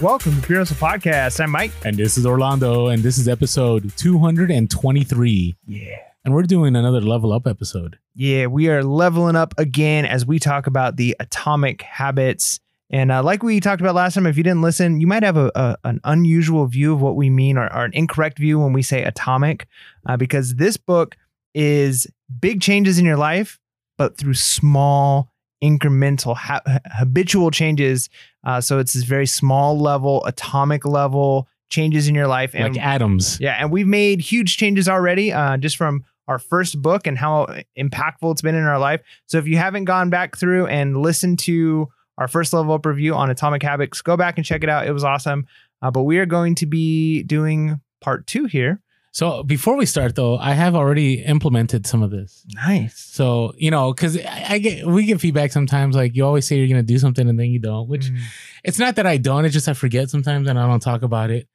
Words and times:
Welcome 0.00 0.40
to 0.40 0.46
Pure 0.46 0.60
Hustle 0.60 0.76
Podcast. 0.76 1.40
I'm 1.40 1.50
Mike. 1.50 1.72
And 1.84 1.96
this 1.96 2.16
is 2.16 2.24
Orlando, 2.24 2.86
and 2.86 3.02
this 3.02 3.18
is 3.18 3.26
episode 3.26 3.90
223. 3.96 5.56
Yeah. 5.66 5.96
And 6.24 6.32
we're 6.32 6.44
doing 6.44 6.76
another 6.76 7.00
level 7.00 7.32
up 7.32 7.48
episode. 7.48 7.98
Yeah, 8.14 8.46
we 8.46 8.68
are 8.68 8.84
leveling 8.84 9.34
up 9.34 9.54
again 9.58 10.04
as 10.04 10.24
we 10.24 10.38
talk 10.38 10.68
about 10.68 10.98
the 10.98 11.16
atomic 11.18 11.82
habits. 11.82 12.60
And 12.90 13.10
uh, 13.10 13.24
like 13.24 13.42
we 13.42 13.58
talked 13.58 13.80
about 13.80 13.96
last 13.96 14.14
time, 14.14 14.26
if 14.26 14.36
you 14.36 14.44
didn't 14.44 14.62
listen, 14.62 15.00
you 15.00 15.08
might 15.08 15.24
have 15.24 15.36
a, 15.36 15.50
a 15.56 15.76
an 15.82 16.00
unusual 16.04 16.66
view 16.66 16.92
of 16.92 17.00
what 17.00 17.16
we 17.16 17.28
mean 17.28 17.58
or, 17.58 17.64
or 17.74 17.84
an 17.84 17.92
incorrect 17.92 18.38
view 18.38 18.60
when 18.60 18.72
we 18.72 18.82
say 18.82 19.02
atomic, 19.02 19.66
uh, 20.06 20.16
because 20.16 20.54
this 20.54 20.76
book 20.76 21.16
is 21.54 22.06
big 22.38 22.60
changes 22.60 23.00
in 23.00 23.04
your 23.04 23.16
life, 23.16 23.58
but 23.96 24.16
through 24.16 24.34
small 24.34 25.32
incremental 25.62 26.36
ha- 26.36 26.62
habitual 26.96 27.50
changes 27.50 28.08
uh, 28.44 28.60
so 28.60 28.78
it's 28.78 28.92
this 28.92 29.04
very 29.04 29.26
small 29.26 29.78
level 29.78 30.24
atomic 30.24 30.84
level 30.84 31.48
changes 31.68 32.08
in 32.08 32.14
your 32.14 32.26
life 32.26 32.54
and 32.54 32.74
like 32.74 32.82
atoms. 32.82 33.38
Yeah 33.40 33.56
and 33.58 33.70
we've 33.70 33.86
made 33.86 34.20
huge 34.20 34.56
changes 34.56 34.88
already 34.88 35.32
uh, 35.32 35.56
just 35.56 35.76
from 35.76 36.04
our 36.28 36.38
first 36.38 36.80
book 36.80 37.06
and 37.06 37.18
how 37.18 37.46
impactful 37.78 38.30
it's 38.32 38.42
been 38.42 38.54
in 38.54 38.64
our 38.64 38.78
life. 38.78 39.00
So 39.26 39.38
if 39.38 39.46
you 39.48 39.56
haven't 39.56 39.84
gone 39.84 40.10
back 40.10 40.36
through 40.36 40.66
and 40.66 40.96
listened 40.96 41.38
to 41.40 41.88
our 42.18 42.28
first 42.28 42.52
level 42.52 42.74
up 42.74 42.84
review 42.84 43.14
on 43.14 43.30
atomic 43.30 43.62
habits 43.62 44.02
go 44.02 44.16
back 44.16 44.36
and 44.36 44.44
check 44.44 44.62
it 44.62 44.68
out. 44.68 44.86
It 44.86 44.92
was 44.92 45.04
awesome. 45.04 45.46
Uh, 45.80 45.90
but 45.90 46.02
we 46.02 46.18
are 46.18 46.26
going 46.26 46.54
to 46.56 46.66
be 46.66 47.22
doing 47.22 47.80
part 48.00 48.26
two 48.26 48.44
here 48.46 48.80
so 49.10 49.42
before 49.42 49.76
we 49.76 49.86
start, 49.86 50.14
though, 50.14 50.36
I 50.36 50.52
have 50.52 50.74
already 50.74 51.24
implemented 51.24 51.86
some 51.86 52.02
of 52.02 52.10
this. 52.10 52.44
Nice. 52.54 52.98
So 52.98 53.52
you 53.56 53.70
know, 53.70 53.92
because 53.92 54.18
I, 54.18 54.44
I, 54.50 54.58
get 54.58 54.86
we 54.86 55.06
get 55.06 55.20
feedback 55.20 55.52
sometimes. 55.52 55.96
Like 55.96 56.14
you 56.14 56.24
always 56.24 56.46
say 56.46 56.56
you're 56.56 56.68
gonna 56.68 56.82
do 56.82 56.98
something 56.98 57.28
and 57.28 57.38
then 57.38 57.46
you 57.46 57.58
don't. 57.58 57.88
Which 57.88 58.06
mm. 58.06 58.18
it's 58.64 58.78
not 58.78 58.96
that 58.96 59.06
I 59.06 59.16
don't. 59.16 59.44
It's 59.44 59.54
just 59.54 59.68
I 59.68 59.72
forget 59.72 60.10
sometimes 60.10 60.48
and 60.48 60.58
I 60.58 60.66
don't 60.66 60.80
talk 60.80 61.02
about 61.02 61.30
it. 61.30 61.48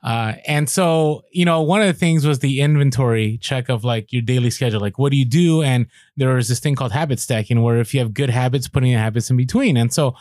Uh, 0.00 0.34
and 0.46 0.68
so 0.68 1.24
you 1.32 1.44
know, 1.44 1.62
one 1.62 1.80
of 1.80 1.86
the 1.86 1.92
things 1.92 2.26
was 2.26 2.40
the 2.40 2.60
inventory 2.60 3.38
check 3.38 3.68
of 3.68 3.84
like 3.84 4.12
your 4.12 4.22
daily 4.22 4.50
schedule. 4.50 4.80
Like 4.80 4.98
what 4.98 5.10
do 5.10 5.16
you 5.16 5.24
do? 5.24 5.62
And 5.62 5.86
there 6.16 6.34
was 6.34 6.48
this 6.48 6.60
thing 6.60 6.74
called 6.74 6.92
habit 6.92 7.20
stacking, 7.20 7.62
where 7.62 7.78
if 7.78 7.94
you 7.94 8.00
have 8.00 8.12
good 8.12 8.30
habits, 8.30 8.68
putting 8.68 8.92
habits 8.92 9.30
in 9.30 9.36
between. 9.36 9.76
And 9.76 9.92
so 9.92 10.14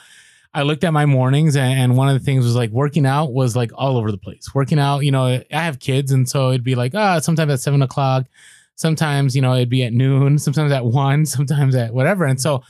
I 0.58 0.64
looked 0.64 0.84
at 0.84 0.92
my 0.92 1.06
mornings 1.06 1.56
and, 1.56 1.96
one 1.96 2.10
of 2.10 2.16
the 2.16 2.26
things 2.26 2.44
was 2.44 2.56
like 2.56 2.72
working 2.72 3.06
out 3.06 3.32
was 3.32 3.56
like 3.56 3.70
all 3.76 3.96
over 3.96 4.12
the 4.12 4.18
place. 4.18 4.56
Working 4.56 4.80
out, 4.80 5.02
you 5.02 5.12
know, 5.12 5.26
I 5.26 5.46
have 5.52 5.78
kids 5.78 6.12
and 6.12 6.28
so 6.28 6.50
it'd 6.50 6.64
be 6.64 6.74
like, 6.74 6.94
ah, 6.96 7.18
oh, 7.18 7.20
sometimes 7.20 7.52
at 7.54 7.60
seven 7.60 7.84
o'clock, 7.84 8.26
sometimes, 8.74 9.36
you 9.36 9.42
know, 9.44 9.54
it'd 9.54 9.70
be 9.70 9.84
at 9.84 9.94
noon, 9.94 10.40
sometimes 10.40 10.72
at 10.72 10.84
one, 10.84 11.28
sometimes 11.28 11.76
at 11.76 11.94
whatever. 11.94 12.26
And 12.26 12.42
so 12.42 12.64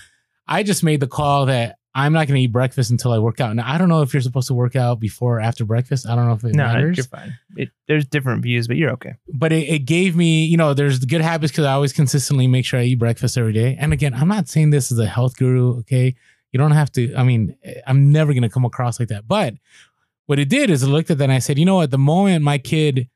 I 0.46 0.64
just 0.64 0.84
made 0.84 1.00
the 1.00 1.08
call 1.08 1.46
that 1.46 1.78
I'm 1.96 2.12
not 2.12 2.28
going 2.28 2.36
to 2.36 2.42
eat 2.42 2.52
breakfast 2.52 2.92
until 2.92 3.14
I 3.14 3.20
work 3.20 3.40
out. 3.40 3.56
Now 3.56 3.64
I 3.66 3.78
don't 3.78 3.88
know 3.88 4.02
if 4.02 4.14
you're 4.14 4.22
supposed 4.22 4.50
to 4.50 4.54
work 4.54 4.76
out 4.76 5.00
before 5.00 5.38
or 5.38 5.40
after 5.40 5.64
breakfast. 5.64 6.06
I 6.06 6.16
don't 6.16 6.28
know 6.28 6.34
if 6.34 6.44
it 6.44 6.56
no, 6.56 6.66
matters. 6.66 6.98
you're 6.98 7.06
fine. 7.06 7.38
It, 7.56 7.70
there's 7.88 8.06
different 8.06 8.44
views, 8.44 8.68
but 8.68 8.76
you're 8.76 8.92
okay. 8.92 9.16
But 9.34 9.54
it, 9.54 9.70
it 9.70 9.80
gave 9.86 10.14
me, 10.14 10.44
you 10.44 10.58
know, 10.58 10.74
there's 10.74 11.00
good 11.00 11.22
habits 11.22 11.54
because 11.54 11.64
I 11.64 11.72
always 11.72 11.94
consistently 11.94 12.48
make 12.48 12.66
sure 12.66 12.82
I 12.82 12.84
eat 12.84 13.00
breakfast 13.00 13.38
every 13.38 13.54
day. 13.54 13.78
And 13.80 13.94
again, 13.94 14.14
I'm 14.14 14.28
not 14.28 14.50
saying 14.50 14.72
this 14.72 14.92
as 14.92 15.00
a 15.00 15.06
health 15.06 15.38
guru, 15.38 15.80
okay? 15.80 16.16
You 16.58 16.64
don't 16.64 16.72
have 16.72 16.92
to. 16.94 17.14
I 17.14 17.24
mean, 17.24 17.56
I'm 17.86 18.12
never 18.12 18.34
going 18.34 18.42
to 18.42 18.50
come 18.50 18.66
across 18.66 19.00
like 19.00 19.10
that. 19.10 19.28
But 19.28 19.54
what 20.26 20.40
it 20.40 20.50
did 20.50 20.72
is 20.72 20.84
I 20.84 20.88
looked 20.88 21.12
at 21.12 21.20
that 21.20 21.26
and 21.26 21.32
I 21.32 21.38
said, 21.38 21.60
you 21.60 21.66
know 21.66 21.76
what? 21.76 21.92
The 21.92 22.00
moment 22.00 22.44
my 22.44 22.58
kid 22.58 23.10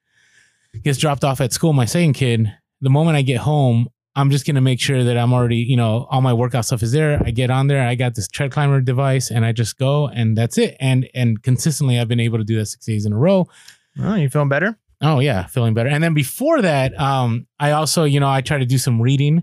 gets 0.83 0.99
dropped 0.99 1.23
off 1.23 1.41
at 1.41 1.51
school, 1.51 1.73
my 1.73 1.85
second 1.85 2.13
kid, 2.13 2.53
the 2.81 2.91
moment 2.91 3.17
I 3.17 3.23
get 3.23 3.37
home, 3.37 3.87
I'm 4.15 4.29
just 4.29 4.45
going 4.45 4.57
to 4.57 4.61
make 4.61 4.79
sure 4.79 5.03
that 5.03 5.17
I'm 5.17 5.33
already, 5.33 5.55
you 5.55 5.75
know, 5.75 6.05
all 6.11 6.21
my 6.21 6.33
workout 6.33 6.65
stuff 6.65 6.83
is 6.83 6.91
there. 6.91 7.19
I 7.25 7.31
get 7.31 7.49
on 7.49 7.65
there. 7.65 7.81
I 7.81 7.95
got 7.95 8.13
this 8.13 8.27
tread 8.27 8.51
climber 8.51 8.79
device 8.79 9.31
and 9.31 9.43
I 9.43 9.53
just 9.53 9.79
go 9.79 10.07
and 10.07 10.37
that's 10.37 10.59
it. 10.59 10.77
And, 10.79 11.09
and 11.15 11.41
consistently 11.41 11.97
I've 11.97 12.07
been 12.07 12.19
able 12.19 12.37
to 12.37 12.43
do 12.43 12.59
that 12.59 12.67
six 12.67 12.85
days 12.85 13.07
in 13.07 13.13
a 13.13 13.17
row. 13.17 13.47
Oh, 13.99 14.13
you 14.13 14.29
feeling 14.29 14.49
better? 14.49 14.77
Oh 15.01 15.17
yeah, 15.19 15.47
feeling 15.47 15.73
better. 15.73 15.89
And 15.89 16.03
then 16.03 16.13
before 16.13 16.61
that, 16.61 16.95
um, 16.99 17.47
I 17.59 17.71
also, 17.71 18.03
you 18.03 18.19
know, 18.19 18.29
I 18.29 18.41
try 18.41 18.59
to 18.59 18.67
do 18.67 18.77
some 18.77 19.01
reading. 19.01 19.41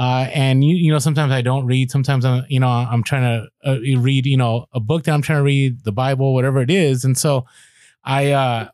Uh, 0.00 0.30
and 0.32 0.64
you, 0.64 0.76
you 0.76 0.90
know, 0.90 0.98
sometimes 0.98 1.30
I 1.30 1.42
don't 1.42 1.66
read. 1.66 1.90
Sometimes 1.90 2.24
I'm, 2.24 2.46
you 2.48 2.58
know, 2.58 2.68
I'm 2.68 3.02
trying 3.02 3.22
to 3.22 3.70
uh, 3.70 4.00
read, 4.00 4.24
you 4.24 4.38
know, 4.38 4.64
a 4.72 4.80
book 4.80 5.04
that 5.04 5.12
I'm 5.12 5.20
trying 5.20 5.40
to 5.40 5.44
read, 5.44 5.84
the 5.84 5.92
Bible, 5.92 6.32
whatever 6.32 6.62
it 6.62 6.70
is. 6.70 7.04
And 7.04 7.18
so 7.18 7.44
I, 8.02 8.30
uh, 8.30 8.68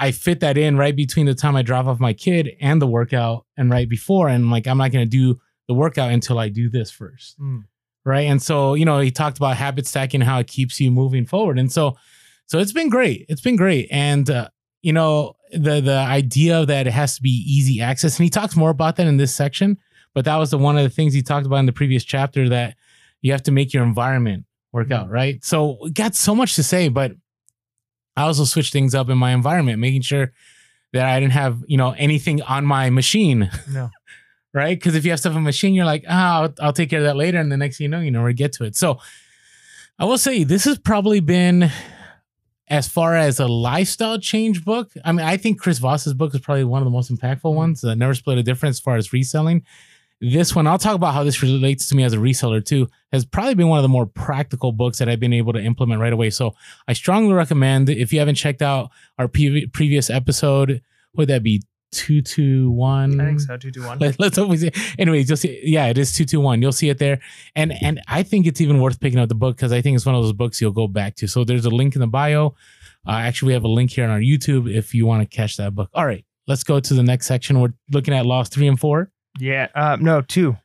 I 0.00 0.10
fit 0.10 0.40
that 0.40 0.58
in 0.58 0.76
right 0.76 0.96
between 0.96 1.26
the 1.26 1.34
time 1.36 1.54
I 1.54 1.62
drop 1.62 1.86
off 1.86 2.00
my 2.00 2.12
kid 2.12 2.56
and 2.60 2.82
the 2.82 2.88
workout 2.88 3.46
and 3.56 3.70
right 3.70 3.88
before. 3.88 4.26
And 4.26 4.50
like, 4.50 4.66
I'm 4.66 4.78
not 4.78 4.90
going 4.90 5.08
to 5.08 5.08
do 5.08 5.38
the 5.68 5.74
workout 5.74 6.10
until 6.10 6.40
I 6.40 6.48
do 6.48 6.68
this 6.68 6.90
first. 6.90 7.38
Mm. 7.38 7.66
Right. 8.04 8.26
And 8.26 8.42
so, 8.42 8.74
you 8.74 8.84
know, 8.84 8.98
he 8.98 9.12
talked 9.12 9.36
about 9.36 9.56
habit 9.56 9.86
stacking, 9.86 10.22
how 10.22 10.40
it 10.40 10.48
keeps 10.48 10.80
you 10.80 10.90
moving 10.90 11.24
forward. 11.24 11.56
And 11.56 11.70
so, 11.70 11.96
so 12.46 12.58
it's 12.58 12.72
been 12.72 12.88
great. 12.88 13.26
It's 13.28 13.42
been 13.42 13.54
great. 13.54 13.86
And, 13.92 14.28
uh, 14.28 14.48
you 14.82 14.92
know, 14.92 15.36
the, 15.52 15.80
the 15.80 15.98
idea 15.98 16.66
that 16.66 16.88
it 16.88 16.92
has 16.92 17.14
to 17.14 17.22
be 17.22 17.44
easy 17.46 17.80
access. 17.80 18.18
And 18.18 18.24
he 18.24 18.30
talks 18.30 18.56
more 18.56 18.70
about 18.70 18.96
that 18.96 19.06
in 19.06 19.18
this 19.18 19.32
section 19.32 19.78
but 20.14 20.24
that 20.24 20.36
was 20.36 20.50
the 20.50 20.58
one 20.58 20.76
of 20.76 20.84
the 20.84 20.90
things 20.90 21.12
he 21.12 21.22
talked 21.22 21.46
about 21.46 21.56
in 21.56 21.66
the 21.66 21.72
previous 21.72 22.04
chapter 22.04 22.48
that 22.48 22.76
you 23.20 23.32
have 23.32 23.42
to 23.42 23.52
make 23.52 23.74
your 23.74 23.82
environment 23.82 24.44
work 24.72 24.90
out, 24.90 25.06
mm-hmm. 25.06 25.14
right? 25.14 25.44
So 25.44 25.78
we 25.82 25.90
got 25.90 26.14
so 26.14 26.34
much 26.34 26.54
to 26.56 26.62
say, 26.62 26.88
but 26.88 27.12
I 28.16 28.22
also 28.22 28.44
switched 28.44 28.72
things 28.72 28.94
up 28.94 29.08
in 29.10 29.18
my 29.18 29.32
environment, 29.32 29.78
making 29.80 30.02
sure 30.02 30.32
that 30.92 31.04
I 31.06 31.18
didn't 31.18 31.32
have, 31.32 31.62
you 31.66 31.76
know, 31.76 31.90
anything 31.98 32.42
on 32.42 32.64
my 32.64 32.90
machine. 32.90 33.50
No. 33.70 33.90
right? 34.54 34.78
Because 34.78 34.94
if 34.94 35.04
you 35.04 35.10
have 35.10 35.18
stuff 35.18 35.32
on 35.32 35.38
a 35.38 35.42
machine, 35.42 35.74
you're 35.74 35.84
like, 35.84 36.04
ah, 36.08 36.12
oh, 36.12 36.42
I'll, 36.42 36.66
I'll, 36.66 36.72
take 36.72 36.88
care 36.88 37.00
of 37.00 37.06
that 37.06 37.16
later. 37.16 37.38
And 37.38 37.50
the 37.50 37.56
next 37.56 37.78
thing 37.78 37.86
you 37.86 37.88
know, 37.88 37.98
you 37.98 38.12
never 38.12 38.32
get 38.32 38.52
to 38.54 38.64
it. 38.64 38.76
So 38.76 39.00
I 39.98 40.04
will 40.04 40.18
say 40.18 40.44
this 40.44 40.64
has 40.64 40.78
probably 40.78 41.18
been 41.18 41.70
as 42.68 42.86
far 42.86 43.16
as 43.16 43.40
a 43.40 43.48
lifestyle 43.48 44.18
change 44.18 44.64
book. 44.64 44.92
I 45.04 45.10
mean, 45.10 45.26
I 45.26 45.36
think 45.36 45.60
Chris 45.60 45.80
Voss's 45.80 46.14
book 46.14 46.34
is 46.34 46.40
probably 46.40 46.64
one 46.64 46.80
of 46.80 46.84
the 46.84 46.90
most 46.90 47.12
impactful 47.12 47.42
mm-hmm. 47.42 47.56
ones. 47.56 47.80
that 47.80 47.96
Never 47.96 48.14
Split 48.14 48.38
a 48.38 48.42
Difference 48.42 48.76
as 48.76 48.80
far 48.80 48.96
as 48.96 49.12
reselling 49.12 49.64
this 50.20 50.54
one, 50.54 50.66
I'll 50.66 50.78
talk 50.78 50.94
about 50.94 51.14
how 51.14 51.24
this 51.24 51.42
relates 51.42 51.88
to 51.88 51.94
me 51.94 52.02
as 52.02 52.12
a 52.12 52.18
reseller 52.18 52.64
too, 52.64 52.88
has 53.12 53.24
probably 53.24 53.54
been 53.54 53.68
one 53.68 53.78
of 53.78 53.82
the 53.82 53.88
more 53.88 54.06
practical 54.06 54.72
books 54.72 54.98
that 54.98 55.08
I've 55.08 55.20
been 55.20 55.32
able 55.32 55.52
to 55.52 55.60
implement 55.60 56.00
right 56.00 56.12
away. 56.12 56.30
So 56.30 56.54
I 56.88 56.92
strongly 56.92 57.34
recommend 57.34 57.90
if 57.90 58.12
you 58.12 58.18
haven't 58.20 58.36
checked 58.36 58.62
out 58.62 58.90
our 59.18 59.28
pre- 59.28 59.66
previous 59.66 60.10
episode, 60.10 60.82
would 61.14 61.28
that 61.28 61.42
be 61.42 61.62
two 61.94 62.20
two 62.20 62.70
one? 62.70 63.20
I 63.20 63.26
think 63.26 63.40
so, 63.40 63.56
two 63.56 63.70
two 63.70 63.84
one. 63.84 63.98
Let, 63.98 64.20
us 64.20 64.36
hope 64.36 64.48
we 64.48 64.56
see. 64.56 64.70
Anyways, 64.98 65.28
you'll 65.28 65.36
see. 65.36 65.60
Yeah, 65.62 65.86
it 65.86 65.96
is 65.96 66.12
two 66.12 66.24
two 66.24 66.40
one. 66.40 66.60
You'll 66.60 66.72
see 66.72 66.88
it 66.88 66.98
there, 66.98 67.20
and 67.54 67.72
and 67.82 68.00
I 68.08 68.22
think 68.22 68.46
it's 68.46 68.60
even 68.60 68.80
worth 68.80 69.00
picking 69.00 69.18
up 69.18 69.28
the 69.28 69.34
book 69.34 69.56
because 69.56 69.72
I 69.72 69.80
think 69.80 69.96
it's 69.96 70.06
one 70.06 70.14
of 70.14 70.22
those 70.22 70.32
books 70.32 70.60
you'll 70.60 70.72
go 70.72 70.88
back 70.88 71.14
to. 71.16 71.28
So 71.28 71.44
there's 71.44 71.64
a 71.64 71.70
link 71.70 71.94
in 71.94 72.00
the 72.00 72.06
bio. 72.06 72.54
Uh, 73.06 73.12
actually, 73.12 73.48
we 73.48 73.52
have 73.54 73.64
a 73.64 73.68
link 73.68 73.90
here 73.90 74.04
on 74.04 74.10
our 74.10 74.20
YouTube 74.20 74.72
if 74.72 74.94
you 74.94 75.06
want 75.06 75.28
to 75.28 75.36
catch 75.36 75.56
that 75.56 75.74
book. 75.74 75.90
All 75.94 76.06
right, 76.06 76.24
let's 76.46 76.64
go 76.64 76.80
to 76.80 76.94
the 76.94 77.02
next 77.02 77.26
section. 77.26 77.60
We're 77.60 77.74
looking 77.90 78.14
at 78.14 78.26
laws 78.26 78.48
three 78.48 78.66
and 78.66 78.78
four. 78.78 79.10
Yeah. 79.38 79.68
Uh, 79.74 79.96
no, 80.00 80.20
two. 80.20 80.56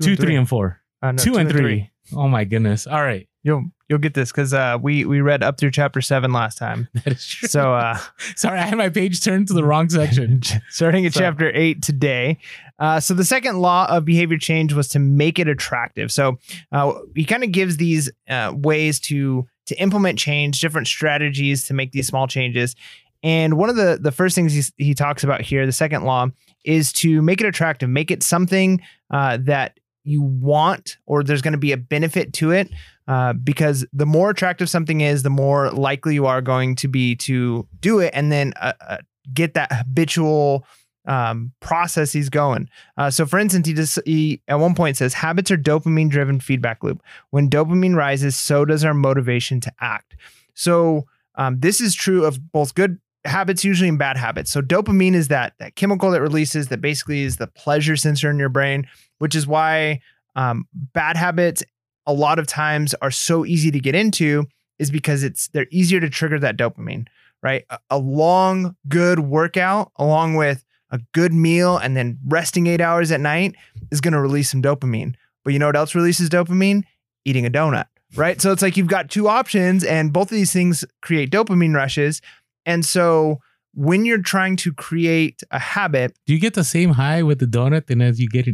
Two, 0.00 0.16
two 0.16 0.22
three 0.22 0.36
and 0.36 0.48
four. 0.48 0.80
Uh, 1.02 1.12
no, 1.12 1.18
two, 1.18 1.32
two 1.32 1.38
and, 1.38 1.50
three. 1.50 1.60
three. 1.60 1.90
Oh 2.14 2.28
my 2.28 2.44
goodness. 2.44 2.86
All 2.86 3.02
right. 3.02 3.28
You'll 3.42 3.70
you'll 3.88 3.98
get 3.98 4.14
this 4.14 4.30
because 4.30 4.52
uh, 4.52 4.78
we 4.80 5.04
we 5.04 5.20
read 5.20 5.42
up 5.42 5.58
through 5.58 5.70
chapter 5.70 6.00
seven 6.00 6.32
last 6.32 6.58
time. 6.58 6.88
That 7.04 7.12
is 7.14 7.26
true. 7.26 7.48
So 7.48 7.74
uh, 7.74 7.98
sorry, 8.36 8.58
I 8.58 8.62
had 8.62 8.78
my 8.78 8.88
page 8.88 9.22
turned 9.22 9.48
to 9.48 9.54
the 9.54 9.64
wrong 9.64 9.88
section. 9.90 10.42
starting 10.70 11.06
at 11.06 11.12
chapter 11.12 11.50
eight 11.54 11.82
today. 11.82 12.38
Uh, 12.78 13.00
so 13.00 13.14
the 13.14 13.24
second 13.24 13.58
law 13.58 13.86
of 13.88 14.04
behavior 14.04 14.38
change 14.38 14.72
was 14.72 14.88
to 14.88 14.98
make 14.98 15.38
it 15.38 15.48
attractive. 15.48 16.12
So 16.12 16.38
uh, 16.70 16.92
he 17.14 17.24
kind 17.24 17.42
of 17.42 17.50
gives 17.52 17.76
these 17.76 18.10
uh, 18.28 18.52
ways 18.54 19.00
to 19.00 19.46
to 19.66 19.80
implement 19.80 20.18
change, 20.18 20.60
different 20.60 20.86
strategies 20.86 21.64
to 21.64 21.74
make 21.74 21.92
these 21.92 22.06
small 22.06 22.26
changes. 22.26 22.74
And 23.22 23.54
one 23.58 23.68
of 23.68 23.76
the 23.76 23.98
the 24.00 24.12
first 24.12 24.34
things 24.34 24.52
he, 24.52 24.84
he 24.84 24.94
talks 24.94 25.24
about 25.24 25.40
here, 25.40 25.66
the 25.66 25.72
second 25.72 26.04
law, 26.04 26.28
is 26.64 26.92
to 26.94 27.22
make 27.22 27.40
it 27.40 27.46
attractive, 27.46 27.88
make 27.88 28.10
it 28.10 28.22
something 28.22 28.80
uh, 29.10 29.38
that 29.42 29.78
you 30.04 30.22
want, 30.22 30.96
or 31.06 31.22
there's 31.22 31.42
going 31.42 31.52
to 31.52 31.58
be 31.58 31.72
a 31.72 31.76
benefit 31.76 32.32
to 32.34 32.50
it. 32.50 32.70
Uh, 33.06 33.32
because 33.32 33.86
the 33.92 34.04
more 34.04 34.30
attractive 34.30 34.68
something 34.68 35.00
is, 35.00 35.22
the 35.22 35.30
more 35.30 35.70
likely 35.70 36.12
you 36.12 36.26
are 36.26 36.42
going 36.42 36.76
to 36.76 36.88
be 36.88 37.16
to 37.16 37.66
do 37.80 38.00
it, 38.00 38.10
and 38.14 38.30
then 38.30 38.52
uh, 38.60 38.72
uh 38.86 38.98
get 39.32 39.54
that 39.54 39.72
habitual 39.72 40.64
um, 41.06 41.52
processes 41.60 42.28
going. 42.28 42.68
Uh, 42.96 43.10
so, 43.10 43.26
for 43.26 43.38
instance, 43.38 43.66
he 43.66 43.74
just 43.74 43.98
he 44.04 44.42
at 44.46 44.60
one 44.60 44.74
point 44.74 44.96
says 44.96 45.14
habits 45.14 45.50
are 45.50 45.56
dopamine 45.56 46.10
driven 46.10 46.38
feedback 46.38 46.84
loop. 46.84 47.02
When 47.30 47.48
dopamine 47.48 47.96
rises, 47.96 48.36
so 48.36 48.64
does 48.64 48.84
our 48.84 48.94
motivation 48.94 49.60
to 49.60 49.72
act. 49.80 50.16
So, 50.54 51.06
um, 51.34 51.60
this 51.60 51.80
is 51.80 51.94
true 51.94 52.24
of 52.24 52.52
both 52.52 52.74
good 52.74 52.98
habits 53.28 53.64
usually 53.64 53.88
and 53.88 53.98
bad 53.98 54.16
habits. 54.16 54.50
So 54.50 54.60
dopamine 54.60 55.14
is 55.14 55.28
that 55.28 55.54
that 55.58 55.76
chemical 55.76 56.10
that 56.10 56.20
releases 56.20 56.68
that 56.68 56.80
basically 56.80 57.22
is 57.22 57.36
the 57.36 57.46
pleasure 57.46 57.96
sensor 57.96 58.30
in 58.30 58.38
your 58.38 58.48
brain, 58.48 58.86
which 59.18 59.34
is 59.34 59.46
why 59.46 60.00
um, 60.36 60.66
bad 60.72 61.16
habits 61.16 61.62
a 62.06 62.12
lot 62.12 62.38
of 62.38 62.46
times 62.46 62.94
are 63.02 63.10
so 63.10 63.44
easy 63.44 63.70
to 63.70 63.80
get 63.80 63.94
into 63.94 64.44
is 64.78 64.90
because 64.90 65.22
it's 65.22 65.48
they're 65.48 65.66
easier 65.70 66.00
to 66.00 66.08
trigger 66.08 66.38
that 66.38 66.56
dopamine, 66.56 67.06
right? 67.42 67.64
A, 67.70 67.78
a 67.90 67.98
long 67.98 68.76
good 68.88 69.20
workout 69.20 69.92
along 69.96 70.34
with 70.34 70.64
a 70.90 71.00
good 71.12 71.32
meal 71.32 71.76
and 71.76 71.96
then 71.96 72.18
resting 72.26 72.66
8 72.66 72.80
hours 72.80 73.12
at 73.12 73.20
night 73.20 73.54
is 73.90 74.00
going 74.00 74.14
to 74.14 74.20
release 74.20 74.50
some 74.50 74.62
dopamine. 74.62 75.14
But 75.44 75.52
you 75.52 75.58
know 75.58 75.66
what 75.66 75.76
else 75.76 75.94
releases 75.94 76.30
dopamine? 76.30 76.84
Eating 77.24 77.44
a 77.44 77.50
donut 77.50 77.86
right? 78.16 78.40
So 78.40 78.52
it's 78.52 78.62
like 78.62 78.76
you've 78.76 78.86
got 78.86 79.10
two 79.10 79.28
options, 79.28 79.84
and 79.84 80.12
both 80.12 80.30
of 80.30 80.36
these 80.36 80.52
things 80.52 80.84
create 81.02 81.30
dopamine 81.30 81.74
rushes. 81.74 82.20
And 82.68 82.84
so 82.86 83.40
when 83.74 84.04
you're 84.04 84.22
trying 84.22 84.56
to 84.56 84.72
create 84.72 85.42
a 85.50 85.58
habit, 85.58 86.16
Do 86.26 86.34
you 86.34 86.40
get 86.40 86.54
the 86.54 86.62
same 86.64 86.90
high 86.90 87.22
with 87.24 87.38
the 87.40 87.46
donut 87.46 87.86
than 87.86 88.00
as 88.02 88.20
you 88.20 88.28
get 88.28 88.46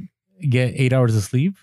get 0.48 0.72
eight 0.76 0.92
hours 0.92 1.14
of 1.16 1.22
sleep? 1.24 1.56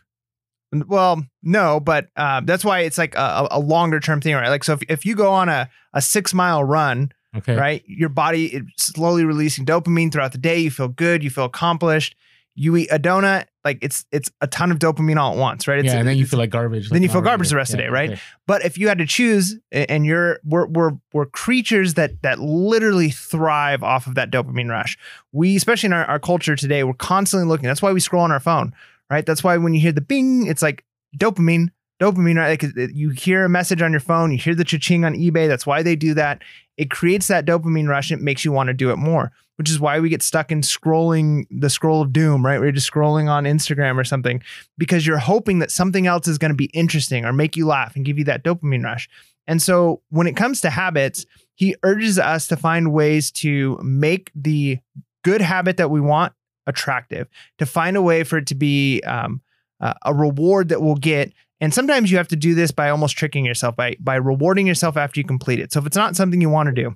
well, 0.88 1.22
no, 1.44 1.80
but 1.80 2.08
uh, 2.16 2.42
that's 2.46 2.64
why 2.64 2.80
it's 2.82 2.98
like 2.98 3.16
a, 3.16 3.48
a 3.52 3.60
longer 3.60 4.00
term 4.00 4.22
thing, 4.22 4.34
right? 4.36 4.48
Like, 4.50 4.64
so 4.64 4.74
if, 4.74 4.82
if 4.88 5.06
you 5.06 5.16
go 5.16 5.32
on 5.32 5.50
a, 5.50 5.70
a 5.94 6.02
six 6.02 6.34
mile 6.34 6.64
run, 6.64 7.12
Okay. 7.36 7.56
right, 7.56 7.82
your 7.88 8.10
body 8.10 8.48
is 8.48 8.64
slowly 8.78 9.24
releasing 9.24 9.66
dopamine 9.66 10.12
throughout 10.12 10.34
the 10.34 10.38
day. 10.38 10.60
You 10.60 10.70
feel 10.72 10.90
good, 10.90 11.24
you 11.24 11.30
feel 11.30 11.46
accomplished. 11.46 12.16
You 12.56 12.76
eat 12.76 12.90
a 12.92 13.00
donut, 13.00 13.46
like 13.64 13.78
it's 13.82 14.06
it's 14.12 14.30
a 14.42 14.48
ton 14.48 14.72
of 14.72 14.80
dopamine 14.80 15.18
all 15.18 15.32
at 15.34 15.38
once, 15.38 15.68
right? 15.68 15.80
It's, 15.80 15.88
yeah, 15.88 16.00
and 16.00 16.08
then 16.08 16.18
you 16.18 16.26
feel 16.26 16.40
like 16.40 16.50
garbage. 16.50 16.90
then 16.90 16.98
like 16.98 17.04
you 17.04 17.10
feel 17.10 17.22
garbage 17.22 17.50
the 17.50 17.56
rest 17.56 17.74
of 17.74 17.78
the 17.78 17.84
day, 17.84 17.90
right? 17.90 18.12
okay. 18.12 18.22
But 18.46 18.66
if 18.66 18.78
you 18.78 18.88
had 18.88 18.98
to 18.98 19.06
choose, 19.06 19.58
and 19.72 20.06
you're 20.06 20.40
we're 20.44 20.68
we're 20.68 20.92
we're 21.14 21.28
creatures 21.28 21.94
that 21.94 22.22
that 22.24 22.40
literally 22.40 23.10
thrive 23.10 23.84
off 23.84 24.08
of 24.08 24.16
that 24.16 24.32
dopamine 24.32 24.70
rush. 24.70 24.98
We, 25.32 25.56
especially 25.56 25.88
in 25.88 25.94
our, 25.94 26.06
our 26.06 26.20
culture 26.20 26.56
today, 26.56 26.84
we're 26.84 26.94
constantly 26.94 27.48
looking. 27.48 27.68
That's 27.68 27.82
why 27.82 27.94
we 27.94 28.00
scroll 28.00 28.24
on 28.24 28.32
our 28.32 28.40
phone, 28.40 28.74
right? 29.10 29.26
That's 29.26 29.44
why 29.44 29.58
when 29.58 29.74
you 29.74 29.80
hear 29.80 29.94
the 29.94 30.02
bing, 30.02 30.48
it's 30.48 30.62
like 30.62 30.84
dopamine, 31.18 31.70
dopamine, 32.02 32.38
right? 32.38 32.62
Like 32.62 32.92
you 32.94 33.10
hear 33.10 33.46
a 33.46 33.50
message 33.50 33.82
on 33.82 33.92
your 33.92 34.02
phone, 34.02 34.32
you 34.32 34.38
hear 34.38 34.56
the 34.56 34.66
cha-ching 34.66 35.06
on 35.06 35.14
eBay. 35.14 35.48
That's 35.48 35.66
why 35.66 35.84
they 35.84 35.96
do 35.96 36.14
that. 36.16 36.42
It 36.82 36.90
creates 36.90 37.28
that 37.28 37.46
dopamine 37.46 37.88
rush. 37.88 38.10
And 38.10 38.20
it 38.20 38.24
makes 38.24 38.44
you 38.44 38.52
want 38.52 38.70
to 38.70 38.74
do 38.74 38.90
it 38.90 38.96
more, 38.96 39.32
which 39.58 39.70
is 39.70 39.80
why 39.80 40.00
we 40.00 40.10
get 40.10 40.24
stuck 40.24 40.52
in 40.52 40.62
scrolling 40.62 41.46
the 41.52 41.70
scroll 41.70 42.02
of 42.02 42.12
doom, 42.12 42.44
right? 42.44 42.60
We're 42.60 42.72
just 42.72 42.92
scrolling 42.92 43.30
on 43.30 43.44
Instagram 43.44 44.00
or 44.00 44.04
something 44.04 44.42
because 44.80 45.06
you're 45.06 45.20
hoping 45.20 45.60
that 45.60 45.70
something 45.70 46.08
else 46.08 46.28
is 46.28 46.40
going 46.40 46.50
to 46.50 46.56
be 46.56 46.72
interesting 46.74 47.24
or 47.24 47.34
make 47.34 47.56
you 47.56 47.68
laugh 47.68 47.96
and 47.96 48.04
give 48.04 48.18
you 48.18 48.24
that 48.24 48.44
dopamine 48.44 48.84
rush. 48.84 49.08
And 49.46 49.62
so 49.62 50.02
when 50.10 50.26
it 50.26 50.36
comes 50.36 50.60
to 50.62 50.72
habits, 50.72 51.28
he 51.54 51.76
urges 51.84 52.18
us 52.18 52.48
to 52.48 52.58
find 52.58 52.92
ways 52.92 53.30
to 53.34 53.80
make 53.84 54.32
the 54.34 54.80
good 55.24 55.42
habit 55.42 55.78
that 55.78 55.92
we 55.92 56.02
want 56.02 56.34
attractive, 56.66 57.28
to 57.60 57.68
find 57.68 57.96
a 57.96 58.02
way 58.02 58.24
for 58.24 58.40
it 58.40 58.48
to 58.48 58.56
be 58.56 59.02
um, 59.02 59.40
uh, 59.80 59.94
a 60.04 60.16
reward 60.16 60.70
that 60.70 60.82
we'll 60.82 60.96
get. 60.96 61.32
And 61.62 61.74
sometimes 61.74 62.12
you 62.12 62.18
have 62.18 62.28
to 62.30 62.36
do 62.36 62.56
this 62.56 62.72
by 62.72 62.90
almost 62.90 63.16
tricking 63.16 63.46
yourself 63.46 63.76
by 63.76 63.96
by 64.00 64.16
rewarding 64.16 64.68
yourself 64.68 64.98
after 64.98 65.20
you 65.20 65.24
complete 65.24 65.60
it. 65.60 65.72
So 65.72 65.80
if 65.80 65.86
it's 65.86 65.96
not 65.96 66.16
something 66.16 66.42
you 66.42 66.50
want 66.50 66.68
to 66.68 66.74
do, 66.74 66.96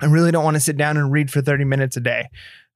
I 0.00 0.06
really 0.06 0.32
don't 0.32 0.44
want 0.44 0.56
to 0.56 0.60
sit 0.60 0.76
down 0.76 0.96
and 0.96 1.12
read 1.12 1.30
for 1.30 1.42
30 1.42 1.64
minutes 1.64 1.96
a 1.96 2.00
day. 2.00 2.28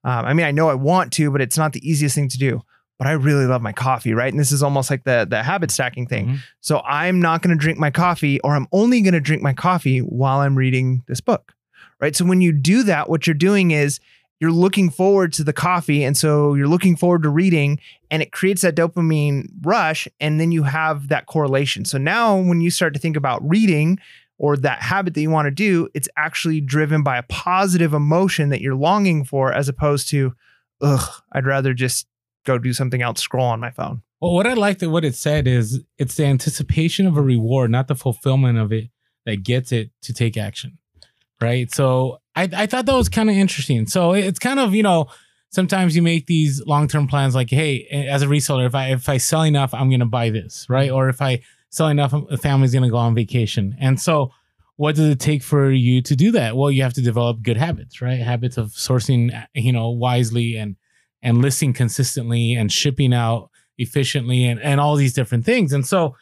Um, 0.04 0.24
I 0.26 0.34
mean, 0.34 0.46
I 0.46 0.50
know 0.50 0.68
I 0.68 0.74
want 0.74 1.12
to, 1.14 1.30
but 1.30 1.40
it's 1.40 1.56
not 1.56 1.72
the 1.72 1.88
easiest 1.88 2.14
thing 2.14 2.28
to 2.28 2.38
do. 2.38 2.60
But 2.98 3.08
I 3.08 3.12
really 3.12 3.46
love 3.46 3.62
my 3.62 3.72
coffee, 3.72 4.14
right? 4.14 4.32
And 4.32 4.38
this 4.38 4.52
is 4.52 4.62
almost 4.62 4.88
like 4.90 5.02
the 5.04 5.26
the 5.28 5.42
habit 5.42 5.70
stacking 5.72 6.06
thing. 6.06 6.28
Mhm. 6.28 6.38
So 6.60 6.80
I'm 6.84 7.20
not 7.20 7.42
going 7.42 7.56
to 7.56 7.60
drink 7.60 7.78
my 7.78 7.90
coffee, 7.90 8.38
or 8.40 8.54
I'm 8.54 8.68
only 8.70 9.00
going 9.00 9.14
to 9.14 9.20
drink 9.20 9.42
my 9.42 9.54
coffee 9.54 9.98
while 10.00 10.40
I'm 10.40 10.54
reading 10.54 11.02
this 11.08 11.20
book, 11.20 11.52
right? 12.00 12.14
So 12.14 12.24
when 12.24 12.40
you 12.40 12.52
do 12.52 12.84
that, 12.84 13.08
what 13.08 13.26
you're 13.26 13.34
doing 13.34 13.70
is 13.72 13.98
you're 14.42 14.50
looking 14.50 14.90
forward 14.90 15.32
to 15.34 15.44
the 15.44 15.52
coffee, 15.52 16.02
and 16.02 16.16
so 16.16 16.54
you're 16.54 16.66
looking 16.66 16.96
forward 16.96 17.22
to 17.22 17.28
reading, 17.28 17.78
and 18.10 18.20
it 18.20 18.32
creates 18.32 18.62
that 18.62 18.74
dopamine 18.74 19.46
rush, 19.60 20.08
and 20.18 20.40
then 20.40 20.50
you 20.50 20.64
have 20.64 21.06
that 21.06 21.26
correlation. 21.26 21.84
So 21.84 21.96
now 21.96 22.36
when 22.36 22.60
you 22.60 22.68
start 22.68 22.92
to 22.94 22.98
think 22.98 23.16
about 23.16 23.48
reading 23.48 24.00
or 24.38 24.56
that 24.56 24.82
habit 24.82 25.14
that 25.14 25.20
you 25.20 25.30
want 25.30 25.46
to 25.46 25.52
do, 25.52 25.88
it's 25.94 26.08
actually 26.16 26.60
driven 26.60 27.04
by 27.04 27.18
a 27.18 27.22
positive 27.22 27.94
emotion 27.94 28.48
that 28.48 28.60
you're 28.60 28.74
longing 28.74 29.24
for, 29.24 29.52
as 29.52 29.68
opposed 29.68 30.08
to, 30.08 30.34
ugh, 30.80 31.22
I'd 31.30 31.46
rather 31.46 31.72
just 31.72 32.08
go 32.44 32.58
do 32.58 32.72
something 32.72 33.00
else, 33.00 33.20
scroll 33.20 33.46
on 33.46 33.60
my 33.60 33.70
phone. 33.70 34.02
Well, 34.20 34.34
what 34.34 34.48
I 34.48 34.54
liked 34.54 34.80
that 34.80 34.90
what 34.90 35.04
it 35.04 35.14
said 35.14 35.46
is 35.46 35.84
it's 35.98 36.16
the 36.16 36.24
anticipation 36.24 37.06
of 37.06 37.16
a 37.16 37.22
reward, 37.22 37.70
not 37.70 37.86
the 37.86 37.94
fulfillment 37.94 38.58
of 38.58 38.72
it, 38.72 38.90
that 39.24 39.44
gets 39.44 39.70
it 39.70 39.92
to 40.02 40.12
take 40.12 40.36
action. 40.36 40.78
Right. 41.40 41.72
So 41.72 42.18
I, 42.34 42.48
I 42.52 42.66
thought 42.66 42.86
that 42.86 42.94
was 42.94 43.08
kind 43.08 43.28
of 43.30 43.36
interesting. 43.36 43.86
So 43.86 44.12
it's 44.12 44.38
kind 44.38 44.58
of, 44.58 44.74
you 44.74 44.82
know, 44.82 45.06
sometimes 45.50 45.94
you 45.94 46.02
make 46.02 46.26
these 46.26 46.64
long-term 46.66 47.06
plans 47.06 47.34
like, 47.34 47.50
hey, 47.50 47.86
as 48.08 48.22
a 48.22 48.26
reseller, 48.26 48.66
if 48.66 48.74
I 48.74 48.92
if 48.92 49.08
I 49.08 49.18
sell 49.18 49.42
enough, 49.42 49.74
I'm 49.74 49.90
gonna 49.90 50.06
buy 50.06 50.30
this, 50.30 50.66
right? 50.68 50.90
Or 50.90 51.08
if 51.08 51.20
I 51.20 51.42
sell 51.70 51.88
enough, 51.88 52.12
a 52.12 52.36
family's 52.36 52.72
gonna 52.72 52.90
go 52.90 52.96
on 52.96 53.14
vacation. 53.14 53.76
And 53.78 54.00
so 54.00 54.32
what 54.76 54.96
does 54.96 55.08
it 55.10 55.20
take 55.20 55.42
for 55.42 55.70
you 55.70 56.02
to 56.02 56.16
do 56.16 56.32
that? 56.32 56.56
Well, 56.56 56.70
you 56.70 56.82
have 56.82 56.94
to 56.94 57.02
develop 57.02 57.42
good 57.42 57.56
habits, 57.56 58.00
right? 58.00 58.18
Habits 58.18 58.56
of 58.56 58.68
sourcing, 58.68 59.46
you 59.54 59.72
know, 59.72 59.90
wisely 59.90 60.56
and 60.56 60.76
and 61.22 61.40
listing 61.40 61.72
consistently 61.72 62.54
and 62.54 62.72
shipping 62.72 63.14
out 63.14 63.50
efficiently 63.78 64.44
and, 64.44 64.60
and 64.60 64.80
all 64.80 64.96
these 64.96 65.12
different 65.12 65.44
things. 65.44 65.72
And 65.72 65.86
so 65.86 66.16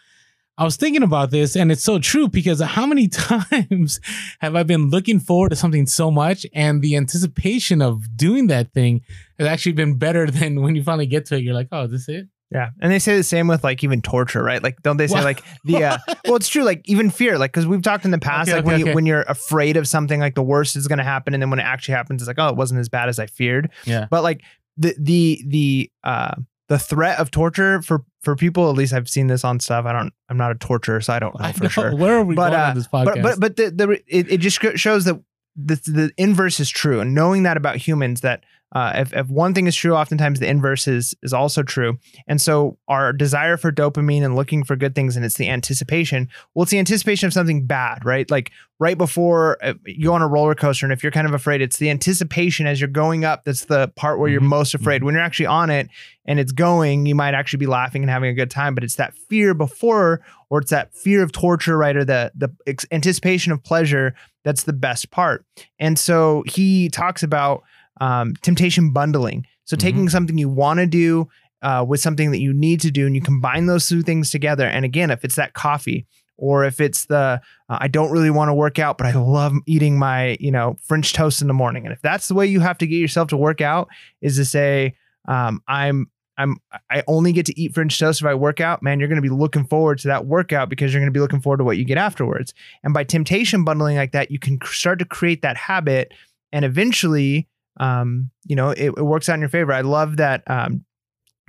I 0.59 0.65
was 0.65 0.77
thinking 0.77 1.03
about 1.03 1.31
this 1.31 1.57
and 1.57 1.73
it's 1.73 1.83
so 1.83 1.99
true 1.99 2.29
because 2.29 2.61
how 2.61 2.85
many 2.85 3.09
times 3.51 4.01
have 4.41 4.55
I 4.57 4.63
been 4.63 4.91
looking 4.91 5.19
forward 5.19 5.51
to 5.51 5.57
something 5.57 5.87
so 5.87 6.11
much 6.11 6.45
and 6.53 6.83
the 6.83 6.97
anticipation 6.97 7.81
of 7.81 8.17
doing 8.17 8.49
that 8.49 8.73
thing 8.73 9.01
has 9.39 9.49
actually 9.49 9.73
been 9.73 9.97
better 9.97 10.27
than 10.31 10.61
when 10.63 10.75
you 10.77 10.83
finally 10.83 11.07
get 11.07 11.27
to 11.27 11.37
it, 11.37 11.43
you're 11.43 11.55
like, 11.55 11.69
oh, 11.73 11.85
is 11.85 11.93
this 11.93 12.09
it? 12.09 12.27
Yeah, 12.53 12.71
and 12.83 12.91
they 12.91 12.99
say 12.99 13.17
the 13.17 13.23
same 13.23 13.47
with 13.47 13.63
like 13.63 13.85
even 13.85 14.03
torture, 14.03 14.43
right? 14.43 14.61
Like, 14.61 14.83
don't 14.83 14.97
they 14.97 15.07
say 15.07 15.15
What? 15.15 15.25
like 15.25 15.45
the 15.63 15.85
uh, 15.85 15.99
well, 16.25 16.35
it's 16.35 16.49
true. 16.49 16.65
Like 16.65 16.83
even 16.87 17.09
fear, 17.09 17.39
like 17.39 17.53
because 17.53 17.65
we've 17.65 17.81
talked 17.81 18.05
in 18.05 18.11
the 18.11 18.19
past, 18.19 18.49
Okay, 18.49 18.57
like 18.57 18.65
okay, 18.65 18.73
when 18.73 18.81
you 18.81 18.87
okay. 18.87 18.95
when 18.97 19.07
you're 19.07 19.23
afraid 19.23 19.77
of 19.77 19.87
something, 19.87 20.19
like 20.19 20.35
the 20.35 20.43
worst 20.43 20.75
is 20.75 20.89
going 20.89 20.99
to 20.99 21.05
happen, 21.05 21.33
and 21.33 21.41
then 21.41 21.51
when 21.51 21.61
it 21.61 21.63
actually 21.63 21.95
happens, 21.95 22.23
it's 22.23 22.27
like, 22.27 22.41
oh, 22.41 22.49
it 22.49 22.57
wasn't 22.57 22.81
as 22.81 22.89
bad 22.89 23.09
as 23.09 23.21
I 23.21 23.27
feared. 23.27 23.71
Yeah. 23.85 24.09
But 24.11 24.25
like 24.25 24.43
the 24.77 24.97
the 24.99 25.45
the 25.47 25.93
uh 26.03 26.35
the 26.67 26.79
threat 26.81 27.21
of 27.21 27.31
torture 27.31 27.83
for 27.83 28.03
for 28.23 28.37
people, 28.37 28.69
at 28.71 28.77
least 28.77 28.93
I've 28.93 29.09
seen 29.09 29.27
this 29.27 29.45
on 29.45 29.61
stuff. 29.61 29.87
I 29.87 29.93
don't, 29.93 30.13
I'm 30.29 30.37
not 30.37 30.51
a 30.53 30.55
torturer, 30.55 31.01
so 31.01 31.13
I 31.13 31.19
don't 31.19 31.39
know 31.39 31.45
I 31.47 31.53
for 31.53 31.65
know. 31.65 31.69
sure. 31.69 31.97
Where 31.97 32.17
are 32.19 32.25
we 32.25 32.35
But, 32.35 32.51
going 32.51 32.61
uh, 32.61 32.65
on 32.65 32.75
this 32.75 32.89
podcast? 32.89 33.23
But 33.23 33.23
but 33.23 33.41
but 33.41 33.57
the 33.57 33.71
the 33.71 33.91
it, 34.07 34.31
it 34.33 34.39
just 34.39 34.61
shows 34.79 35.05
that 35.05 35.21
the 35.57 35.77
the 35.87 36.13
inverse 36.17 36.61
is 36.61 36.69
true, 36.71 37.01
and 37.01 37.15
knowing 37.15 37.43
that 37.45 37.57
about 37.57 37.77
humans 37.77 38.21
that. 38.23 38.45
Uh, 38.73 38.93
if, 38.97 39.13
if 39.13 39.27
one 39.29 39.53
thing 39.53 39.67
is 39.67 39.75
true, 39.75 39.95
oftentimes 39.97 40.39
the 40.39 40.49
inverse 40.49 40.87
is 40.87 41.15
is 41.23 41.33
also 41.33 41.63
true. 41.63 41.99
And 42.29 42.41
so 42.41 42.79
our 42.87 43.13
desire 43.13 43.57
for 43.57 43.73
dopamine 43.73 44.23
and 44.25 44.37
looking 44.37 44.63
for 44.63 44.77
good 44.77 44.95
things, 44.95 45.17
and 45.17 45.25
it's 45.25 45.37
the 45.37 45.49
anticipation. 45.49 46.29
Well, 46.55 46.63
it's 46.63 46.71
the 46.71 46.79
anticipation 46.79 47.27
of 47.27 47.33
something 47.33 47.67
bad, 47.67 48.05
right? 48.05 48.31
Like 48.31 48.53
right 48.79 48.97
before 48.97 49.59
uh, 49.63 49.75
you 49.87 50.05
go 50.07 50.15
on 50.15 50.23
a 50.23 50.29
roller 50.29 50.55
coaster, 50.55 50.87
and 50.87 50.93
if 50.93 51.03
you're 51.03 51.11
kind 51.13 51.27
of 51.27 51.35
afraid, 51.35 51.61
it's 51.61 51.79
the 51.79 51.91
anticipation 51.91 52.67
as 52.67 52.81
you're 52.81 52.89
going 52.89 53.25
up. 53.25 53.45
That's 53.45 53.65
the 53.65 53.89
part 53.97 54.19
where 54.21 54.29
you're 54.29 54.41
Mhm. 54.41 54.45
most 54.61 54.75
afraid. 54.75 55.03
When 55.03 55.15
you're 55.15 55.23
actually 55.25 55.47
on 55.47 55.71
it 55.71 55.89
and 56.25 56.39
it's 56.39 56.53
going, 56.53 57.07
you 57.07 57.15
might 57.17 57.35
actually 57.35 57.59
be 57.59 57.67
laughing 57.67 58.03
and 58.03 58.11
having 58.11 58.31
a 58.31 58.35
good 58.35 58.51
time. 58.51 58.75
But 58.77 58.85
it's 58.85 58.97
that 58.97 59.15
fear 59.29 59.53
before, 59.53 60.21
or 60.49 60.61
it's 60.61 60.71
that 60.71 60.95
fear 60.95 61.23
of 61.25 61.33
torture, 61.33 61.77
right? 61.77 61.97
Or 61.97 62.05
the 62.05 62.31
the 62.37 62.51
ex- 62.69 62.87
anticipation 62.93 63.51
of 63.53 63.65
pleasure. 63.65 64.15
That's 64.45 64.63
the 64.63 64.73
best 64.73 65.11
part. 65.11 65.45
And 65.79 65.99
so 65.99 66.45
he 66.47 66.89
talks 66.89 67.23
about 67.23 67.63
um, 68.01 68.35
temptation 68.43 68.93
bundling. 68.93 69.47
So 69.65 69.77
Mhm. 69.77 69.81
taking 69.81 70.09
something 70.09 70.39
you 70.39 70.49
want 70.49 70.81
to 70.81 70.87
do 70.87 71.29
uh, 71.63 71.85
with 71.87 72.01
something 72.01 72.31
that 72.31 72.41
you 72.41 72.53
need 72.55 72.81
to 72.81 72.91
do, 72.91 73.07
and 73.07 73.15
you 73.15 73.21
combine 73.21 73.67
those 73.67 73.87
two 73.87 74.03
things 74.03 74.31
together. 74.31 74.67
And 74.67 74.85
again, 74.85 75.11
if 75.11 75.25
it's 75.25 75.35
that 75.37 75.53
coffee, 75.53 76.07
or 76.39 76.65
if 76.65 76.81
it's 76.81 77.05
the 77.05 77.41
uh, 77.69 77.79
I 77.81 77.87
don't 77.89 78.11
really 78.11 78.31
want 78.31 78.49
to 78.49 78.55
work 78.55 78.79
out, 78.79 78.97
but 78.97 79.07
I 79.07 79.13
love 79.13 79.53
eating 79.67 79.99
my 79.99 80.39
you 80.41 80.51
know 80.51 80.77
French 80.83 81.13
toast 81.13 81.43
in 81.43 81.49
the 81.49 81.55
morning. 81.55 81.85
And 81.85 81.93
if 81.93 82.01
that's 82.01 82.29
the 82.29 82.35
way 82.35 82.47
you 82.47 82.61
have 82.61 82.79
to 82.79 82.87
get 82.87 82.97
yourself 82.97 83.29
to 83.29 83.37
work 83.37 83.61
out, 83.61 83.89
is 84.23 84.37
to 84.37 84.45
say 84.47 84.95
um, 85.29 85.63
I'm 85.69 86.11
I'm 86.39 86.57
I 86.89 87.03
only 87.07 87.33
get 87.33 87.45
to 87.47 87.61
eat 87.61 87.75
French 87.75 87.99
toast 87.99 88.23
if 88.23 88.27
I 88.27 88.35
work 88.35 88.59
out, 88.59 88.83
man, 88.83 88.99
you're 88.99 89.09
going 89.09 89.23
to 89.23 89.29
be 89.29 89.29
looking 89.29 89.67
forward 89.67 89.99
to 89.99 90.09
that 90.09 90.25
workout 90.25 90.71
because 90.71 90.95
you're 90.95 91.03
going 91.03 91.13
to 91.13 91.17
be 91.17 91.21
looking 91.21 91.43
forward 91.43 91.59
to 91.59 91.65
what 91.65 91.77
you 91.77 91.85
get 91.85 91.99
afterwards. 91.99 92.55
And 92.83 92.95
by 92.95 93.05
temptation 93.05 93.63
bundling 93.63 93.97
like 93.99 94.13
that, 94.13 94.31
you 94.31 94.39
can 94.39 94.59
start 94.65 94.99
to 95.01 95.05
create 95.05 95.43
that 95.43 95.59
habit, 95.59 96.15
and 96.53 96.65
eventually, 96.65 97.47
um, 97.81 98.31
you 98.45 98.55
know, 98.55 98.71
it, 98.71 98.93
it 98.97 99.05
works 99.05 99.29
out 99.29 99.35
in 99.35 99.41
your 99.41 99.49
favor. 99.49 99.73
I 99.73 99.81
love 99.81 100.19
that 100.19 100.43
um, 100.49 100.85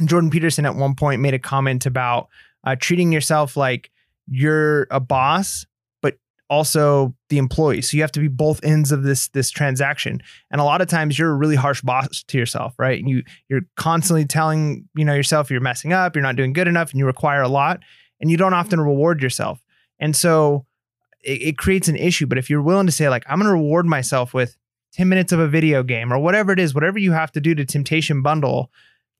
Jordan 0.05 0.29
Peterson 0.29 0.65
at 0.65 0.75
one 0.75 0.95
point 0.95 1.21
made 1.21 1.33
a 1.33 1.39
comment 1.39 1.85
about 1.85 2.29
uh, 2.63 2.77
treating 2.79 3.11
yourself 3.11 3.57
like 3.57 3.91
you're 4.27 4.87
a 4.91 5.01
boss, 5.01 5.65
but 6.01 6.15
also 6.49 7.13
the 7.29 7.37
employee. 7.37 7.81
So 7.81 7.97
you 7.97 8.03
have 8.03 8.13
to 8.13 8.21
be 8.21 8.29
both 8.29 8.63
ends 8.63 8.93
of 8.93 9.03
this 9.03 9.27
this 9.29 9.51
transaction. 9.51 10.23
And 10.49 10.61
a 10.61 10.63
lot 10.63 10.79
of 10.79 10.87
times 10.87 11.19
you're 11.19 11.31
a 11.31 11.35
really 11.35 11.57
harsh 11.57 11.81
boss 11.81 12.23
to 12.23 12.37
yourself, 12.37 12.73
right? 12.79 12.97
And 12.97 13.09
you 13.09 13.23
you're 13.49 13.65
constantly 13.75 14.25
telling 14.25 14.87
you 14.95 15.03
know 15.03 15.13
yourself 15.13 15.51
you're 15.51 15.59
messing 15.59 15.91
up, 15.91 16.15
you're 16.15 16.23
not 16.23 16.37
doing 16.37 16.53
good 16.53 16.69
enough, 16.69 16.91
and 16.91 16.99
you 16.99 17.05
require 17.05 17.41
a 17.41 17.49
lot, 17.49 17.81
and 18.21 18.31
you 18.31 18.37
don't 18.37 18.53
often 18.53 18.79
reward 18.79 19.21
yourself. 19.21 19.61
And 19.99 20.15
so 20.15 20.65
it, 21.25 21.41
it 21.41 21.57
creates 21.57 21.89
an 21.89 21.97
issue. 21.97 22.25
But 22.25 22.37
if 22.37 22.49
you're 22.49 22.61
willing 22.61 22.85
to 22.85 22.91
say 22.93 23.09
like 23.09 23.25
I'm 23.27 23.37
going 23.37 23.49
to 23.49 23.53
reward 23.53 23.85
myself 23.85 24.33
with 24.33 24.55
10 24.93 25.07
minutes 25.07 25.31
of 25.31 25.39
a 25.39 25.47
video 25.47 25.83
game 25.83 26.11
or 26.11 26.19
whatever 26.19 26.51
it 26.51 26.59
is, 26.59 26.73
whatever 26.73 26.99
you 26.99 27.11
have 27.11 27.31
to 27.31 27.41
do 27.41 27.55
to 27.55 27.65
temptation 27.65 28.21
bundle 28.21 28.71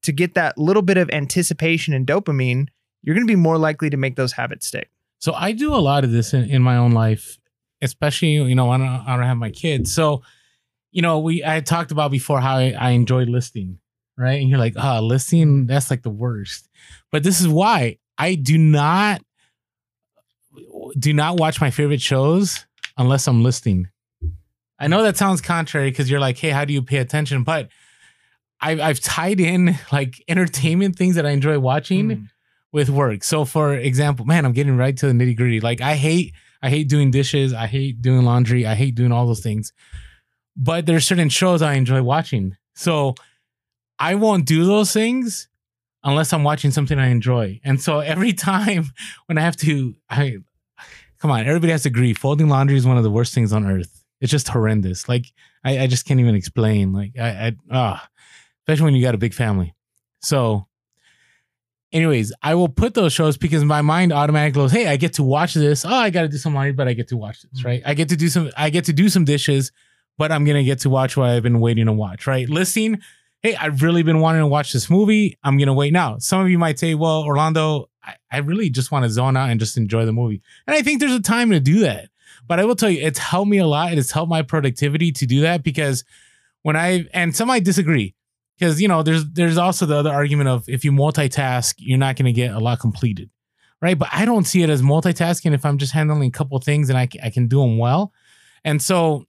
to 0.03 0.11
get 0.11 0.33
that 0.33 0.57
little 0.57 0.81
bit 0.81 0.97
of 0.97 1.09
anticipation 1.11 1.93
and 1.93 2.05
dopamine, 2.07 2.67
you're 3.01 3.15
going 3.15 3.25
to 3.25 3.31
be 3.31 3.35
more 3.35 3.57
likely 3.57 3.89
to 3.89 3.97
make 3.97 4.15
those 4.15 4.33
habits 4.33 4.67
stick. 4.67 4.89
So 5.19 5.33
I 5.33 5.51
do 5.51 5.73
a 5.73 5.77
lot 5.77 6.03
of 6.03 6.11
this 6.11 6.33
in, 6.33 6.49
in 6.49 6.61
my 6.61 6.77
own 6.77 6.91
life, 6.91 7.37
especially 7.81 8.29
you 8.29 8.55
know 8.55 8.69
I 8.69 8.75
I 8.75 9.15
don't 9.15 9.25
have 9.25 9.37
my 9.37 9.51
kids. 9.51 9.93
So 9.93 10.23
you 10.91 11.01
know 11.01 11.19
we 11.19 11.43
I 11.45 11.59
talked 11.59 11.91
about 11.91 12.11
before 12.11 12.41
how 12.41 12.57
I, 12.57 12.75
I 12.77 12.89
enjoy 12.91 13.23
listing, 13.23 13.79
right? 14.17 14.41
And 14.41 14.49
you're 14.49 14.59
like, 14.59 14.73
ah, 14.77 14.99
listing 14.99 15.67
that's 15.67 15.91
like 15.91 16.01
the 16.01 16.09
worst. 16.09 16.67
But 17.11 17.23
this 17.23 17.39
is 17.39 17.47
why 17.47 17.99
I 18.17 18.35
do 18.35 18.57
not. 18.57 19.21
do 20.97 21.13
not 21.13 21.39
watch 21.39 21.61
my 21.61 21.69
favorite 21.69 22.01
shows 22.01 22.65
unless 22.97 23.27
I'm 23.27 23.43
listening. 23.43 23.89
I 24.81 24.87
know 24.87 25.03
that 25.03 25.15
sounds 25.15 25.39
contrary 25.41 25.91
because 25.91 26.09
you're 26.09 26.19
like, 26.19 26.37
hey, 26.37 26.49
how 26.49 26.65
do 26.65 26.73
you 26.73 26.81
pay 26.81 26.97
attention? 26.97 27.43
But 27.43 27.69
I've, 28.59 28.79
I've 28.79 28.99
tied 28.99 29.39
in 29.39 29.77
like 29.91 30.23
entertainment 30.27 30.95
things 30.95 31.15
that 31.15 31.25
I 31.25 31.29
enjoy 31.29 31.59
watching 31.59 32.09
Mm. 32.09 32.27
with 32.73 32.89
work. 32.89 33.23
So, 33.23 33.45
for 33.45 33.75
example, 33.75 34.25
man, 34.25 34.43
I'm 34.45 34.53
getting 34.53 34.77
right 34.77 34.95
to 34.97 35.07
the 35.07 35.13
nitty 35.13 35.37
gritty. 35.37 35.59
Like, 35.59 35.81
I 35.81 35.95
hate, 35.95 36.33
I 36.61 36.69
hate 36.69 36.87
doing 36.89 37.11
dishes. 37.11 37.53
I 37.53 37.67
hate 37.67 38.01
doing 38.01 38.23
laundry. 38.23 38.65
I 38.65 38.75
hate 38.75 38.95
doing 38.95 39.11
all 39.11 39.27
those 39.27 39.41
things. 39.41 39.71
But 40.57 40.85
there's 40.85 41.05
certain 41.05 41.29
shows 41.29 41.61
I 41.61 41.73
enjoy 41.75 42.01
watching. 42.01 42.55
So, 42.75 43.15
I 43.99 44.15
won't 44.15 44.45
do 44.45 44.65
those 44.65 44.91
things 44.91 45.47
unless 46.03 46.33
I'm 46.33 46.43
watching 46.43 46.71
something 46.71 46.97
I 46.97 47.09
enjoy. 47.09 47.59
And 47.63 47.79
so 47.79 47.99
every 47.99 48.33
time 48.49 48.85
when 49.27 49.37
I 49.37 49.41
have 49.41 49.55
to, 49.57 49.95
I 50.09 50.37
come 51.19 51.29
on, 51.29 51.45
everybody 51.45 51.71
has 51.71 51.83
to 51.83 51.89
agree. 51.89 52.15
Folding 52.15 52.49
laundry 52.49 52.77
is 52.77 52.87
one 52.87 52.97
of 52.97 53.03
the 53.03 53.11
worst 53.11 53.35
things 53.35 53.53
on 53.53 53.67
earth. 53.67 54.00
It's 54.21 54.31
just 54.31 54.47
horrendous. 54.47 55.09
Like 55.09 55.25
I, 55.63 55.79
I 55.79 55.87
just 55.87 56.05
can't 56.05 56.19
even 56.19 56.35
explain. 56.35 56.93
Like 56.93 57.13
I, 57.19 57.29
I 57.47 57.51
ah, 57.71 58.07
especially 58.63 58.85
when 58.85 58.95
you 58.95 59.01
got 59.01 59.15
a 59.15 59.17
big 59.19 59.33
family. 59.33 59.73
So, 60.21 60.67
anyways, 61.91 62.31
I 62.41 62.55
will 62.55 62.69
put 62.69 62.93
those 62.93 63.13
shows 63.13 63.37
because 63.37 63.63
my 63.63 63.81
mind 63.81 64.11
automatically 64.13 64.61
goes, 64.61 64.71
"Hey, 64.71 64.87
I 64.87 64.97
get 64.97 65.13
to 65.13 65.23
watch 65.23 65.53
this. 65.53 65.85
Oh, 65.85 65.89
I 65.93 66.09
got 66.09 66.21
to 66.23 66.27
do 66.27 66.37
some 66.37 66.53
laundry, 66.53 66.73
but 66.73 66.87
I 66.87 66.93
get 66.93 67.07
to 67.09 67.17
watch 67.17 67.41
this, 67.41 67.61
Mhm. 67.61 67.65
right? 67.65 67.81
I 67.85 67.93
get 67.93 68.09
to 68.09 68.15
do 68.15 68.29
some. 68.29 68.49
I 68.57 68.69
get 68.69 68.85
to 68.85 68.93
do 68.93 69.09
some 69.09 69.25
dishes, 69.25 69.71
but 70.17 70.31
I'm 70.31 70.45
gonna 70.45 70.63
get 70.63 70.79
to 70.81 70.89
watch 70.89 71.17
what 71.17 71.29
I've 71.29 71.43
been 71.43 71.59
waiting 71.59 71.85
to 71.87 71.93
watch, 71.93 72.27
right? 72.27 72.47
Listening. 72.49 72.99
Hey, 73.41 73.55
I've 73.55 73.81
really 73.81 74.03
been 74.03 74.19
wanting 74.19 74.41
to 74.41 74.47
watch 74.47 74.71
this 74.71 74.87
movie. 74.87 75.35
I'm 75.43 75.57
gonna 75.57 75.73
wait 75.73 75.93
now. 75.93 76.19
Some 76.19 76.41
of 76.41 76.49
you 76.49 76.59
might 76.59 76.77
say, 76.77 76.93
"Well, 76.93 77.23
Orlando, 77.23 77.89
I, 78.03 78.13
I 78.31 78.37
really 78.37 78.69
just 78.69 78.91
want 78.91 79.03
to 79.03 79.09
zone 79.09 79.35
out 79.35 79.49
and 79.49 79.59
just 79.59 79.77
enjoy 79.77 80.05
the 80.05 80.13
movie," 80.13 80.43
and 80.67 80.75
I 80.75 80.83
think 80.83 80.99
there's 80.99 81.11
a 81.11 81.19
time 81.19 81.49
to 81.49 81.59
do 81.59 81.79
that. 81.79 82.09
But 82.51 82.59
I 82.59 82.65
will 82.65 82.75
tell 82.75 82.89
you, 82.89 83.01
it's 83.01 83.17
helped 83.17 83.49
me 83.49 83.59
a 83.59 83.65
lot. 83.65 83.93
It 83.93 83.95
has 83.95 84.11
helped 84.11 84.29
my 84.29 84.41
productivity 84.41 85.13
to 85.13 85.25
do 85.25 85.39
that 85.39 85.63
because 85.63 86.03
when 86.63 86.75
I 86.75 87.07
and 87.13 87.33
some 87.33 87.47
might 87.47 87.63
disagree 87.63 88.13
because 88.59 88.81
you 88.81 88.89
know 88.89 89.03
there's 89.03 89.23
there's 89.31 89.57
also 89.57 89.85
the 89.85 89.95
other 89.95 90.09
argument 90.09 90.49
of 90.49 90.67
if 90.67 90.83
you 90.83 90.91
multitask, 90.91 91.75
you're 91.77 91.97
not 91.97 92.17
going 92.17 92.25
to 92.25 92.33
get 92.33 92.53
a 92.53 92.59
lot 92.59 92.81
completed, 92.81 93.29
right? 93.81 93.97
But 93.97 94.09
I 94.11 94.25
don't 94.25 94.43
see 94.43 94.63
it 94.63 94.69
as 94.69 94.81
multitasking 94.81 95.53
if 95.53 95.65
I'm 95.65 95.77
just 95.77 95.93
handling 95.93 96.27
a 96.27 96.31
couple 96.31 96.59
things 96.59 96.89
and 96.89 96.97
I 96.97 97.07
I 97.23 97.29
can 97.29 97.47
do 97.47 97.61
them 97.61 97.77
well, 97.77 98.11
and 98.65 98.81
so 98.81 99.23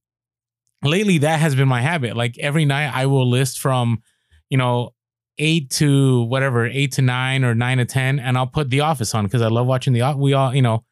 lately 0.82 1.18
that 1.18 1.38
has 1.38 1.54
been 1.54 1.68
my 1.68 1.80
habit. 1.80 2.16
Like 2.16 2.36
every 2.40 2.64
night 2.64 2.90
I 2.92 3.06
will 3.06 3.30
list 3.30 3.60
from 3.60 4.02
you 4.50 4.58
know 4.58 4.94
eight 5.38 5.70
to 5.74 6.24
whatever 6.24 6.66
eight 6.66 6.90
to 6.94 7.02
nine 7.02 7.44
or 7.44 7.54
nine 7.54 7.78
to 7.78 7.84
ten, 7.84 8.18
and 8.18 8.36
I'll 8.36 8.48
put 8.48 8.68
The 8.68 8.80
Office 8.80 9.14
on 9.14 9.26
because 9.26 9.42
I 9.42 9.46
love 9.46 9.68
watching 9.68 9.92
the. 9.92 10.12
We 10.16 10.32
all 10.32 10.52
you 10.52 10.62
know 10.62 10.82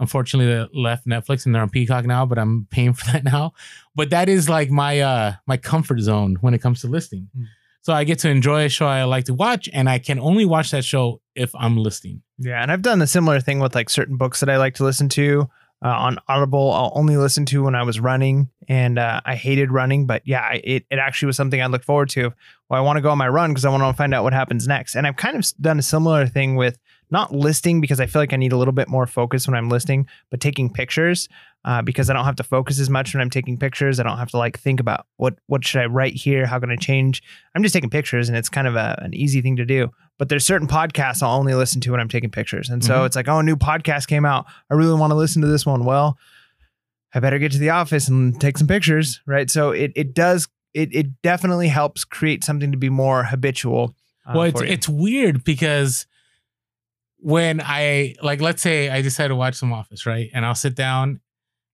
unfortunately 0.00 0.52
they 0.52 0.66
left 0.78 1.06
Netflix 1.06 1.46
and 1.46 1.54
they're 1.54 1.62
on 1.62 1.70
Peacock 1.70 2.04
now, 2.04 2.26
but 2.26 2.38
I'm 2.38 2.66
paying 2.70 2.92
for 2.92 3.04
that 3.12 3.24
now. 3.24 3.52
But 3.94 4.10
that 4.10 4.28
is 4.28 4.48
like 4.48 4.70
my 4.70 5.00
uh 5.00 5.34
my 5.46 5.56
comfort 5.56 6.00
zone 6.00 6.36
when 6.40 6.54
it 6.54 6.58
comes 6.58 6.80
to 6.82 6.86
listing. 6.86 7.28
Mm. 7.36 7.46
So 7.82 7.92
I 7.92 8.02
get 8.02 8.18
to 8.20 8.28
enjoy 8.28 8.64
a 8.64 8.68
show 8.68 8.86
I 8.86 9.04
like 9.04 9.26
to 9.26 9.34
watch, 9.34 9.68
and 9.72 9.88
I 9.88 10.00
can 10.00 10.18
only 10.18 10.44
watch 10.44 10.72
that 10.72 10.84
show 10.84 11.20
if 11.36 11.54
I'm 11.54 11.76
listening. 11.76 12.22
Yeah, 12.36 12.60
and 12.60 12.72
I've 12.72 12.82
done 12.82 13.00
a 13.00 13.06
similar 13.06 13.40
thing 13.40 13.60
with 13.60 13.76
like 13.76 13.90
certain 13.90 14.16
books 14.16 14.40
that 14.40 14.48
I 14.48 14.56
like 14.56 14.74
to 14.74 14.84
listen 14.84 15.08
to 15.10 15.48
uh, 15.84 15.88
on 15.88 16.18
Audible. 16.26 16.72
I'll 16.72 16.90
only 16.96 17.16
listen 17.16 17.46
to 17.46 17.62
when 17.62 17.76
I 17.76 17.84
was 17.84 18.00
running, 18.00 18.50
and 18.68 18.98
uh, 18.98 19.20
I 19.24 19.36
hated 19.36 19.70
running, 19.70 20.04
but 20.04 20.22
yeah, 20.24 20.40
I, 20.40 20.60
it 20.64 20.84
it 20.90 20.98
actually 20.98 21.26
was 21.26 21.36
something 21.36 21.62
I 21.62 21.66
look 21.66 21.84
forward 21.84 22.08
to. 22.10 22.32
Well, 22.68 22.80
I 22.80 22.80
want 22.80 22.96
to 22.96 23.02
go 23.02 23.10
on 23.10 23.18
my 23.18 23.28
run 23.28 23.50
because 23.50 23.64
I 23.64 23.70
want 23.70 23.84
to 23.84 23.92
find 23.96 24.12
out 24.12 24.24
what 24.24 24.32
happens 24.32 24.66
next. 24.66 24.96
And 24.96 25.06
I've 25.06 25.14
kind 25.14 25.36
of 25.36 25.46
done 25.60 25.78
a 25.78 25.82
similar 25.82 26.26
thing 26.26 26.56
with 26.56 26.78
not 27.10 27.32
listing 27.32 27.80
because 27.80 28.00
I 28.00 28.06
feel 28.06 28.20
like 28.22 28.32
I 28.32 28.36
need 28.36 28.52
a 28.52 28.56
little 28.56 28.72
bit 28.72 28.88
more 28.88 29.06
focus 29.06 29.46
when 29.46 29.54
I'm 29.54 29.68
listing, 29.68 30.06
but 30.30 30.40
taking 30.40 30.72
pictures 30.72 31.28
uh, 31.64 31.82
because 31.82 32.10
I 32.10 32.12
don't 32.12 32.24
have 32.24 32.36
to 32.36 32.42
focus 32.44 32.78
as 32.80 32.88
much 32.90 33.14
when 33.14 33.20
I'm 33.20 33.30
taking 33.30 33.56
pictures. 33.58 33.98
I 34.00 34.02
don't 34.02 34.18
have 34.18 34.30
to 34.30 34.38
like 34.38 34.58
think 34.58 34.80
about 34.80 35.06
what 35.16 35.34
what 35.46 35.64
should 35.64 35.80
I 35.80 35.86
write 35.86 36.14
here, 36.14 36.46
how 36.46 36.58
can 36.58 36.70
I 36.70 36.76
change. 36.76 37.22
I'm 37.54 37.62
just 37.62 37.72
taking 37.74 37.90
pictures, 37.90 38.28
and 38.28 38.36
it's 38.36 38.48
kind 38.48 38.66
of 38.66 38.76
a, 38.76 38.98
an 39.02 39.14
easy 39.14 39.40
thing 39.40 39.56
to 39.56 39.64
do 39.64 39.90
but 40.18 40.30
there's 40.30 40.46
certain 40.46 40.66
podcasts 40.66 41.22
I'll 41.22 41.38
only 41.38 41.52
listen 41.52 41.78
to 41.82 41.90
when 41.90 42.00
I'm 42.00 42.08
taking 42.08 42.30
pictures. 42.30 42.70
And 42.70 42.82
so 42.82 43.02
Mhm. 43.02 43.06
it's 43.06 43.16
like, 43.16 43.28
oh, 43.28 43.40
a 43.40 43.42
new 43.42 43.54
podcast 43.54 44.06
came 44.06 44.24
out. 44.24 44.46
I 44.70 44.74
really 44.74 44.98
want 44.98 45.10
to 45.10 45.14
listen 45.14 45.42
to 45.42 45.46
this 45.48 45.66
one. 45.66 45.84
Well, 45.84 46.16
I 47.14 47.20
better 47.20 47.38
get 47.38 47.52
to 47.52 47.58
the 47.58 47.68
office 47.68 48.08
and 48.08 48.40
take 48.40 48.56
some 48.56 48.66
pictures, 48.66 49.20
right? 49.26 49.50
So 49.50 49.72
it 49.72 49.92
it 49.94 50.14
does 50.14 50.48
it 50.72 50.88
it 50.94 51.20
definitely 51.20 51.68
helps 51.68 52.04
create 52.06 52.44
something 52.44 52.72
to 52.72 52.78
be 52.78 52.88
more 52.88 53.24
habitual. 53.24 53.94
uh, 54.26 54.32
well, 54.36 54.44
it's 54.44 54.60
it's 54.62 54.88
weird 54.88 55.44
because 55.44 56.06
when 57.26 57.60
I 57.60 58.14
like, 58.22 58.40
let's 58.40 58.62
say 58.62 58.88
I 58.88 59.02
decide 59.02 59.28
to 59.28 59.34
watch 59.34 59.56
some 59.56 59.72
Office, 59.72 60.06
right, 60.06 60.30
and 60.32 60.46
I'll 60.46 60.54
sit 60.54 60.76
down. 60.76 61.18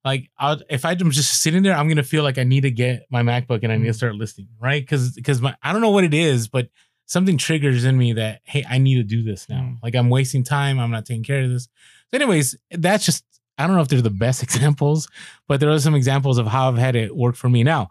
Like, 0.03 0.31
I'll 0.39 0.59
if 0.71 0.87
I'm 0.87 1.11
just 1.11 1.43
sitting 1.43 1.63
there, 1.63 1.77
I'm 1.77 1.89
gonna 1.89 2.03
feel 2.03 2.23
like 2.23 2.39
I 2.39 2.45
need 2.45 2.63
to 2.63 2.71
get 2.71 3.03
my 3.11 3.23
MacBook 3.23 3.63
and 3.63 3.71
I 3.71 3.77
need 3.77 3.89
to 3.89 3.93
start 3.93 4.15
listening, 4.15 4.49
right? 4.59 4.83
Because 4.83 5.11
because 5.11 5.43
my 5.43 5.55
I 5.63 5.75
don't 5.75 5.83
know 5.83 5.91
what 5.91 6.05
it 6.05 6.15
is, 6.15 6.49
but 6.49 6.71
something 7.05 7.37
triggers 7.37 7.85
in 7.85 7.99
me 7.99 8.15
that 8.15 8.41
hey, 8.45 8.65
I 8.67 8.79
need 8.79 8.95
to 8.95 9.03
do 9.03 9.23
this 9.23 9.47
now. 9.47 9.61
Mm. 9.61 9.77
Like 9.83 9.95
I'm 9.95 10.09
wasting 10.09 10.43
time. 10.43 10.81
I'm 10.81 10.91
not 10.91 11.05
taking 11.05 11.23
care 11.23 11.43
of 11.43 11.51
this. 11.51 11.65
So, 11.65 12.17
anyways, 12.17 12.57
that's 12.71 13.05
just 13.05 13.23
I 13.59 13.67
don't 13.67 13.77
know 13.77 13.83
if 13.83 13.89
they're 13.89 14.01
the 14.01 14.09
best 14.09 14.43
examples, 14.49 15.07
but 15.49 15.61
there 15.61 15.71
are 15.71 15.79
some 15.79 15.95
examples 15.95 16.39
of 16.39 16.47
how 16.47 16.71
I've 16.71 16.79
had 16.79 16.97
it 16.97 17.15
work 17.15 17.37
for 17.37 17.51
me. 17.51 17.63
Now, 17.63 17.91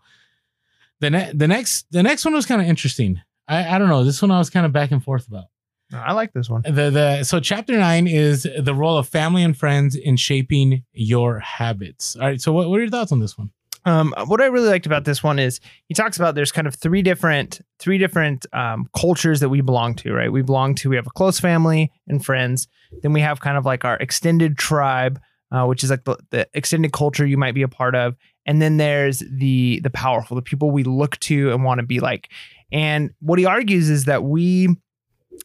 the 1.00 1.12
ne- 1.12 1.32
the 1.32 1.48
next 1.48 1.86
the 1.92 2.02
next 2.02 2.26
one 2.26 2.34
was 2.34 2.48
kind 2.48 2.60
of 2.60 2.68
interesting. 2.68 3.22
I, 3.48 3.76
I 3.76 3.78
don't 3.78 3.90
know. 3.90 4.04
This 4.04 4.20
one 4.20 4.32
I 4.32 4.40
was 4.40 4.50
kind 4.50 4.66
of 4.66 4.74
back 4.74 4.90
and 4.90 5.04
forth 5.04 5.28
about. 5.28 5.46
I 5.94 6.14
like 6.14 6.34
this 6.34 6.50
one. 6.50 6.62
The 6.64 6.90
the 6.90 7.24
so 7.24 7.40
chapter 7.40 7.78
nine 7.78 8.08
is 8.08 8.48
the 8.58 8.74
role 8.74 8.98
of 8.98 9.08
family 9.08 9.44
and 9.44 9.58
friends 9.58 9.96
in 9.96 10.18
shaping 10.18 10.84
your 10.94 11.40
habits. 11.40 12.16
All 12.16 12.28
right. 12.28 12.42
So 12.42 12.52
what, 12.54 12.70
what 12.70 12.78
are 12.78 12.84
your 12.84 12.90
thoughts 12.90 13.12
on 13.12 13.20
this 13.20 13.38
one? 13.38 13.52
Um, 13.84 14.14
what 14.28 14.42
I 14.42 14.46
really 14.46 14.70
liked 14.70 14.86
about 14.86 15.06
this 15.06 15.24
one 15.24 15.40
is 15.40 15.60
he 15.88 15.96
talks 15.96 16.18
about 16.18 16.36
there's 16.36 16.52
kind 16.52 16.68
of 16.68 16.76
three 16.76 17.02
different 17.02 17.62
three 17.80 17.98
different 17.98 18.46
um, 18.54 18.88
cultures 18.96 19.40
that 19.40 19.50
we 19.50 19.62
belong 19.62 19.96
to, 19.96 20.14
right? 20.14 20.32
We 20.32 20.44
belong 20.44 20.76
to 20.76 20.90
we 20.90 20.96
have 20.96 21.08
a 21.08 21.12
close 21.12 21.40
family 21.40 21.92
and 22.08 22.24
friends. 22.24 22.68
Then 23.02 23.14
we 23.14 23.22
have 23.22 23.40
kind 23.40 23.58
of 23.58 23.66
like 23.66 23.84
our 23.84 23.98
extended 23.98 24.58
tribe, 24.58 25.20
uh, 25.52 25.66
which 25.66 25.84
is 25.84 25.90
like 25.90 26.04
the, 26.04 26.18
the 26.30 26.48
extended 26.54 26.94
culture 26.94 27.26
you 27.26 27.38
might 27.38 27.56
be 27.56 27.64
a 27.64 27.68
part 27.68 27.96
of, 27.96 28.16
and 28.46 28.62
then 28.62 28.78
there's 28.78 29.24
the 29.32 29.80
the 29.82 29.90
powerful, 29.90 30.36
the 30.36 30.42
people 30.42 30.70
we 30.70 30.84
look 30.84 31.18
to 31.22 31.52
and 31.52 31.64
want 31.64 31.80
to 31.80 31.86
be 31.86 32.00
like. 32.00 32.30
And 32.72 33.12
what 33.20 33.40
he 33.40 33.46
argues 33.46 33.90
is 33.90 34.06
that 34.06 34.24
we, 34.24 34.70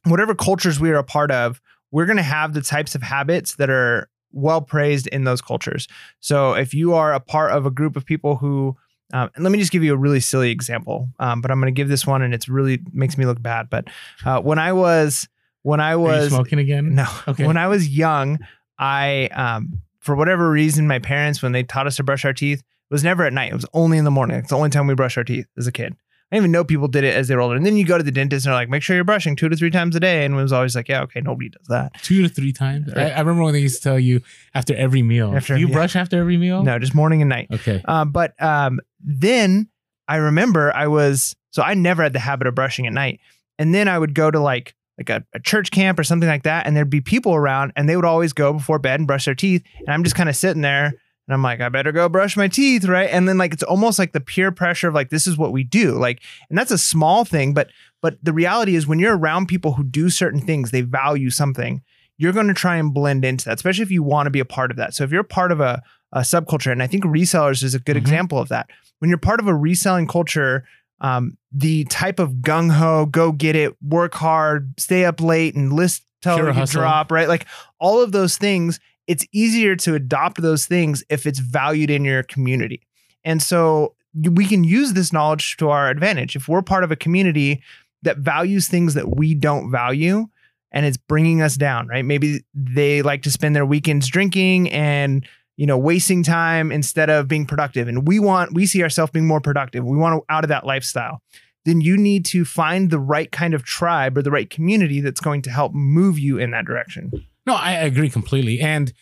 whatever 0.05 0.35
cultures 0.35 0.78
we 0.81 0.90
are 0.90 0.97
a 0.97 1.05
part 1.05 1.31
of, 1.31 1.61
we're 1.90 2.07
going 2.07 2.16
to 2.16 2.23
have 2.23 2.55
the 2.55 2.62
types 2.62 2.95
of 2.95 3.02
habits 3.02 3.57
that 3.57 3.71
are 3.71 4.09
well 4.33 4.61
praised 4.61 5.07
in 5.09 5.25
those 5.25 5.40
cultures. 5.40 5.88
So 6.21 6.55
if 6.55 6.75
you 6.75 6.95
are 6.95 7.12
a 7.14 7.21
part 7.21 7.52
of 7.52 7.64
a 7.66 7.71
group 7.71 7.97
of 7.97 8.05
people 8.05 8.37
who, 8.37 8.76
um, 9.12 9.31
and 9.35 9.45
let 9.45 9.50
me 9.52 9.59
just 9.59 9.71
give 9.73 9.85
you 9.85 9.95
a 9.95 9.97
really 9.97 10.21
silly 10.21 10.50
example, 10.50 11.09
um, 11.21 11.40
but 11.40 11.50
I'm 11.50 11.61
going 11.61 11.73
to 11.73 11.76
give 11.76 11.88
this 11.88 12.07
one, 12.07 12.23
and 12.23 12.35
it's 12.35 12.49
really 12.49 12.81
makes 12.93 13.16
me 13.16 13.25
look 13.25 13.40
bad. 13.40 13.71
But 13.71 13.87
uh, 14.25 14.40
when 14.40 14.59
I 14.59 14.73
was 14.73 15.28
when 15.62 15.81
I 15.81 15.97
was 15.97 16.28
smoking 16.28 16.59
again? 16.59 16.95
no, 16.95 17.07
Okay. 17.28 17.47
when 17.47 17.57
I 17.57 17.69
was 17.69 17.88
young, 17.88 18.40
I 18.78 19.28
um, 19.33 19.81
for 20.00 20.14
whatever 20.16 20.50
reason, 20.50 20.87
my 20.88 20.99
parents 20.99 21.43
when 21.43 21.52
they 21.52 21.62
taught 21.62 21.87
us 21.87 21.97
to 21.97 22.02
brush 22.02 22.25
our 22.25 22.33
teeth 22.33 22.59
it 22.88 22.95
was 22.95 23.02
never 23.02 23.25
at 23.25 23.33
night. 23.33 23.50
It 23.50 23.57
was 23.57 23.66
only 23.73 23.99
in 23.99 24.05
the 24.05 24.12
morning. 24.12 24.37
It's 24.38 24.50
the 24.50 24.57
only 24.57 24.71
time 24.71 24.87
we 24.87 24.95
brush 24.95 25.16
our 25.16 25.25
teeth 25.25 25.47
as 25.59 25.66
a 25.66 25.73
kid. 25.73 25.97
I 26.30 26.37
didn't 26.37 26.45
even 26.47 26.52
know 26.52 26.64
people 26.64 26.88
did 26.88 27.04
it 27.04 27.14
as 27.14 27.28
they 27.28 27.37
were 27.37 27.40
older. 27.40 27.54
And 27.54 27.64
then 27.64 27.76
you 27.76 27.85
go 27.87 27.97
to 27.97 28.02
the 28.02 28.11
dentist 28.11 28.47
and 28.47 28.50
they're 28.50 28.61
like, 28.61 28.68
make 28.68 28.83
sure 28.83 28.97
you're 28.97 29.04
brushing 29.04 29.37
two 29.37 29.49
to 29.49 29.54
three 29.56 29.71
times 29.71 29.95
a 29.95 30.00
day. 30.00 30.25
And 30.25 30.35
it 30.35 30.37
was 30.37 30.52
always 30.52 30.75
like, 30.75 30.88
yeah, 30.88 31.02
okay, 31.02 31.21
nobody 31.21 31.50
does 31.50 31.66
that. 31.68 31.95
Two 32.02 32.23
to 32.23 32.28
three 32.28 32.52
times. 32.52 32.92
I, 32.92 33.11
I 33.11 33.21
remember 33.21 33.45
when 33.45 33.52
they 33.52 33.61
used 33.61 33.76
to 33.76 33.83
tell 33.88 33.99
you 33.99 34.23
after 34.52 34.75
every 34.75 35.02
meal. 35.02 35.33
After- 35.37 35.54
Do 35.54 35.61
you 35.61 35.68
yeah. 35.68 35.75
brush 35.75 35.95
after 35.95 36.18
every 36.18 36.37
meal? 36.37 36.64
No, 36.64 36.80
just 36.80 36.97
morning 36.97 37.23
and 37.23 37.28
night. 37.28 37.47
Okay. 37.52 37.80
Uh, 37.85 38.04
but 38.04 38.40
um, 38.42 38.80
then 39.00 39.68
I 40.09 40.16
remember 40.16 40.73
I 40.75 40.88
was 40.88 41.37
so 41.50 41.62
I 41.62 41.75
never 41.75 42.02
had 42.02 42.12
the 42.12 42.18
habit 42.18 42.47
of 42.49 42.54
brushing 42.56 42.87
at 42.88 42.92
night, 42.92 43.21
and 43.59 43.73
then 43.75 43.87
I 43.88 43.99
would 43.99 44.14
go 44.14 44.30
to 44.30 44.40
like 44.40 44.75
like 44.99 45.11
a, 45.11 45.25
a 45.33 45.40
church 45.40 45.71
camp 45.71 45.99
or 45.99 46.04
something 46.04 46.28
like 46.28 46.42
that, 46.42 46.66
and 46.66 46.76
there'd 46.76 46.90
be 46.90 47.00
people 47.00 47.35
around, 47.35 47.73
and 47.76 47.88
they 47.88 47.97
would 47.97 48.04
always 48.04 48.33
go 48.33 48.52
before 48.52 48.78
bed 48.78 48.99
and 49.00 49.06
brush 49.06 49.26
their 49.26 49.35
teeth, 49.35 49.62
and 49.80 49.90
I'm 49.90 50.02
just 50.04 50.16
kind 50.16 50.28
of 50.28 50.37
sitting 50.37 50.62
there. 50.62 50.92
And 51.28 51.35
I'm 51.35 51.42
like, 51.42 51.61
I 51.61 51.68
better 51.68 51.90
go 51.92 52.09
brush 52.09 52.37
my 52.37 52.47
teeth, 52.49 52.85
right? 52.85 53.09
And 53.11 53.28
then 53.28 53.37
like 53.38 53.52
it's 53.52 53.62
almost 53.62 53.99
like 53.99 54.12
the 54.12 54.21
peer 54.21 54.52
pressure 54.52 54.88
of 54.88 54.95
like 54.95 55.11
this 55.11 55.26
is 55.26 55.37
what 55.37 55.52
we 55.52 55.64
do, 55.64 55.92
like, 55.92 56.23
and 56.49 56.56
that's 56.59 56.71
a 56.71 56.78
small 56.78 57.25
thing, 57.25 57.52
but 57.54 57.68
but 58.02 58.18
the 58.23 58.33
reality 58.33 58.76
is 58.76 58.87
when 58.87 58.99
you're 58.99 59.16
around 59.16 59.47
people 59.47 59.73
who 59.73 59.83
do 59.83 60.09
certain 60.11 60.40
things, 60.40 60.71
they 60.71 60.83
value 60.83 61.30
something. 61.30 61.83
You're 62.18 62.33
going 62.33 62.47
to 62.49 62.54
try 62.54 62.76
and 62.76 62.95
blend 62.95 63.25
into 63.25 63.47
that, 63.47 63.54
especially 63.56 63.83
if 63.83 63.90
you 63.90 64.02
want 64.02 64.26
to 64.26 64.30
be 64.30 64.40
a 64.40 64.45
part 64.45 64.71
of 64.71 64.76
that. 64.76 64.95
So 64.95 65.02
if 65.04 65.11
you're 65.11 65.23
part 65.25 65.50
of 65.52 65.61
a 65.61 65.83
a 66.12 66.21
subculture. 66.21 66.71
And 66.71 66.83
I 66.83 66.87
think 66.87 67.02
resellers 67.04 67.64
is 67.64 67.75
a 67.75 67.80
good 67.80 67.97
Mhm. 67.97 68.00
example 68.00 68.38
of 68.38 68.49
that. 68.49 68.71
When 69.00 69.11
you're 69.11 69.18
part 69.18 69.40
of 69.40 69.49
a 69.49 69.54
reselling 69.54 70.06
culture, 70.06 70.64
um, 71.00 71.37
the 71.52 71.85
type 71.87 72.21
of 72.21 72.35
gung 72.35 72.71
ho, 72.71 73.06
go 73.06 73.33
get 73.33 73.56
it, 73.56 73.75
work 73.83 74.14
hard, 74.14 74.73
stay 74.78 75.04
up 75.04 75.21
late, 75.21 75.56
and 75.56 75.73
list 75.73 76.04
till 76.23 76.37
Pure 76.37 76.52
you 76.54 76.64
drop, 76.66 77.11
right? 77.11 77.28
Like 77.28 77.45
all 77.80 78.00
of 78.00 78.12
those 78.12 78.38
things, 78.38 78.78
it's 79.06 79.26
easier 79.32 79.76
to 79.76 79.94
adopt 79.94 80.42
those 80.42 80.66
things 80.66 81.04
if 81.08 81.26
it's 81.26 81.38
valued 81.38 81.90
in 81.90 82.04
your 82.04 82.22
community. 82.22 82.82
And 83.25 83.42
so 83.42 83.94
we 84.14 84.46
can 84.46 84.64
use 84.64 84.94
this 84.94 85.12
knowledge 85.12 85.56
to 85.58 85.68
our 85.68 85.90
advantage. 85.90 86.36
If 86.36 86.48
we're 86.48 86.62
part 86.62 86.84
of 86.84 86.90
a 86.90 86.96
community 86.96 87.62
that 88.02 88.18
values 88.18 88.68
things 88.68 88.94
that 88.94 89.16
we 89.16 89.34
don't 89.34 89.70
value, 89.70 90.26
and 90.72 90.84
it's 90.84 90.96
bringing 90.96 91.42
us 91.42 91.56
down, 91.56 91.88
right? 91.88 92.04
Maybe 92.04 92.44
they 92.54 93.02
like 93.02 93.22
to 93.22 93.30
spend 93.30 93.56
their 93.56 93.64
weekends 93.64 94.08
drinking 94.08 94.70
and 94.70 95.26
you 95.56 95.66
know 95.66 95.78
wasting 95.78 96.22
time 96.22 96.70
instead 96.70 97.08
of 97.08 97.28
being 97.28 97.46
productive 97.46 97.88
and 97.88 98.06
we 98.06 98.18
want 98.18 98.52
we 98.52 98.66
see 98.66 98.82
ourselves 98.82 99.10
being 99.10 99.26
more 99.26 99.40
productive 99.40 99.84
we 99.84 99.96
want 99.96 100.22
out 100.28 100.44
of 100.44 100.48
that 100.48 100.66
lifestyle 100.66 101.22
then 101.64 101.80
you 101.80 101.96
need 101.96 102.25
to 102.26 102.44
find 102.44 102.90
the 102.90 102.98
right 102.98 103.32
kind 103.32 103.54
of 103.54 103.64
tribe 103.64 104.16
or 104.16 104.22
the 104.22 104.30
right 104.30 104.50
community 104.50 105.00
that's 105.00 105.20
going 105.20 105.40
to 105.42 105.50
help 105.50 105.72
move 105.72 106.18
you 106.18 106.38
in 106.38 106.50
that 106.50 106.66
direction 106.66 107.10
No, 107.46 107.54
I 107.54 107.72
agree 107.72 108.10
completely. 108.10 108.60
And 108.60 108.92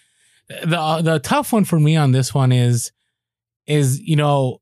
the 0.48 1.00
the 1.02 1.18
tough 1.20 1.52
one 1.52 1.64
for 1.64 1.80
me 1.80 1.96
on 1.96 2.12
this 2.12 2.34
one 2.34 2.52
is 2.52 2.92
is 3.66 4.00
you 4.00 4.16
know, 4.16 4.60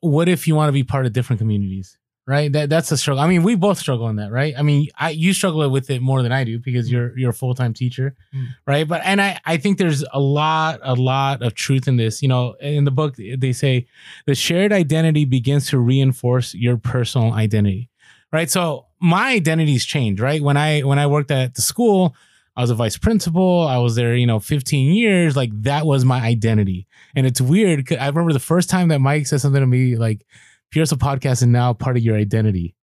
what 0.00 0.28
if 0.28 0.46
you 0.46 0.54
want 0.54 0.68
to 0.68 0.72
be 0.72 0.84
part 0.84 1.06
of 1.06 1.12
different 1.12 1.40
communities? 1.40 1.98
Right? 2.28 2.50
That 2.52 2.68
that's 2.70 2.90
a 2.90 2.96
struggle. 2.96 3.22
I 3.22 3.28
mean, 3.28 3.44
we 3.44 3.54
both 3.54 3.78
struggle 3.78 4.08
in 4.08 4.16
that, 4.16 4.32
right? 4.32 4.52
I 4.58 4.62
mean, 4.62 4.88
I 4.98 5.10
you 5.10 5.32
struggle 5.32 5.68
with 5.70 5.88
it 5.90 6.02
more 6.02 6.22
than 6.22 6.32
I 6.32 6.42
do 6.42 6.58
because 6.58 6.90
you're 6.90 7.16
you're 7.16 7.30
a 7.30 7.34
full-time 7.34 7.72
teacher, 7.72 8.16
Mm. 8.34 8.46
right? 8.66 8.86
But 8.88 9.02
and 9.04 9.20
I 9.20 9.38
I 9.44 9.56
think 9.58 9.78
there's 9.78 10.04
a 10.12 10.18
lot 10.18 10.80
a 10.82 10.94
lot 10.94 11.42
of 11.42 11.54
truth 11.54 11.86
in 11.86 11.96
this. 11.96 12.22
You 12.22 12.28
know, 12.28 12.54
in 12.60 12.84
the 12.84 12.90
book 12.90 13.14
they 13.16 13.52
say 13.52 13.86
the 14.26 14.34
shared 14.34 14.72
identity 14.72 15.24
begins 15.24 15.68
to 15.70 15.78
reinforce 15.78 16.52
your 16.54 16.76
personal 16.76 17.32
identity. 17.32 17.90
Right? 18.32 18.50
So 18.50 18.86
my 19.00 19.30
identity's 19.30 19.84
changed, 19.84 20.20
right? 20.20 20.42
When 20.42 20.56
I 20.56 20.80
when 20.80 20.98
I 20.98 21.06
worked 21.06 21.30
at 21.30 21.54
the 21.54 21.62
school, 21.62 22.16
I 22.56 22.62
was 22.62 22.70
a 22.70 22.74
vice 22.74 22.96
principal. 22.96 23.66
I 23.66 23.78
was 23.78 23.96
there, 23.96 24.16
you 24.16 24.26
know, 24.26 24.40
15 24.40 24.94
years. 24.94 25.36
Like 25.36 25.50
that 25.62 25.84
was 25.84 26.04
my 26.04 26.20
identity. 26.20 26.86
And 27.14 27.26
it's 27.26 27.40
weird. 27.40 27.92
I 27.92 28.06
remember 28.06 28.32
the 28.32 28.38
first 28.38 28.70
time 28.70 28.88
that 28.88 29.00
Mike 29.00 29.26
said 29.26 29.40
something 29.40 29.60
to 29.60 29.66
me 29.66 29.96
like, 29.96 30.24
Here's 30.72 30.92
a 30.92 30.96
podcast 30.96 31.32
is 31.32 31.46
now 31.46 31.72
part 31.72 31.96
of 31.96 32.02
your 32.02 32.16
identity. 32.16 32.74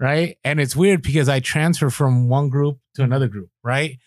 Right. 0.00 0.38
And 0.42 0.58
it's 0.58 0.74
weird 0.74 1.02
because 1.02 1.28
I 1.28 1.40
transfer 1.40 1.90
from 1.90 2.28
one 2.28 2.48
group 2.48 2.78
to 2.94 3.02
another 3.02 3.28
group. 3.28 3.50
Right. 3.62 3.98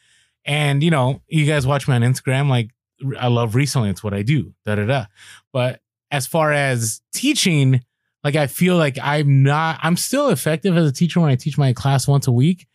And, 0.46 0.82
you 0.82 0.92
know, 0.92 1.22
you 1.28 1.46
guys 1.46 1.68
watch 1.68 1.88
me 1.88 1.94
on 1.94 2.02
Instagram. 2.02 2.50
Like, 2.50 2.72
I 3.20 3.28
love 3.28 3.56
reselling. 3.56 3.92
It's 3.92 4.04
what 4.04 4.14
I 4.14 4.24
do. 4.24 4.54
Da 4.66 4.76
da 4.76 4.86
da. 4.86 5.06
But 5.54 5.82
as 6.12 6.26
far 6.26 6.52
as 6.52 7.02
teaching, 7.14 7.82
like, 8.24 8.36
I 8.36 8.48
feel 8.48 8.76
like 8.78 8.98
I'm 9.02 9.44
not, 9.44 9.80
I'm 9.84 9.96
still 9.96 10.30
effective 10.30 10.76
as 10.76 10.90
a 10.90 10.94
teacher 10.94 11.20
when 11.20 11.30
I 11.30 11.36
teach 11.36 11.58
my 11.58 11.74
class 11.74 12.08
once 12.08 12.28
a 12.28 12.32
week 12.32 12.68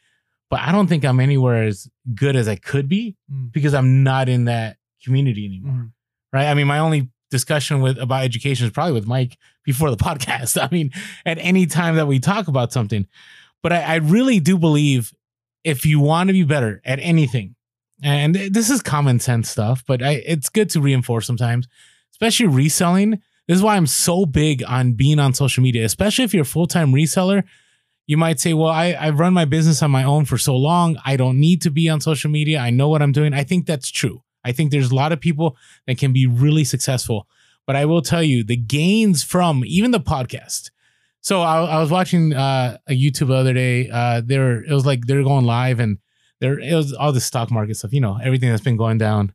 but 0.53 0.61
I 0.61 0.71
don't 0.71 0.87
think 0.87 1.03
I'm 1.03 1.19
anywhere 1.19 1.63
as 1.65 1.89
good 2.15 2.37
as 2.37 2.47
I 2.47 2.57
could 2.57 2.87
be 2.87 3.17
Mm. 3.33 3.51
because 3.53 3.73
I'm 3.73 4.03
not 4.03 4.29
in 4.29 4.45
that 4.45 4.77
community 5.03 5.47
anymore. 5.47 5.73
Mhm. 5.73 5.93
Right. 6.33 6.47
I 6.47 6.53
mean, 6.55 6.67
my 6.67 6.79
only 6.79 7.09
discussion 7.31 7.81
with 7.81 7.97
about 7.99 8.23
education 8.25 8.67
is 8.67 8.73
probably 8.73 8.93
with 8.93 9.07
Mike 9.07 9.39
before 9.65 9.91
the 9.91 9.97
podcast. 10.09 10.61
I 10.63 10.69
mean, 10.71 10.91
at 11.25 11.39
any 11.39 11.65
time 11.65 11.97
that 11.97 12.07
we 12.07 12.19
talk 12.21 12.49
about 12.49 12.71
something. 12.73 13.07
But 13.63 13.73
I, 13.73 13.81
I 13.83 13.95
really 13.97 14.41
do 14.41 14.59
believe 14.59 15.13
if 15.65 15.87
you 15.87 15.99
want 16.01 16.29
to 16.29 16.35
be 16.35 16.43
better 16.45 16.83
at 16.85 16.99
anything, 17.01 17.55
and 18.03 18.35
this 18.35 18.69
is 18.69 18.83
common 18.83 19.21
sense 19.21 19.49
stuff, 19.49 19.85
but 19.87 20.03
I, 20.03 20.23
it's 20.27 20.49
good 20.51 20.69
to 20.71 20.81
reinforce 20.83 21.27
sometimes, 21.27 21.67
especially 22.13 22.49
reselling. 22.49 23.21
This 23.49 23.57
is 23.57 23.63
why 23.63 23.77
I'm 23.77 23.87
so 23.87 24.27
big 24.27 24.63
on 24.69 24.93
being 24.93 25.19
on 25.19 25.33
social 25.35 25.63
media, 25.63 25.85
especially 25.85 26.25
if 26.25 26.35
you're 26.35 26.43
a 26.43 26.45
full 26.57 26.67
time 26.67 26.93
reseller 26.93 27.45
you 28.07 28.17
might 28.17 28.41
say, 28.41 28.53
well, 28.53 28.71
I, 28.71 28.97
I've 28.99 29.21
run 29.21 29.33
my 29.33 29.45
business 29.45 29.83
on 29.83 29.91
my 29.91 30.05
own 30.05 30.25
for 30.25 30.39
so 30.39 30.57
long. 30.57 30.97
I 31.05 31.17
don't 31.17 31.39
need 31.39 31.63
to 31.63 31.71
be 31.71 31.89
on 31.89 32.01
social 32.01 32.31
media. 32.31 32.59
I 32.59 32.71
know 32.71 32.89
what 32.89 33.03
I'm 33.03 33.13
doing. 33.13 33.33
I 33.33 33.45
think 33.45 33.67
that's 33.67 33.91
true. 33.91 34.23
I 34.45 34.53
think 34.53 34.71
there's 34.71 34.91
a 34.91 34.95
lot 34.95 35.13
of 35.13 35.21
people 35.21 35.57
that 35.87 35.99
can 35.99 36.13
be 36.13 36.27
really 36.27 36.65
successful. 36.65 37.29
But 37.67 37.77
I 37.77 37.85
will 37.85 38.03
tell 38.03 38.23
you 38.23 38.43
the 38.43 38.57
gains 38.57 39.23
from 39.23 39.63
even 39.65 39.93
the 39.93 40.01
podcast. 40.01 40.71
So 41.21 41.43
I, 41.43 41.63
I 41.65 41.81
was 41.81 41.91
watching 41.91 42.33
uh, 42.33 42.79
a 42.89 42.93
YouTube 42.93 43.29
the 43.29 43.35
other 43.35 43.55
day. 43.55 43.89
Uh, 43.89 44.21
it 44.29 44.73
was 44.73 44.85
like 44.85 45.07
they're 45.07 45.23
going 45.23 45.45
live 45.45 45.79
and 45.79 45.99
there 46.41 46.59
it 46.59 46.75
was 46.75 46.93
all 46.93 47.13
the 47.13 47.21
stock 47.21 47.53
market 47.53 47.77
stuff. 47.77 47.93
You 47.93 48.01
know, 48.01 48.19
everything 48.21 48.51
that's 48.51 48.65
been 48.65 48.77
going 48.77 48.99
down. 48.99 49.33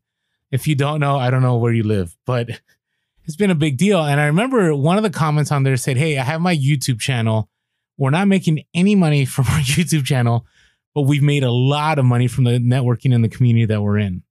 If 0.51 0.67
you 0.67 0.75
don't 0.75 0.99
know, 0.99 1.17
I 1.17 1.29
don't 1.29 1.41
know 1.41 1.57
where 1.57 1.73
you 1.73 1.83
live, 1.83 2.17
but 2.25 2.49
it's 3.23 3.37
been 3.37 3.51
a 3.51 3.55
big 3.55 3.77
deal. 3.77 4.03
And 4.03 4.19
I 4.19 4.25
remember 4.25 4.75
one 4.75 4.97
of 4.97 5.03
the 5.03 5.09
comments 5.09 5.51
on 5.51 5.63
there 5.63 5.77
said, 5.77 5.95
"Hey, 5.95 6.17
I 6.17 6.23
have 6.23 6.41
my 6.41 6.55
YouTube 6.55 6.99
channel." 6.99 7.49
We're 7.97 8.11
not 8.11 8.27
making 8.27 8.63
any 8.73 8.95
money 8.95 9.25
from 9.25 9.45
our 9.45 9.59
YouTube 9.61 10.05
channel, 10.05 10.45
but 10.93 11.01
we've 11.01 11.23
made 11.23 11.43
a 11.43 11.51
lot 11.51 11.99
of 11.99 12.05
money 12.05 12.27
from 12.27 12.43
the 12.43 12.59
networking 12.59 13.13
and 13.13 13.23
the 13.23 13.29
community 13.29 13.65
that 13.65 13.81
we're 13.81 13.97
in. 13.97 14.23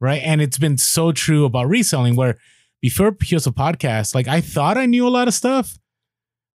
Right. 0.00 0.22
And 0.22 0.42
it's 0.42 0.58
been 0.58 0.76
so 0.76 1.12
true 1.12 1.44
about 1.44 1.68
reselling 1.68 2.16
where 2.16 2.38
before 2.82 3.12
Piosa 3.12 3.52
podcast, 3.52 4.14
like 4.14 4.28
I 4.28 4.40
thought 4.40 4.76
I 4.76 4.86
knew 4.86 5.06
a 5.06 5.08
lot 5.08 5.28
of 5.28 5.34
stuff, 5.34 5.78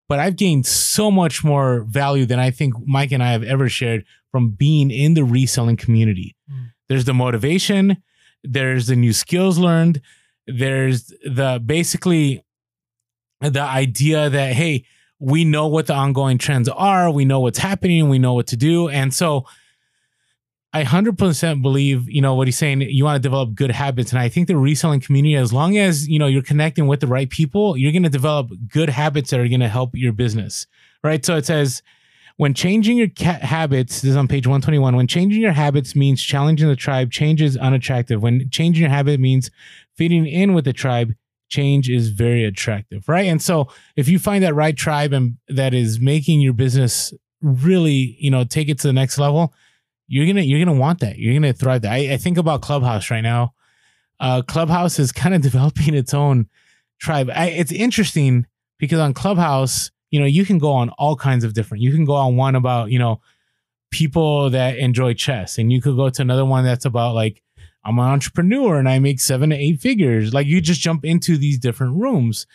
but 0.08 0.20
I've 0.20 0.36
gained 0.36 0.66
so 0.66 1.10
much 1.10 1.44
more 1.44 1.82
value 1.82 2.26
than 2.26 2.40
I 2.40 2.52
think 2.52 2.76
Mike 2.86 3.12
and 3.12 3.24
I 3.24 3.32
have 3.32 3.44
ever 3.44 3.70
shared 3.70 4.06
from 4.32 4.52
being 4.52 4.92
in 4.92 5.14
the 5.14 5.24
reselling 5.24 5.78
community. 5.78 6.36
Mm. 6.52 6.72
There's 6.88 7.06
the 7.06 7.14
motivation, 7.14 7.98
there's 8.44 8.88
the 8.88 8.96
new 8.96 9.14
skills 9.14 9.58
learned, 9.58 10.02
there's 10.46 11.14
the 11.24 11.62
basically 11.64 12.44
the 13.42 13.62
idea 13.62 14.30
that, 14.30 14.54
hey, 14.54 14.86
we 15.20 15.44
know 15.44 15.68
what 15.68 15.88
the 15.88 15.94
ongoing 15.94 16.38
trends 16.38 16.70
are, 16.70 17.12
we 17.12 17.26
know 17.26 17.42
what's 17.42 17.60
happening, 17.60 18.10
we 18.10 18.20
know 18.20 18.34
what 18.34 18.48
to 18.48 18.58
do. 18.58 18.88
And 18.90 19.14
so 19.14 19.46
I 20.72 20.84
100% 20.84 21.62
believe, 21.62 22.08
you 22.08 22.22
know, 22.22 22.36
what 22.36 22.48
he's 22.48 22.58
saying, 22.58 22.82
you 22.82 23.04
want 23.04 23.16
to 23.16 23.22
develop 23.22 23.56
good 23.56 23.72
habits. 23.72 24.12
And 24.12 24.20
I 24.20 24.30
think 24.30 24.48
the 24.48 24.56
reselling 24.56 25.02
community, 25.02 25.36
as 25.36 25.52
long 25.52 25.78
as, 25.78 26.08
you 26.08 26.20
know, 26.20 26.28
you're 26.28 26.44
connecting 26.44 26.88
with 26.88 27.00
the 27.00 27.08
right 27.08 27.30
people, 27.30 27.76
you're 27.76 27.92
going 27.92 28.04
to 28.04 28.10
develop 28.10 28.52
good 28.68 28.90
habits 28.90 29.32
that 29.32 29.40
are 29.40 29.48
going 29.48 29.60
to 29.62 29.68
help 29.68 29.92
your 29.94 30.14
business. 30.14 30.68
Right. 31.04 31.26
So 31.26 31.36
it 31.36 31.46
says, 31.46 31.82
when 32.38 32.54
changing 32.54 32.98
your 32.98 33.08
habits, 33.20 34.02
this 34.02 34.12
is 34.12 34.16
on 34.16 34.28
page 34.28 34.48
121. 34.48 34.96
When 34.96 35.08
changing 35.08 35.42
your 35.42 35.52
habits 35.52 35.96
means 35.96 36.22
challenging 36.22 36.70
the 36.70 36.76
tribe, 36.76 37.12
change 37.12 37.42
is 37.42 37.58
unattractive. 37.58 38.22
When 38.22 38.50
changing 38.50 38.82
your 38.82 38.92
habit 38.92 39.20
means 39.20 39.52
fitting 39.96 40.26
in 40.26 40.54
with 40.54 40.64
the 40.66 40.72
tribe, 40.72 41.16
change 41.50 41.90
is 41.90 42.10
very 42.10 42.46
attractive, 42.46 43.10
right? 43.10 43.28
And 43.28 43.42
so 43.42 43.68
if 43.96 44.08
you 44.08 44.20
find 44.20 44.44
that 44.44 44.56
right 44.56 44.76
tribe 44.76 45.14
and 45.14 45.38
that 45.48 45.74
is 45.74 46.00
making 46.00 46.42
your 46.42 46.54
business 46.54 47.14
really, 47.42 48.18
you 48.20 48.32
know, 48.32 48.44
take 48.44 48.70
it 48.70 48.80
to 48.80 48.88
the 48.88 48.94
next 48.94 49.18
level, 49.18 49.54
you're 50.08 50.26
gonna 50.26 50.42
you're 50.42 50.64
gonna 50.64 50.78
want 50.78 51.00
that. 51.00 51.18
You're 51.18 51.34
gonna 51.34 51.54
thrive. 51.54 51.84
That 51.84 51.92
I, 51.92 52.14
I 52.14 52.18
think 52.18 52.38
about 52.38 52.62
Clubhouse 52.62 53.12
right 53.12 53.22
now. 53.22 53.54
Uh, 54.20 54.42
Clubhouse 54.42 55.00
is 55.00 55.12
kind 55.12 55.36
of 55.36 55.42
developing 55.50 55.94
its 55.94 56.14
own 56.14 56.48
tribe. 57.00 57.30
I, 57.34 57.48
it's 57.48 57.72
interesting 57.72 58.48
because 58.80 59.00
on 59.00 59.14
Clubhouse, 59.14 59.92
you 60.10 60.20
know, 60.20 60.26
you 60.26 60.46
can 60.46 60.58
go 60.58 60.72
on 60.72 60.90
all 60.92 61.16
kinds 61.16 61.44
of 61.44 61.54
different. 61.54 61.84
You 61.84 61.92
can 61.92 62.06
go 62.06 62.14
on 62.14 62.36
one 62.36 62.56
about 62.56 62.90
you 62.90 63.00
know 63.00 63.22
people 63.92 64.50
that 64.50 64.78
enjoy 64.78 65.14
chess, 65.14 65.58
and 65.58 65.72
you 65.72 65.82
could 65.82 65.96
go 65.96 66.10
to 66.10 66.22
another 66.22 66.46
one 66.46 66.64
that's 66.64 66.86
about 66.86 67.14
like 67.14 67.44
I'm 67.84 68.00
an 68.00 68.06
entrepreneur 68.06 68.78
and 68.78 68.90
I 68.90 69.00
make 69.00 69.20
seven 69.20 69.52
to 69.52 69.56
eight 69.56 69.80
figures. 69.80 70.34
Like 70.34 70.48
you 70.48 70.62
just 70.62 70.82
jump 70.82 71.06
into 71.06 71.38
these 71.38 71.58
different 71.60 71.96
rooms. 71.96 72.46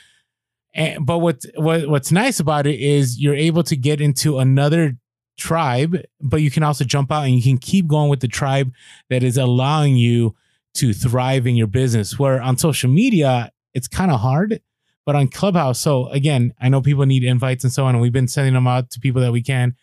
And 0.75 1.07
but 1.07 1.19
what 1.19 1.45
what 1.57 1.89
what's 1.89 2.13
nice 2.13 2.41
about 2.41 2.67
it 2.67 2.81
is 2.81 3.21
you're 3.21 3.35
able 3.35 3.63
to 3.65 3.77
get 3.77 4.01
into 4.01 4.39
another 4.39 4.97
tribe, 5.39 5.97
but 6.21 6.43
you 6.43 6.51
can 6.51 6.63
also 6.63 6.85
jump 6.85 7.11
out 7.11 7.25
and 7.25 7.35
you 7.35 7.43
can 7.43 7.59
keep 7.59 7.87
going 7.87 8.11
with 8.11 8.21
the 8.21 8.29
tribe 8.29 8.73
that 9.09 9.23
is 9.23 9.37
allowing 9.37 9.97
you 9.97 10.35
to 10.75 10.93
thrive 10.93 11.47
in 11.47 11.57
your 11.57 11.67
business. 11.67 12.19
Where 12.19 12.41
on 12.43 12.59
social 12.59 12.91
media, 12.91 13.53
it's 13.73 13.89
kind 13.89 14.11
of 14.11 14.21
hard. 14.21 14.61
But 15.07 15.17
on 15.17 15.29
Clubhouse, 15.29 15.79
so 15.79 16.09
again, 16.09 16.55
I 16.61 16.71
know 16.71 16.81
people 16.81 17.05
need 17.05 17.25
invites 17.25 17.63
and 17.63 17.73
so 17.73 17.85
on, 17.85 17.95
and 17.95 18.01
we've 18.01 18.13
been 18.13 18.29
sending 18.29 18.55
them 18.55 18.67
out 18.67 18.91
to 18.93 19.01
people 19.01 19.21
that 19.21 19.33
we 19.33 19.43
can. 19.43 19.77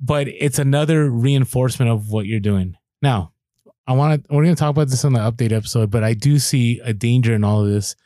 But 0.00 0.28
it's 0.28 0.58
another 0.58 1.10
reinforcement 1.10 1.90
of 1.90 2.08
what 2.08 2.26
you're 2.26 2.40
doing. 2.40 2.76
Now, 3.02 3.33
I 3.86 3.92
want 3.92 4.24
to. 4.24 4.34
We're 4.34 4.44
going 4.44 4.54
to 4.54 4.58
talk 4.58 4.70
about 4.70 4.88
this 4.88 5.04
on 5.04 5.12
the 5.12 5.20
update 5.20 5.52
episode, 5.52 5.90
but 5.90 6.02
I 6.04 6.14
do 6.14 6.38
see 6.38 6.80
a 6.80 6.92
danger 6.92 7.34
in 7.34 7.44
all 7.44 7.62
of 7.62 7.68
this 7.68 7.96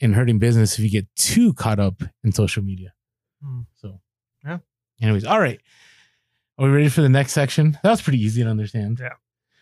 in 0.00 0.12
hurting 0.12 0.38
business 0.38 0.78
if 0.78 0.84
you 0.84 0.90
get 0.90 1.06
too 1.16 1.52
caught 1.54 1.78
up 1.78 2.02
in 2.24 2.32
social 2.32 2.62
media. 2.62 2.94
Hmm. 3.44 3.60
So, 3.74 4.00
Yeah. 4.44 4.58
Anyways, 5.02 5.24
all 5.24 5.40
right. 5.40 5.60
Are 6.58 6.66
we 6.66 6.72
ready 6.72 6.88
for 6.88 7.02
the 7.02 7.08
next 7.08 7.32
section? 7.32 7.78
That 7.82 7.90
was 7.90 8.02
pretty 8.02 8.22
easy 8.22 8.42
to 8.42 8.48
understand. 8.48 8.98
Yeah. 9.00 9.12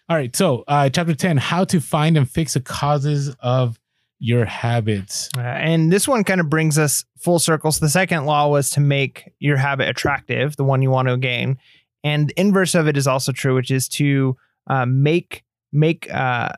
All 0.08 0.16
right. 0.16 0.34
So, 0.34 0.64
uh, 0.68 0.88
chapter 0.88 1.14
ten: 1.14 1.36
How 1.36 1.64
to 1.64 1.80
find 1.80 2.16
and 2.16 2.30
fix 2.30 2.54
the 2.54 2.60
causes 2.60 3.34
of 3.40 3.78
your 4.18 4.44
habits. 4.44 5.28
Uh, 5.36 5.40
and 5.40 5.92
this 5.92 6.08
one 6.08 6.24
kind 6.24 6.40
of 6.40 6.48
brings 6.48 6.78
us 6.78 7.04
full 7.18 7.38
circle. 7.38 7.70
So 7.70 7.84
the 7.84 7.90
second 7.90 8.24
law 8.24 8.48
was 8.48 8.70
to 8.70 8.80
make 8.80 9.32
your 9.40 9.56
habit 9.58 9.88
attractive, 9.88 10.56
the 10.56 10.64
one 10.64 10.80
you 10.80 10.90
want 10.90 11.08
to 11.08 11.16
gain. 11.18 11.58
And 12.02 12.28
the 12.28 12.40
inverse 12.40 12.74
of 12.74 12.88
it 12.88 12.96
is 12.96 13.06
also 13.06 13.32
true, 13.32 13.54
which 13.54 13.70
is 13.70 13.88
to 13.90 14.36
uh, 14.68 14.86
make 14.86 15.44
make 15.72 16.12
uh, 16.12 16.50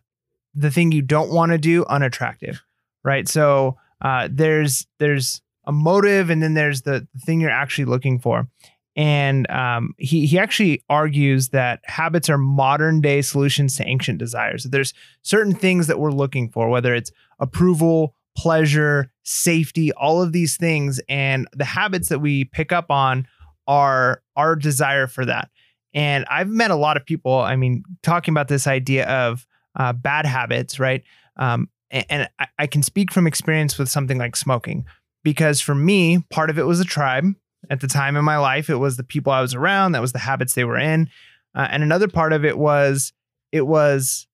the 0.55 0.71
thing 0.71 0.93
you 0.93 1.03
don't 1.03 1.31
want 1.31 1.53
to 1.53 1.59
do 1.59 1.85
unattractive, 1.87 2.63
right? 3.05 3.29
So 3.29 3.77
uh, 4.01 4.29
there's 4.31 4.87
there's 4.99 5.43
a 5.65 5.73
motive, 5.73 6.31
and 6.31 6.43
then 6.43 6.55
there's 6.55 6.83
the, 6.83 7.07
thing 7.25 7.41
you're 7.41 7.51
actually 7.51 7.85
looking 7.85 8.19
for. 8.19 8.49
And 8.97 9.49
um, 9.51 9.95
he 9.99 10.27
he 10.27 10.39
actually 10.39 10.83
argues 10.89 11.51
that 11.51 11.81
habits 11.85 12.29
are 12.29 12.39
modern 12.39 13.01
day 13.01 13.23
solutions 13.23 13.77
to 13.77 13.87
ancient 13.87 14.19
desires. 14.19 14.65
There's 14.65 14.93
certain 15.23 15.55
things 15.55 15.87
that 15.87 16.01
we're 16.01 16.11
looking 16.11 16.51
for, 16.51 16.69
whether 16.69 16.95
it's 16.95 17.13
approval, 17.39 18.15
pleasure, 18.37 19.13
safety, 19.23 19.93
all 19.93 20.21
of 20.21 20.33
these 20.33 20.57
things, 20.57 21.01
and 21.09 21.47
the 21.53 21.65
habits 21.65 22.09
that 22.09 22.19
we 22.21 22.45
pick 22.45 22.73
up 22.73 22.91
on 22.91 23.29
are 23.69 24.23
our 24.35 24.57
desire 24.57 25.07
for 25.07 25.25
that. 25.27 25.51
And 25.99 26.25
I've 26.31 26.49
met 26.49 26.71
a 26.71 26.77
lot 26.77 26.97
of 26.97 27.05
people. 27.05 27.41
I 27.41 27.57
mean, 27.57 27.83
talking 28.05 28.33
about 28.33 28.47
this 28.47 28.69
idea 28.69 29.05
of 29.09 29.45
uh, 29.75 29.93
bad 29.93 30.27
habits, 30.27 30.79
right? 30.79 31.03
Um, 31.37 31.69
and, 31.91 32.07
and 32.09 32.29
I, 32.39 32.47
I 32.61 32.67
can 32.69 32.85
speak 32.85 33.13
from 33.13 33.27
experience 33.27 33.79
with 33.79 33.89
something 33.89 34.17
like 34.17 34.37
smoking, 34.37 34.85
because 35.25 35.61
for 35.61 35.75
me, 35.75 36.21
part 36.31 36.51
of 36.51 36.59
it 36.59 36.67
was 36.67 36.79
a 36.79 36.85
tribe. 36.85 37.35
At 37.69 37.81
the 37.81 37.89
time 37.89 38.17
in 38.17 38.25
my 38.25 38.39
life, 38.39 38.71
it 38.71 38.77
was 38.77 38.97
the 38.97 39.03
people 39.03 39.33
I 39.33 39.41
was 39.41 39.55
around, 39.55 39.93
that 39.93 40.01
was 40.01 40.13
the 40.13 40.21
habits 40.21 40.55
they 40.55 40.63
were 40.63 40.79
in, 40.79 41.11
uh, 41.57 41.67
and 41.69 41.83
another 41.83 42.07
part 42.07 42.33
of 42.33 42.45
it 42.45 42.57
was 42.57 43.13
it 43.51 43.67
was 43.67 44.29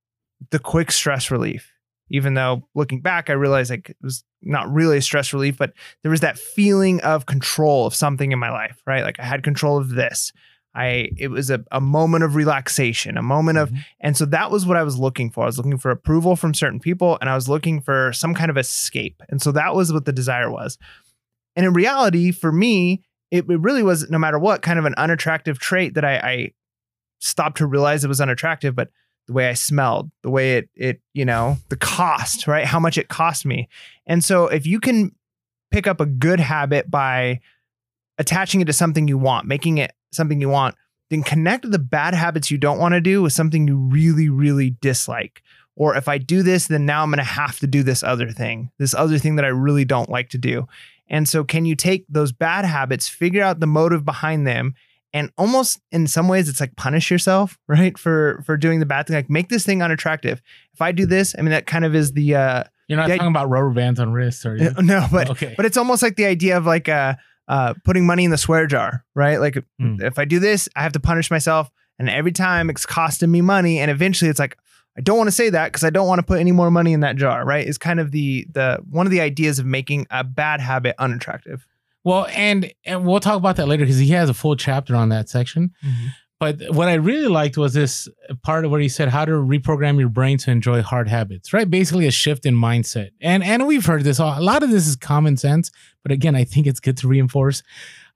the 0.51 0.59
quick 0.59 0.93
stress 0.93 1.31
relief. 1.31 1.73
Even 2.11 2.35
though 2.35 2.69
looking 2.75 3.01
back, 3.01 3.31
I 3.31 3.33
realized 3.33 3.71
like 3.71 3.89
it 3.89 3.97
was 4.03 4.23
not 4.43 4.71
really 4.71 4.99
a 4.99 5.03
stress 5.03 5.33
relief, 5.33 5.57
but 5.57 5.73
there 6.03 6.11
was 6.11 6.21
that 6.21 6.39
feeling 6.39 7.01
of 7.01 7.25
control 7.25 7.87
of 7.87 7.95
something 7.95 8.33
in 8.33 8.39
my 8.39 8.51
life, 8.51 8.83
right? 8.87 9.03
Like 9.03 9.19
I 9.19 9.25
had 9.25 9.43
control 9.43 9.79
of 9.79 9.89
this. 9.89 10.31
I 10.75 11.11
it 11.17 11.29
was 11.29 11.51
a, 11.51 11.65
a 11.71 11.81
moment 11.81 12.25
of 12.25 12.35
relaxation, 12.35 13.17
a 13.17 13.23
moment 13.23 13.59
of 13.59 13.71
Mhm. 13.71 13.85
and 14.01 14.17
so 14.17 14.25
that 14.27 14.51
was 14.51 14.67
what 14.67 14.77
I 14.77 14.83
was 14.83 14.99
looking 14.99 15.31
for. 15.31 15.45
I 15.45 15.47
was 15.47 15.57
looking 15.59 15.79
for 15.79 15.91
approval 15.91 16.37
from 16.37 16.55
certain 16.55 16.81
people 16.81 17.17
and 17.21 17.31
I 17.31 17.35
was 17.35 17.49
looking 17.49 17.81
for 17.81 18.13
some 18.13 18.35
kind 18.35 18.51
of 18.51 18.57
escape. 18.57 19.23
And 19.29 19.41
so 19.41 19.53
that 19.53 19.75
was 19.75 19.93
what 19.93 20.05
the 20.05 20.13
desire 20.13 20.51
was. 20.51 20.79
And 21.57 21.65
in 21.65 21.73
reality, 21.73 22.33
for 22.33 22.51
me, 22.51 23.03
it, 23.31 23.49
it 23.49 23.61
really 23.61 23.83
was 23.83 24.11
no 24.11 24.19
matter 24.19 24.39
what 24.39 24.63
kind 24.63 24.79
of 24.79 24.85
an 24.85 24.95
unattractive 24.97 25.59
trait 25.59 25.95
that 25.95 26.05
I, 26.05 26.17
I 26.17 26.51
stopped 27.21 27.59
to 27.59 27.67
realize 27.67 28.05
it 28.05 28.09
was 28.09 28.21
unattractive, 28.21 28.75
but 28.75 28.91
the 29.27 29.33
way 29.33 29.49
I 29.49 29.55
smelled, 29.55 30.11
the 30.23 30.31
way 30.31 30.59
it 30.59 30.69
it, 30.75 31.01
you 31.15 31.25
know, 31.25 31.57
the 31.69 31.77
cost, 31.77 32.47
right? 32.47 32.65
How 32.67 32.79
much 32.81 32.99
it 32.99 33.09
cost 33.09 33.47
me. 33.47 33.69
And 34.07 34.23
so 34.23 34.49
if 34.49 34.67
you 34.67 34.81
can 34.81 35.13
pick 35.71 35.87
up 35.87 36.01
a 36.01 36.07
good 36.07 36.41
habit 36.41 36.91
by 36.91 37.41
attaching 38.19 38.61
it 38.61 38.67
to 38.67 38.73
something 38.73 39.09
you 39.09 39.17
want, 39.19 39.47
making 39.47 39.79
it 39.79 39.93
something 40.15 40.41
you 40.41 40.49
want, 40.49 40.75
then 41.11 41.23
connect 41.23 41.71
the 41.71 41.79
bad 41.79 42.15
habits 42.15 42.51
you 42.51 42.59
don't 42.59 42.79
want 42.79 42.95
to 42.95 43.01
do 43.01 43.23
with 43.23 43.33
something 43.33 43.69
you 43.69 43.77
really, 43.77 44.29
really 44.29 44.77
dislike. 44.81 45.43
Or 45.77 45.97
if 45.97 46.07
I 46.09 46.19
do 46.19 46.43
this, 46.43 46.69
then 46.69 46.87
now 46.87 47.03
I'm 47.03 47.11
going 47.11 47.19
to 47.19 47.25
have 47.25 47.59
to 47.59 47.67
do 47.67 47.83
this 47.83 48.03
other 48.03 48.31
thing, 48.31 48.71
this 48.79 48.95
other 48.95 49.19
thing 49.19 49.37
that 49.37 49.45
I 49.45 49.49
really 49.49 49.85
don't 49.85 50.09
like 50.09 50.29
to 50.31 50.39
do. 50.39 50.67
And 51.09 51.29
so, 51.29 51.45
can 51.45 51.65
you 51.67 51.75
take 51.77 52.07
those 52.09 52.33
bad 52.33 52.65
habits, 52.65 53.09
figure 53.09 53.43
out 53.43 53.61
the 53.61 53.67
motive 53.67 54.05
behind 54.05 54.47
them, 54.47 54.75
and 55.13 55.31
almost 55.37 55.81
in 55.93 56.07
some 56.07 56.29
ways, 56.29 56.49
it's 56.49 56.61
like 56.61 56.77
punish 56.77 57.11
yourself, 57.11 57.59
right, 57.69 57.99
for 57.99 58.43
for 58.47 58.57
doing 58.57 58.81
the 58.81 58.87
bad 58.87 59.07
thing. 59.07 59.15
Like 59.17 59.29
make 59.29 59.49
this 59.49 59.67
thing 59.67 59.83
unattractive. 59.83 60.41
If 60.73 60.81
I 60.81 60.93
do 60.93 61.05
this, 61.07 61.35
I 61.39 61.43
mean, 61.43 61.51
that 61.51 61.67
kind 61.67 61.85
of 61.85 61.95
is 61.95 62.13
the 62.13 62.35
uh, 62.37 62.65
You're 62.89 62.97
not 62.97 63.09
Yeah. 63.09 63.17
talking 63.17 63.31
about 63.31 63.51
rubber 63.51 63.71
bands 63.71 64.01
on 64.01 64.13
wrists, 64.13 64.47
are 64.47 64.57
you? 64.57 64.71
no, 64.81 65.07
but 65.13 65.29
okay. 65.31 65.55
but 65.57 65.67
it's 65.67 65.77
almost 65.77 66.03
like 66.03 66.17
the 66.17 66.25
idea 66.27 66.57
of 66.57 66.67
like 66.67 66.89
uh 66.89 67.15
uh 67.49 67.75
putting 67.85 68.07
money 68.07 68.25
in 68.25 68.31
the 68.31 68.39
swear 68.39 68.67
jar, 68.67 69.05
right? 69.15 69.39
Like 69.41 69.63
Mm. 69.81 70.01
if 70.03 70.19
I 70.19 70.25
do 70.25 70.39
this, 70.39 70.69
I 70.77 70.83
have 70.83 70.93
to 70.93 71.01
punish 71.01 71.31
myself, 71.31 71.71
and 71.99 72.09
every 72.09 72.33
time 72.33 72.71
it's 72.71 72.87
costing 72.87 73.31
me 73.31 73.41
money, 73.41 73.79
and 73.79 73.91
eventually 73.91 74.31
it's 74.31 74.39
like 74.41 74.57
I 74.97 75.01
don't 75.01 75.19
want 75.19 75.27
to 75.27 75.33
say 75.33 75.51
that 75.51 75.67
because 75.73 75.83
I 75.83 75.91
don't 75.91 76.07
want 76.07 76.21
to 76.21 76.23
put 76.23 76.39
any 76.39 76.53
more 76.53 76.71
money 76.71 76.93
in 76.93 77.01
that 77.01 77.17
jar, 77.17 77.45
right? 77.45 77.67
Is 77.67 77.79
kind 77.79 77.99
of 78.01 78.13
the 78.13 78.47
the 78.53 78.79
one 78.89 79.07
of 79.07 79.11
the 79.11 79.21
ideas 79.21 79.59
of 79.59 79.67
making 79.67 80.07
a 80.11 80.23
bad 80.25 80.61
habit 80.61 80.95
unattractive. 80.99 81.67
Well, 82.05 82.27
and 82.31 82.73
and 82.85 83.05
we'll 83.05 83.19
talk 83.21 83.37
about 83.37 83.57
that 83.57 83.67
later 83.67 83.85
because 83.85 83.99
he 83.99 84.09
has 84.11 84.29
a 84.29 84.35
full 84.35 84.57
chapter 84.57 84.95
on 84.95 85.09
that 85.09 85.29
section. 85.29 85.73
But 86.45 86.75
what 86.75 86.89
I 86.89 86.95
really 86.95 87.29
liked 87.29 87.57
was 87.57 87.73
this 87.73 88.07
part 88.43 88.69
where 88.69 88.79
he 88.79 88.91
said 88.91 89.09
how 89.09 89.25
to 89.25 89.33
reprogram 89.33 89.99
your 89.99 90.11
brain 90.11 90.37
to 90.39 90.51
enjoy 90.51 90.83
hard 90.83 91.09
habits, 91.09 91.55
right? 91.55 91.69
Basically, 91.69 92.07
a 92.07 92.11
shift 92.11 92.45
in 92.45 92.55
mindset. 92.55 93.13
And 93.23 93.43
and 93.43 93.67
we've 93.67 93.87
heard 93.87 94.05
this. 94.05 94.19
A 94.19 94.41
lot 94.41 94.63
of 94.63 94.69
this 94.71 94.87
is 94.87 94.95
common 94.95 95.39
sense, 95.39 95.71
but 96.03 96.13
again, 96.13 96.35
I 96.35 96.45
think 96.45 96.67
it's 96.67 96.81
good 96.81 96.99
to 96.99 97.09
reinforce. 97.09 97.63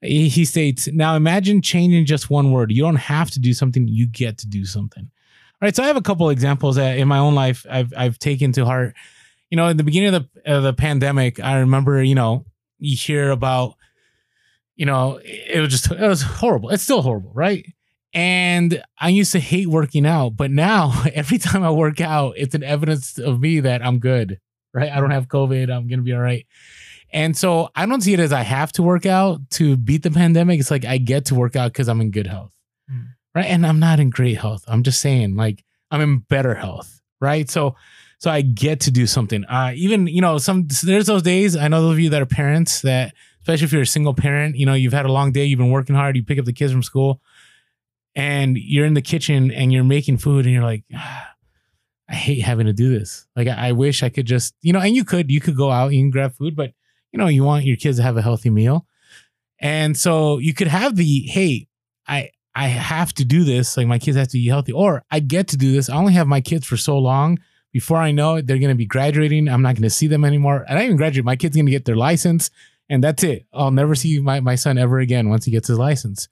He 0.03 0.29
he 0.29 0.45
states, 0.45 0.89
"Now 0.93 1.17
imagine 1.17 1.63
changing 1.63 2.05
just 2.05 2.29
one 2.29 2.53
word. 2.53 2.71
You 2.71 2.83
don't 2.83 2.97
have 2.97 3.31
to 3.31 3.41
do 3.41 3.55
something; 3.55 3.89
you 3.89 4.07
get 4.07 4.37
to 4.39 4.47
do 4.47 4.67
something." 4.67 5.05
All 5.05 5.67
right. 5.67 5.75
So 5.75 5.83
I 5.83 5.87
have 5.87 5.97
a 5.97 6.03
couple 6.03 6.29
examples 6.29 6.77
that 6.77 6.99
in 6.99 7.09
my 7.09 7.19
own 7.19 7.35
life 7.35 7.65
I've 7.71 7.95
I've 7.97 8.19
taken 8.19 8.53
to 8.53 8.67
heart. 8.67 8.95
You 9.49 9.57
know, 9.57 9.69
in 9.69 9.79
the 9.79 9.85
beginning 9.85 10.15
of 10.15 10.29
the 10.45 10.53
of 10.53 10.63
the 10.65 10.75
pandemic, 10.75 11.41
I 11.41 11.61
remember 11.61 12.03
you 12.03 12.15
know 12.15 12.45
you 12.79 12.95
hear 12.95 13.31
about 13.31 13.77
you 14.77 14.85
know 14.85 15.19
it 15.25 15.61
was 15.61 15.71
just 15.71 15.91
it 15.91 16.09
was 16.09 16.21
horrible. 16.21 16.69
It's 16.69 16.83
still 16.83 17.01
horrible, 17.01 17.33
right? 17.33 17.65
And 18.15 18.83
I 18.99 19.11
used 19.11 19.33
to 19.33 19.41
hate 19.41 19.69
working 19.69 20.07
out, 20.07 20.31
but 20.37 20.51
now 20.51 21.03
every 21.15 21.39
time 21.39 21.63
I 21.63 21.71
work 21.71 22.01
out, 22.01 22.35
it's 22.37 22.55
an 22.55 22.63
evidence 22.63 23.19
of 23.19 23.41
me 23.41 23.61
that 23.61 23.85
I'm 23.85 23.99
good, 23.99 24.39
right? 24.73 24.91
I 24.91 25.01
don't 25.01 25.11
have 25.11 25.29
COVID. 25.29 25.71
I'm 25.75 25.89
gonna 25.89 26.03
be 26.03 26.15
all 26.15 26.21
right. 26.21 26.47
And 27.13 27.37
so 27.37 27.71
I 27.75 27.87
don't 27.87 28.01
see 28.03 28.13
it 28.15 28.21
as 28.21 28.33
I 28.33 28.43
have 28.43 28.71
to 28.73 28.83
work 28.83 29.07
out 29.07 29.41
to 29.53 29.77
beat 29.77 30.03
the 30.03 30.11
pandemic. 30.11 30.61
It's 30.61 30.71
like 30.71 30.85
I 30.85 30.99
get 30.99 31.27
to 31.27 31.35
work 31.35 31.57
out 31.57 31.73
because 31.73 31.89
I'm 31.89 32.01
in 32.01 32.11
good 32.11 32.27
health, 32.27 32.55
Mm. 32.91 33.07
right? 33.35 33.47
And 33.47 33.67
I'm 33.67 33.79
not 33.79 33.99
in 34.01 34.11
great 34.11 34.37
health. 34.39 34.65
I'm 34.69 34.83
just 34.83 35.01
saying, 35.01 35.35
like 35.37 35.65
I'm 35.91 36.01
in 36.03 36.19
better 36.19 36.55
health, 36.55 37.01
right? 37.21 37.49
So, 37.49 37.77
so 38.19 38.31
I 38.31 38.43
get 38.43 38.81
to 38.81 38.91
do 38.91 39.07
something. 39.07 39.45
Uh, 39.47 39.73
even 39.75 40.07
you 40.07 40.21
know, 40.21 40.37
some 40.39 40.67
there's 40.83 41.07
those 41.07 41.23
days. 41.23 41.57
I 41.57 41.69
know 41.69 41.81
those 41.83 41.93
of 41.93 42.01
you 42.01 42.11
that 42.11 42.21
are 42.21 42.27
parents 42.27 42.83
that, 42.83 43.15
especially 43.41 43.65
if 43.67 43.73
you're 43.73 43.83
a 43.83 43.87
single 43.87 44.13
parent, 44.15 44.57
you 44.57 44.67
know, 44.67 44.75
you've 44.75 44.93
had 44.93 45.07
a 45.07 45.13
long 45.13 45.33
day, 45.33 45.45
you've 45.45 45.59
been 45.59 45.71
working 45.71 45.95
hard, 45.95 46.15
you 46.17 46.23
pick 46.25 46.39
up 46.39 46.45
the 46.45 46.53
kids 46.53 46.73
from 46.73 46.83
school, 46.83 47.23
and 48.19 48.59
you're 48.59 48.87
in 48.87 48.95
the 48.95 49.03
kitchen 49.03 49.51
and 49.51 49.73
you're 49.73 49.85
making 49.85 50.19
food, 50.19 50.45
and 50.45 50.55
you're 50.55 50.63
like. 50.63 50.85
"Ah, 50.95 51.35
I 52.09 52.15
hate 52.15 52.41
having 52.41 52.67
to 52.67 52.73
do 52.73 52.99
this. 52.99 53.27
Like 53.37 53.49
I, 53.49 53.69
I 53.69 53.73
wish 53.73 54.03
I 54.03 54.09
could 54.09 54.25
just, 54.27 54.55
you 54.63 54.73
know, 54.73 54.81
and 54.81 54.97
you 54.97 55.05
could, 55.05 55.31
you 55.31 55.41
could 55.41 55.57
go 55.57 55.71
out 55.71 55.93
and 55.93 56.11
grab 56.11 56.35
food, 56.35 56.57
but 56.57 56.73
you 57.13 57.19
know, 57.19 57.27
you 57.27 57.45
want 57.45 57.65
your 57.65 57.77
kids 57.77 57.99
to 57.99 58.03
have 58.03 58.17
a 58.17 58.23
healthy 58.23 58.51
meal. 58.51 58.87
And 59.61 59.97
so 59.97 60.39
you 60.39 60.55
could 60.55 60.69
have 60.69 60.97
the, 60.97 61.23
hey, 61.27 61.69
I 62.07 62.31
I 62.55 62.69
have 62.69 63.13
to 63.15 63.25
do 63.25 63.45
this. 63.45 63.77
Like 63.77 63.87
my 63.87 63.99
kids 63.99 64.17
have 64.17 64.29
to 64.29 64.39
eat 64.39 64.49
healthy. 64.49 64.73
Or 64.73 65.05
I 65.11 65.21
get 65.21 65.49
to 65.49 65.57
do 65.57 65.71
this. 65.71 65.89
I 65.89 65.97
only 65.97 66.15
have 66.15 66.27
my 66.27 66.41
kids 66.41 66.67
for 66.67 66.77
so 66.77 66.99
long. 66.99 67.39
Before 67.73 67.99
I 67.99 68.11
know 68.11 68.37
it, 68.37 68.47
they're 68.47 68.59
gonna 68.59 68.75
be 68.75 68.87
graduating. 68.87 69.49
I'm 69.49 69.63
not 69.63 69.77
gonna 69.77 69.91
see 69.91 70.07
them 70.07 70.25
anymore. 70.25 70.65
And 70.69 70.79
I 70.79 70.85
even 70.85 70.97
graduate. 70.97 71.25
My 71.25 71.37
kid's 71.37 71.57
gonna 71.57 71.71
get 71.71 71.85
their 71.85 71.97
license. 71.97 72.51
And 72.89 73.05
that's 73.05 73.23
it. 73.23 73.47
I'll 73.53 73.71
never 73.71 73.95
see 73.95 74.19
my, 74.19 74.41
my 74.41 74.55
son 74.55 74.79
ever 74.79 74.99
again 74.99 75.29
once 75.29 75.45
he 75.45 75.51
gets 75.51 75.69
his 75.69 75.79
license. 75.79 76.29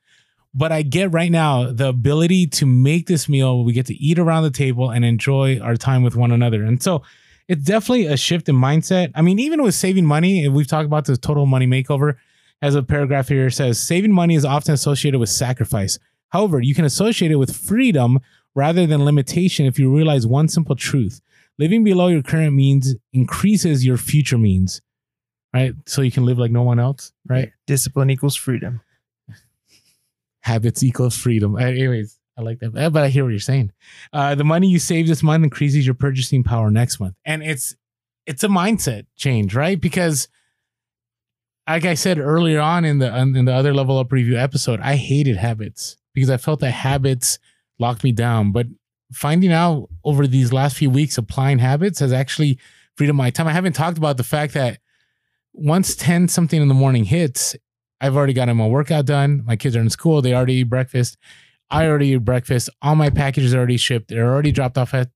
But 0.59 0.73
I 0.73 0.81
get 0.81 1.13
right 1.13 1.31
now 1.31 1.71
the 1.71 1.89
ability 1.89 2.47
to 2.47 2.65
make 2.67 3.07
this 3.07 3.29
meal. 3.29 3.63
We 3.63 3.75
get 3.75 3.85
to 3.87 3.95
eat 3.95 4.19
around 4.19 4.45
the 4.45 4.51
table 4.51 4.91
and 4.91 5.05
enjoy 5.05 5.61
our 5.61 5.77
time 5.77 6.03
with 6.03 6.17
one 6.17 6.33
another. 6.33 6.65
And 6.65 6.83
so 6.83 7.03
it's 7.47 7.63
definitely 7.63 8.07
a 8.07 8.17
shift 8.17 8.49
in 8.49 8.57
mindset. 8.57 9.13
I 9.15 9.21
mean, 9.21 9.39
even 9.39 9.63
with 9.63 9.75
saving 9.75 10.07
money, 10.07 10.43
and 10.43 10.55
we've 10.55 10.67
talked 10.67 10.87
about 10.87 11.05
the 11.05 11.19
total 11.19 11.45
money 11.45 11.67
makeover, 11.67 12.17
as 12.63 12.75
a 12.75 12.83
paragraph 12.83 13.29
here 13.29 13.51
says, 13.51 13.79
saving 13.79 14.13
money 14.13 14.35
is 14.35 14.47
often 14.47 14.73
associated 14.73 15.21
with 15.21 15.29
sacrifice. 15.29 15.99
However, 16.31 16.59
you 16.59 16.75
can 16.75 16.87
associate 16.87 17.31
it 17.31 17.37
with 17.37 17.55
freedom 17.55 18.19
rather 18.55 18.87
than 18.87 19.05
limitation 19.05 19.67
if 19.67 19.79
you 19.79 19.95
realize 19.95 20.27
one 20.27 20.49
simple 20.49 20.75
truth. 20.75 21.21
Living 21.59 21.85
below 21.85 22.09
your 22.09 22.23
current 22.23 22.55
means 22.55 22.97
increases 23.13 23.85
your 23.85 23.99
future 23.99 24.39
means, 24.39 24.81
right? 25.53 25.75
So 25.85 26.01
you 26.01 26.11
can 26.11 26.25
live 26.25 26.39
like 26.39 26.51
no 26.51 26.63
one 26.63 26.81
else, 26.81 27.13
right? 27.29 27.53
Discipline 27.67 28.09
equals 28.09 28.37
freedom. 28.37 28.81
Habits 30.47 30.83
equals 30.83 31.17
freedom. 31.17 31.57
Uh, 31.57 31.61
Anyways, 31.61 32.19
I 32.39 32.43
like 32.43 32.61
that. 32.61 32.77
Uh, 32.77 32.91
But 32.91 33.03
I 33.05 33.09
hear 33.09 33.25
what 33.25 33.31
you're 33.31 33.41
saying. 33.41 33.73
Uh, 34.13 34.35
the 34.35 34.45
money 34.45 34.69
you 34.69 34.79
save 34.79 35.07
this 35.09 35.23
month 35.23 35.43
increases 35.45 35.85
your 35.85 35.95
purchasing 35.95 36.43
power 36.45 36.71
next 36.71 37.01
month, 37.01 37.15
and 37.25 37.43
it's 37.43 37.75
it's 38.27 38.45
a 38.45 38.49
mindset 38.49 39.07
change, 39.17 39.55
right? 39.55 39.81
Because, 39.81 40.29
like 41.69 41.85
I 41.85 41.95
said 41.95 42.19
earlier 42.19 42.61
on 42.61 42.85
in 42.85 42.99
the 42.99 43.17
in 43.17 43.45
the 43.45 43.53
other 43.53 43.75
level 43.75 43.99
up 43.99 44.13
review 44.13 44.37
episode, 44.39 44.81
I 44.81 44.97
hated 44.97 45.37
habits 45.37 45.97
because 46.15 46.31
I 46.31 46.37
felt 46.37 46.61
that 46.61 46.71
habits 46.71 47.39
locked 47.79 48.05
me 48.05 48.13
down. 48.13 48.53
But 48.53 48.67
finding 49.13 49.53
out 49.53 49.89
over 50.05 50.27
these 50.27 50.53
last 50.53 50.77
few 50.77 50.91
weeks, 50.91 51.19
applying 51.19 51.59
habits 51.59 51.99
has 52.01 52.13
actually 52.13 52.59
freed 52.97 53.11
up 53.11 53.17
my 53.17 53.31
time. 53.31 53.47
I 53.49 53.53
haven't 53.53 53.75
talked 53.75 53.99
about 53.99 54.17
the 54.17 54.25
fact 54.25 54.55
that 54.55 54.79
once 55.53 55.95
10 55.97 56.29
something 56.29 56.61
in 56.61 56.69
the 56.69 56.75
morning 56.75 57.05
hits, 57.05 57.57
I've 58.01 58.17
already 58.17 58.33
gotten 58.33 58.57
my 58.57 58.67
workout 58.67 59.07
done. 59.07 59.43
My 59.45 59.57
kids 59.57 59.77
are 59.77 59.81
in 59.81 59.91
school. 59.91 60.23
They 60.23 60.35
already 60.35 60.55
eat 60.55 60.65
breakfast. 60.65 61.17
I 61.71 61.87
already 61.87 62.09
eat 62.09 62.19
breakfast. 62.19 62.71
All 62.83 62.95
my 62.95 63.11
packages 63.11 63.55
are 63.55 63.59
already 63.59 63.77
shipped. 63.77 64.09
They're 64.09 64.33
already 64.33 64.53
dropped 64.53 64.79
off 64.79 64.95
at 64.95 65.11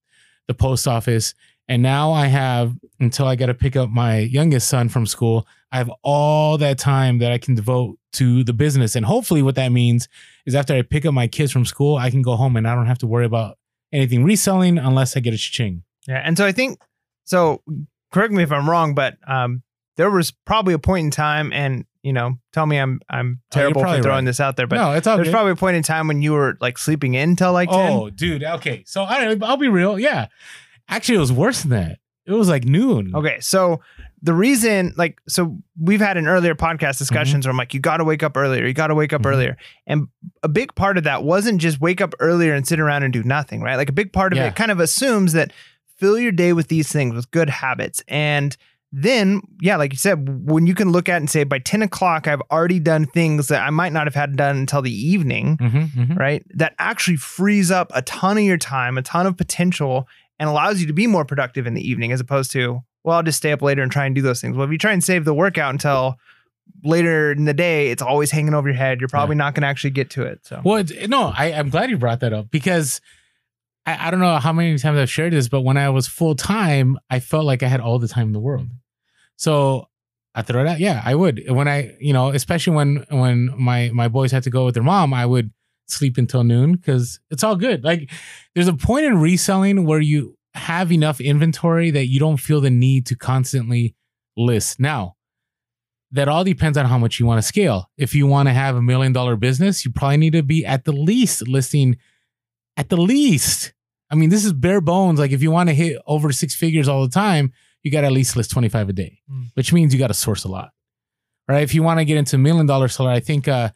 the 0.49 0.55
post 0.55 0.89
office. 0.89 1.35
And 1.69 1.83
now 1.83 2.11
I 2.11 2.27
have 2.27 2.75
until 2.99 3.27
I 3.27 3.37
got 3.37 3.47
to 3.47 3.55
pick 3.55 3.77
up 3.77 3.91
my 3.91 4.19
youngest 4.19 4.69
son 4.69 4.89
from 4.89 5.07
school. 5.07 5.47
I 5.71 5.77
have 5.77 5.91
all 6.03 6.59
that 6.59 6.79
time 6.79 7.19
that 7.19 7.31
I 7.31 7.39
can 7.39 7.55
devote 7.55 7.97
to 8.15 8.43
the 8.43 8.53
business. 8.53 8.97
And 8.97 9.07
hopefully, 9.07 9.43
what 9.43 9.55
that 9.55 9.71
means 9.71 10.09
is 10.47 10.57
after 10.57 10.75
I 10.75 10.83
pick 10.83 11.07
up 11.07 11.15
my 11.15 11.29
kids 11.29 11.53
from 11.53 11.65
school, 11.65 11.97
I 11.97 12.11
can 12.11 12.23
go 12.23 12.35
home 12.35 12.57
and 12.57 12.67
I 12.67 12.75
don't 12.75 12.87
have 12.87 12.99
to 12.99 13.07
worry 13.07 13.25
about 13.25 13.57
anything 13.93 14.25
reselling 14.25 14.79
unless 14.79 15.17
I 15.17 15.21
get 15.21 15.33
a 15.33 15.39
ching. 15.39 15.85
Yeah, 16.09 16.21
and 16.25 16.37
so 16.37 16.45
I 16.45 16.51
think 16.51 16.81
so. 17.25 17.63
Correct 18.13 18.33
me 18.33 18.43
if 18.43 18.51
I'm 18.51 18.69
wrong, 18.69 18.97
but 18.97 19.17
um, 19.29 19.63
there 20.01 20.11
was 20.11 20.31
probably 20.31 20.73
a 20.75 20.79
point 20.79 21.05
in 21.05 21.11
time, 21.11 21.53
and 21.53 21.85
you 22.03 22.13
know, 22.15 22.39
tell 22.53 22.65
me 22.67 22.79
I'm 22.79 23.01
I'm 23.11 23.41
Oh, 23.41 23.47
terrible 23.51 23.83
for 23.83 24.01
throwing 24.03 24.07
right. 24.07 24.25
this 24.25 24.41
out 24.41 24.57
there, 24.57 24.67
but 24.67 24.77
no, 24.77 24.93
it's 24.93 25.07
all 25.07 25.17
there's 25.17 25.31
probably 25.31 25.53
a 25.53 25.57
point 25.57 25.77
in 25.77 25.83
time 25.83 26.09
when 26.09 26.23
you 26.23 26.33
were 26.33 26.57
like 26.61 26.79
sleeping 26.79 27.15
in 27.15 27.37
till 27.37 27.53
like. 27.53 27.69
Oh, 27.71 28.09
dude. 28.11 28.43
Okay. 28.43 28.83
So 28.87 29.03
I, 29.03 29.37
I'll 29.43 29.57
be 29.59 29.69
real. 29.69 29.99
Yeah. 29.99 30.27
Actually, 30.89 31.17
it 31.17 31.21
was 31.21 31.33
worse 31.33 31.61
than 31.63 31.71
that. 31.73 31.99
It 32.27 32.33
was 32.33 32.49
like 32.49 32.65
noon. 32.65 33.13
Okay, 33.15 33.39
so 33.41 33.81
the 34.23 34.35
reason, 34.35 34.93
like, 34.97 35.19
so 35.29 35.57
we've 35.81 36.01
had 36.01 36.17
an 36.17 36.27
earlier 36.29 36.55
podcast 36.55 36.99
discussions 36.99 37.47
where 37.47 37.51
I'm 37.51 37.57
like, 37.57 37.75
you 37.75 37.81
got 37.81 37.97
to 37.97 38.05
wake 38.05 38.23
up 38.23 38.37
earlier. 38.37 38.67
You 38.67 38.73
got 38.75 38.89
to 38.89 38.95
wake 38.95 39.13
up 39.13 39.23
Mhm. 39.23 39.27
earlier. 39.31 39.57
And 39.87 40.09
a 40.43 40.49
big 40.49 40.75
part 40.75 40.99
of 40.99 41.05
that 41.05 41.23
wasn't 41.25 41.61
just 41.61 41.81
wake 41.81 42.01
up 42.01 42.15
earlier 42.21 42.55
and 42.55 42.67
sit 42.67 42.79
around 42.79 43.03
and 43.03 43.13
do 43.13 43.23
nothing, 43.25 43.63
right? 43.63 43.77
Like, 43.77 43.89
a 43.89 43.93
big 43.93 44.13
part 44.13 44.33
of 44.33 44.37
Yeah. 44.37 44.47
it 44.49 44.57
kind 44.57 44.71
of 44.71 44.79
assumes 44.79 45.33
that 45.33 45.53
fill 45.97 46.19
your 46.19 46.33
day 46.33 46.53
with 46.53 46.69
these 46.69 46.93
things, 46.93 47.15
with 47.15 47.31
good 47.31 47.49
habits. 47.51 48.03
And 48.09 48.57
then, 48.93 49.41
yeah, 49.61 49.77
like 49.77 49.93
you 49.93 49.99
said, 49.99 50.49
when 50.51 50.67
you 50.67 50.75
can 50.75 50.91
look 50.91 51.09
at 51.09 51.17
and 51.19 51.31
say, 51.31 51.45
by 51.45 51.59
10 51.61 51.83
o'clock, 51.83 52.27
I've 52.27 52.43
already 52.51 52.81
done 52.81 53.07
things 53.07 53.47
that 53.49 53.63
I 53.65 53.71
might 53.71 53.93
not 53.93 54.07
have 54.07 54.15
had 54.17 54.35
done 54.37 54.57
until 54.57 54.83
the 54.83 54.91
evening 54.93 55.57
Mhm, 55.59 55.91
mhm. 55.93 56.19
right? 56.19 56.45
That 56.55 56.75
actually 56.79 57.17
frees 57.17 57.71
up 57.71 57.93
a 57.95 58.03
ton 58.03 58.37
of 58.39 58.43
your 58.45 58.57
time, 58.59 58.99
a 58.99 59.03
ton 59.03 59.27
of 59.27 59.37
potential, 59.37 60.09
and 60.41 60.49
allows 60.49 60.81
you 60.81 60.87
to 60.89 60.93
be 60.93 61.07
more 61.07 61.25
productive 61.25 61.67
in 61.69 61.75
the 61.75 61.89
evening 61.89 62.11
as 62.11 62.19
opposed 62.21 62.51
to, 62.53 62.83
well, 63.05 63.17
I'll 63.19 63.23
just 63.23 63.39
stay 63.39 63.53
up 63.53 63.63
later 63.63 63.83
and 63.83 63.93
try 63.93 64.07
and 64.07 64.15
do 64.15 64.23
those 64.23 64.41
things. 64.41 64.57
Well, 64.57 64.67
if 64.67 64.73
you 64.73 64.79
try 64.79 64.93
and 64.93 65.05
save 65.05 65.25
the 65.25 65.35
workout 65.35 65.71
until 65.73 66.19
later 66.83 67.33
in 67.33 67.45
the 67.45 67.55
day, 67.55 67.91
it's 67.91 68.03
always 68.03 68.31
hanging 68.31 68.55
over 68.55 68.69
your 68.69 68.77
head. 68.77 69.01
You're 69.01 69.09
probably 69.09 69.37
not 69.37 69.55
going 69.55 69.63
to 69.63 69.69
actually 69.69 69.91
get 69.91 70.11
to 70.11 70.23
it. 70.23 70.41
So, 70.47 70.61
Well, 70.65 70.83
no, 71.09 71.33
I, 71.37 71.53
I'm 71.53 71.69
glad 71.69 71.91
you 71.91 71.99
brought 71.99 72.21
that 72.21 72.33
up 72.33 72.51
because 72.51 73.01
I, 73.91 74.09
I 74.09 74.11
don't 74.11 74.21
know 74.21 74.37
how 74.37 74.53
many 74.53 74.77
times 74.79 74.99
I've 74.99 75.11
shared 75.11 75.33
this, 75.33 75.49
but 75.49 75.63
when 75.63 75.77
I 75.77 75.89
was 75.91 76.07
full 76.07 76.35
time, 76.35 76.99
I 77.09 77.21
felt 77.21 77.45
like 77.45 77.63
I 77.63 77.69
had 77.69 77.81
all 77.81 77.99
the 77.99 78.09
time 78.09 78.29
in 78.29 78.33
the 78.33 78.41
world. 78.41 78.69
So 79.37 79.89
I 80.35 80.43
throw 80.43 80.63
it 80.63 80.69
out. 80.69 80.81
Yeah, 80.81 81.03
I 81.05 81.15
would. 81.15 81.43
When 81.49 81.69
I, 81.69 81.97
you 82.01 82.13
know, 82.13 82.31
especially 82.31 82.75
when 82.75 83.05
when 83.11 83.53
my 83.57 83.91
my 83.93 84.09
boys 84.09 84.33
had 84.33 84.45
to 84.45 84.51
go 84.51 84.65
with 84.65 84.75
their 84.75 84.83
mom, 84.83 85.13
I 85.13 85.27
would 85.27 85.51
sleep 85.89 86.19
until 86.19 86.45
noon 86.45 86.73
because 86.73 87.21
it's 87.31 87.43
all 87.43 87.57
good. 87.57 87.83
Like 87.85 88.11
there's 88.55 88.69
a 88.69 88.75
point 88.75 89.07
in 89.07 89.19
reselling 89.19 89.87
where 89.87 90.01
you 90.01 90.37
have 90.55 90.93
enough 90.93 91.21
inventory 91.21 91.91
that 91.91 92.07
you 92.07 92.21
don't 92.21 92.37
feel 92.37 92.61
the 92.61 92.71
need 92.71 93.07
to 93.07 93.17
constantly 93.17 93.95
list. 94.37 94.79
Now, 94.81 95.17
that 96.13 96.29
all 96.29 96.45
depends 96.45 96.77
on 96.77 96.87
how 96.87 96.99
much 96.99 97.21
you 97.21 97.27
want 97.27 97.39
to 97.39 97.47
scale. 97.47 97.91
If 97.97 98.15
you 98.15 98.27
want 98.27 98.49
to 98.49 98.53
have 98.53 98.77
a 98.77 98.83
million 98.83 99.13
dollar 99.13 99.37
business, 99.37 99.85
you 99.85 99.93
probably 99.93 100.17
need 100.17 100.33
to 100.33 100.43
be 100.43 100.65
at 100.65 100.85
the 100.85 100.93
least 100.93 101.47
listing 101.47 101.97
at 102.77 102.89
the 102.89 102.97
least. 102.97 103.73
I 104.11 104.17
mean, 104.17 104.31
this 104.31 104.45
is 104.45 104.53
bare 104.53 104.81
bones. 104.81 105.19
Like 105.21 105.31
if 105.31 105.43
you 105.43 105.51
want 105.51 105.69
to 105.69 105.75
hit 105.75 106.01
over 106.07 106.33
six 106.33 106.55
figures 106.55 106.89
all 106.89 107.03
the 107.03 107.13
time, 107.13 107.53
you 107.83 107.91
got 107.91 108.01
to 108.03 108.09
at 108.09 108.13
least 108.13 108.37
list 108.37 108.51
25 108.51 108.89
a 108.89 108.93
day, 108.93 109.19
Mm. 109.31 109.51
which 109.55 109.73
means 109.73 109.93
you 109.93 109.99
got 109.99 110.09
to 110.09 110.15
source 110.15 110.45
a 110.45 110.49
lot. 110.49 110.71
Right? 111.49 111.63
If 111.63 111.75
you 111.75 111.83
want 111.83 111.99
to 112.01 112.05
get 112.05 112.17
into 112.17 112.37
million 112.39 112.67
dollar 112.67 112.89
seller, 112.89 113.11
I 113.11 113.21
think 113.21 113.47
uh 113.49 113.71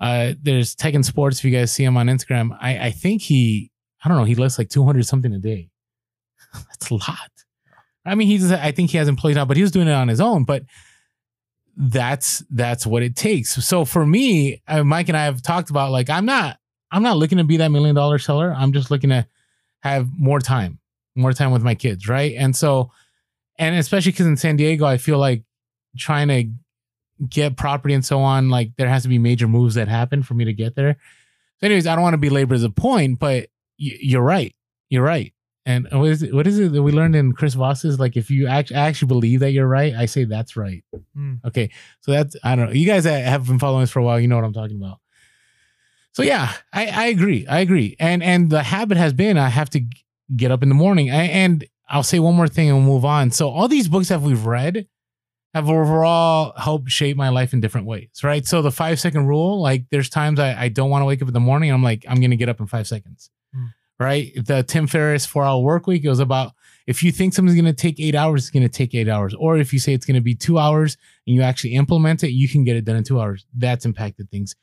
uh 0.00 0.32
there's 0.42 0.74
Tekken 0.74 1.04
Sports, 1.04 1.38
if 1.38 1.44
you 1.44 1.50
guys 1.50 1.70
see 1.72 1.84
him 1.84 1.96
on 1.96 2.06
Instagram, 2.06 2.56
I 2.60 2.86
I 2.86 2.90
think 2.90 3.22
he 3.22 3.70
I 4.04 4.08
don't 4.08 4.18
know, 4.18 4.24
he 4.24 4.34
lists 4.34 4.58
like 4.58 4.68
200 4.70 5.06
something 5.06 5.32
a 5.32 5.38
day. 5.38 5.70
That's 6.52 6.90
a 6.90 6.94
lot. 6.94 7.30
I 8.04 8.14
mean, 8.16 8.26
he's 8.28 8.50
I 8.50 8.72
think 8.72 8.90
he 8.90 8.98
has 8.98 9.06
employees 9.08 9.36
now, 9.36 9.44
but 9.44 9.56
he 9.56 9.62
was 9.62 9.70
doing 9.70 9.86
it 9.88 9.92
on 9.92 10.08
his 10.08 10.20
own, 10.20 10.44
but 10.44 10.64
that's 11.76 12.44
that's 12.50 12.86
what 12.86 13.02
it 13.02 13.16
takes. 13.16 13.50
So 13.64 13.84
for 13.84 14.04
me, 14.04 14.62
uh, 14.68 14.84
Mike 14.84 15.08
and 15.08 15.16
I 15.16 15.24
have 15.24 15.42
talked 15.42 15.70
about 15.70 15.90
like 15.90 16.10
I'm 16.10 16.26
not 16.26 16.58
I'm 16.90 17.02
not 17.02 17.16
looking 17.16 17.38
to 17.38 17.44
be 17.44 17.56
that 17.58 17.68
million 17.68 17.94
dollar 17.94 18.18
seller. 18.18 18.54
I'm 18.56 18.72
just 18.72 18.90
looking 18.90 19.10
to 19.10 19.26
have 19.82 20.08
more 20.16 20.40
time, 20.40 20.78
more 21.14 21.32
time 21.32 21.50
with 21.50 21.62
my 21.62 21.74
kids, 21.74 22.08
right? 22.08 22.34
And 22.36 22.54
so, 22.56 22.90
and 23.58 23.76
especially 23.76 24.12
because 24.12 24.26
in 24.26 24.36
San 24.36 24.56
Diego, 24.56 24.84
I 24.86 24.96
feel 24.96 25.18
like 25.18 25.42
trying 25.98 26.28
to 26.28 26.50
get 27.28 27.56
property 27.56 27.94
and 27.94 28.04
so 28.04 28.20
on, 28.20 28.48
like 28.48 28.72
there 28.76 28.88
has 28.88 29.02
to 29.02 29.08
be 29.08 29.18
major 29.18 29.46
moves 29.46 29.74
that 29.74 29.88
happen 29.88 30.22
for 30.22 30.34
me 30.34 30.44
to 30.44 30.52
get 30.52 30.74
there. 30.74 30.96
So, 31.60 31.66
anyways, 31.66 31.86
I 31.86 31.94
don't 31.94 32.02
want 32.02 32.14
to 32.14 32.18
belabor 32.18 32.58
the 32.58 32.70
point, 32.70 33.18
but 33.18 33.48
y- 33.78 33.98
you're 34.00 34.22
right. 34.22 34.54
You're 34.88 35.04
right. 35.04 35.32
And 35.64 35.86
what 35.92 36.08
is 36.10 36.22
it, 36.24 36.34
what 36.34 36.46
is 36.48 36.58
it 36.58 36.72
that 36.72 36.82
we 36.82 36.90
learned 36.90 37.14
in 37.14 37.32
Chris 37.34 37.54
Voss's? 37.54 38.00
Like, 38.00 38.16
if 38.16 38.30
you 38.30 38.48
act- 38.48 38.72
actually 38.72 39.06
believe 39.08 39.40
that 39.40 39.52
you're 39.52 39.68
right, 39.68 39.94
I 39.94 40.06
say 40.06 40.24
that's 40.24 40.56
right. 40.56 40.82
Hmm. 41.14 41.34
Okay. 41.44 41.70
So 42.00 42.10
that's, 42.10 42.34
I 42.42 42.56
don't 42.56 42.66
know. 42.66 42.72
You 42.72 42.86
guys 42.86 43.04
that 43.04 43.24
have 43.24 43.46
been 43.46 43.60
following 43.60 43.84
us 43.84 43.90
for 43.90 44.00
a 44.00 44.02
while, 44.02 44.18
you 44.18 44.26
know 44.26 44.34
what 44.34 44.44
I'm 44.44 44.52
talking 44.52 44.76
about. 44.76 44.98
So 46.12 46.22
yeah, 46.22 46.52
I, 46.72 46.86
I 46.86 47.06
agree. 47.06 47.46
I 47.46 47.60
agree. 47.60 47.96
And, 47.98 48.22
and 48.22 48.50
the 48.50 48.62
habit 48.62 48.98
has 48.98 49.12
been, 49.12 49.38
I 49.38 49.48
have 49.48 49.70
to 49.70 49.80
get 50.36 50.50
up 50.50 50.62
in 50.62 50.68
the 50.68 50.74
morning. 50.74 51.10
I, 51.10 51.24
and 51.24 51.64
I'll 51.88 52.02
say 52.02 52.18
one 52.18 52.34
more 52.34 52.48
thing 52.48 52.68
and 52.68 52.78
we'll 52.78 52.94
move 52.94 53.04
on. 53.04 53.30
So 53.30 53.48
all 53.50 53.68
these 53.68 53.88
books 53.88 54.08
that 54.08 54.20
we've 54.20 54.44
read 54.44 54.86
have 55.54 55.68
overall 55.68 56.54
helped 56.58 56.90
shape 56.90 57.16
my 57.16 57.28
life 57.28 57.52
in 57.52 57.60
different 57.60 57.86
ways, 57.86 58.08
right? 58.22 58.46
So 58.46 58.62
the 58.62 58.70
five 58.70 58.98
second 59.00 59.26
rule, 59.26 59.60
like 59.60 59.84
there's 59.90 60.08
times 60.08 60.38
I, 60.40 60.54
I 60.64 60.68
don't 60.68 60.88
want 60.90 61.02
to 61.02 61.06
wake 61.06 61.20
up 61.22 61.28
in 61.28 61.34
the 61.34 61.40
morning. 61.40 61.70
I'm 61.70 61.82
like, 61.82 62.04
I'm 62.08 62.18
going 62.20 62.30
to 62.30 62.36
get 62.36 62.48
up 62.48 62.60
in 62.60 62.66
five 62.66 62.86
seconds, 62.86 63.30
Hmm. 63.54 63.66
right? 64.00 64.32
The 64.34 64.62
Tim 64.62 64.86
Ferriss 64.86 65.26
four 65.26 65.44
hour 65.44 65.60
work 65.60 65.86
week, 65.86 66.04
it 66.04 66.08
was 66.08 66.20
about 66.20 66.52
if 66.86 67.02
you 67.02 67.12
think 67.12 67.32
something's 67.34 67.54
going 67.60 67.66
to 67.72 67.78
take 67.78 68.00
eight 68.00 68.14
hours, 68.14 68.42
it's 68.44 68.50
going 68.50 68.62
to 68.62 68.68
take 68.68 68.94
eight 68.94 69.08
hours. 69.08 69.34
Or 69.34 69.56
if 69.58 69.72
you 69.72 69.78
say 69.78 69.92
it's 69.92 70.06
going 70.06 70.14
to 70.16 70.20
be 70.22 70.34
two 70.34 70.58
hours 70.58 70.96
and 71.26 71.36
you 71.36 71.42
actually 71.42 71.74
implement 71.74 72.24
it, 72.24 72.30
you 72.32 72.48
can 72.48 72.64
get 72.64 72.76
it 72.76 72.84
done 72.86 72.96
in 72.96 73.04
two 73.04 73.20
hours. 73.20 73.44
That's 73.56 73.84
impacted 73.84 74.30
things. 74.30 74.56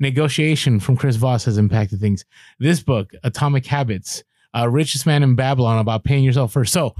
Negotiation 0.00 0.80
from 0.80 0.96
Chris 0.96 1.16
Voss 1.16 1.44
has 1.44 1.58
impacted 1.58 2.00
things. 2.00 2.24
This 2.58 2.82
book, 2.82 3.12
Atomic 3.22 3.66
Habits, 3.66 4.24
uh, 4.56 4.68
Richest 4.68 5.06
Man 5.06 5.22
in 5.22 5.34
Babylon, 5.34 5.78
about 5.78 6.04
paying 6.04 6.24
yourself 6.24 6.52
first. 6.52 6.72
So, 6.72 6.94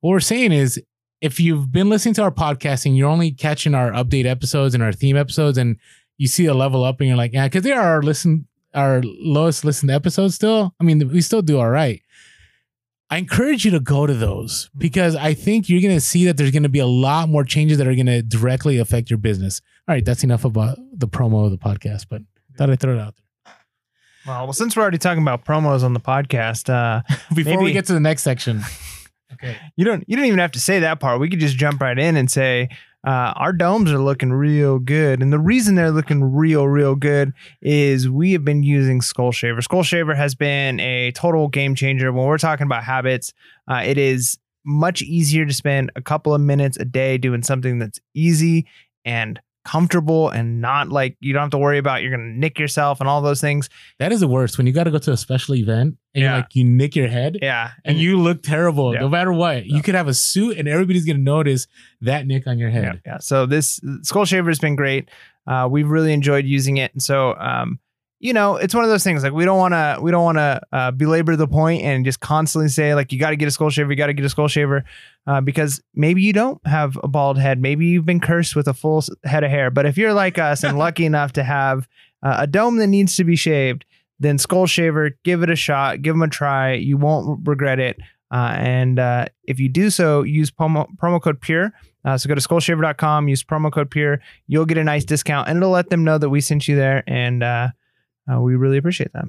what 0.00 0.10
we're 0.10 0.20
saying 0.20 0.52
is, 0.52 0.80
if 1.20 1.38
you've 1.38 1.70
been 1.70 1.88
listening 1.88 2.14
to 2.14 2.22
our 2.22 2.30
podcasting, 2.30 2.96
you're 2.96 3.08
only 3.08 3.32
catching 3.32 3.74
our 3.74 3.90
update 3.90 4.24
episodes 4.24 4.74
and 4.74 4.82
our 4.82 4.92
theme 4.92 5.16
episodes, 5.16 5.58
and 5.58 5.76
you 6.16 6.26
see 6.26 6.46
a 6.46 6.54
level 6.54 6.84
up, 6.84 7.00
and 7.00 7.08
you're 7.08 7.16
like, 7.16 7.32
yeah, 7.32 7.46
because 7.46 7.64
they 7.64 7.72
are 7.72 7.94
our 7.94 8.02
listen, 8.02 8.46
our 8.74 9.02
lowest 9.04 9.64
listened 9.64 9.90
episodes 9.90 10.34
still. 10.34 10.74
I 10.80 10.84
mean, 10.84 11.06
we 11.08 11.20
still 11.20 11.42
do 11.42 11.58
all 11.58 11.70
right. 11.70 12.00
I 13.10 13.16
encourage 13.16 13.64
you 13.64 13.70
to 13.70 13.80
go 13.80 14.06
to 14.06 14.12
those 14.12 14.68
because 14.76 15.16
I 15.16 15.32
think 15.32 15.68
you're 15.68 15.80
going 15.80 15.94
to 15.94 16.00
see 16.00 16.26
that 16.26 16.36
there's 16.36 16.50
going 16.50 16.64
to 16.64 16.68
be 16.68 16.78
a 16.78 16.86
lot 16.86 17.28
more 17.28 17.42
changes 17.42 17.78
that 17.78 17.86
are 17.86 17.94
going 17.94 18.06
to 18.06 18.22
directly 18.22 18.78
affect 18.78 19.08
your 19.08 19.18
business. 19.18 19.62
All 19.88 19.94
right, 19.94 20.04
that's 20.04 20.24
enough 20.24 20.44
about 20.44 20.78
the 20.92 21.08
promo 21.08 21.46
of 21.46 21.50
the 21.50 21.56
podcast, 21.56 22.06
but 22.10 22.20
thought 22.58 22.70
I'd 22.70 22.80
throw 22.80 22.94
it 22.94 23.00
out 23.00 23.14
there. 23.16 23.54
well, 24.26 24.44
well, 24.44 24.52
since 24.52 24.76
we're 24.76 24.82
already 24.82 24.98
talking 24.98 25.22
about 25.22 25.44
promos 25.44 25.82
on 25.82 25.94
the 25.94 26.00
podcast, 26.00 26.68
uh, 26.68 27.02
Before 27.34 27.62
we 27.62 27.72
get 27.72 27.86
to 27.86 27.94
the 27.94 28.00
next 28.00 28.22
section. 28.22 28.62
Okay. 29.30 29.58
you 29.76 29.84
don't 29.84 30.02
you 30.08 30.16
don't 30.16 30.24
even 30.24 30.38
have 30.38 30.52
to 30.52 30.58
say 30.60 30.80
that 30.80 31.00
part. 31.00 31.20
We 31.20 31.28
could 31.28 31.38
just 31.38 31.58
jump 31.58 31.82
right 31.82 31.98
in 31.98 32.16
and 32.16 32.30
say 32.30 32.70
uh, 33.06 33.34
our 33.36 33.52
domes 33.52 33.92
are 33.92 33.98
looking 33.98 34.32
real 34.32 34.78
good, 34.78 35.20
and 35.20 35.30
the 35.30 35.38
reason 35.38 35.74
they're 35.74 35.90
looking 35.90 36.24
real 36.24 36.66
real 36.66 36.94
good 36.94 37.34
is 37.60 38.08
we 38.08 38.32
have 38.32 38.42
been 38.42 38.62
using 38.62 39.02
Skull 39.02 39.30
Shaver. 39.30 39.60
Skull 39.60 39.82
Shaver 39.82 40.14
has 40.14 40.34
been 40.34 40.80
a 40.80 41.12
total 41.12 41.48
game 41.48 41.74
changer 41.74 42.10
when 42.10 42.24
we're 42.24 42.38
talking 42.38 42.64
about 42.64 42.84
habits. 42.84 43.34
Uh, 43.70 43.82
it 43.84 43.98
is 43.98 44.38
much 44.64 45.02
easier 45.02 45.44
to 45.44 45.52
spend 45.52 45.92
a 45.94 46.00
couple 46.00 46.34
of 46.34 46.40
minutes 46.40 46.78
a 46.78 46.86
day 46.86 47.18
doing 47.18 47.42
something 47.42 47.78
that's 47.78 48.00
easy 48.14 48.66
and 49.04 49.40
comfortable 49.68 50.30
and 50.30 50.60
not 50.60 50.88
like 50.88 51.16
you 51.20 51.32
don't 51.34 51.42
have 51.42 51.50
to 51.50 51.58
worry 51.58 51.76
about 51.78 52.00
you're 52.02 52.10
gonna 52.10 52.24
nick 52.32 52.58
yourself 52.58 53.00
and 53.00 53.08
all 53.08 53.20
those 53.20 53.40
things. 53.40 53.68
That 53.98 54.12
is 54.12 54.20
the 54.20 54.28
worst 54.28 54.56
when 54.56 54.66
you 54.66 54.72
got 54.72 54.84
to 54.84 54.90
go 54.90 54.98
to 54.98 55.12
a 55.12 55.16
special 55.16 55.54
event 55.56 55.96
and 56.14 56.22
you're 56.22 56.30
Yeah. 56.32 56.36
like, 56.38 56.54
you 56.54 56.64
nick 56.64 56.96
your 56.96 57.08
head 57.08 57.38
Yeah, 57.42 57.72
and 57.84 57.98
you 57.98 58.18
look 58.18 58.42
terrible 58.42 58.94
Yeah. 58.94 59.00
no 59.00 59.08
matter 59.08 59.32
what. 59.32 59.66
Yeah. 59.66 59.76
You 59.76 59.82
could 59.82 59.94
have 59.94 60.08
a 60.08 60.14
suit 60.14 60.56
and 60.56 60.66
everybody's 60.66 61.04
going 61.04 61.18
to 61.18 61.22
notice 61.22 61.66
that 62.00 62.26
nick 62.26 62.46
on 62.46 62.58
your 62.58 62.70
Yeah, 62.70 62.80
head. 62.80 63.00
yeah. 63.04 63.18
So 63.18 63.44
this 63.46 63.78
Skull 64.02 64.24
Shaver 64.24 64.48
has 64.50 64.58
been 64.58 64.74
great. 64.76 65.10
Uh, 65.46 65.68
we've 65.70 65.88
really 65.88 66.12
enjoyed 66.12 66.44
using 66.46 66.76
it, 66.78 66.92
and 66.92 67.02
so 67.02 67.34
um, 67.38 67.78
you 68.20 68.32
know, 68.32 68.56
it's 68.56 68.74
one 68.74 68.82
of 68.82 68.90
those 68.90 69.04
things. 69.04 69.22
Like 69.22 69.32
we 69.32 69.44
don't 69.44 69.58
want 69.58 69.74
to, 69.74 69.98
we 70.00 70.10
don't 70.10 70.24
want 70.24 70.38
to 70.38 70.60
uh, 70.72 70.90
belabor 70.90 71.36
the 71.36 71.46
point 71.46 71.82
and 71.82 72.04
just 72.04 72.20
constantly 72.20 72.68
say 72.68 72.94
like 72.94 73.12
you 73.12 73.18
got 73.18 73.30
to 73.30 73.36
get 73.36 73.46
a 73.46 73.50
Skull 73.50 73.70
Shaver, 73.70 73.90
you 73.90 73.96
got 73.96 74.08
to 74.08 74.12
get 74.12 74.24
a 74.24 74.28
Skull 74.28 74.48
Shaver, 74.48 74.84
uh, 75.26 75.40
because 75.40 75.80
maybe 75.94 76.22
you 76.22 76.32
don't 76.32 76.64
have 76.66 76.98
a 77.02 77.08
bald 77.08 77.38
head, 77.38 77.60
maybe 77.60 77.86
you've 77.86 78.06
been 78.06 78.20
cursed 78.20 78.56
with 78.56 78.66
a 78.66 78.74
full 78.74 79.04
head 79.24 79.44
of 79.44 79.50
hair. 79.50 79.70
But 79.70 79.86
if 79.86 79.96
you're 79.96 80.14
like 80.14 80.38
us 80.38 80.64
and 80.64 80.78
lucky 80.78 81.04
enough 81.04 81.32
to 81.34 81.44
have 81.44 81.88
uh, 82.22 82.38
a 82.40 82.46
dome 82.46 82.78
that 82.78 82.88
needs 82.88 83.14
to 83.16 83.24
be 83.24 83.36
shaved, 83.36 83.84
then 84.18 84.38
Skull 84.38 84.66
Shaver, 84.66 85.10
give 85.22 85.42
it 85.42 85.50
a 85.50 85.56
shot, 85.56 86.02
give 86.02 86.14
them 86.14 86.22
a 86.22 86.28
try. 86.28 86.72
You 86.72 86.96
won't 86.96 87.46
regret 87.46 87.78
it. 87.78 87.98
Uh, 88.30 88.54
and 88.58 88.98
uh, 88.98 89.26
if 89.44 89.58
you 89.60 89.68
do 89.68 89.90
so, 89.90 90.22
use 90.22 90.50
promo, 90.50 90.86
promo 90.96 91.22
code 91.22 91.40
PURE. 91.40 91.72
Uh, 92.04 92.16
so 92.16 92.28
go 92.28 92.34
to 92.34 92.40
skullshaver.com, 92.40 93.28
use 93.28 93.42
promo 93.42 93.72
code 93.72 93.90
PURE. 93.90 94.20
You'll 94.46 94.66
get 94.66 94.78
a 94.78 94.84
nice 94.84 95.04
discount, 95.04 95.48
and 95.48 95.58
it'll 95.58 95.70
let 95.70 95.90
them 95.90 96.04
know 96.04 96.18
that 96.18 96.28
we 96.28 96.40
sent 96.40 96.68
you 96.68 96.76
there. 96.76 97.04
And 97.06 97.42
uh, 97.42 97.68
uh, 98.30 98.40
we 98.40 98.56
really 98.56 98.78
appreciate 98.78 99.12
that. 99.12 99.26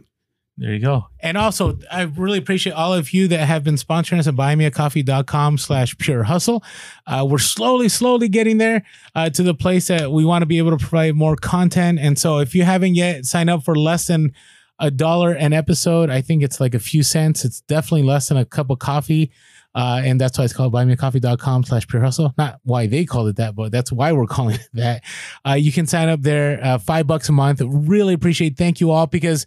There 0.59 0.73
you 0.73 0.79
go. 0.79 1.07
And 1.21 1.38
also, 1.38 1.79
I 1.89 2.01
really 2.01 2.38
appreciate 2.38 2.73
all 2.73 2.93
of 2.93 3.13
you 3.13 3.29
that 3.29 3.47
have 3.47 3.63
been 3.63 3.75
sponsoring 3.75 4.19
us 4.19 4.27
at 4.27 4.35
buymeacoffee.com 4.35 5.57
slash 5.57 5.97
pure 5.97 6.23
hustle. 6.23 6.65
Uh, 7.07 7.25
we're 7.29 7.38
slowly, 7.38 7.88
slowly 7.88 8.27
getting 8.27 8.57
there 8.57 8.83
uh, 9.15 9.29
to 9.29 9.41
the 9.41 9.53
place 9.53 9.88
that 9.88 10.12
we 10.12 10.25
want 10.25 10.41
to 10.41 10.45
be 10.45 10.57
able 10.57 10.71
to 10.71 10.77
provide 10.77 11.15
more 11.15 11.38
content. 11.38 11.97
And 11.97 12.19
so 12.19 12.39
if 12.39 12.53
you 12.53 12.63
haven't 12.63 12.95
yet 12.95 13.25
signed 13.25 13.49
up 13.49 13.63
for 13.63 13.73
less 13.73 14.07
than 14.07 14.33
a 14.79 14.91
dollar 14.91 15.31
an 15.31 15.53
episode, 15.53 16.09
I 16.09 16.19
think 16.19 16.43
it's 16.43 16.59
like 16.59 16.75
a 16.75 16.79
few 16.79 17.03
cents. 17.03 17.45
It's 17.45 17.62
definitely 17.62 18.03
less 18.03 18.27
than 18.27 18.38
a 18.38 18.43
cup 18.43 18.69
of 18.69 18.79
coffee. 18.79 19.31
Uh, 19.75 20.01
and 20.03 20.19
that's 20.19 20.38
why 20.38 20.43
it's 20.43 20.53
called 20.53 20.73
buymeacoffee.com 20.73 21.63
slash 21.63 21.88
pure 21.88 22.01
hustle. 22.01 22.34
Not 22.38 22.60
why 22.63 22.88
they 22.88 23.05
called 23.05 23.29
it 23.29 23.36
that, 23.36 23.55
but 23.55 23.71
that's 23.71 23.91
why 23.91 24.12
we're 24.12 24.25
calling 24.27 24.55
it 24.55 24.69
that. 24.73 25.03
Uh, 25.47 25.53
you 25.53 25.71
can 25.71 25.86
sign 25.86 26.10
up 26.10 26.21
there, 26.21 26.63
uh, 26.63 26.77
five 26.77 27.08
bucks 27.08 27.29
a 27.29 27.32
month. 27.32 27.62
Really 27.63 28.13
appreciate. 28.13 28.58
Thank 28.58 28.82
you 28.82 28.91
all 28.91 29.08
because 29.08 29.45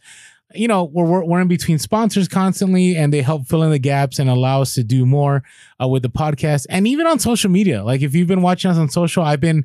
you 0.54 0.68
know, 0.68 0.84
we're, 0.84 1.24
we're, 1.24 1.40
in 1.40 1.48
between 1.48 1.78
sponsors 1.78 2.28
constantly 2.28 2.96
and 2.96 3.12
they 3.12 3.22
help 3.22 3.46
fill 3.46 3.62
in 3.62 3.70
the 3.70 3.78
gaps 3.78 4.18
and 4.18 4.28
allow 4.28 4.62
us 4.62 4.74
to 4.74 4.84
do 4.84 5.06
more 5.06 5.42
uh, 5.82 5.88
with 5.88 6.02
the 6.02 6.10
podcast 6.10 6.66
and 6.68 6.86
even 6.86 7.06
on 7.06 7.18
social 7.18 7.50
media. 7.50 7.82
Like 7.82 8.02
if 8.02 8.14
you've 8.14 8.28
been 8.28 8.42
watching 8.42 8.70
us 8.70 8.76
on 8.76 8.88
social, 8.88 9.22
I've 9.22 9.40
been, 9.40 9.64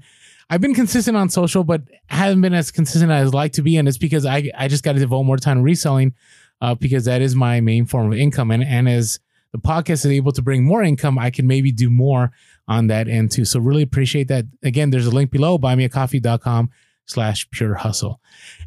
I've 0.49 0.61
been 0.61 0.73
consistent 0.73 1.17
on 1.17 1.29
social, 1.29 1.63
but 1.63 1.81
haven't 2.07 2.41
been 2.41 2.53
as 2.53 2.71
consistent 2.71 3.11
as 3.11 3.27
I'd 3.27 3.33
like 3.33 3.53
to 3.53 3.61
be. 3.61 3.77
And 3.77 3.87
it's 3.87 3.97
because 3.97 4.25
I, 4.25 4.49
I 4.57 4.67
just 4.67 4.83
got 4.83 4.93
to 4.93 4.99
devote 4.99 5.23
more 5.23 5.37
time 5.37 5.61
reselling 5.61 6.13
uh, 6.61 6.75
because 6.75 7.05
that 7.05 7.21
is 7.21 7.35
my 7.35 7.59
main 7.59 7.85
form 7.85 8.11
of 8.11 8.17
income. 8.17 8.51
And, 8.51 8.63
and 8.63 8.87
as 8.87 9.19
the 9.51 9.59
podcast 9.59 10.05
is 10.05 10.07
able 10.07 10.31
to 10.33 10.41
bring 10.41 10.63
more 10.63 10.83
income, 10.83 11.17
I 11.17 11.29
can 11.29 11.47
maybe 11.47 11.71
do 11.71 11.89
more 11.89 12.31
on 12.67 12.87
that 12.87 13.07
end 13.07 13.31
too. 13.31 13.45
So 13.45 13.59
really 13.59 13.81
appreciate 13.81 14.27
that. 14.27 14.45
Again, 14.63 14.89
there's 14.89 15.05
a 15.05 15.11
link 15.11 15.31
below, 15.31 15.57
buymeacoffee.com 15.57 16.69
slash 17.05 17.49
pure 17.51 17.75
hustle. 17.75 18.19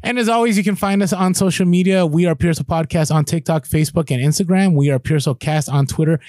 And 0.03 0.17
as 0.17 0.27
always, 0.27 0.57
you 0.57 0.63
can 0.63 0.75
find 0.75 1.03
us 1.03 1.13
on 1.13 1.33
social 1.33 1.65
media. 1.65 2.05
We 2.05 2.25
are 2.25 2.35
Pure 2.35 2.51
Hustle 2.51 2.65
Podcast 2.65 3.13
on 3.13 3.23
TikTok, 3.25 3.65
Facebook, 3.65 4.09
and 4.11 4.21
Instagram. 4.21 4.75
We 4.75 4.89
are 4.89 4.99
Pure 4.99 5.17
Hustle 5.17 5.35
Cast 5.35 5.69
on 5.69 5.85
Twitter 5.85 6.19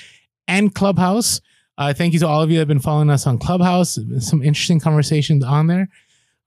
and 0.47 0.75
Clubhouse. 0.75 1.41
Uh, 1.79 1.95
thank 1.95 2.13
you 2.13 2.19
to 2.21 2.29
all 2.29 2.43
of 2.43 2.51
you 2.51 2.57
that 2.57 2.63
have 2.63 2.69
been 2.69 2.81
following 2.81 3.09
us 3.09 3.27
on 3.27 3.39
Clubhouse. 3.39 3.99
Some 4.19 4.43
interesting 4.43 4.79
conversations 4.79 5.43
on 5.43 5.67
there. 5.69 5.89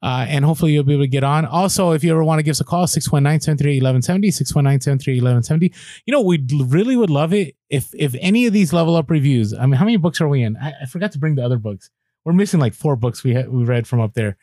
Uh, 0.05 0.23
and 0.29 0.45
hopefully 0.45 0.71
you'll 0.71 0.83
be 0.83 0.93
able 0.93 1.03
to 1.03 1.07
get 1.07 1.23
on. 1.23 1.47
Also, 1.47 1.89
if 1.89 2.03
you 2.03 2.11
ever 2.11 2.23
want 2.23 2.37
to 2.37 2.43
give 2.43 2.51
us 2.51 2.61
a 2.61 2.63
call, 2.63 2.85
619-738-1170, 2.85 4.27
619-738-1170. 4.27 5.73
You 6.05 6.11
know, 6.11 6.21
we 6.21 6.45
really 6.51 6.95
would 6.95 7.09
love 7.09 7.33
it 7.33 7.55
if 7.71 7.89
if 7.97 8.15
any 8.19 8.45
of 8.45 8.53
these 8.53 8.71
level 8.71 8.95
up 8.95 9.09
reviews. 9.09 9.51
I 9.51 9.65
mean, 9.65 9.73
how 9.73 9.85
many 9.85 9.97
books 9.97 10.21
are 10.21 10.27
we 10.27 10.43
in? 10.43 10.57
I, 10.57 10.73
I 10.83 10.85
forgot 10.85 11.11
to 11.13 11.17
bring 11.17 11.33
the 11.33 11.43
other 11.43 11.57
books. 11.57 11.89
We're 12.23 12.33
missing 12.33 12.59
like 12.59 12.75
four 12.75 12.95
books 12.95 13.23
we 13.23 13.33
ha- 13.33 13.49
we 13.49 13.63
read 13.63 13.87
from 13.87 13.99
up 13.99 14.13
there. 14.13 14.37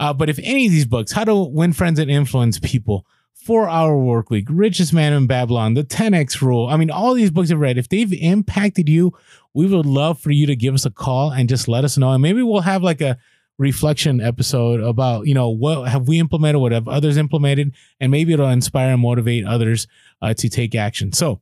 Uh, 0.00 0.12
but 0.12 0.28
if 0.28 0.40
any 0.42 0.66
of 0.66 0.72
these 0.72 0.84
books, 0.84 1.12
How 1.12 1.22
to 1.22 1.44
Win 1.44 1.72
Friends 1.72 2.00
and 2.00 2.10
Influence 2.10 2.58
People, 2.58 3.06
Four 3.34 3.68
Hour 3.68 3.96
Work 3.96 4.30
Week, 4.30 4.46
Richest 4.50 4.92
Man 4.92 5.12
in 5.12 5.28
Babylon, 5.28 5.74
The 5.74 5.84
10X 5.84 6.42
Rule, 6.42 6.66
I 6.66 6.76
mean, 6.76 6.90
all 6.90 7.14
these 7.14 7.30
books 7.30 7.52
I've 7.52 7.60
read, 7.60 7.78
if 7.78 7.88
they've 7.88 8.12
impacted 8.12 8.88
you, 8.88 9.16
we 9.52 9.66
would 9.66 9.86
love 9.86 10.18
for 10.18 10.32
you 10.32 10.46
to 10.46 10.56
give 10.56 10.74
us 10.74 10.84
a 10.84 10.90
call 10.90 11.30
and 11.30 11.48
just 11.48 11.68
let 11.68 11.84
us 11.84 11.96
know. 11.96 12.10
And 12.10 12.20
maybe 12.20 12.42
we'll 12.42 12.62
have 12.62 12.82
like 12.82 13.00
a 13.00 13.16
reflection 13.58 14.20
episode 14.20 14.80
about, 14.80 15.26
you 15.26 15.34
know, 15.34 15.48
what 15.48 15.88
have 15.88 16.08
we 16.08 16.18
implemented, 16.18 16.60
what 16.60 16.72
have 16.72 16.88
others 16.88 17.16
implemented, 17.16 17.72
and 18.00 18.10
maybe 18.10 18.32
it'll 18.32 18.48
inspire 18.48 18.92
and 18.92 19.02
motivate 19.02 19.46
others 19.46 19.86
uh, 20.22 20.34
to 20.34 20.48
take 20.48 20.74
action. 20.74 21.12
So 21.12 21.40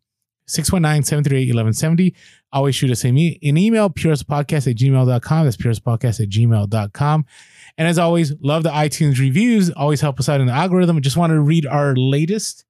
619-738-1170. 0.49 2.15
Always 2.53 2.75
shoot 2.75 2.91
us 2.91 3.05
an, 3.05 3.17
email, 3.17 3.89
purest.podcast 3.89 4.71
at 4.71 4.77
gmail.com. 4.77 5.45
That's 5.45 5.57
purest.podcast 5.57 6.21
at 6.21 6.29
gmail.com. 6.29 7.25
And 7.79 7.89
as 7.89 7.99
always, 7.99 8.35
love 8.41 8.63
the 8.63 8.71
iTunes 8.71 9.19
reviews. 9.19 9.71
Always 9.71 10.01
help 10.01 10.21
us 10.21 10.29
out 10.29 10.41
in 10.41 10.47
the 10.47 10.53
algorithm. 10.53 11.01
Just 11.01 11.17
wanted 11.17 11.35
to 11.35 11.41
read 11.41 11.67
our 11.67 11.97
latest. 11.97 12.65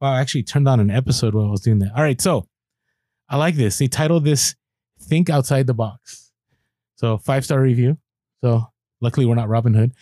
Well, 0.00 0.12
I 0.12 0.20
actually 0.20 0.44
turned 0.44 0.68
on 0.68 0.80
an 0.80 0.90
episode 0.90 1.34
while 1.34 1.46
I 1.46 1.50
was 1.50 1.60
doing 1.60 1.80
that. 1.80 1.92
All 1.94 2.02
right. 2.02 2.20
So 2.20 2.46
I 3.28 3.36
like 3.36 3.56
this. 3.56 3.78
They 3.78 3.88
titled 3.88 4.24
this 4.24 4.54
Think 5.00 5.28
Outside 5.28 5.66
the 5.66 5.74
Box. 5.74 6.32
So 6.96 7.18
five 7.18 7.44
star 7.44 7.60
review. 7.60 7.98
So 8.42 8.66
luckily 9.00 9.26
we're 9.26 9.34
not 9.34 9.48
Robin 9.48 9.74
Hood. 9.74 9.92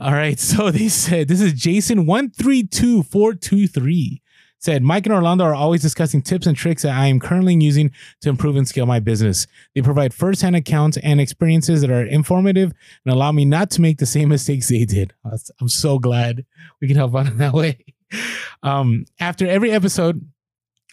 All 0.00 0.12
right. 0.12 0.38
So 0.38 0.70
they 0.70 0.88
said 0.88 1.28
this 1.28 1.40
is 1.40 1.52
Jason 1.52 2.06
132423 2.06 4.22
said 4.62 4.82
Mike 4.82 5.06
and 5.06 5.14
Orlando 5.14 5.44
are 5.44 5.54
always 5.54 5.82
discussing 5.82 6.22
tips 6.22 6.46
and 6.46 6.56
tricks 6.56 6.82
that 6.82 6.94
I 6.94 7.06
am 7.06 7.18
currently 7.18 7.56
using 7.56 7.90
to 8.20 8.28
improve 8.28 8.54
and 8.54 8.66
scale 8.66 8.86
my 8.86 9.00
business. 9.00 9.48
They 9.74 9.82
provide 9.82 10.14
firsthand 10.14 10.54
accounts 10.54 10.96
and 10.98 11.20
experiences 11.20 11.80
that 11.80 11.90
are 11.90 12.06
informative 12.06 12.72
and 13.04 13.12
allow 13.12 13.32
me 13.32 13.44
not 13.44 13.70
to 13.72 13.80
make 13.80 13.98
the 13.98 14.06
same 14.06 14.28
mistakes 14.28 14.68
they 14.68 14.84
did. 14.84 15.14
I'm 15.60 15.68
so 15.68 15.98
glad 15.98 16.46
we 16.80 16.86
can 16.86 16.96
help 16.96 17.16
out 17.16 17.26
in 17.26 17.38
that 17.38 17.52
way. 17.52 17.84
Um, 18.62 19.06
after 19.18 19.46
every 19.46 19.72
episode, 19.72 20.30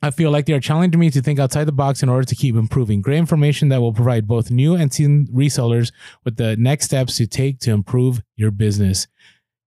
I 0.02 0.12
feel 0.12 0.32
like 0.32 0.46
they 0.46 0.54
are 0.54 0.60
challenging 0.60 1.00
me 1.00 1.10
to 1.12 1.22
think 1.22 1.40
outside 1.40 1.66
the 1.66 1.72
box 1.72 2.02
in 2.04 2.10
order 2.10 2.26
to 2.26 2.36
keep 2.36 2.56
improving. 2.56 3.02
Great 3.02 3.18
information 3.18 3.70
that 3.70 3.82
will 3.82 3.94
provide 3.94 4.28
both 4.28 4.52
new 4.52 4.76
and 4.76 4.94
seasoned 4.94 5.30
resellers 5.30 5.92
with 6.24 6.38
the 6.38 6.56
next 6.58 6.86
steps 6.86 7.18
to 7.18 7.28
take 7.28 7.60
to 7.60 7.72
improve 7.72 8.22
your 8.36 8.52
business 8.52 9.08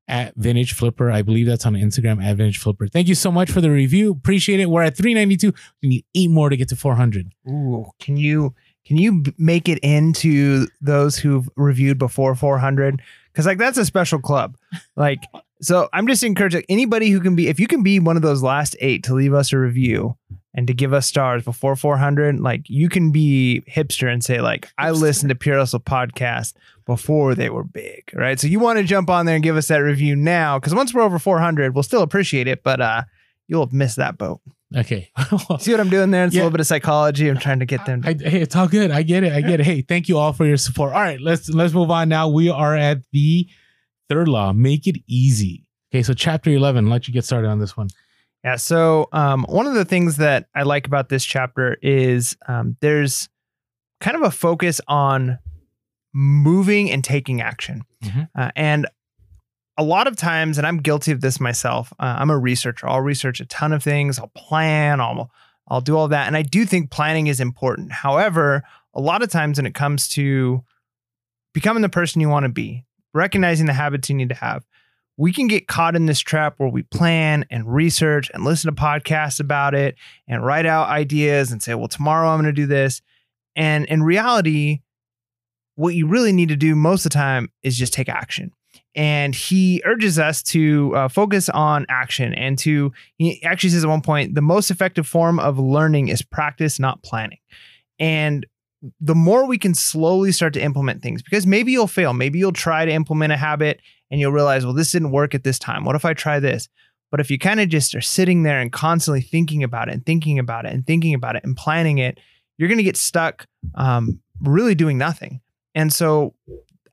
at 0.09 0.35
Vintage 0.37 0.73
Flipper. 0.73 1.11
I 1.11 1.23
believe 1.23 1.47
that's 1.47 1.67
on 1.67 1.75
Instagram 1.75 2.23
at 2.23 2.37
Vintage 2.37 2.59
Flipper. 2.59 2.87
Thank 2.87 3.09
you 3.09 3.15
so 3.15 3.31
much 3.31 3.51
for 3.51 3.61
the 3.61 3.71
review. 3.71 4.13
Appreciate 4.13 4.61
it. 4.61 4.69
We're 4.69 4.83
at 4.83 4.97
392. 4.97 5.53
We 5.83 5.89
need 5.89 6.05
eight 6.15 6.31
more 6.31 6.51
to 6.51 6.57
get 6.57 6.69
to 6.71 6.77
400. 6.77 7.33
Ooh, 7.49 7.87
can 7.99 8.17
you 8.17 8.55
can 8.85 8.97
you 8.99 9.23
make 9.39 9.69
it 9.69 9.79
into 9.79 10.67
those 10.81 11.17
who've 11.17 11.49
reviewed 11.57 11.99
before 11.99 12.35
400? 12.35 13.01
Because 13.33 13.47
like 13.47 13.59
that's 13.59 13.79
a 13.79 13.85
special 13.85 14.19
club. 14.19 14.57
Like, 14.97 15.23
so 15.63 15.89
I'm 15.93 16.07
just 16.07 16.23
encouraging 16.23 16.65
anybody 16.69 17.11
who 17.11 17.21
can 17.21 17.35
be 17.37 17.49
if 17.49 17.59
you 17.61 17.67
can 17.67 17.83
be 17.83 17.99
one 18.01 18.17
of 18.17 18.23
those 18.23 18.43
last 18.43 18.77
eight 18.81 19.05
to 19.05 19.15
leave 19.15 19.33
us 19.35 19.53
a 19.53 19.59
review 19.59 20.17
and 20.55 20.67
to 20.67 20.75
give 20.75 20.93
us 20.93 21.07
stars 21.07 21.45
before 21.45 21.77
400. 21.77 22.39
Like 22.41 22.69
you 22.69 22.89
can 22.91 23.11
be 23.11 23.63
hipster 23.71 24.13
and 24.13 24.23
say 24.23 24.41
like 24.43 24.69
I 24.77 24.91
listened 24.91 25.31
to 25.31 25.35
Pure 25.35 25.59
Hustle 25.59 25.81
podcast 25.81 26.53
before 26.85 27.35
they 27.35 27.49
were 27.49 27.65
big, 27.65 28.11
right? 28.13 28.39
So 28.39 28.47
you 28.49 28.59
want 28.61 28.79
to 28.79 28.85
jump 28.85 29.09
on 29.09 29.25
there 29.25 29.37
and 29.37 29.43
give 29.45 29.57
us 29.57 29.69
that 29.69 29.79
review 29.79 30.15
now 30.17 30.59
because 30.59 30.75
once 30.75 30.93
we're 30.93 31.03
over 31.03 31.19
400, 31.19 31.75
we'll 31.75 31.83
still 31.83 32.03
appreciate 32.03 32.49
it, 32.49 32.63
but 32.63 32.81
uh, 32.81 33.03
you'll 33.49 33.65
have 33.65 33.73
missed 33.73 33.97
that 33.97 34.19
boat. 34.19 34.41
Okay. 34.77 35.11
See 35.61 35.71
what 35.71 35.81
I'm 35.81 35.91
doing 35.91 36.11
there? 36.11 36.25
It's 36.25 36.35
Yeah. 36.35 36.41
a 36.41 36.45
little 36.45 36.53
bit 36.53 36.61
of 36.61 36.67
psychology. 36.67 37.29
I'm 37.29 37.39
trying 37.39 37.61
to 37.61 37.67
get 37.67 37.85
them. 37.87 38.03
To- 38.03 38.09
I, 38.09 38.15
hey, 38.15 38.41
it's 38.41 38.57
all 38.57 38.69
good. 38.69 38.91
I 38.91 39.03
get 39.03 39.23
it. 39.23 39.33
I 39.33 39.41
get 39.43 39.61
it. 39.61 39.65
Hey, 39.67 39.83
thank 39.83 40.09
you 40.09 40.19
all 40.19 40.33
for 40.33 40.45
your 40.47 40.57
support. 40.57 40.93
All 40.93 41.01
right, 41.01 41.21
let's 41.21 41.49
let's 41.51 41.73
move 41.75 41.91
on 41.91 42.09
now. 42.09 42.29
We 42.29 42.49
are 42.51 42.75
at 42.75 42.99
the 43.13 43.47
third 44.09 44.29
law. 44.29 44.53
Make 44.53 44.87
it 44.87 44.97
easy. 45.07 45.67
Okay, 45.93 46.03
so 46.03 46.15
chapter 46.15 46.51
11. 46.51 46.89
Let 46.89 47.07
you 47.07 47.15
get 47.15 47.25
started 47.25 47.49
on 47.49 47.59
this 47.59 47.77
one. 47.77 47.89
Yeah. 48.45 48.57
So 48.57 49.09
um, 49.13 49.45
one 49.49 49.67
of 49.67 49.75
the 49.75 49.85
things 49.85 50.17
that 50.17 50.49
I 50.55 50.63
like 50.63 50.87
about 50.87 51.09
this 51.09 51.25
chapter 51.25 51.77
is 51.83 52.37
um, 52.49 52.77
there's 52.81 53.29
kind 54.01 54.17
of 54.17 54.23
a 54.23 54.31
focus 54.31 54.81
on 54.89 55.39
moving 56.13 56.91
and 56.91 57.05
taking 57.05 57.41
action. 57.41 57.83
Mhm. 58.03 58.29
Uh, 58.37 58.51
and 58.57 58.87
a 59.79 59.83
lot 59.83 60.07
of 60.07 60.17
times, 60.17 60.59
and 60.59 60.67
I'm 60.67 60.79
guilty 60.79 61.13
of 61.13 61.21
this 61.21 61.41
myself, 61.41 61.93
uh, 61.99 62.17
I'm 62.19 62.31
a 62.31 62.39
researcher. 62.39 62.89
I'll 62.89 63.01
research 63.01 63.41
a 63.41 63.47
ton 63.47 63.73
of 63.73 63.83
things. 63.83 64.19
I'll 64.19 64.33
plan. 64.35 65.01
I'll 65.01 65.31
I'll 65.69 65.81
do 65.81 65.97
all 65.97 66.09
that, 66.09 66.27
and 66.27 66.37
I 66.37 66.43
do 66.43 66.67
think 66.67 66.91
planning 66.91 67.29
is 67.29 67.41
important. 67.41 67.93
However, 67.93 68.65
a 68.95 69.01
lot 69.01 69.23
of 69.23 69.31
times 69.31 69.59
when 69.59 69.65
it 69.67 69.75
comes 69.75 70.09
to 70.11 70.63
becoming 71.55 71.83
the 71.83 71.89
person 71.89 72.21
you 72.21 72.29
want 72.29 72.43
to 72.45 72.49
be, 72.51 72.85
recognizing 73.15 73.67
the 73.67 73.73
habits 73.73 74.09
you 74.09 74.17
need 74.17 74.29
to 74.31 74.35
have, 74.35 74.65
we 75.17 75.33
can 75.33 75.47
get 75.47 75.69
caught 75.69 75.95
in 75.95 76.07
this 76.07 76.21
trap 76.21 76.55
where 76.57 76.69
we 76.69 76.83
plan 76.83 77.45
and 77.51 77.73
research 77.73 78.31
and 78.33 78.45
listen 78.45 78.75
to 78.75 78.81
podcasts 78.81 79.41
about 79.41 79.75
it 79.75 79.97
and 80.27 80.45
write 80.45 80.67
out 80.67 80.89
ideas 80.89 81.53
and 81.53 81.63
say, 81.63 81.75
well, 81.75 81.89
tomorrow 81.89 82.29
I'm 82.29 82.41
going 82.41 82.47
to 82.47 82.61
do 82.61 82.67
this. 82.67 83.03
And 83.55 83.85
in 83.87 84.03
reality, 84.03 84.81
what 85.75 85.95
you 85.95 86.07
really 86.07 86.33
need 86.33 86.49
to 86.49 86.57
do 86.57 86.75
most 86.75 87.05
of 87.05 87.13
the 87.13 87.15
time 87.19 87.51
is 87.63 87.77
just 87.77 87.93
take 87.93 88.09
action. 88.09 88.53
And 88.95 89.35
he 89.35 89.83
urges 89.85 90.19
us 90.19 90.43
to 90.45 90.95
uh, 90.95 91.09
focus 91.09 91.49
on 91.49 91.87
action 91.89 92.35
and 92.35 92.59
to, 92.59 92.93
he 93.17 93.43
actually 93.43 93.71
says 93.71 93.85
at 93.85 93.91
one 93.91 94.03
point, 94.03 94.35
the 94.35 94.43
most 94.43 94.71
effective 94.71 95.07
form 95.07 95.39
of 95.39 95.59
learning 95.59 96.09
is 96.09 96.23
practice, 96.23 96.79
not 96.79 97.03
planning. 97.03 97.39
And 97.99 98.47
the 99.01 99.15
more 99.15 99.47
we 99.47 99.59
can 99.59 99.75
slowly 99.75 100.33
start 100.33 100.55
to 100.55 100.61
implement 100.61 101.03
things, 101.03 101.23
because 101.23 101.47
maybe 101.47 101.73
you'll 101.73 101.87
fail, 101.87 102.13
maybe 102.13 102.39
you'll 102.39 102.53
try 102.53 102.85
to 102.85 102.93
implement 102.93 103.33
a 103.33 103.37
habit 103.37 103.81
and 104.11 104.21
you'll 104.21 104.33
realize, 104.33 104.65
well, 104.65 104.75
this 104.75 104.93
didn't 104.93 105.13
work 105.13 105.35
at 105.35 105.45
this 105.45 105.59
time. 105.59 105.85
What 105.85 105.97
if 105.97 106.05
I 106.05 106.15
try 106.15 106.41
this? 106.41 106.69
But 107.11 107.21
if 107.21 107.31
you 107.31 107.39
kind 107.39 107.61
of 107.61 107.69
just 107.69 107.95
are 107.95 108.01
sitting 108.01 108.43
there 108.43 108.59
and 108.59 108.73
constantly 108.73 109.21
thinking 109.21 109.63
about 109.63 109.89
it 109.89 109.95
and 109.95 110.05
thinking 110.05 110.39
about 110.39 110.67
it 110.67 110.73
and 110.73 110.87
thinking 110.87 111.15
about 111.15 111.37
it 111.37 111.45
and 111.45 111.57
planning 111.57 111.99
it, 111.99 112.19
you're 112.57 112.69
going 112.69 112.79
to 112.79 112.85
get 112.85 112.97
stuck 112.97 113.47
um, 113.75 114.21
really 114.41 114.75
doing 114.75 114.99
nothing. 114.99 115.41
And 115.75 115.93
so 115.93 116.35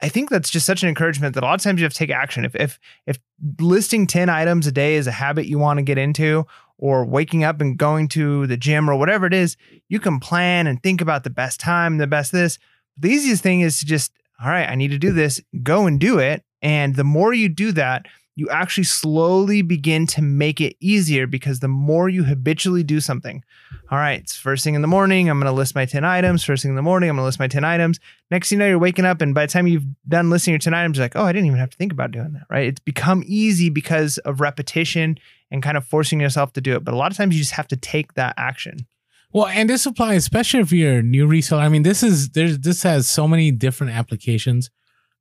I 0.02 0.10
think 0.10 0.30
that's 0.30 0.50
just 0.50 0.66
such 0.66 0.84
an 0.84 0.90
encouragement 0.90 1.36
that 1.36 1.44
a 1.44 1.46
lot 1.46 1.56
of 1.56 1.62
times 1.62 1.80
you 1.80 1.86
have 1.86 1.94
to 1.94 1.98
take 1.98 2.10
action. 2.10 2.46
If 2.46 2.56
if 2.56 2.80
if 3.06 3.20
listing 3.60 4.08
10 4.08 4.30
items 4.30 4.68
a 4.68 4.72
day 4.72 4.96
is 4.96 5.08
a 5.08 5.12
habit 5.12 5.46
you 5.46 5.58
want 5.58 5.78
to 5.78 5.84
get 5.84 5.98
into, 5.98 6.46
or 6.80 7.06
waking 7.06 7.44
up 7.44 7.62
and 7.62 7.78
going 7.78 8.08
to 8.08 8.48
the 8.48 8.58
gym 8.58 8.90
or 8.90 8.96
whatever 8.96 9.26
it 9.26 9.34
is, 9.34 9.58
you 9.90 10.00
can 10.00 10.20
plan 10.20 10.66
and 10.66 10.82
think 10.82 11.02
about 11.02 11.24
the 11.24 11.30
best 11.30 11.60
time, 11.60 11.98
the 11.98 12.08
best 12.08 12.32
this. 12.32 12.58
The 12.98 13.10
easiest 13.10 13.44
thing 13.44 13.60
is 13.60 13.80
to 13.80 13.86
just, 13.86 14.14
all 14.44 14.50
right, 14.50 14.68
I 14.68 14.76
need 14.76 14.92
to 14.92 14.98
do 14.98 15.12
this, 15.12 15.42
go 15.62 15.86
and 15.86 16.00
do 16.00 16.18
it. 16.20 16.44
And 16.62 16.96
the 16.96 17.04
more 17.04 17.34
you 17.34 17.50
do 17.50 17.74
that, 17.74 18.06
you 18.36 18.50
actually 18.50 18.86
slowly 18.86 19.62
begin 19.62 20.08
to 20.08 20.22
make 20.22 20.62
it 20.62 20.78
easier 20.80 21.28
because 21.28 21.60
the 21.60 21.68
more 21.68 22.08
you 22.08 22.24
habitually 22.24 22.84
do 22.84 23.02
something, 23.02 23.44
all 23.92 23.98
right, 23.98 24.22
it's 24.22 24.38
first 24.38 24.64
thing 24.64 24.76
in 24.76 24.82
the 24.82 24.88
morning, 24.88 25.30
I'm 25.30 25.40
going 25.40 25.52
to 25.52 25.56
list 25.56 25.76
my 25.76 25.86
10 25.86 26.06
items. 26.06 26.46
First 26.46 26.64
thing 26.64 26.70
in 26.70 26.78
the 26.78 26.82
morning, 26.82 27.10
I'm 27.10 27.18
going 27.18 27.24
to 27.24 27.26
list 27.26 27.40
my 27.40 27.50
10 27.50 27.66
items. 27.66 28.00
Next 28.32 28.48
thing 28.48 28.58
you 28.58 28.64
know, 28.64 28.70
you're 28.70 28.80
waking 28.80 29.04
up, 29.04 29.20
and 29.20 29.36
by 29.36 29.46
the 29.46 29.52
time 29.52 29.68
you've 29.68 29.84
done 30.08 30.30
listing 30.30 30.54
your 30.54 30.60
10 30.60 30.74
items, 30.74 30.98
you're 30.98 31.04
like, 31.04 31.18
oh, 31.18 31.26
I 31.26 31.34
didn't 31.34 31.48
even 31.48 31.60
have 31.60 31.72
to 31.72 31.78
think 31.78 31.92
about 31.92 32.12
doing 32.12 32.32
that, 32.32 32.44
right? 32.50 32.68
It's 32.68 32.80
become 32.80 33.24
easy 33.26 33.70
because 33.70 34.20
of 34.20 34.40
repetition 34.40 35.20
and 35.52 35.64
kind 35.64 35.78
of 35.78 35.86
forcing 35.86 36.20
yourself 36.20 36.54
to 36.54 36.62
do 36.62 36.76
it. 36.76 36.84
But 36.84 36.94
a 36.94 36.98
lot 36.98 37.12
of 37.12 37.18
times 37.18 37.36
you 37.36 37.42
just 37.42 37.54
have 37.54 37.68
to 37.70 37.78
take 37.78 38.14
that 38.14 38.34
action. 38.38 38.88
Well, 39.32 39.48
and 39.48 39.70
this 39.70 39.86
applies 39.86 40.18
especially 40.18 40.62
if 40.62 40.72
you're 40.72 41.00
a 41.00 41.04
new 41.04 41.28
reseller. 41.28 41.60
I 41.60 41.70
mean, 41.70 41.84
this 41.84 42.02
is 42.02 42.30
there's 42.30 42.60
this 42.60 42.84
has 42.84 43.08
so 43.08 43.28
many 43.28 43.52
different 43.52 43.94
applications 43.94 44.72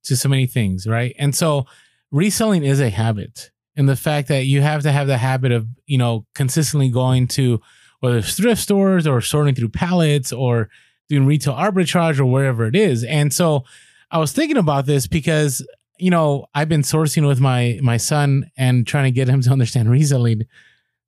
to 0.05 0.17
so 0.17 0.29
many 0.29 0.47
things, 0.47 0.87
right? 0.87 1.15
And 1.19 1.35
so 1.35 1.67
reselling 2.11 2.65
is 2.65 2.81
a 2.81 2.91
habit. 2.91 3.51
And 3.77 3.89
the 3.89 3.97
fact 3.97 4.29
that 4.29 4.47
you 4.47 4.61
have 4.63 4.83
to 4.83 4.93
have 4.93 5.07
the 5.07 5.19
habit 5.19 5.53
of, 5.53 5.69
you 5.87 5.99
know, 5.99 6.27
consistently 6.35 6.89
going 6.89 7.29
to 7.29 7.61
whether 8.01 8.19
it's 8.19 8.35
thrift 8.35 8.61
stores 8.61 9.07
or 9.07 9.21
sorting 9.21 9.55
through 9.55 9.69
pallets 9.69 10.33
or 10.33 10.69
doing 11.09 11.27
retail 11.27 11.55
arbitrage 11.55 12.19
or 12.19 12.27
wherever 12.27 12.67
it 12.67 12.77
is. 12.77 13.05
And 13.05 13.33
so 13.33 13.65
I 14.11 14.19
was 14.19 14.33
thinking 14.33 14.57
about 14.57 14.87
this 14.87 15.07
because, 15.07 15.67
you 15.99 16.11
know, 16.11 16.47
I've 16.55 16.69
been 16.69 16.83
sourcing 16.83 17.27
with 17.27 17.41
my 17.41 17.79
my 17.83 17.97
son 17.97 18.51
and 18.57 18.87
trying 18.87 19.05
to 19.05 19.11
get 19.11 19.29
him 19.29 19.41
to 19.43 19.51
understand 19.51 19.91
reselling. 19.91 20.47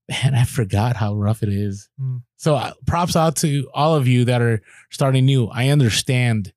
Man, 0.09 0.35
I 0.35 0.45
forgot 0.45 0.97
how 0.97 1.15
rough 1.15 1.43
it 1.43 1.49
is. 1.49 1.89
Mm. 2.01 2.23
So 2.37 2.57
uh, 2.57 2.73
props 2.87 3.15
out 3.15 3.37
to 3.37 3.71
all 3.73 3.95
of 3.95 4.09
you 4.09 4.25
that 4.25 4.43
are 4.43 4.61
starting 4.91 5.25
new. 5.25 5.47
I 5.47 5.69
understand. 5.69 6.53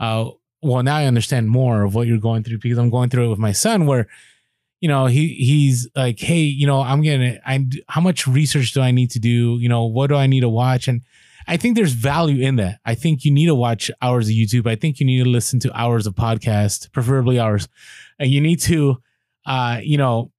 Uh, 0.00 0.30
well, 0.62 0.82
now 0.82 0.96
I 0.96 1.04
understand 1.04 1.48
more 1.48 1.82
of 1.82 1.94
what 1.94 2.06
you're 2.06 2.18
going 2.18 2.42
through 2.42 2.58
because 2.58 2.78
I'm 2.78 2.90
going 2.90 3.10
through 3.10 3.26
it 3.26 3.30
with 3.30 3.38
my 3.38 3.52
son 3.52 3.86
where 3.86 4.08
you 4.80 4.88
know 4.88 5.06
he 5.06 5.28
he's 5.28 5.88
like 5.96 6.18
hey 6.20 6.40
you 6.40 6.66
know 6.66 6.80
i'm 6.80 7.02
gonna 7.02 7.38
i 7.46 7.66
how 7.88 8.00
much 8.00 8.26
research 8.26 8.72
do 8.72 8.80
i 8.80 8.90
need 8.90 9.10
to 9.10 9.18
do 9.18 9.56
you 9.58 9.68
know 9.68 9.84
what 9.84 10.08
do 10.08 10.14
i 10.14 10.26
need 10.26 10.40
to 10.40 10.48
watch 10.48 10.86
and 10.86 11.02
i 11.46 11.56
think 11.56 11.76
there's 11.76 11.92
value 11.92 12.44
in 12.44 12.56
that 12.56 12.78
i 12.84 12.94
think 12.94 13.24
you 13.24 13.30
need 13.30 13.46
to 13.46 13.54
watch 13.54 13.90
hours 14.02 14.28
of 14.28 14.34
youtube 14.34 14.66
i 14.66 14.74
think 14.74 15.00
you 15.00 15.06
need 15.06 15.22
to 15.22 15.28
listen 15.28 15.58
to 15.58 15.78
hours 15.78 16.06
of 16.06 16.14
podcast 16.14 16.92
preferably 16.92 17.38
hours 17.38 17.68
and 18.18 18.30
you 18.30 18.40
need 18.40 18.60
to 18.60 18.96
uh 19.46 19.78
you 19.82 19.98
know 19.98 20.30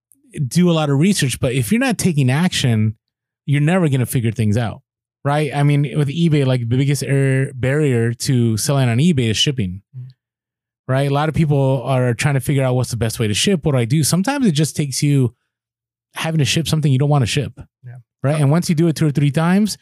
do 0.48 0.70
a 0.70 0.74
lot 0.74 0.90
of 0.90 1.00
research 1.00 1.40
but 1.40 1.54
if 1.54 1.72
you're 1.72 1.80
not 1.80 1.98
taking 1.98 2.30
action 2.30 2.98
you're 3.46 3.62
never 3.62 3.90
gonna 3.90 4.06
figure 4.06 4.32
things 4.32 4.58
out 4.58 4.82
right 5.24 5.54
i 5.56 5.64
mean 5.64 5.98
with 5.98 6.10
ebay 6.10 6.46
like 6.46 6.62
the 6.62 6.78
biggest 6.78 7.04
er- 7.04 7.52
barrier 7.56 8.14
to 8.14 8.58
selling 8.58 8.90
on 8.90 8.98
ebay 8.98 9.30
is 9.30 9.38
shipping 9.38 9.82
Mm 9.98 10.08
right? 10.88 11.10
A 11.10 11.14
lot 11.14 11.30
of 11.30 11.36
people 11.36 11.84
are 11.84 12.14
trying 12.14 12.36
to 12.36 12.40
figure 12.40 12.64
out 12.64 12.76
what's 12.76 12.92
the 12.92 12.98
best 12.98 13.20
way 13.20 13.28
to 13.28 13.34
ship. 13.34 13.66
What 13.66 13.74
do 13.74 13.78
I 13.78 13.86
do? 13.86 14.04
Sometimes 14.04 14.48
it 14.48 14.54
just 14.54 14.76
takes 14.76 15.04
you 15.04 15.36
having 16.14 16.40
to 16.40 16.46
ship 16.46 16.68
something 16.68 16.92
you 16.92 17.00
don't 17.00 17.10
want 17.10 17.24
to 17.24 17.28
ship. 17.28 17.54
Yeah. 17.84 17.98
Right. 18.24 18.40
And 18.40 18.50
once 18.50 18.70
you 18.70 18.76
do 18.76 18.88
it 18.88 18.96
two 18.96 19.08
or 19.08 19.12
three 19.12 19.32
times, 19.32 19.78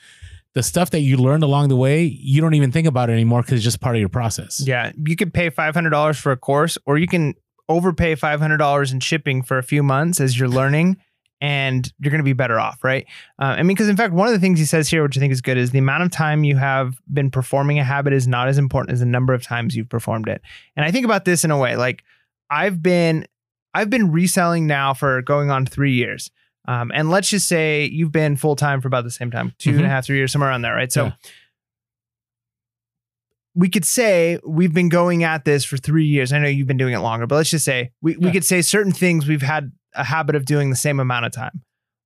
the 0.56 0.64
stuff 0.64 0.90
that 0.92 1.02
you 1.02 1.18
learned 1.18 1.44
along 1.44 1.68
the 1.68 1.76
way, 1.76 2.04
you 2.04 2.42
don't 2.42 2.54
even 2.54 2.72
think 2.72 2.88
about 2.88 3.10
it 3.10 3.14
anymore 3.14 3.42
because 3.42 3.56
it's 3.56 3.64
just 3.64 3.82
part 3.82 3.96
of 3.96 4.00
your 4.00 4.10
process. 4.10 4.62
Yeah, 4.66 4.94
you 5.06 5.16
could 5.16 5.34
pay 5.34 5.50
five 5.50 5.76
hundred 5.76 5.92
dollars 5.92 6.18
for 6.18 6.32
a 6.32 6.38
course, 6.38 6.78
or 6.86 6.98
you 6.98 7.08
can 7.08 7.36
overpay 7.70 8.16
five 8.16 8.40
hundred 8.40 8.58
dollars 8.58 8.92
in 8.92 9.02
shipping 9.02 9.44
for 9.44 9.58
a 9.58 9.64
few 9.64 9.84
months 9.84 10.22
as 10.22 10.40
you're 10.40 10.48
learning, 10.48 10.98
and 11.42 11.92
you're 12.00 12.10
going 12.10 12.20
to 12.20 12.26
be 12.26 12.34
better 12.34 12.58
off, 12.58 12.84
right? 12.84 13.06
Uh, 13.40 13.46
I 13.46 13.58
mean, 13.58 13.76
because 13.76 13.90
in 13.90 13.98
fact, 13.98 14.14
one 14.14 14.28
of 14.28 14.34
the 14.34 14.40
things 14.40 14.58
he 14.58 14.66
says 14.66 14.88
here, 14.88 15.04
which 15.04 15.18
I 15.18 15.20
think 15.20 15.34
is 15.34 15.42
good, 15.42 15.58
is 15.58 15.72
the 15.72 15.80
amount 15.80 16.04
of 16.04 16.12
time 16.12 16.46
you 16.46 16.56
have 16.56 16.98
been 17.14 17.30
performing 17.30 17.78
a 17.78 17.84
habit 17.84 18.14
is 18.14 18.28
not 18.28 18.48
as 18.48 18.58
important 18.58 18.94
as 18.94 19.02
the 19.02 19.06
number 19.06 19.34
of 19.34 19.44
times 19.44 19.76
you've 19.76 19.90
performed 19.90 20.30
it. 20.30 20.42
And 20.78 20.86
I 20.86 20.92
think 20.92 21.06
about 21.06 21.26
this 21.26 21.44
in 21.44 21.52
a 21.52 21.58
way, 21.58 21.76
like 21.76 22.04
I've 22.50 22.82
been, 22.82 23.28
I've 23.74 23.90
been 23.90 24.14
reselling 24.14 24.68
now 24.68 24.94
for 24.94 25.22
going 25.22 25.52
on 25.52 25.66
three 25.66 25.92
years. 25.92 26.32
Um, 26.68 26.92
and 26.94 27.10
let's 27.10 27.30
just 27.30 27.48
say 27.48 27.86
you've 27.86 28.12
been 28.12 28.36
full 28.38 28.56
time 28.56 28.82
for 28.82 28.88
about 28.88 29.04
the 29.04 29.12
same 29.12 29.30
time, 29.32 29.54
two 29.60 29.72
and 29.72 29.82
a 29.82 29.84
Mhm. 29.84 29.88
half, 29.90 30.06
three 30.06 30.18
years, 30.18 30.32
somewhere 30.32 30.50
around 30.50 30.62
there, 30.64 30.74
right? 30.76 30.92
So 30.92 31.06
Yeah. 31.06 31.12
we 33.54 33.70
could 33.70 33.86
say 33.86 34.40
we've 34.46 34.74
been 34.74 34.90
going 34.90 35.24
at 35.24 35.46
this 35.46 35.64
for 35.64 35.78
three 35.78 36.06
years. 36.06 36.34
I 36.34 36.40
know 36.40 36.48
you've 36.48 36.68
been 36.68 36.78
doing 36.78 36.94
it 36.94 37.00
longer, 37.00 37.26
but 37.28 37.36
let's 37.36 37.50
just 37.50 37.66
say 37.66 37.92
we, 38.02 38.18
we 38.18 38.32
could 38.32 38.44
say 38.44 38.62
certain 38.62 38.92
things 38.92 39.28
we've 39.28 39.42
had 39.42 39.72
a 39.94 40.04
habit 40.04 40.36
of 40.36 40.46
doing 40.46 40.70
the 40.70 40.76
same 40.76 41.00
amount 41.00 41.26
of 41.26 41.32
time. 41.32 41.62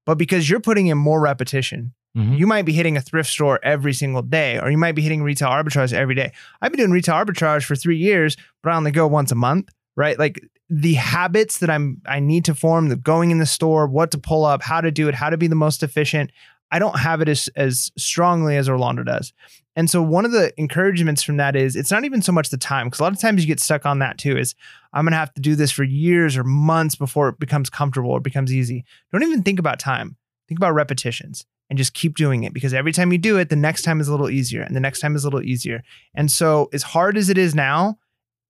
But 0.06 0.18
because 0.18 0.50
you're 0.50 0.60
putting 0.60 0.88
in 0.88 0.98
more 0.98 1.20
repetition, 1.20 1.94
Mhm. 2.18 2.38
you 2.40 2.48
might 2.48 2.66
be 2.66 2.74
hitting 2.74 2.98
a 2.98 3.02
thrift 3.02 3.30
store 3.30 3.60
every 3.64 3.94
single 3.94 4.22
day, 4.24 4.60
or 4.60 4.70
you 4.72 4.78
might 4.78 4.94
be 4.96 5.02
hitting 5.04 5.22
retail 5.24 5.50
arbitrage 5.50 5.94
every 5.94 6.16
day. 6.16 6.32
I've 6.62 6.72
been 6.72 6.80
doing 6.80 6.92
retail 6.92 7.16
arbitrage 7.16 7.64
for 7.64 7.76
three 7.76 7.98
years, 7.98 8.36
but 8.64 8.72
I 8.74 8.76
only 8.76 8.92
go 8.92 9.06
once 9.08 9.32
a 9.32 9.36
month, 9.36 9.70
right? 10.00 10.18
Like 10.18 10.42
the 10.70 10.94
habits 10.94 11.60
that 11.60 11.70
I'm 11.70 12.02
I 12.06 12.22
need 12.22 12.46
to 12.46 12.56
form, 12.56 12.88
the 12.88 12.96
going 12.96 13.32
in 13.32 13.40
the 13.40 13.46
store, 13.46 13.86
what 13.86 14.12
to 14.12 14.18
pull 14.18 14.46
up, 14.46 14.64
how 14.64 14.80
to 14.80 14.92
do 14.92 15.10
it, 15.10 15.14
how 15.14 15.30
to 15.30 15.38
be 15.38 15.48
the 15.48 15.56
most 15.56 15.84
efficient. 15.84 16.32
I 16.72 16.80
don't 16.80 16.98
have 16.98 17.22
it 17.22 17.28
as 17.28 17.50
as 17.58 17.92
strongly 17.98 18.56
as 18.56 18.70
Orlando 18.70 19.04
does. 19.04 19.34
And 19.76 19.90
so 19.90 20.02
one 20.02 20.24
of 20.24 20.32
the 20.32 20.54
encouragements 20.58 21.22
from 21.22 21.36
that 21.38 21.56
is 21.58 21.76
it's 21.76 21.92
not 21.92 22.06
even 22.06 22.22
so 22.22 22.32
much 22.32 22.50
the 22.50 22.58
time, 22.58 22.88
because 22.88 23.02
a 23.02 23.04
lot 23.04 23.12
of 23.12 23.20
times 23.20 23.42
you 23.42 23.48
get 23.48 23.60
stuck 23.60 23.86
on 23.86 24.00
that 24.00 24.18
too, 24.18 24.38
is 24.38 24.56
I'm 24.94 25.06
gonna 25.06 25.18
have 25.18 25.34
to 25.34 25.42
do 25.42 25.56
this 25.56 25.72
for 25.72 25.84
years 25.84 26.38
or 26.38 26.46
months 26.46 26.96
before 26.96 27.28
it 27.28 27.40
becomes 27.40 27.70
comfortable 27.70 28.12
or 28.12 28.22
becomes 28.22 28.54
easy. 28.54 28.86
Don't 29.12 29.24
even 29.24 29.44
think 29.44 29.60
about 29.60 29.80
time. 29.80 30.16
Think 30.48 30.60
about 30.60 30.74
repetitions 30.74 31.46
and 31.70 31.78
just 31.78 31.94
keep 31.94 32.16
doing 32.16 32.44
it 32.44 32.54
because 32.54 32.74
every 32.74 32.94
time 32.94 33.12
you 33.12 33.18
do 33.18 33.38
it, 33.38 33.50
the 33.50 33.56
next 33.58 33.82
time 33.82 34.00
is 34.00 34.08
a 34.08 34.12
little 34.12 34.30
easier 34.30 34.62
and 34.62 34.76
the 34.76 34.80
next 34.80 35.02
time 35.02 35.16
is 35.16 35.26
a 35.26 35.28
little 35.28 35.44
easier. 35.44 35.84
And 36.16 36.32
so 36.32 36.70
as 36.72 36.84
hard 36.84 37.18
as 37.18 37.30
it 37.30 37.38
is 37.38 37.54
now, 37.54 37.98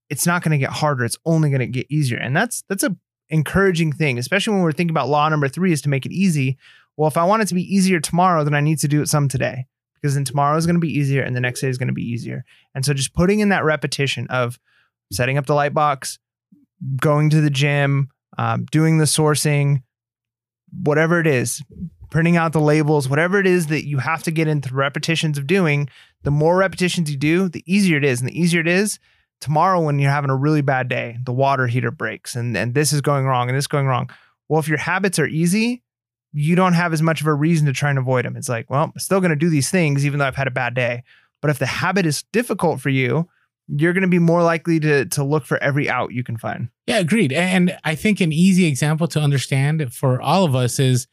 it's 0.10 0.26
not 0.26 0.43
going 0.43 0.51
to 0.51 0.57
get 0.57 0.72
harder. 0.72 1.05
It's 1.05 1.18
only 1.26 1.49
going 1.49 1.60
to 1.60 1.68
get 1.68 1.88
easier. 1.89 2.18
And 2.18 2.36
that's 2.36 2.64
that's 2.68 2.84
a 2.84 2.95
encouraging 3.30 3.91
thing, 3.91 4.18
especially 4.18 4.53
when 4.53 4.64
we're 4.64 4.72
thinking 4.72 4.93
about 4.93 5.07
law 5.07 5.30
number 5.30 5.47
3 5.47 5.72
is 5.72 5.82
to 5.84 5.89
make 5.89 6.05
it 6.05 6.12
easy. 6.12 6.57
Well, 6.97 7.07
if 7.07 7.18
I 7.18 7.24
want 7.24 7.43
it 7.43 7.47
to 7.49 7.55
be 7.55 7.64
easier 7.64 7.99
tomorrow, 7.99 8.43
then 8.43 8.55
I 8.55 8.62
need 8.62 8.80
to 8.80 8.88
do 8.88 9.01
it 9.01 9.10
some 9.10 9.28
today 9.28 9.66
because 9.95 10.16
then 10.16 10.26
tomorrow 10.26 10.57
is 10.57 10.66
going 10.66 10.76
to 10.76 10.80
be 10.80 10.91
easier 10.91 11.22
and 11.22 11.36
the 11.36 11.41
next 11.41 11.62
day 11.62 11.70
is 11.70 11.78
going 11.78 11.88
to 11.88 11.93
be 11.93 12.03
easier. 12.03 12.43
And 12.74 12.86
so 12.86 12.93
just 12.93 13.14
putting 13.14 13.39
in 13.39 13.49
that 13.49 13.64
repetition 13.64 14.28
of 14.28 14.60
setting 15.12 15.38
up 15.38 15.45
the 15.45 15.53
light 15.53 15.74
box, 15.74 16.20
going 16.99 17.30
to 17.30 17.41
the 17.41 17.49
gym, 17.49 18.10
um, 18.38 18.66
doing 18.72 18.97
the 18.97 19.05
sourcing, 19.05 19.84
whatever 20.84 21.20
it 21.20 21.28
is, 21.28 21.62
printing 22.10 22.38
out 22.38 22.53
the 22.53 22.62
labels, 22.62 23.07
whatever 23.07 23.39
it 23.39 23.47
is 23.47 23.68
that 23.68 23.86
you 23.88 23.99
have 23.99 24.24
to 24.24 24.32
get 24.32 24.47
into 24.47 24.74
repetitions 24.74 25.38
of 25.38 25.47
doing, 25.47 25.89
the 26.24 26.32
more 26.32 26.57
repetitions 26.57 27.12
you 27.12 27.18
do, 27.18 27.49
the 27.49 27.64
easier 27.66 27.97
it 27.97 28.03
is. 28.03 28.20
And 28.20 28.30
the 28.30 28.39
easier 28.39 28.62
it 28.62 28.68
is, 28.68 28.99
tomorrow 29.41 29.81
when 29.81 29.99
you're 29.99 30.11
having 30.11 30.29
a 30.29 30.35
really 30.35 30.61
bad 30.61 30.87
day, 30.87 31.17
the 31.23 31.33
water 31.33 31.67
heater 31.67 31.91
breaks 31.91 32.35
and, 32.35 32.55
and 32.57 32.73
this 32.73 32.93
is 32.93 33.01
going 33.01 33.25
wrong 33.25 33.49
and 33.49 33.57
this 33.57 33.63
is 33.63 33.67
going 33.67 33.87
wrong. 33.87 34.09
Well, 34.47 34.59
if 34.59 34.67
your 34.67 34.77
habits 34.77 35.19
are 35.19 35.27
easy, 35.27 35.83
you 36.31 36.55
don't 36.55 36.73
have 36.73 36.93
as 36.93 37.01
much 37.01 37.21
of 37.21 37.27
a 37.27 37.33
reason 37.33 37.65
to 37.67 37.73
try 37.73 37.89
and 37.89 37.99
avoid 37.99 38.25
them. 38.25 38.35
It's 38.35 38.49
like, 38.49 38.69
well, 38.69 38.83
I'm 38.83 38.99
still 38.99 39.19
going 39.19 39.31
to 39.31 39.35
do 39.35 39.49
these 39.49 39.69
things 39.69 40.05
even 40.05 40.19
though 40.19 40.25
I've 40.25 40.35
had 40.35 40.47
a 40.47 40.51
bad 40.51 40.73
day. 40.73 41.03
But 41.41 41.51
if 41.51 41.59
the 41.59 41.65
habit 41.65 42.05
is 42.05 42.23
difficult 42.31 42.81
for 42.81 42.89
you, 42.89 43.27
you're 43.67 43.93
going 43.93 44.01
to 44.01 44.07
be 44.07 44.19
more 44.19 44.41
likely 44.41 44.79
to 44.79 45.05
to 45.05 45.23
look 45.23 45.45
for 45.45 45.61
every 45.61 45.89
out 45.89 46.11
you 46.11 46.23
can 46.23 46.37
find. 46.37 46.69
Yeah, 46.87 46.97
agreed. 46.97 47.31
And 47.31 47.77
I 47.83 47.95
think 47.95 48.19
an 48.19 48.33
easy 48.33 48.65
example 48.65 49.07
to 49.09 49.19
understand 49.19 49.93
for 49.93 50.19
all 50.21 50.43
of 50.43 50.55
us 50.55 50.79
is 50.79 51.07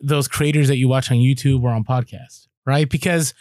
those 0.00 0.26
creators 0.26 0.68
that 0.68 0.78
you 0.78 0.88
watch 0.88 1.10
on 1.10 1.18
YouTube 1.18 1.62
or 1.62 1.70
on 1.70 1.84
podcast, 1.84 2.48
right? 2.64 2.88
Because, 2.88 3.34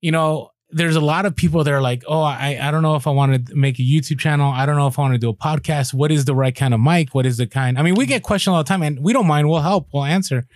you 0.00 0.10
know, 0.10 0.50
there's 0.72 0.96
a 0.96 1.00
lot 1.00 1.26
of 1.26 1.36
people 1.36 1.62
that 1.64 1.72
are 1.72 1.82
like, 1.82 2.02
oh, 2.08 2.22
I, 2.22 2.58
I 2.60 2.70
don't 2.70 2.82
know 2.82 2.96
if 2.96 3.06
I 3.06 3.10
want 3.10 3.46
to 3.46 3.54
make 3.54 3.78
a 3.78 3.82
YouTube 3.82 4.18
channel. 4.18 4.50
I 4.50 4.64
don't 4.64 4.76
know 4.76 4.86
if 4.86 4.98
I 4.98 5.02
want 5.02 5.14
to 5.14 5.18
do 5.18 5.28
a 5.28 5.34
podcast. 5.34 5.92
What 5.92 6.10
is 6.10 6.24
the 6.24 6.34
right 6.34 6.54
kind 6.54 6.72
of 6.72 6.80
mic? 6.80 7.14
What 7.14 7.26
is 7.26 7.36
the 7.36 7.46
kind? 7.46 7.78
I 7.78 7.82
mean, 7.82 7.94
we 7.94 8.06
get 8.06 8.22
questioned 8.22 8.56
all 8.56 8.62
the 8.62 8.68
time 8.68 8.82
and 8.82 9.00
we 9.00 9.12
don't 9.12 9.26
mind. 9.26 9.48
We'll 9.48 9.60
help. 9.60 9.88
We'll 9.92 10.04
answer. 10.04 10.46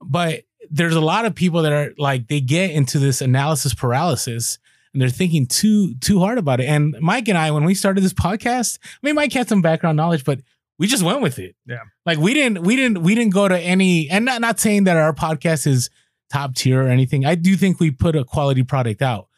But 0.00 0.42
there's 0.70 0.94
a 0.94 1.00
lot 1.00 1.24
of 1.24 1.34
people 1.34 1.62
that 1.62 1.72
are 1.72 1.92
like, 1.96 2.28
they 2.28 2.40
get 2.40 2.70
into 2.70 2.98
this 2.98 3.22
analysis 3.22 3.72
paralysis 3.72 4.58
and 4.92 5.00
they're 5.00 5.08
thinking 5.08 5.46
too 5.46 5.94
too 5.96 6.20
hard 6.20 6.38
about 6.38 6.60
it. 6.60 6.66
And 6.66 6.96
Mike 7.00 7.28
and 7.28 7.38
I, 7.38 7.50
when 7.50 7.64
we 7.64 7.74
started 7.74 8.02
this 8.02 8.14
podcast, 8.14 8.78
I 8.82 8.98
mean, 9.02 9.14
Mike 9.14 9.32
had 9.32 9.48
some 9.48 9.62
background 9.62 9.96
knowledge, 9.96 10.24
but 10.24 10.40
we 10.78 10.86
just 10.86 11.02
went 11.02 11.22
with 11.22 11.38
it. 11.38 11.54
Yeah. 11.66 11.80
Like 12.04 12.18
we 12.18 12.34
didn't 12.34 12.62
we 12.62 12.76
didn't 12.76 13.02
we 13.02 13.14
didn't 13.14 13.32
go 13.32 13.48
to 13.48 13.58
any 13.58 14.10
and 14.10 14.24
not 14.24 14.40
not 14.40 14.60
saying 14.60 14.84
that 14.84 14.96
our 14.96 15.14
podcast 15.14 15.66
is 15.66 15.88
top 16.30 16.54
tier 16.54 16.82
or 16.82 16.88
anything. 16.88 17.24
I 17.24 17.34
do 17.34 17.56
think 17.56 17.80
we 17.80 17.90
put 17.90 18.16
a 18.16 18.24
quality 18.24 18.62
product 18.62 19.02
out. 19.02 19.28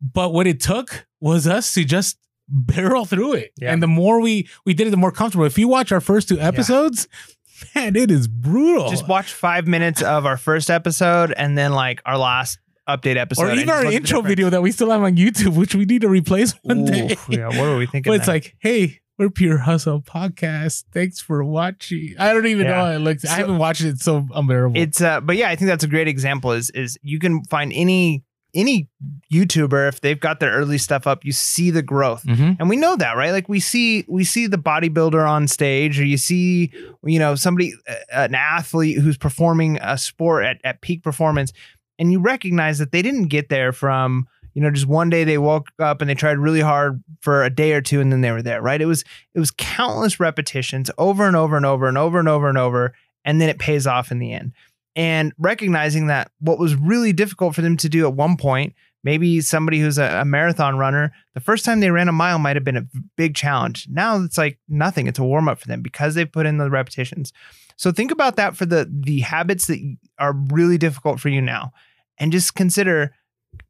But 0.00 0.32
what 0.32 0.46
it 0.46 0.60
took 0.60 1.06
was 1.20 1.46
us 1.46 1.72
to 1.74 1.84
just 1.84 2.16
barrel 2.48 3.04
through 3.04 3.34
it. 3.34 3.52
Yeah. 3.60 3.72
And 3.72 3.82
the 3.82 3.86
more 3.86 4.20
we 4.20 4.48
we 4.64 4.74
did 4.74 4.86
it, 4.86 4.90
the 4.90 4.96
more 4.96 5.12
comfortable. 5.12 5.44
If 5.44 5.58
you 5.58 5.68
watch 5.68 5.92
our 5.92 6.00
first 6.00 6.28
two 6.28 6.40
episodes, 6.40 7.06
man, 7.74 7.96
it 7.96 8.10
is 8.10 8.26
brutal. 8.28 8.88
Just 8.90 9.06
watch 9.08 9.32
five 9.32 9.66
minutes 9.66 10.02
of 10.02 10.26
our 10.26 10.36
first 10.36 10.70
episode 10.70 11.32
and 11.36 11.56
then 11.56 11.72
like 11.72 12.00
our 12.06 12.16
last 12.18 12.58
update 12.88 13.16
episode. 13.16 13.44
or 13.44 13.52
even 13.52 13.68
our 13.70 13.76
look 13.78 13.86
at 13.86 13.90
the 13.90 13.96
intro 13.96 14.20
video 14.22 14.50
that 14.50 14.62
we 14.62 14.72
still 14.72 14.90
have 14.90 15.02
on 15.02 15.16
YouTube, 15.16 15.56
which 15.56 15.74
we 15.74 15.84
need 15.84 16.00
to 16.00 16.08
replace 16.08 16.52
one 16.62 16.84
day. 16.86 17.16
Yeah, 17.28 17.48
what 17.48 17.58
were 17.60 17.76
we 17.76 17.86
thinking? 17.86 18.10
But 18.10 18.18
it's 18.20 18.26
like, 18.28 18.56
hey, 18.58 19.00
we're 19.16 19.30
Pure 19.30 19.58
Hustle 19.58 20.00
Podcast. 20.00 20.84
Thanks 20.92 21.20
for 21.20 21.44
watching. 21.44 22.14
I 22.18 22.32
don't 22.32 22.46
even 22.46 22.64
Yeah. 22.66 22.72
know 22.72 22.84
how 22.86 22.90
it 22.92 22.98
looks. 22.98 23.24
I 23.26 23.34
haven't 23.36 23.58
watched 23.58 23.82
it. 23.82 23.90
It's 23.90 24.02
so 24.04 24.26
unbearable. 24.34 24.80
it's 24.80 25.00
uh 25.00 25.20
but 25.20 25.36
yeah 25.36 25.50
i 25.50 25.56
think 25.56 25.68
that's 25.68 25.84
a 25.84 25.88
great 25.88 26.08
example 26.08 26.52
is 26.52 26.70
is 26.70 26.98
you 27.02 27.18
can 27.20 27.44
find 27.44 27.70
any 27.74 28.24
any 28.54 28.88
youtuber 29.32 29.88
if 29.88 30.00
they've 30.00 30.18
got 30.20 30.40
their 30.40 30.52
early 30.52 30.78
stuff 30.78 31.06
up 31.06 31.24
you 31.24 31.32
see 31.32 31.70
the 31.70 31.82
growth. 31.82 32.24
Mhm. 32.24 32.56
and 32.58 32.68
we 32.68 32.76
know 32.76 32.96
that 32.96 33.16
right? 33.16 33.30
Like 33.30 33.48
we 33.48 33.60
see 33.60 34.04
we 34.08 34.24
see 34.24 34.46
the 34.46 34.56
bodybuilder 34.58 35.28
on 35.28 35.46
stage 35.48 35.98
or 36.00 36.04
you 36.04 36.16
see 36.16 36.72
you 37.04 37.18
know 37.18 37.34
somebody 37.34 37.72
an 38.12 38.34
athlete 38.34 38.98
who's 38.98 39.16
performing 39.16 39.78
a 39.80 39.96
sport 39.98 40.44
at, 40.44 40.58
at 40.64 40.80
peak 40.80 41.02
performance 41.02 41.52
and 41.98 42.10
you 42.12 42.18
recognize 42.20 42.78
that 42.78 42.92
they 42.92 43.02
didn't 43.02 43.26
get 43.28 43.48
there 43.50 43.72
from 43.72 44.26
you 44.54 44.60
know 44.62 44.70
just 44.70 44.86
one 44.86 45.10
day 45.10 45.22
they 45.24 45.38
woke 45.38 45.68
up 45.78 46.00
and 46.00 46.10
they 46.10 46.14
tried 46.14 46.38
really 46.38 46.60
hard 46.60 47.02
for 47.20 47.44
a 47.44 47.50
day 47.50 47.72
or 47.72 47.80
two 47.80 48.00
and 48.00 48.10
then 48.12 48.20
they 48.20 48.32
were 48.32 48.42
there 48.42 48.60
right? 48.60 48.80
It 48.80 48.86
was 48.86 49.04
it 49.34 49.38
was 49.38 49.50
countless 49.52 50.18
repetitions 50.18 50.90
over 50.98 51.26
and 51.26 51.36
over 51.36 51.56
and 51.56 51.66
over 51.66 51.86
and 51.86 51.96
over 51.98 52.18
and 52.18 52.28
over 52.28 52.48
and 52.48 52.58
over 52.58 52.92
and 53.24 53.40
then 53.40 53.48
it 53.48 53.58
pays 53.58 53.86
off 53.86 54.10
in 54.10 54.18
the 54.18 54.32
end 54.32 54.52
and 55.00 55.32
recognizing 55.38 56.08
that 56.08 56.30
what 56.40 56.58
was 56.58 56.74
really 56.74 57.12
difficult 57.12 57.54
for 57.54 57.62
them 57.62 57.76
to 57.78 57.88
do 57.88 58.06
at 58.06 58.14
one 58.14 58.36
point 58.36 58.74
Maybe 59.02 59.40
somebody 59.40 59.80
who's 59.80 59.98
a, 59.98 60.20
a 60.20 60.24
marathon 60.24 60.76
runner, 60.76 61.12
the 61.32 61.40
first 61.40 61.64
time 61.64 61.80
they 61.80 61.90
ran 61.90 62.08
a 62.08 62.12
mile 62.12 62.38
might 62.38 62.56
have 62.56 62.64
been 62.64 62.76
a 62.76 62.86
big 63.16 63.34
challenge. 63.34 63.88
Now 63.90 64.22
it's 64.22 64.36
like 64.36 64.58
nothing. 64.68 65.06
It's 65.06 65.18
a 65.18 65.24
warm 65.24 65.48
up 65.48 65.58
for 65.58 65.68
them 65.68 65.80
because 65.80 66.14
they've 66.14 66.30
put 66.30 66.46
in 66.46 66.58
the 66.58 66.70
repetitions. 66.70 67.32
So 67.76 67.92
think 67.92 68.10
about 68.10 68.36
that 68.36 68.56
for 68.56 68.66
the 68.66 68.90
the 68.90 69.20
habits 69.20 69.66
that 69.68 69.96
are 70.18 70.34
really 70.50 70.76
difficult 70.76 71.18
for 71.18 71.30
you 71.30 71.40
now, 71.40 71.72
and 72.18 72.30
just 72.30 72.54
consider, 72.54 73.14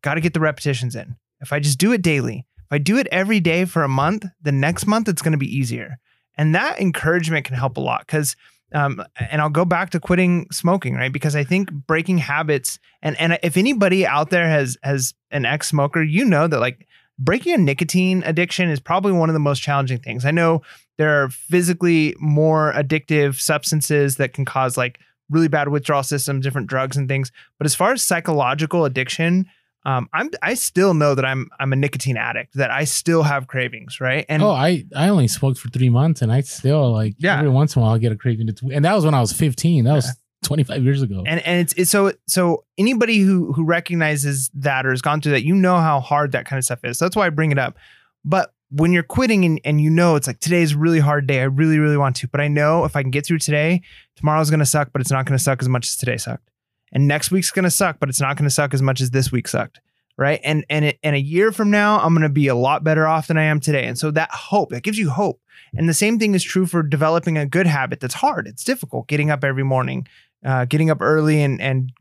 got 0.02 0.14
to 0.14 0.20
get 0.20 0.34
the 0.34 0.40
repetitions 0.40 0.96
in. 0.96 1.16
If 1.40 1.52
I 1.52 1.60
just 1.60 1.78
do 1.78 1.92
it 1.92 2.02
daily, 2.02 2.44
if 2.58 2.72
I 2.72 2.78
do 2.78 2.98
it 2.98 3.06
every 3.12 3.38
day 3.38 3.64
for 3.66 3.84
a 3.84 3.88
month, 3.88 4.26
the 4.42 4.50
next 4.50 4.88
month 4.88 5.08
it's 5.08 5.22
going 5.22 5.32
to 5.32 5.38
be 5.38 5.56
easier, 5.56 5.98
and 6.36 6.56
that 6.56 6.80
encouragement 6.80 7.46
can 7.46 7.54
help 7.54 7.76
a 7.76 7.80
lot 7.80 8.00
because 8.00 8.34
um, 8.72 9.02
and 9.18 9.40
I'll 9.40 9.50
go 9.50 9.64
back 9.64 9.90
to 9.90 10.00
quitting 10.00 10.46
smoking, 10.52 10.94
right? 10.94 11.12
Because 11.12 11.34
I 11.34 11.44
think 11.44 11.70
breaking 11.72 12.18
habits, 12.18 12.78
and 13.02 13.18
and 13.20 13.38
if 13.42 13.56
anybody 13.56 14.06
out 14.06 14.30
there 14.30 14.48
has 14.48 14.76
has 14.82 15.14
an 15.30 15.44
ex 15.44 15.68
smoker, 15.68 16.02
you 16.02 16.24
know 16.24 16.46
that 16.46 16.60
like 16.60 16.86
breaking 17.18 17.52
a 17.54 17.58
nicotine 17.58 18.22
addiction 18.24 18.70
is 18.70 18.80
probably 18.80 19.12
one 19.12 19.28
of 19.28 19.34
the 19.34 19.40
most 19.40 19.60
challenging 19.60 19.98
things. 19.98 20.24
I 20.24 20.30
know 20.30 20.62
there 20.98 21.22
are 21.22 21.28
physically 21.28 22.14
more 22.18 22.72
addictive 22.74 23.40
substances 23.40 24.16
that 24.16 24.32
can 24.32 24.44
cause 24.44 24.76
like 24.76 24.98
really 25.28 25.48
bad 25.48 25.68
withdrawal 25.68 26.02
systems, 26.02 26.44
different 26.44 26.66
drugs 26.66 26.96
and 26.96 27.08
things. 27.08 27.30
But 27.58 27.66
as 27.66 27.74
far 27.74 27.92
as 27.92 28.02
psychological 28.02 28.84
addiction, 28.84 29.46
um, 29.84 30.08
I'm 30.12 30.30
I 30.42 30.54
still 30.54 30.92
know 30.92 31.14
that 31.14 31.24
I'm 31.24 31.48
I'm 31.58 31.72
a 31.72 31.76
nicotine 31.76 32.16
addict, 32.16 32.54
that 32.54 32.70
I 32.70 32.84
still 32.84 33.22
have 33.22 33.46
cravings, 33.46 34.00
right? 34.00 34.26
And 34.28 34.42
oh, 34.42 34.50
I 34.50 34.84
I 34.94 35.08
only 35.08 35.26
smoked 35.26 35.58
for 35.58 35.68
three 35.70 35.88
months, 35.88 36.20
and 36.20 36.30
I 36.30 36.42
still 36.42 36.92
like 36.92 37.14
yeah. 37.18 37.38
every 37.38 37.48
once 37.48 37.76
in 37.76 37.80
a 37.80 37.84
while 37.84 37.94
I 37.94 37.98
get 37.98 38.12
a 38.12 38.16
craving. 38.16 38.48
To, 38.48 38.70
and 38.72 38.84
that 38.84 38.94
was 38.94 39.04
when 39.04 39.14
I 39.14 39.20
was 39.20 39.32
15. 39.32 39.84
That 39.84 39.94
was 39.94 40.10
25 40.44 40.84
years 40.84 41.02
ago. 41.02 41.22
And 41.26 41.40
and 41.46 41.60
it's, 41.60 41.72
it's 41.74 41.90
so 41.90 42.12
so 42.26 42.64
anybody 42.76 43.20
who 43.20 43.52
who 43.52 43.64
recognizes 43.64 44.50
that 44.54 44.84
or 44.84 44.90
has 44.90 45.00
gone 45.00 45.22
through 45.22 45.32
that, 45.32 45.44
you 45.44 45.54
know 45.54 45.76
how 45.76 46.00
hard 46.00 46.32
that 46.32 46.44
kind 46.44 46.58
of 46.58 46.64
stuff 46.64 46.80
is. 46.84 46.98
So 46.98 47.06
that's 47.06 47.16
why 47.16 47.26
I 47.26 47.30
bring 47.30 47.50
it 47.50 47.58
up. 47.58 47.76
But 48.22 48.52
when 48.68 48.92
you're 48.92 49.02
quitting 49.02 49.44
and, 49.44 49.60
and 49.64 49.80
you 49.80 49.90
know 49.90 50.14
it's 50.14 50.26
like 50.26 50.40
today's 50.40 50.72
a 50.72 50.78
really 50.78 51.00
hard 51.00 51.26
day, 51.26 51.40
I 51.40 51.44
really, 51.44 51.78
really 51.78 51.96
want 51.96 52.16
to, 52.16 52.28
but 52.28 52.40
I 52.40 52.48
know 52.48 52.84
if 52.84 52.94
I 52.94 53.02
can 53.02 53.10
get 53.10 53.26
through 53.26 53.38
today, 53.38 53.80
tomorrow's 54.16 54.50
gonna 54.50 54.66
suck, 54.66 54.90
but 54.92 55.00
it's 55.00 55.10
not 55.10 55.24
gonna 55.24 55.38
suck 55.38 55.62
as 55.62 55.68
much 55.68 55.88
as 55.88 55.96
today 55.96 56.18
sucked 56.18 56.49
and 56.92 57.06
next 57.06 57.30
week's 57.30 57.50
going 57.50 57.64
to 57.64 57.70
suck, 57.70 57.98
but 58.00 58.08
it's 58.08 58.20
not 58.20 58.36
going 58.36 58.48
to 58.48 58.54
suck 58.54 58.74
as 58.74 58.82
much 58.82 59.00
as 59.00 59.10
this 59.10 59.30
week 59.30 59.48
sucked. 59.48 59.80
Right. 60.18 60.40
And, 60.44 60.66
and, 60.68 60.84
it, 60.84 60.98
and 61.02 61.16
a 61.16 61.20
year 61.20 61.50
from 61.50 61.70
now, 61.70 61.98
I'm 61.98 62.12
going 62.12 62.22
to 62.22 62.28
be 62.28 62.48
a 62.48 62.54
lot 62.54 62.84
better 62.84 63.06
off 63.06 63.28
than 63.28 63.38
I 63.38 63.44
am 63.44 63.58
today. 63.58 63.86
And 63.86 63.98
so 63.98 64.10
that 64.10 64.30
hope, 64.30 64.68
that 64.70 64.82
gives 64.82 64.98
you 64.98 65.08
hope. 65.08 65.40
And 65.74 65.88
the 65.88 65.94
same 65.94 66.18
thing 66.18 66.34
is 66.34 66.42
true 66.42 66.66
for 66.66 66.82
developing 66.82 67.38
a 67.38 67.46
good 67.46 67.66
habit 67.66 68.00
that's 68.00 68.14
hard. 68.14 68.46
It's 68.46 68.64
difficult 68.64 69.08
getting 69.08 69.30
up 69.30 69.44
every 69.44 69.62
morning, 69.62 70.06
uh, 70.44 70.66
getting 70.66 70.90
up 70.90 70.98
early 71.00 71.42
and, 71.42 71.58
and 71.60 71.92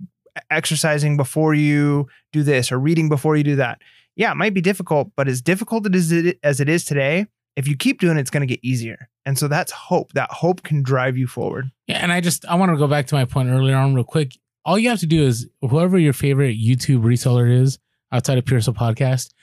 exercising 0.50 1.16
before 1.16 1.54
you 1.54 2.08
do 2.34 2.44
this 2.44 2.74
or 2.74 2.80
reading 2.80 3.08
before 3.08 3.38
you 3.38 3.44
do 3.44 3.56
that. 3.56 3.82
Yeah, 4.18 4.32
it 4.32 4.36
might 4.36 4.54
be 4.54 4.62
difficult, 4.62 5.12
but 5.16 5.30
as 5.30 5.42
difficult 5.42 5.94
as 5.96 6.12
it, 6.12 6.40
as 6.44 6.60
it 6.60 6.68
is 6.68 6.84
today, 6.84 7.26
if 7.56 7.70
you 7.70 7.78
keep 7.78 8.02
doing 8.02 8.18
it, 8.18 8.22
it's 8.22 8.30
going 8.30 8.46
to 8.46 8.54
get 8.54 8.60
easier. 8.64 9.08
And 9.26 9.38
so 9.38 9.48
that's 9.48 9.72
hope. 9.72 10.12
That 10.14 10.30
hope 10.32 10.64
can 10.64 10.84
drive 10.84 11.18
you 11.18 11.28
forward. 11.28 11.72
Yeah. 11.88 12.00
And 12.00 12.12
I 12.12 12.20
just, 12.20 12.46
I 12.48 12.56
want 12.56 12.72
to 12.72 12.78
go 12.78 12.88
back 12.88 13.08
to 13.08 13.16
my 13.16 13.24
point 13.24 13.48
earlier 13.48 13.78
on 13.78 13.96
real 13.96 14.04
quick 14.04 14.34
all 14.70 14.78
you 14.78 14.90
have 14.90 15.00
to 15.00 15.08
do 15.08 15.24
is 15.24 15.50
whoever 15.62 15.98
your 15.98 16.14
favorite 16.14 16.56
YouTube 16.56 17.02
reseller 17.02 17.52
is 17.52 17.80
outside 18.12 18.38
of 18.38 18.46
Pure 18.46 18.60
Podcast, 18.60 19.34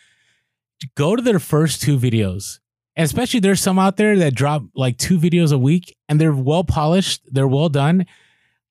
go 0.95 1.17
to 1.17 1.23
their 1.23 1.41
first 1.41 1.83
two 1.83 1.99
videos. 1.99 2.61
Especially 2.97 3.41
there's 3.41 3.61
some 3.61 3.77
out 3.77 3.97
there 3.97 4.17
that 4.19 4.37
drop 4.37 4.63
like 4.77 4.99
two 4.99 5.19
videos 5.19 5.53
a 5.53 5.59
week 5.59 5.97
and 6.09 6.21
they're 6.21 6.33
well 6.33 6.63
polished, 6.63 7.23
they're 7.27 7.49
well 7.49 7.69
done. 7.69 8.07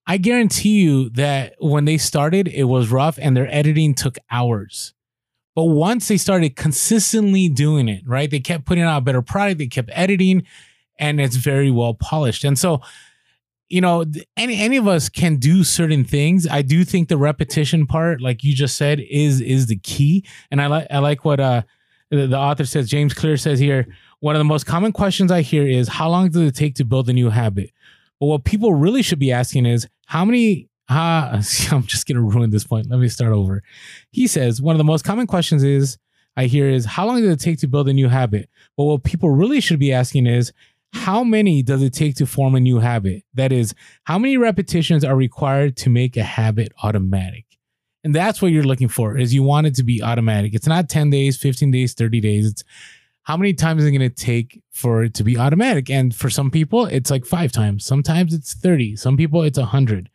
I 0.06 0.16
guarantee 0.16 0.80
you 0.80 1.10
that 1.10 1.56
when 1.58 1.84
they 1.84 1.98
started, 1.98 2.48
it 2.48 2.64
was 2.64 2.90
rough 2.90 3.18
and 3.20 3.36
their 3.36 3.54
editing 3.54 3.92
took 3.92 4.16
hours. 4.30 4.94
But 5.54 5.64
once 5.64 6.08
they 6.08 6.16
started 6.16 6.56
consistently 6.56 7.50
doing 7.50 7.86
it, 7.86 8.02
right? 8.06 8.30
They 8.30 8.40
kept 8.40 8.64
putting 8.64 8.84
out 8.84 8.96
a 8.96 9.02
better 9.02 9.20
product, 9.20 9.58
they 9.58 9.66
kept 9.66 9.90
editing, 9.92 10.44
and 10.98 11.20
it's 11.20 11.36
very 11.36 11.70
well 11.70 11.92
polished. 11.92 12.44
And 12.44 12.58
so 12.58 12.80
you 13.68 13.80
know, 13.80 14.04
any 14.36 14.58
any 14.58 14.76
of 14.76 14.86
us 14.86 15.08
can 15.08 15.36
do 15.36 15.64
certain 15.64 16.04
things. 16.04 16.46
I 16.46 16.62
do 16.62 16.84
think 16.84 17.08
the 17.08 17.16
repetition 17.16 17.86
part, 17.86 18.20
like 18.20 18.44
you 18.44 18.54
just 18.54 18.76
said, 18.76 19.00
is 19.00 19.40
is 19.40 19.66
the 19.66 19.76
key. 19.76 20.24
And 20.50 20.60
I 20.60 20.66
like 20.66 20.86
I 20.90 20.98
like 20.98 21.24
what 21.24 21.40
uh 21.40 21.62
the, 22.10 22.26
the 22.28 22.38
author 22.38 22.64
says. 22.64 22.88
James 22.88 23.14
Clear 23.14 23.36
says 23.36 23.58
here. 23.58 23.86
One 24.20 24.34
of 24.34 24.40
the 24.40 24.44
most 24.44 24.64
common 24.64 24.92
questions 24.92 25.30
I 25.30 25.42
hear 25.42 25.66
is, 25.66 25.88
"How 25.88 26.08
long 26.08 26.30
does 26.30 26.42
it 26.42 26.54
take 26.54 26.74
to 26.76 26.84
build 26.84 27.08
a 27.08 27.12
new 27.12 27.28
habit?" 27.30 27.70
But 28.18 28.26
what 28.26 28.44
people 28.44 28.72
really 28.72 29.02
should 29.02 29.18
be 29.18 29.32
asking 29.32 29.66
is, 29.66 29.86
"How 30.06 30.24
many?" 30.24 30.68
Uh, 30.88 31.42
I'm 31.72 31.82
just 31.82 32.06
gonna 32.06 32.22
ruin 32.22 32.50
this 32.50 32.64
point. 32.64 32.88
Let 32.88 33.00
me 33.00 33.08
start 33.08 33.32
over. 33.32 33.62
He 34.10 34.26
says 34.26 34.62
one 34.62 34.74
of 34.74 34.78
the 34.78 34.84
most 34.84 35.04
common 35.04 35.26
questions 35.26 35.64
is 35.64 35.98
I 36.36 36.46
hear 36.46 36.68
is, 36.68 36.84
"How 36.84 37.06
long 37.06 37.20
does 37.20 37.30
it 37.30 37.40
take 37.40 37.58
to 37.58 37.68
build 37.68 37.88
a 37.88 37.92
new 37.92 38.08
habit?" 38.08 38.48
But 38.76 38.84
what 38.84 39.04
people 39.04 39.30
really 39.30 39.60
should 39.60 39.80
be 39.80 39.92
asking 39.92 40.26
is, 40.26 40.52
how 40.96 41.22
many 41.22 41.62
does 41.62 41.82
it 41.82 41.92
take 41.92 42.16
to 42.16 42.26
form 42.26 42.54
a 42.54 42.60
new 42.60 42.78
habit? 42.78 43.22
That 43.34 43.52
is, 43.52 43.74
how 44.04 44.18
many 44.18 44.36
repetitions 44.36 45.04
are 45.04 45.16
required 45.16 45.76
to 45.78 45.90
make 45.90 46.16
a 46.16 46.22
habit 46.22 46.72
automatic? 46.82 47.44
And 48.02 48.14
that's 48.14 48.40
what 48.40 48.52
you're 48.52 48.64
looking 48.64 48.88
for 48.88 49.18
is 49.18 49.34
you 49.34 49.42
want 49.42 49.66
it 49.66 49.74
to 49.76 49.84
be 49.84 50.02
automatic. 50.02 50.54
It's 50.54 50.66
not 50.66 50.88
10 50.88 51.10
days, 51.10 51.36
15 51.36 51.70
days, 51.70 51.94
30 51.94 52.20
days. 52.20 52.46
It's 52.46 52.64
how 53.22 53.36
many 53.36 53.52
times 53.52 53.82
is 53.82 53.88
it 53.88 53.98
going 53.98 54.08
to 54.08 54.14
take 54.14 54.62
for 54.70 55.02
it 55.02 55.14
to 55.14 55.24
be 55.24 55.36
automatic? 55.36 55.90
And 55.90 56.14
for 56.14 56.30
some 56.30 56.50
people, 56.50 56.86
it's 56.86 57.10
like 57.10 57.26
five 57.26 57.50
times. 57.50 57.84
Sometimes 57.84 58.32
it's 58.32 58.54
30. 58.54 58.96
Some 58.96 59.16
people, 59.16 59.42
it's 59.42 59.58
100. 59.58 60.08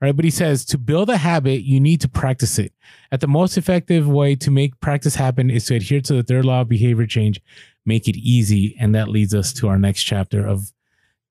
Right. 0.00 0.14
But 0.14 0.26
he 0.26 0.30
says 0.30 0.64
to 0.66 0.78
build 0.78 1.08
a 1.08 1.16
habit, 1.16 1.62
you 1.62 1.80
need 1.80 2.02
to 2.02 2.08
practice 2.08 2.58
it. 2.58 2.72
At 3.10 3.20
the 3.20 3.28
most 3.28 3.56
effective 3.56 4.06
way 4.06 4.34
to 4.34 4.50
make 4.50 4.78
practice 4.80 5.14
happen 5.14 5.48
is 5.48 5.66
to 5.66 5.76
adhere 5.76 6.02
to 6.02 6.14
the 6.14 6.22
third 6.22 6.44
law 6.44 6.60
of 6.62 6.68
behavior 6.68 7.06
change 7.06 7.40
make 7.86 8.08
it 8.08 8.16
easy. 8.16 8.76
And 8.78 8.94
that 8.94 9.08
leads 9.08 9.34
us 9.34 9.52
to 9.54 9.68
our 9.68 9.78
next 9.78 10.02
chapter 10.02 10.46
of 10.46 10.72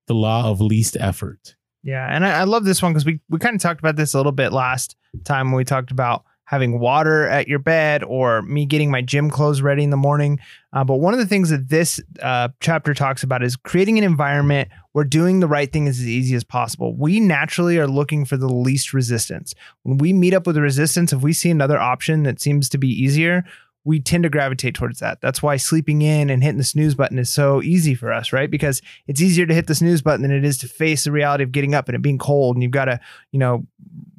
the 0.07 0.15
law 0.15 0.49
of 0.49 0.61
least 0.61 0.97
effort. 0.99 1.55
Yeah. 1.83 2.07
And 2.09 2.25
I, 2.25 2.39
I 2.39 2.43
love 2.45 2.65
this 2.65 2.81
one 2.81 2.93
because 2.93 3.05
we, 3.05 3.19
we 3.29 3.37
kind 3.37 3.55
of 3.55 3.61
talked 3.61 3.79
about 3.79 3.95
this 3.95 4.13
a 4.13 4.17
little 4.17 4.31
bit 4.31 4.51
last 4.51 4.95
time 5.23 5.51
when 5.51 5.57
we 5.57 5.65
talked 5.65 5.91
about 5.91 6.23
having 6.45 6.79
water 6.79 7.27
at 7.27 7.47
your 7.47 7.59
bed 7.59 8.03
or 8.03 8.43
me 8.43 8.65
getting 8.65 8.91
my 8.91 9.01
gym 9.01 9.29
clothes 9.29 9.61
ready 9.61 9.83
in 9.83 9.89
the 9.89 9.97
morning. 9.97 10.39
Uh, 10.73 10.83
but 10.83 10.97
one 10.97 11.13
of 11.13 11.19
the 11.19 11.25
things 11.25 11.49
that 11.49 11.69
this 11.69 11.99
uh, 12.21 12.49
chapter 12.59 12.93
talks 12.93 13.23
about 13.23 13.43
is 13.43 13.55
creating 13.55 13.97
an 13.97 14.03
environment 14.03 14.69
where 14.91 15.03
doing 15.03 15.39
the 15.39 15.47
right 15.47 15.73
thing 15.73 15.87
is 15.87 15.99
as 15.99 16.07
easy 16.07 16.35
as 16.35 16.43
possible. 16.43 16.95
We 16.95 17.19
naturally 17.19 17.79
are 17.79 17.87
looking 17.87 18.25
for 18.25 18.37
the 18.37 18.47
least 18.47 18.93
resistance. 18.93 19.55
When 19.83 19.97
we 19.97 20.13
meet 20.13 20.33
up 20.33 20.45
with 20.45 20.57
resistance, 20.57 21.11
if 21.11 21.21
we 21.21 21.33
see 21.33 21.49
another 21.49 21.79
option 21.79 22.23
that 22.23 22.39
seems 22.39 22.69
to 22.69 22.77
be 22.77 22.89
easier, 22.89 23.43
we 23.85 23.99
tend 23.99 24.23
to 24.23 24.29
gravitate 24.29 24.73
towards 24.73 24.99
that. 24.99 25.21
That's 25.21 25.43
why 25.43 25.57
sleeping 25.57 26.01
in 26.01 26.31
and 26.31 26.43
hitting 26.43 26.57
the 26.57 26.63
snooze 26.63 26.95
button 26.95 27.19
is 27.19 27.31
so 27.31 27.61
easy 27.61 27.93
for 27.93 28.11
us, 28.11 28.33
right? 28.33 28.49
Because 28.49 28.81
it's 29.07 29.21
easier 29.21 29.45
to 29.45 29.53
hit 29.53 29.67
the 29.67 29.75
snooze 29.75 30.01
button 30.01 30.23
than 30.23 30.31
it 30.31 30.43
is 30.43 30.57
to 30.57 30.67
face 30.67 31.03
the 31.03 31.11
reality 31.11 31.43
of 31.43 31.51
getting 31.51 31.75
up 31.75 31.87
and 31.87 31.95
it 31.95 32.01
being 32.01 32.17
cold 32.17 32.55
and 32.55 32.63
you've 32.63 32.71
got 32.71 32.85
to, 32.85 32.99
you 33.31 33.37
know, 33.37 33.67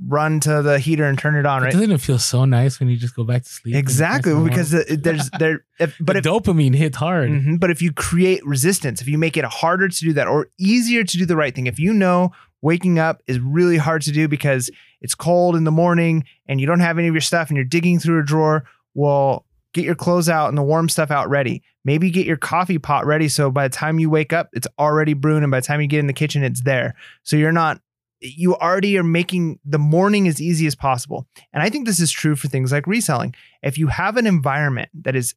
run 0.07 0.39
to 0.41 0.63
the 0.63 0.79
heater 0.79 1.05
and 1.05 1.19
turn 1.19 1.35
it 1.35 1.45
on, 1.47 1.63
right? 1.63 1.73
Doesn't 1.73 1.91
it 1.91 2.01
feel 2.01 2.21
so 2.21 2.45
nice 2.45 2.79
when 2.79 2.89
you 2.89 2.97
just 2.97 3.17
go 3.17 3.25
back 3.25 3.43
to 3.43 3.49
sleep? 3.49 3.75
Exactly, 3.75 4.35
because 4.49 4.71
there's 4.71 5.31
there, 5.31 5.65
if, 5.81 5.97
but 5.99 6.13
the 6.13 6.19
if, 6.19 6.25
dopamine 6.25 6.75
hits 6.75 6.97
hard. 6.97 7.31
Mm-hmm, 7.31 7.57
but 7.57 7.71
if 7.71 7.83
you 7.83 7.93
create 7.93 8.47
resistance, 8.47 9.01
if 9.01 9.09
you 9.09 9.19
make 9.19 9.37
it 9.37 9.45
harder 9.45 9.89
to 9.89 9.99
do 9.99 10.13
that 10.13 10.29
or 10.29 10.49
easier 10.59 11.03
to 11.03 11.19
do 11.19 11.27
the 11.27 11.37
right 11.37 11.55
thing, 11.55 11.67
if 11.67 11.81
you 11.81 11.93
know 11.93 12.31
waking 12.63 13.01
up 13.01 13.21
is 13.27 13.41
really 13.41 13.79
hard 13.79 14.03
to 14.03 14.13
do 14.13 14.29
because 14.29 14.71
it's 15.01 15.15
cold 15.15 15.57
in 15.57 15.65
the 15.65 15.73
morning 15.73 16.25
and 16.47 16.61
you 16.61 16.67
don't 16.67 16.81
have 16.81 16.99
any 16.99 17.09
of 17.09 17.15
your 17.15 17.21
stuff 17.21 17.49
and 17.49 17.57
you're 17.57 17.65
digging 17.65 17.99
through 17.99 18.21
a 18.21 18.25
drawer, 18.25 18.65
well, 18.95 19.46
get 19.77 19.85
your 19.85 19.95
clothes 19.95 20.29
out 20.29 20.49
and 20.49 20.59
the 20.59 20.63
warm 20.63 20.89
stuff 20.89 21.11
out 21.11 21.29
ready. 21.29 21.63
Maybe 21.85 22.11
get 22.11 22.27
your 22.27 22.37
coffee 22.37 22.79
pot 22.79 23.07
ready 23.07 23.29
so 23.29 23.51
by 23.51 23.69
the 23.69 23.75
time 23.75 23.99
you 23.99 24.11
wake 24.11 24.33
up, 24.33 24.49
it's 24.53 24.67
already 24.79 25.15
brewing. 25.15 25.43
And 25.43 25.51
by 25.51 25.61
the 25.61 25.67
time 25.67 25.81
you 25.81 25.87
get 25.87 26.01
in 26.01 26.07
the 26.07 26.13
kitchen, 26.13 26.43
it's 26.43 26.63
there. 26.63 26.97
So 27.23 27.37
you're 27.37 27.53
not, 27.53 27.81
you 28.21 28.57
already 28.57 28.99
are 28.99 29.05
making 29.05 29.61
the 29.65 29.79
morning 29.79 30.27
as 30.27 30.41
easy 30.41 30.67
as 30.67 30.75
possible. 30.75 31.27
And 31.53 31.63
I 31.63 31.71
think 31.71 31.87
this 31.87 32.01
is 32.01 32.11
true 32.11 32.35
for 32.35 32.49
things 32.49 32.73
like 32.73 32.87
reselling. 32.87 33.35
If 33.63 33.79
you 33.79 33.89
have 33.89 34.17
an 34.17 34.27
environment 34.27 34.89
that 35.03 35.15
is 35.15 35.35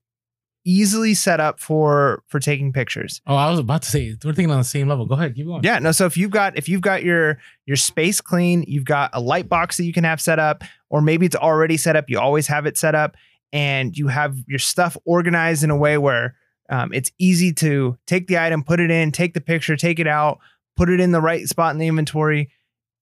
easily 0.66 1.14
set 1.14 1.40
up 1.40 1.60
for 1.60 2.24
for 2.28 2.40
taking 2.40 2.74
pictures. 2.74 3.22
Oh, 3.26 3.36
I 3.36 3.50
was 3.50 3.60
about 3.60 3.82
to 3.84 3.90
say 3.90 4.16
we're 4.24 4.34
thinking 4.34 4.52
on 4.52 4.58
the 4.58 4.64
same 4.64 4.88
level. 4.88 5.06
Go 5.06 5.16
ahead, 5.16 5.36
keep 5.36 5.46
going. 5.46 5.64
Yeah, 5.64 5.80
no. 5.80 5.92
So 5.92 6.06
if 6.06 6.18
you've 6.18 6.32
got 6.32 6.58
if 6.58 6.68
you've 6.68 6.82
got 6.82 7.04
your 7.04 7.40
your 7.66 7.78
space 7.78 8.22
clean, 8.22 8.64
you've 8.68 8.86
got 8.86 9.12
a 9.14 9.22
light 9.22 9.50
box 9.50 9.78
that 9.78 9.86
you 9.86 9.94
can 9.94 10.04
have 10.04 10.22
set 10.22 10.40
up, 10.40 10.64
or 10.90 11.02
maybe 11.02 11.26
it's 11.26 11.36
already 11.36 11.78
set 11.78 11.96
up. 11.96 12.10
You 12.10 12.20
always 12.20 12.48
have 12.48 12.66
it 12.66 12.78
set 12.78 12.96
up 12.96 13.16
and 13.52 13.98
you 13.98 14.08
have 14.08 14.38
your 14.48 14.60
stuff 14.60 14.96
organized 15.06 15.64
in 15.64 15.70
a 15.70 15.78
way 15.78 15.98
where 15.98 16.36
um, 16.70 16.94
it's 16.94 17.12
easy 17.18 17.52
to 17.54 17.98
take 18.06 18.28
the 18.28 18.38
item, 18.38 18.64
put 18.64 18.80
it 18.80 18.92
in, 18.92 19.12
take 19.12 19.34
the 19.34 19.42
picture, 19.42 19.76
take 19.76 20.00
it 20.00 20.08
out, 20.08 20.40
put 20.76 20.90
it 20.90 21.00
in 21.00 21.12
the 21.12 21.22
right 21.22 21.48
spot 21.48 21.74
in 21.74 21.80
the 21.80 21.88
inventory. 21.88 22.52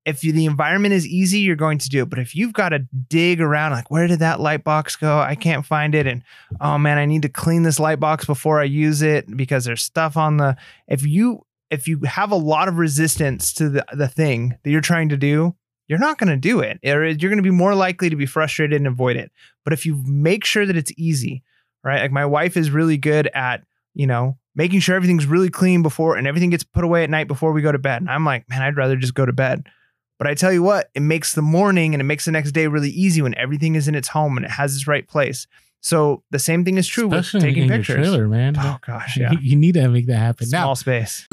If 0.06 0.24
you, 0.24 0.32
the 0.32 0.46
environment 0.46 0.94
is 0.94 1.06
easy, 1.06 1.40
you're 1.40 1.58
going 1.58 1.80
to 1.80 1.90
do 1.90 2.04
it. 2.04 2.10
But 2.10 2.20
if 2.20 2.34
you've 2.34 2.54
got 2.54 2.70
to 2.70 2.80
dig 3.10 3.42
around, 3.42 3.74
like 3.74 3.92
where 3.92 4.08
did 4.08 4.20
that 4.20 4.40
light 4.40 4.64
box 4.64 4.96
go? 4.96 5.20
I 5.20 5.36
can't 5.36 5.66
find 5.66 5.94
it, 5.94 6.08
and 6.08 6.24
oh 6.62 6.78
man, 6.78 6.98
I 6.98 7.06
need 7.06 7.24
to 7.24 7.30
clean 7.30 7.64
this 7.64 7.78
light 7.78 8.00
box 8.00 8.24
before 8.24 8.62
I 8.62 8.64
use 8.64 9.02
it 9.02 9.36
because 9.36 9.66
there's 9.66 9.84
stuff 9.84 10.16
on 10.16 10.38
the. 10.38 10.56
If 10.88 11.06
you 11.06 11.46
if 11.70 11.90
you 11.90 12.00
have 12.06 12.32
a 12.32 12.36
lot 12.36 12.70
of 12.70 12.78
resistance 12.78 13.52
to 13.54 13.68
the 13.68 13.86
the 13.92 14.08
thing 14.08 14.58
that 14.64 14.72
you're 14.72 14.80
trying 14.80 15.10
to 15.10 15.18
do, 15.18 15.56
you're 15.88 16.00
not 16.00 16.18
going 16.18 16.30
to 16.30 16.38
do 16.38 16.60
it. 16.60 16.80
Or 16.86 17.06
you're 17.06 17.30
going 17.30 17.38
to 17.38 17.42
be 17.44 17.50
more 17.50 17.76
likely 17.76 18.10
to 18.10 18.16
be 18.16 18.26
frustrated 18.26 18.76
and 18.78 18.88
avoid 18.88 19.16
it. 19.18 19.32
But 19.64 19.74
if 19.74 19.86
you 19.86 20.02
make 20.06 20.46
sure 20.46 20.66
that 20.66 20.78
it's 20.78 20.92
easy, 20.98 21.44
right? 21.84 22.02
Like 22.02 22.12
my 22.12 22.26
wife 22.26 22.58
is 22.58 22.70
really 22.72 22.98
good 22.98 23.28
at, 23.34 23.64
you 23.94 24.08
know, 24.08 24.38
making 24.56 24.80
sure 24.80 24.96
everything's 24.96 25.26
really 25.26 25.50
clean 25.50 25.82
before 25.84 26.18
and 26.18 26.28
everything 26.28 26.50
gets 26.50 26.64
put 26.64 26.84
away 26.84 27.04
at 27.04 27.10
night 27.10 27.28
before 27.28 27.52
we 27.54 27.62
go 27.62 27.72
to 27.72 27.78
bed. 27.80 28.02
And 28.02 28.10
I'm 28.10 28.26
like, 28.26 28.50
man, 28.50 28.62
I'd 28.62 28.76
rather 28.78 28.96
just 28.96 29.14
go 29.14 29.26
to 29.26 29.34
bed. 29.34 29.68
But 30.18 30.28
I 30.28 30.34
tell 30.34 30.52
you 30.52 30.64
what, 30.64 30.90
it 30.96 31.02
makes 31.02 31.34
the 31.36 31.44
morning 31.44 31.94
and 31.94 32.02
it 32.02 32.06
makes 32.06 32.26
the 32.26 32.32
next 32.32 32.52
day 32.54 32.66
really 32.68 32.90
easy 32.90 33.22
when 33.22 33.38
everything 33.38 33.76
is 33.76 33.88
in 33.88 33.94
its 33.96 34.08
home 34.08 34.36
and 34.36 34.46
it 34.46 34.52
has 34.52 34.76
its 34.76 34.88
right 34.88 35.08
place. 35.08 35.46
So 35.80 36.24
the 36.32 36.40
same 36.40 36.66
thing 36.66 36.78
is 36.78 36.88
true 36.88 37.06
Especially 37.14 37.38
with 37.38 37.44
in 37.44 37.50
taking 37.54 37.70
your 37.70 37.78
pictures. 37.78 37.96
trailer, 37.98 38.28
man. 38.28 38.56
Oh 38.58 38.78
gosh, 38.86 39.16
yeah. 39.20 39.32
You, 39.34 39.38
you 39.42 39.56
need 39.56 39.76
to 39.76 39.88
make 39.90 40.08
that 40.08 40.18
happen. 40.18 40.48
Small 40.48 40.70
Now, 40.70 40.74
space. 40.74 41.28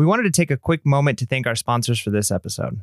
We 0.00 0.06
wanted 0.06 0.22
to 0.22 0.30
take 0.30 0.50
a 0.50 0.56
quick 0.56 0.86
moment 0.86 1.18
to 1.18 1.26
thank 1.26 1.46
our 1.46 1.54
sponsors 1.54 2.00
for 2.00 2.08
this 2.08 2.30
episode. 2.30 2.80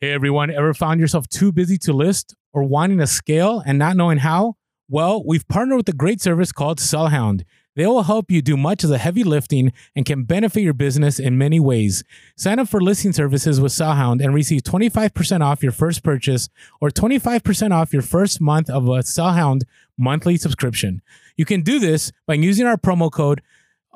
Hey 0.00 0.10
everyone, 0.10 0.50
ever 0.50 0.74
found 0.74 0.98
yourself 0.98 1.28
too 1.28 1.52
busy 1.52 1.78
to 1.78 1.92
list 1.92 2.34
or 2.52 2.64
wanting 2.64 2.98
to 2.98 3.06
scale 3.06 3.62
and 3.64 3.78
not 3.78 3.96
knowing 3.96 4.18
how? 4.18 4.56
Well, 4.88 5.22
we've 5.24 5.46
partnered 5.46 5.76
with 5.76 5.88
a 5.88 5.92
great 5.92 6.20
service 6.20 6.50
called 6.50 6.80
Sellhound. 6.80 7.44
They 7.76 7.86
will 7.86 8.02
help 8.02 8.28
you 8.28 8.42
do 8.42 8.56
much 8.56 8.82
of 8.82 8.90
the 8.90 8.98
heavy 8.98 9.22
lifting 9.22 9.72
and 9.94 10.04
can 10.04 10.24
benefit 10.24 10.62
your 10.62 10.74
business 10.74 11.20
in 11.20 11.38
many 11.38 11.60
ways. 11.60 12.02
Sign 12.36 12.58
up 12.58 12.66
for 12.66 12.80
listing 12.80 13.12
services 13.12 13.60
with 13.60 13.70
Sellhound 13.70 14.20
and 14.20 14.34
receive 14.34 14.62
25% 14.62 15.42
off 15.42 15.62
your 15.62 15.70
first 15.70 16.02
purchase 16.02 16.48
or 16.80 16.90
25% 16.90 17.70
off 17.70 17.92
your 17.92 18.02
first 18.02 18.40
month 18.40 18.68
of 18.68 18.88
a 18.88 19.04
Sellhound 19.04 19.62
monthly 19.96 20.36
subscription. 20.36 21.02
You 21.36 21.44
can 21.44 21.62
do 21.62 21.78
this 21.78 22.10
by 22.26 22.34
using 22.34 22.66
our 22.66 22.76
promo 22.76 23.12
code 23.12 23.42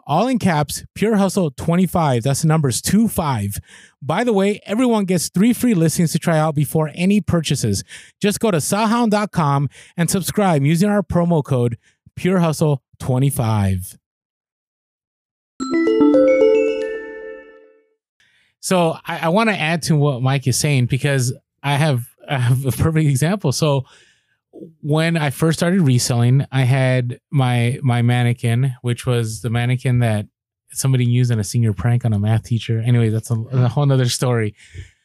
all 0.07 0.29
in 0.29 0.39
caps, 0.39 0.85
Pure 0.95 1.17
Hustle 1.17 1.51
25. 1.51 2.23
That's 2.23 2.43
the 2.43 2.49
numbers 2.49 2.83
25. 2.83 3.59
By 4.01 4.25
the 4.25 4.33
way, 4.33 4.61
everyone 4.67 5.05
gets 5.05 5.29
three 5.29 5.53
free 5.53 5.75
listings 5.75 6.13
to 6.13 6.19
try 6.19 6.39
out 6.39 6.55
before 6.55 6.91
any 6.95 7.21
purchases. 7.21 7.85
Just 8.21 8.41
go 8.41 8.51
to 8.51 8.59
sellhound.com 8.59 9.69
and 9.97 10.11
subscribe 10.11 10.63
using 10.65 10.91
our 10.91 11.03
promo 11.03 11.45
code 11.45 11.79
Pure 12.17 12.41
Hustle 12.41 12.83
25. 12.99 13.99
So 18.61 18.97
I, 19.07 19.27
I 19.27 19.29
want 19.29 19.51
to 19.51 19.59
add 19.59 19.83
to 19.83 19.97
what 19.97 20.23
Mike 20.23 20.47
is 20.47 20.57
saying 20.57 20.87
because 20.87 21.33
I 21.63 21.77
have, 21.77 22.05
I 22.29 22.39
have 22.39 22.65
a 22.65 22.73
perfect 22.73 23.09
example. 23.09 23.53
So 23.53 23.85
when 24.81 25.17
I 25.17 25.31
first 25.31 25.59
started 25.59 25.81
reselling, 25.83 26.47
I 26.53 26.63
had 26.63 27.21
my 27.31 27.79
my 27.83 28.03
mannequin, 28.03 28.75
which 28.83 29.07
was 29.07 29.43
the 29.43 29.51
mannequin 29.51 30.01
that 30.01 30.27
somebody 30.71 31.05
used 31.05 31.31
in 31.31 31.39
a 31.39 31.45
senior 31.45 31.73
prank 31.73 32.05
on 32.05 32.13
a 32.13 32.19
math 32.19 32.45
teacher. 32.45 32.81
Anyway, 32.81 33.11
that's 33.11 33.31
a, 33.31 33.35
a 33.35 33.69
whole 33.69 33.87
nother 33.87 34.09
story. 34.09 34.55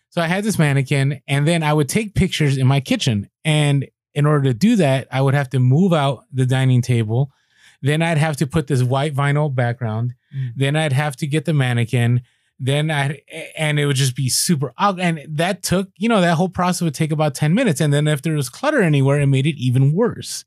So 0.09 0.21
I 0.21 0.27
had 0.27 0.43
this 0.43 0.57
mannequin, 0.57 1.21
and 1.27 1.47
then 1.47 1.63
I 1.63 1.73
would 1.73 1.89
take 1.89 2.15
pictures 2.15 2.57
in 2.57 2.67
my 2.67 2.79
kitchen. 2.79 3.29
And 3.43 3.87
in 4.13 4.25
order 4.25 4.45
to 4.45 4.53
do 4.53 4.75
that, 4.77 5.07
I 5.11 5.21
would 5.21 5.33
have 5.33 5.49
to 5.51 5.59
move 5.59 5.93
out 5.93 6.23
the 6.31 6.45
dining 6.45 6.81
table. 6.81 7.31
Then 7.81 8.01
I'd 8.01 8.17
have 8.17 8.37
to 8.37 8.47
put 8.47 8.67
this 8.67 8.81
white 8.81 9.13
vinyl 9.13 9.53
background. 9.53 10.15
Mm. 10.35 10.51
Then 10.55 10.75
I'd 10.75 10.93
have 10.93 11.15
to 11.17 11.27
get 11.27 11.45
the 11.45 11.53
mannequin. 11.53 12.21
Then 12.59 12.89
I 12.89 13.21
and 13.55 13.79
it 13.79 13.85
would 13.85 13.95
just 13.95 14.15
be 14.15 14.29
super. 14.29 14.73
And 14.79 15.21
that 15.29 15.61
took, 15.61 15.89
you 15.97 16.09
know, 16.09 16.21
that 16.21 16.35
whole 16.35 16.49
process 16.49 16.81
would 16.81 16.95
take 16.95 17.11
about 17.11 17.35
10 17.35 17.53
minutes. 17.53 17.79
And 17.79 17.93
then 17.93 18.07
if 18.07 18.23
there 18.23 18.33
was 18.33 18.49
clutter 18.49 18.81
anywhere, 18.81 19.19
it 19.19 19.27
made 19.27 19.45
it 19.45 19.57
even 19.57 19.93
worse. 19.93 20.43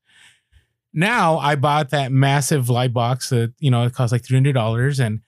Now 0.93 1.39
I 1.39 1.55
bought 1.55 1.91
that 1.91 2.11
massive 2.11 2.69
light 2.69 2.93
box 2.93 3.31
that, 3.31 3.53
you 3.61 3.71
know, 3.71 3.85
it 3.85 3.95
cost 3.95 4.11
like 4.11 4.23
$300. 4.23 4.99
And 4.99 5.21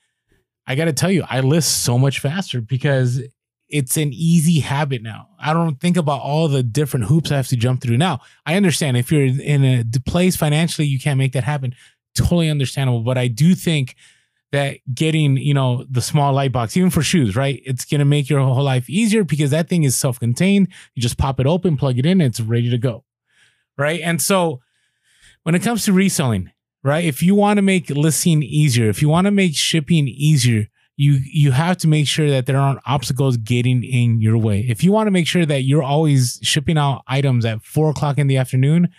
I 0.67 0.75
got 0.75 0.85
to 0.85 0.93
tell 0.93 1.11
you, 1.11 1.23
I 1.29 1.39
list 1.39 1.83
so 1.83 1.97
much 1.97 2.19
faster 2.19 2.59
because 2.59 3.21
it's 3.69 3.95
an 3.95 4.11
easy 4.13 4.59
habit 4.59 5.01
now. 5.01 5.29
I 5.39 5.53
don't 5.53 5.79
think 5.79 5.95
about 5.95 6.21
all 6.21 6.49
the 6.49 6.63
different 6.63 7.05
hoops 7.05 7.31
I 7.31 7.37
have 7.37 7.47
to 7.47 7.55
jump 7.55 7.81
through. 7.81 7.97
Now, 7.97 8.19
I 8.45 8.55
understand 8.55 8.97
if 8.97 9.09
you're 9.11 9.25
in 9.25 9.63
a 9.63 9.83
place 10.05 10.35
financially, 10.35 10.85
you 10.85 10.99
can't 10.99 11.17
make 11.17 11.31
that 11.31 11.45
happen. 11.45 11.73
Totally 12.13 12.49
understandable. 12.49 13.01
But 13.01 13.17
I 13.17 13.27
do 13.27 13.55
think 13.55 13.95
that 14.53 14.77
getting, 14.93 15.35
you 15.35 15.53
know, 15.53 15.83
the 15.89 16.01
small 16.01 16.31
light 16.31 16.51
box, 16.51 16.77
even 16.77 16.91
for 16.91 17.01
shoes, 17.01 17.35
right? 17.35 17.59
It's 17.65 17.85
going 17.85 17.99
to 17.99 18.05
make 18.05 18.29
your 18.29 18.39
whole 18.39 18.63
life 18.63 18.87
easier 18.87 19.23
because 19.23 19.49
that 19.49 19.67
thing 19.67 19.81
is 19.81 19.97
self 19.97 20.19
contained. 20.19 20.67
You 20.93 21.01
just 21.01 21.17
pop 21.17 21.39
it 21.39 21.47
open, 21.47 21.75
plug 21.75 21.97
it 21.97 22.05
in, 22.05 22.21
it's 22.21 22.39
ready 22.39 22.69
to 22.69 22.77
go. 22.77 23.03
Right. 23.79 23.99
And 24.01 24.21
so 24.21 24.61
when 25.41 25.55
it 25.55 25.63
comes 25.63 25.85
to 25.85 25.93
reselling, 25.93 26.51
right? 26.83 27.03
If 27.03 27.23
you 27.23 27.33
want 27.33 27.57
to 27.57 27.63
make 27.63 27.89
listing 27.89 28.43
easier, 28.43 28.89
if 28.89 29.01
you 29.01 29.09
want 29.09 29.25
to 29.25 29.31
make 29.31 29.55
shipping 29.55 30.07
easier, 30.07 30.67
you 30.97 31.19
you 31.23 31.51
have 31.51 31.77
to 31.77 31.87
make 31.87 32.07
sure 32.07 32.29
that 32.29 32.45
there 32.45 32.59
aren't 32.59 32.79
obstacles 32.85 33.37
getting 33.37 33.83
in 33.83 34.21
your 34.21 34.37
way. 34.37 34.59
If 34.69 34.83
you 34.83 34.91
want 34.91 35.07
to 35.07 35.11
make 35.11 35.25
sure 35.25 35.47
that 35.47 35.63
you're 35.63 35.81
always 35.81 36.39
shipping 36.43 36.77
out 36.77 37.01
items 37.07 37.43
at 37.43 37.63
four 37.63 37.89
o'clock 37.89 38.19
in 38.19 38.27
the 38.27 38.37
afternoon 38.37 38.89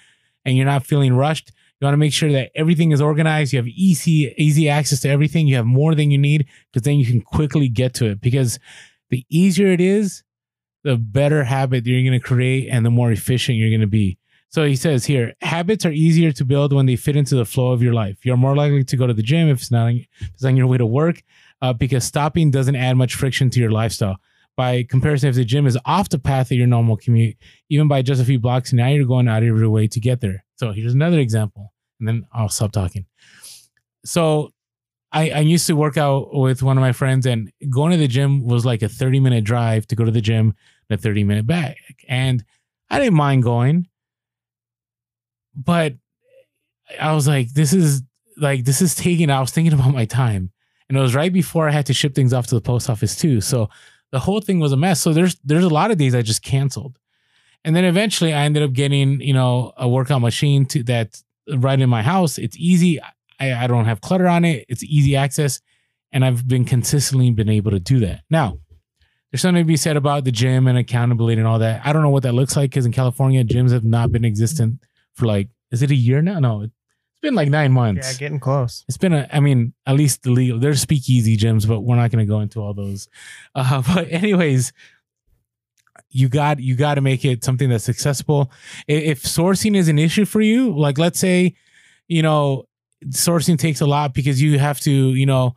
and 0.45 0.57
you're 0.57 0.67
not 0.67 0.85
feeling 0.85 1.15
rushed, 1.15 1.53
you 1.85 1.89
want 1.89 1.95
to 1.95 1.99
make 1.99 2.13
sure 2.13 2.33
that 2.33 2.51
everything 2.55 2.93
is 2.93 3.01
organized. 3.01 3.53
You 3.53 3.59
have 3.59 3.69
easy 3.69 4.35
easy 4.39 4.69
access 4.69 5.01
to 5.01 5.09
everything. 5.09 5.47
You 5.47 5.57
have 5.57 5.67
more 5.67 5.95
than 5.95 6.11
you 6.11 6.19
need 6.19 6.47
because 6.73 6.85
then 6.85 6.97
you 6.97 7.07
can 7.07 7.21
quickly 7.21 7.69
get 7.69 7.95
to 7.95 8.07
it. 8.07 8.21
Because 8.21 8.59
the 9.11 9.27
easier 9.29 9.69
it 9.69 9.81
is, 9.81 10.23
the 10.83 10.97
better 10.97 11.45
habit 11.45 11.87
you're 11.87 12.03
going 12.03 12.19
to 12.19 12.27
create 12.27 12.69
and 12.71 12.85
the 12.85 12.91
more 12.91 13.13
efficient 13.13 13.59
you're 13.59 13.71
going 13.71 13.81
to 13.81 13.87
be. 13.87 14.19
So 14.49 14.65
he 14.65 14.77
says 14.77 15.05
here, 15.05 15.35
habits 15.43 15.85
are 15.85 15.91
easier 15.91 16.31
to 16.33 16.45
build 16.45 16.73
when 16.73 16.87
they 16.87 16.95
fit 16.95 17.17
into 17.17 17.35
the 17.35 17.45
flow 17.45 17.73
of 17.73 17.83
your 17.83 17.93
life. 17.93 18.25
You're 18.25 18.37
more 18.37 18.55
likely 18.55 18.85
to 18.85 18.97
go 18.97 19.07
to 19.07 19.13
the 19.13 19.23
gym 19.23 19.49
if 19.49 19.59
it's 19.59 19.71
not 19.73 19.87
on, 19.87 19.97
if 19.97 20.31
it's 20.33 20.45
on 20.45 20.57
your 20.57 20.69
way 20.69 20.79
to 20.79 20.87
work 20.87 21.23
uh, 21.61 21.73
because 21.73 22.05
stopping 22.05 22.51
doesn't 22.51 22.77
add 22.77 22.97
much 22.97 23.15
friction 23.15 23.51
to 23.51 23.61
your 23.61 23.73
lifestyle. 23.73 24.17
By 24.57 24.85
comparison, 24.85 25.29
if 25.29 25.35
the 25.35 25.45
gym 25.45 25.67
is 25.67 25.77
off 25.85 26.09
the 26.09 26.21
path 26.21 26.53
of 26.53 26.57
your 26.57 26.69
normal 26.69 26.97
commute, 26.97 27.37
even 27.69 27.89
by 27.89 28.03
just 28.03 28.23
a 28.23 28.25
few 28.25 28.39
blocks, 28.39 28.73
now 28.73 28.87
you're 28.87 29.07
going 29.07 29.27
out 29.27 29.43
of 29.43 29.59
your 29.59 29.71
way 29.71 29.89
to 29.89 29.99
get 29.99 30.21
there. 30.21 30.45
So 30.57 30.71
here's 30.71 30.95
another 30.95 31.19
example, 31.19 31.73
and 31.99 32.09
then 32.09 32.27
I'll 32.33 32.49
stop 32.49 32.73
talking. 32.73 33.07
So 34.05 34.51
I, 35.13 35.31
I 35.31 35.39
used 35.41 35.67
to 35.69 35.77
work 35.77 35.97
out 35.97 36.35
with 36.35 36.63
one 36.63 36.77
of 36.77 36.83
my 36.83 36.93
friends, 36.93 37.27
and 37.27 37.51
going 37.71 37.93
to 37.93 37.97
the 37.97 38.09
gym 38.09 38.45
was 38.45 38.67
like 38.67 38.83
a 38.83 38.89
30 38.89 39.21
minute 39.21 39.45
drive 39.45 39.87
to 39.89 39.97
go 39.97 40.05
to 40.05 40.11
the 40.11 40.21
gym 40.21 40.55
and 40.91 40.99
a 40.99 41.03
30 41.03 41.25
minute 41.25 41.47
back. 41.47 41.77
And 42.09 42.45
I 42.91 42.99
didn't 42.99 43.15
mind 43.15 43.43
going, 43.43 43.87
but 45.55 45.95
I 47.01 47.13
was 47.13 47.27
like, 47.27 47.53
this 47.53 47.73
is 47.73 48.03
like, 48.37 48.65
this 48.65 48.83
is 48.83 48.95
taking, 48.95 49.31
I 49.31 49.41
was 49.41 49.53
thinking 49.53 49.73
about 49.73 49.93
my 49.93 50.05
time. 50.05 50.51
And 50.89 50.99
it 50.99 51.01
was 51.01 51.15
right 51.15 51.33
before 51.33 51.69
I 51.69 51.73
had 51.73 51.87
to 51.87 51.95
ship 51.95 52.15
things 52.15 52.33
off 52.33 52.49
to 52.49 52.55
the 52.55 52.61
post 52.61 52.91
office 52.91 53.17
too. 53.17 53.41
So 53.41 53.71
the 54.11 54.19
whole 54.19 54.41
thing 54.41 54.61
was 54.61 54.73
a 54.73 54.77
mess. 54.77 55.01
So 55.01 55.13
there's 55.13 55.37
there's 55.45 55.65
a 55.65 55.69
lot 55.69 55.91
of 55.91 55.99
days 55.99 56.15
I 56.15 56.23
just 56.23 56.43
canceled. 56.43 56.99
And 57.65 57.75
then 57.75 57.85
eventually 57.85 58.35
I 58.35 58.45
ended 58.45 58.63
up 58.63 58.73
getting, 58.73 59.21
you 59.21 59.33
know, 59.33 59.73
a 59.77 59.89
workout 59.89 60.21
machine 60.21 60.67
to 60.67 60.83
that's 60.83 61.24
right 61.49 61.81
in 61.81 61.89
my 61.89 62.03
house. 62.03 62.39
It's 62.39 62.57
easy. 62.59 63.01
I, 63.41 63.65
I 63.65 63.67
don't 63.67 63.85
have 63.85 64.01
clutter 64.01 64.27
on 64.27 64.45
it. 64.45 64.65
It's 64.69 64.83
easy 64.83 65.17
access. 65.17 65.61
And 66.13 66.25
I've 66.25 66.47
been 66.47 66.65
consistently 66.65 67.31
been 67.31 67.49
able 67.49 67.73
to 67.73 67.81
do 67.81 67.99
that. 68.01 68.23
Now, 68.31 68.59
there's 69.31 69.43
something 69.43 69.65
to 69.65 69.67
be 69.67 69.77
said 69.77 69.97
about 69.97 70.25
the 70.25 70.31
gym 70.31 70.69
and 70.69 70.79
accountability 70.79 71.41
and 71.41 71.49
all 71.49 71.59
that. 71.59 71.85
I 71.85 71.93
don't 71.93 72.03
know 72.03 72.11
what 72.11 72.23
that 72.23 72.35
looks 72.35 72.57
like 72.57 72.71
because 72.71 72.87
in 72.87 72.93
California, 72.93 73.43
gyms 73.43 73.73
have 73.73 73.83
not 73.83 74.13
been 74.13 74.25
existent 74.25 74.81
for 75.15 75.27
like, 75.27 75.49
is 75.73 75.83
it 75.83 75.91
a 75.91 75.95
year 75.97 76.23
now? 76.23 76.39
No, 76.39 76.63
it's 76.63 76.73
been 77.21 77.35
like 77.35 77.49
nine 77.49 77.73
months. 77.73 78.13
Yeah, 78.13 78.19
getting 78.19 78.39
close. 78.39 78.85
It's 78.87 78.97
been 78.97 79.13
a, 79.13 79.29
I 79.33 79.41
mean, 79.41 79.75
at 79.87 79.97
least 79.97 80.23
the 80.23 80.31
legal. 80.31 80.61
There's 80.61 80.81
speakeasy 80.81 81.37
gyms, 81.37 81.67
but 81.67 81.81
we're 81.81 81.97
not 81.97 82.13
going 82.13 82.25
to 82.25 82.31
go 82.31 82.41
into 82.41 82.61
all 82.61 82.75
those. 82.75 83.09
Uh, 83.57 83.83
but 83.95 84.07
anyways, 84.09 84.73
you 86.15 86.29
got 86.29 86.61
you 86.61 86.77
got 86.77 86.95
to 86.95 87.01
make 87.01 87.25
it 87.25 87.43
something 87.43 87.69
that's 87.69 87.89
accessible. 87.89 88.51
If 88.87 89.23
sourcing 89.23 89.77
is 89.77 89.89
an 89.89 89.99
issue 89.99 90.25
for 90.25 90.41
you, 90.41 90.77
like 90.79 90.97
let's 90.97 91.19
say, 91.19 91.55
you 92.07 92.23
know, 92.23 92.69
sourcing 93.09 93.59
takes 93.59 93.81
a 93.81 93.87
lot 93.87 94.15
because 94.15 94.41
you 94.41 94.59
have 94.59 94.79
to, 94.81 94.91
you 94.91 95.27
know, 95.27 95.57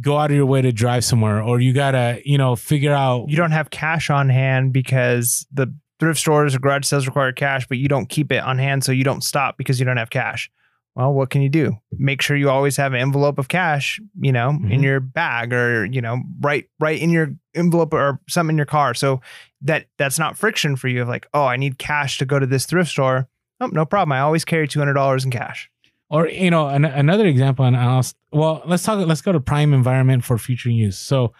go 0.00 0.16
out 0.16 0.30
of 0.30 0.36
your 0.36 0.46
way 0.46 0.62
to 0.62 0.72
drive 0.72 1.04
somewhere, 1.04 1.42
or 1.42 1.60
you 1.60 1.74
gotta, 1.74 2.20
you 2.24 2.38
know, 2.38 2.56
figure 2.56 2.92
out. 2.92 3.28
You 3.28 3.36
don't 3.36 3.52
have 3.52 3.68
cash 3.68 4.08
on 4.08 4.30
hand 4.30 4.72
because 4.72 5.46
the 5.52 5.72
thrift 6.00 6.20
stores 6.20 6.54
or 6.54 6.58
garage 6.58 6.86
sales 6.86 7.06
require 7.06 7.32
cash, 7.32 7.66
but 7.68 7.76
you 7.76 7.88
don't 7.88 8.08
keep 8.08 8.32
it 8.32 8.42
on 8.42 8.58
hand, 8.58 8.82
so 8.82 8.92
you 8.92 9.04
don't 9.04 9.22
stop 9.22 9.58
because 9.58 9.78
you 9.78 9.84
don't 9.84 9.98
have 9.98 10.10
cash. 10.10 10.50
Well, 10.96 11.12
what 11.12 11.28
can 11.30 11.42
you 11.42 11.48
do? 11.50 11.76
Make 11.98 12.22
sure 12.22 12.36
you 12.36 12.48
always 12.50 12.76
have 12.78 12.94
an 12.94 13.00
envelope 13.00 13.38
of 13.38 13.48
cash, 13.48 14.00
you 14.18 14.32
know, 14.32 14.48
in 14.48 14.80
Mhm. 14.80 14.82
your 14.82 14.98
bag 15.00 15.52
or 15.52 15.84
you 15.84 16.00
know, 16.00 16.22
right, 16.40 16.64
right 16.80 16.98
in 16.98 17.10
your 17.10 17.34
envelope 17.54 17.92
or 17.92 18.18
something 18.28 18.54
in 18.54 18.58
your 18.58 18.64
car. 18.66 18.94
So 18.94 19.20
that 19.60 19.86
that's 19.98 20.18
not 20.18 20.36
friction 20.38 20.74
for 20.74 20.88
you 20.88 21.02
of 21.02 21.08
like, 21.08 21.26
oh, 21.34 21.44
I 21.44 21.56
need 21.56 21.78
cash 21.78 22.16
to 22.18 22.24
go 22.24 22.38
to 22.38 22.46
this 22.46 22.64
thrift 22.66 22.90
store. 22.90 23.28
Oh, 23.60 23.66
no 23.66 23.84
problem. 23.84 24.12
I 24.12 24.20
always 24.20 24.44
carry 24.44 24.66
two 24.66 24.78
hundred 24.78 24.94
dollars 24.94 25.24
in 25.24 25.30
cash. 25.30 25.70
or 26.08 26.28
you 26.28 26.50
know 26.50 26.68
an, 26.68 26.84
another 26.84 27.26
example 27.26 27.64
and 27.64 27.76
I'll, 27.76 28.04
well 28.32 28.62
let's 28.64 28.82
talk 28.84 29.04
let's 29.06 29.22
go 29.22 29.32
to 29.32 29.40
prime 29.40 29.74
environment 29.74 30.24
for 30.24 30.38
future 30.38 30.70
use 30.70 30.96
so 30.96 31.32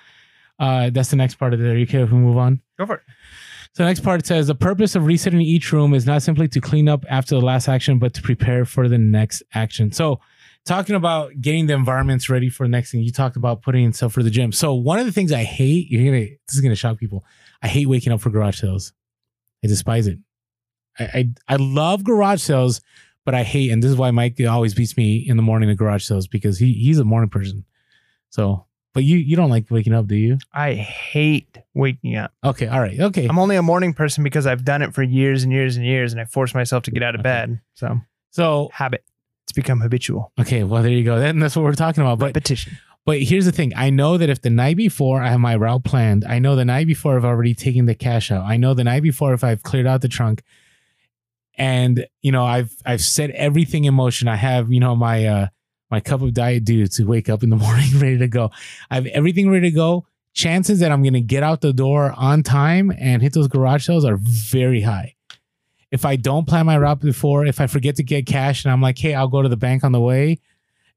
uh 0.59 0.91
that's 0.91 1.11
the 1.11 1.17
next 1.17 1.37
part 1.37 1.55
of 1.55 1.61
are 1.61 1.77
you 1.77 1.85
okay 1.85 2.03
if 2.03 2.11
we 2.11 2.19
move 2.19 2.37
on 2.37 2.61
Go 2.77 2.85
for 2.87 2.97
it. 2.97 3.03
So 3.77 3.85
next 3.85 4.01
part 4.01 4.25
says 4.25 4.47
the 4.47 4.55
purpose 4.55 4.95
of 4.95 5.05
resetting 5.05 5.41
each 5.41 5.73
room 5.73 5.93
is 5.93 6.07
not 6.07 6.23
simply 6.23 6.49
to 6.49 6.61
clean 6.61 6.89
up 6.89 7.05
after 7.09 7.35
the 7.35 7.45
last 7.45 7.69
action 7.69 7.99
but 7.99 8.15
to 8.15 8.23
prepare 8.23 8.65
for 8.65 8.89
the 8.89 8.99
next 8.99 9.43
action 9.55 9.93
so 9.93 10.21
talking 10.67 10.97
about 10.97 11.41
getting 11.41 11.67
the 11.67 11.75
environments 11.75 12.29
ready 12.29 12.51
for 12.51 12.67
the 12.67 12.69
next 12.69 12.91
thing, 12.91 13.01
you 13.01 13.13
talked 13.13 13.37
about 13.37 13.63
putting 13.63 13.93
stuff 13.93 14.13
for 14.13 14.23
the 14.23 14.31
gym. 14.31 14.53
So 14.53 14.75
one 14.75 14.99
of 14.99 15.07
the 15.07 15.13
things 15.13 15.33
I 15.33 15.45
hate, 15.45 15.91
you're 15.91 16.05
gonna 16.05 16.27
this 16.47 16.57
is 16.57 16.61
gonna 16.61 16.75
shock 16.75 16.99
people. 16.99 17.25
I 17.63 17.69
hate 17.69 17.87
waking 17.87 18.13
up 18.13 18.21
for 18.21 18.31
garage 18.31 18.61
sales. 18.61 18.93
I 19.65 19.69
despise 19.69 20.07
it. 20.07 20.19
I 20.99 21.05
I, 21.05 21.29
I 21.49 21.57
love 21.57 22.05
garage 22.05 22.43
sales, 22.43 22.83
but 23.25 23.35
I 23.35 23.45
hate, 23.45 23.71
and 23.71 23.83
this 23.83 23.91
is 23.91 23.97
why 23.97 24.11
Mike 24.11 24.39
always 24.47 24.75
beats 24.75 24.97
me 24.97 25.17
in 25.17 25.37
the 25.37 25.43
morning 25.43 25.71
at 25.71 25.77
garage 25.77 26.05
sales 26.05 26.27
because 26.27 26.59
he 26.59 26.73
he's 26.75 26.99
a 26.99 27.05
morning 27.05 27.31
person. 27.31 27.65
So, 28.31 28.66
but 28.97 29.05
you 29.05 29.19
you 29.19 29.37
don't 29.37 29.51
like 29.51 29.71
waking 29.71 29.93
up, 29.93 30.07
do 30.07 30.17
you? 30.17 30.39
I 30.55 30.73
hate 30.75 31.59
waking 31.75 32.17
up. 32.17 32.33
Okay, 32.43 32.67
all 32.67 32.81
right, 32.81 32.99
okay. 32.99 33.27
I'm 33.29 33.39
only 33.39 33.57
a 33.57 33.63
morning 33.63 33.93
person 33.95 34.25
because 34.25 34.47
I've 34.47 34.65
done 34.65 34.81
it 34.81 34.95
for 34.95 35.03
years 35.03 35.45
and 35.45 35.53
years 35.53 35.77
and 35.77 35.85
years, 35.85 36.13
and 36.13 36.21
I 36.21 36.25
force 36.25 36.55
myself 36.55 36.83
to 36.85 36.91
get 36.91 37.03
out 37.03 37.15
of 37.15 37.21
Okay. 37.21 37.29
bed. 37.29 37.61
So 37.75 38.01
So 38.31 38.71
habit. 38.73 39.05
It's 39.45 39.53
become 39.53 39.81
habitual. 39.81 40.33
okay, 40.41 40.65
well 40.65 40.83
there 40.83 40.91
you 40.93 41.05
go. 41.05 41.21
Then 41.21 41.39
that's 41.39 41.55
what 41.55 41.63
we're 41.65 41.75
talking 41.75 42.03
about. 42.03 42.19
But 42.19 42.29
Repetition. 42.29 42.79
But 43.05 43.23
here's 43.23 43.45
the 43.45 43.53
thing. 43.53 43.73
I 43.77 43.91
know 43.91 44.17
that 44.19 44.29
if 44.31 44.41
the 44.43 44.51
night 44.51 44.77
before 44.77 45.23
I 45.23 45.29
have 45.29 45.39
my 45.39 45.55
route 45.55 45.85
planned, 45.85 46.25
I 46.25 46.41
know 46.41 46.57
the 46.57 46.65
night 46.65 46.89
before 46.89 47.17
I've 47.17 47.25
already 47.25 47.55
taken 47.55 47.85
the 47.87 47.95
cash 47.95 48.33
out. 48.33 48.45
I 48.45 48.57
know 48.57 48.75
the 48.75 48.83
night 48.83 49.03
before 49.05 49.33
if 49.35 49.45
I've 49.45 49.63
cleared 49.63 49.87
out 49.87 50.01
the 50.01 50.09
trunk 50.09 50.43
and 51.59 52.07
you 52.23 52.33
know 52.33 52.45
I've 52.45 52.75
I've 52.85 53.01
set 53.03 53.31
everything 53.31 53.85
in 53.85 53.95
motion. 53.95 54.27
I 54.27 54.37
have, 54.37 54.73
you 54.73 54.81
know, 54.81 54.97
my 54.97 55.27
uh 55.27 55.47
my 55.97 56.01
cup 56.01 56.21
of 56.21 56.35
diet 56.35 56.63
dew 56.67 56.87
to 56.87 57.05
wake 57.05 57.31
up 57.31 57.43
in 57.43 57.49
the 57.49 57.57
morning 57.67 57.89
ready 57.99 58.19
to 58.19 58.29
go. 58.29 58.51
I 58.91 58.97
have 58.97 59.07
everything 59.07 59.49
ready 59.51 59.71
to 59.71 59.75
go. 59.75 60.05
Chances 60.35 60.81
that 60.81 60.93
I'm 60.93 61.03
gonna 61.03 61.23
get 61.23 61.43
out 61.43 61.63
the 61.63 61.73
door 61.73 62.13
on 62.17 62.43
time 62.43 62.93
and 62.99 63.23
hit 63.23 63.33
those 63.33 63.49
garage 63.49 63.87
sales 63.87 64.05
are 64.05 64.19
very 64.21 64.83
high. 64.83 65.15
If 65.91 66.05
I 66.05 66.17
don't 66.17 66.47
plan 66.47 66.67
my 66.67 66.77
route 66.77 67.01
before, 67.01 67.47
if 67.47 67.61
I 67.61 67.67
forget 67.67 67.97
to 67.97 68.03
get 68.03 68.27
cash 68.27 68.65
and 68.65 68.73
I'm 68.73 68.83
like, 68.83 68.99
hey, 68.99 69.15
I'll 69.15 69.29
go 69.29 69.41
to 69.41 69.49
the 69.49 69.57
bank 69.57 69.85
on 69.85 69.93
the 69.93 70.01
way, 70.01 70.39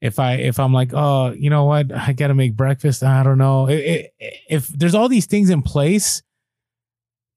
if 0.02 0.20
I 0.20 0.34
if 0.34 0.60
I'm 0.60 0.74
like, 0.74 0.92
oh, 0.94 1.32
you 1.32 1.50
know 1.50 1.64
what, 1.64 1.94
I 1.96 2.12
got 2.12 2.28
to 2.28 2.34
make 2.34 2.58
breakfast. 2.58 3.02
I 3.02 3.24
don't 3.24 3.38
know. 3.38 3.68
It- 3.70 4.12
it- 4.20 4.34
if 4.50 4.68
there's 4.68 4.96
all 4.96 5.08
these 5.08 5.28
things 5.28 5.50
in 5.50 5.62
place 5.62 6.22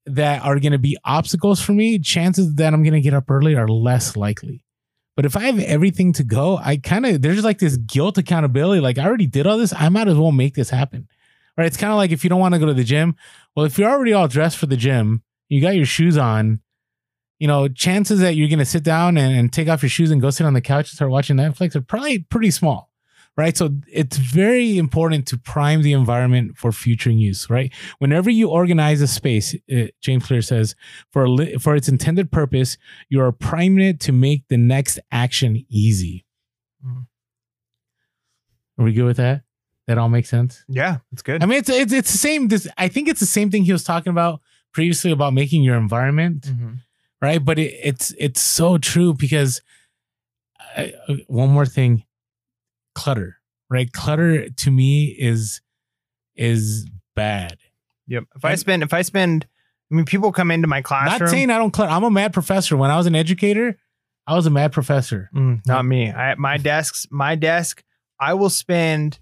that 0.05 0.43
are 0.43 0.59
going 0.59 0.73
to 0.73 0.77
be 0.79 0.97
obstacles 1.05 1.61
for 1.61 1.71
me, 1.71 1.97
chances 1.99 2.55
that 2.55 2.73
I'm 2.73 2.83
going 2.83 2.93
to 2.93 3.01
get 3.01 3.13
up 3.13 3.29
early 3.31 3.55
are 3.55 3.69
less 3.69 4.17
likely. 4.17 4.65
But 5.15 5.25
if 5.25 5.37
I 5.37 5.41
have 5.41 5.59
everything 5.59 6.13
to 6.13 6.23
go, 6.23 6.57
I 6.57 6.77
kind 6.77 7.05
of 7.05 7.21
there's 7.21 7.43
like 7.43 7.59
this 7.59 7.77
guilt 7.77 8.17
accountability. 8.17 8.81
Like 8.81 8.97
I 8.97 9.05
already 9.05 9.27
did 9.27 9.45
all 9.45 9.57
this, 9.57 9.73
I 9.73 9.89
might 9.89 10.07
as 10.07 10.17
well 10.17 10.31
make 10.31 10.55
this 10.55 10.69
happen. 10.69 11.07
Right? 11.57 11.67
It's 11.67 11.77
kind 11.77 11.91
of 11.91 11.97
like 11.97 12.11
if 12.11 12.23
you 12.23 12.29
don't 12.29 12.39
want 12.39 12.55
to 12.55 12.59
go 12.59 12.65
to 12.65 12.73
the 12.73 12.83
gym. 12.83 13.15
Well, 13.55 13.65
if 13.65 13.77
you're 13.77 13.89
already 13.89 14.13
all 14.13 14.27
dressed 14.27 14.57
for 14.57 14.65
the 14.65 14.77
gym, 14.77 15.21
you 15.49 15.61
got 15.61 15.75
your 15.75 15.85
shoes 15.85 16.17
on. 16.17 16.61
You 17.39 17.47
know, 17.47 17.67
chances 17.67 18.21
that 18.21 18.35
you're 18.35 18.47
to 18.57 18.65
sit 18.65 18.83
down 18.83 19.17
and, 19.17 19.37
and 19.37 19.51
take 19.51 19.67
off 19.67 19.83
your 19.83 19.89
shoes 19.89 20.11
and 20.11 20.21
go 20.21 20.29
sit 20.29 20.45
on 20.45 20.53
the 20.53 20.61
couch 20.61 20.89
and 20.89 20.95
start 20.95 21.11
watching 21.11 21.35
Netflix 21.35 21.75
are 21.75 21.81
probably 21.81 22.19
pretty 22.19 22.51
small 22.51 22.92
right? 23.35 23.57
So 23.57 23.69
it's 23.91 24.17
very 24.17 24.77
important 24.77 25.27
to 25.27 25.37
prime 25.37 25.81
the 25.81 25.93
environment 25.93 26.57
for 26.57 26.71
future 26.71 27.09
use, 27.11 27.49
right? 27.49 27.73
Whenever 27.99 28.29
you 28.29 28.49
organize 28.49 29.01
a 29.01 29.07
space, 29.07 29.55
uh, 29.73 29.85
James 30.01 30.25
Clear 30.25 30.41
says, 30.41 30.75
for 31.11 31.27
li- 31.27 31.55
for 31.57 31.75
its 31.75 31.87
intended 31.89 32.31
purpose, 32.31 32.77
you 33.09 33.21
are 33.21 33.31
priming 33.31 33.85
it 33.87 33.99
to 34.01 34.11
make 34.11 34.47
the 34.49 34.57
next 34.57 34.99
action 35.11 35.65
easy. 35.69 36.25
Mhm. 36.85 37.07
Are 38.77 38.85
we 38.85 38.93
good 38.93 39.05
with 39.05 39.17
that? 39.17 39.43
That 39.87 39.97
all 39.97 40.09
makes 40.09 40.29
sense. 40.29 40.63
Yeah, 40.69 40.97
it's 41.11 41.21
good. 41.21 41.43
I 41.43 41.45
mean, 41.45 41.59
it's 41.59 41.69
it's 41.69 41.91
it's 41.93 42.11
the 42.11 42.17
same. 42.17 42.47
This 42.47 42.67
I 42.77 42.87
think 42.87 43.07
it's 43.09 43.19
the 43.19 43.25
same 43.25 43.51
thing 43.51 43.63
he 43.65 43.71
was 43.73 43.83
talking 43.83 44.11
about 44.11 44.41
previously 44.73 45.11
about 45.11 45.33
making 45.33 45.61
your 45.63 45.75
environment 45.75 46.43
Mhm. 46.47 46.77
right? 47.21 47.43
But 47.43 47.59
it, 47.59 47.73
it's 47.83 48.13
it's 48.17 48.41
so 48.41 48.77
true 48.77 49.13
because 49.13 49.61
I, 50.77 50.93
uh, 51.07 51.15
one 51.27 51.49
more 51.49 51.65
thing, 51.65 52.03
clutter, 52.95 53.37
right? 53.69 53.91
Clutter 53.91 54.49
to 54.49 54.71
me 54.71 55.15
is 55.17 55.61
is 56.35 56.87
bad. 57.15 57.57
Yep. 58.07 58.25
If 58.35 58.45
I 58.45 58.55
spend, 58.55 58.83
if 58.83 58.93
I 58.93 59.01
spend, 59.01 59.47
I 59.91 59.95
mean, 59.95 60.05
people 60.05 60.31
come 60.31 60.51
into 60.51 60.67
my 60.67 60.81
classroom. 60.81 61.19
Not 61.19 61.29
saying 61.29 61.49
I 61.49 61.57
don't 61.57 61.71
clutter. 61.71 61.91
I'm 61.91 62.03
a 62.03 62.11
mad 62.11 62.33
professor. 62.33 62.75
When 62.75 62.91
I 62.91 62.97
was 62.97 63.05
an 63.05 63.15
educator, 63.15 63.77
I 64.27 64.35
was 64.35 64.45
a 64.45 64.51
mad 64.51 64.71
professor. 64.71 65.29
Mm, 65.35 65.65
not 65.65 65.85
me. 65.85 66.11
I 66.11 66.35
my 66.35 66.57
desks, 66.57 67.07
my 67.11 67.35
desk. 67.35 67.83
I 68.19 68.33
will 68.33 68.49
spend 68.49 69.19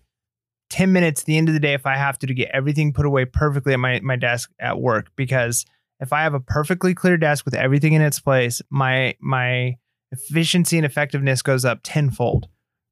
ten 0.70 0.94
minutes 0.94 1.22
at 1.22 1.26
the 1.26 1.38
end 1.38 1.48
of 1.50 1.54
the 1.54 1.60
day 1.60 1.74
if 1.74 1.86
I 1.86 1.98
have 1.98 2.18
to 2.20 2.28
to 2.28 2.34
get 2.34 2.50
everything 2.54 2.94
put 2.94 3.06
away 3.06 3.26
perfectly 3.26 3.74
at 3.74 3.80
my 3.80 4.00
my 4.02 4.16
desk 4.16 4.52
at 4.60 4.80
work 4.80 5.12
because 5.16 5.66
if 6.00 6.12
I 6.12 6.24
have 6.24 6.34
a 6.34 6.40
perfectly 6.40 6.94
clear 6.94 7.18
desk 7.18 7.46
with 7.46 7.54
everything 7.54 7.94
in 7.94 8.02
its 8.02 8.20
place, 8.20 8.62
my 8.70 9.16
my 9.20 9.78
efficiency 10.12 10.78
and 10.78 10.86
effectiveness 10.86 11.42
goes 11.42 11.64
up 11.64 11.80
tenfold. 11.84 12.48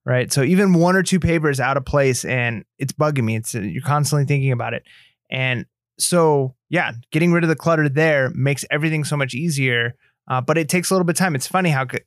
Right. 0.10 0.34
So 0.34 0.41
even 0.41 0.74
one 0.74 0.95
or 0.95 1.03
two 1.03 1.20
papers 1.20 1.60
out 1.60 1.78
of 1.78 1.86
place 1.86 2.26
and 2.26 2.66
it's 2.80 2.91
bugging 2.91 3.26
me. 3.26 3.36
It's 3.36 3.53
you're 3.53 3.84
constantly 3.84 4.26
thinking 4.26 4.51
about 4.51 4.74
it. 4.74 4.82
And 5.30 5.68
so 5.99 6.55
yeah, 6.70 6.93
getting 7.12 7.32
rid 7.32 7.43
of 7.43 7.47
the 7.47 7.55
clutter 7.55 7.88
there 7.88 8.32
makes 8.32 8.66
everything 8.72 9.03
so 9.03 9.16
much 9.16 9.36
easier. 9.36 9.93
Uh, 10.28 10.41
but 10.41 10.57
it 10.57 10.68
takes 10.68 10.89
a 10.89 10.95
little 10.95 11.05
bit 11.05 11.12
of 11.12 11.20
time. 11.20 11.36
It's 11.36 11.45
funny 11.45 11.70
how 11.70 11.88
c- 11.88 11.99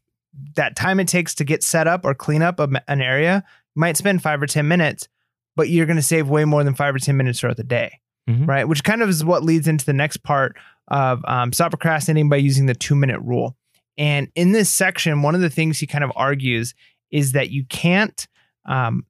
that 0.57 0.75
time 0.75 0.99
it 0.99 1.07
takes 1.07 1.33
to 1.37 1.45
get 1.45 1.63
set 1.63 1.87
up 1.87 2.05
or 2.05 2.13
clean 2.13 2.43
up 2.43 2.59
an 2.59 3.01
area 3.01 3.45
might 3.77 3.97
spend 3.97 4.21
five 4.21 4.43
or 4.43 4.49
10 4.49 4.67
minutes, 4.67 5.07
but 5.55 5.69
you're 5.69 5.87
going 5.87 5.95
to 5.97 6.03
save 6.03 6.29
way 6.29 6.45
more 6.45 6.65
than 6.65 6.75
five 6.75 6.97
or 6.97 6.99
10 6.99 7.17
minutes 7.17 7.39
throughout 7.39 7.57
the 7.57 7.63
day. 7.63 8.01
Mhm. 8.29 8.49
Right. 8.49 8.67
Which 8.67 8.83
kind 8.83 9.03
of 9.03 9.11
is 9.11 9.25
what 9.25 9.45
leads 9.45 9.69
into 9.69 9.85
the 9.85 9.93
next 9.93 10.25
part 10.25 10.57
of 10.89 11.25
um, 11.25 11.53
stop 11.53 11.71
procrastinating 11.71 12.29
by 12.29 12.37
using 12.37 12.67
the 12.67 12.75
two 12.75 12.97
minute 12.97 13.21
rule. 13.21 13.57
And 13.97 14.29
in 14.35 14.51
this 14.51 14.71
section, 14.71 15.23
one 15.23 15.37
of 15.37 15.41
the 15.41 15.51
things 15.51 15.79
he 15.79 15.87
kind 15.87 16.03
of 16.03 16.11
argues 16.17 16.75
is 17.13 17.33
that 17.33 17.51
you 17.51 17.65
can't, 17.67 18.27
um, 18.67 19.07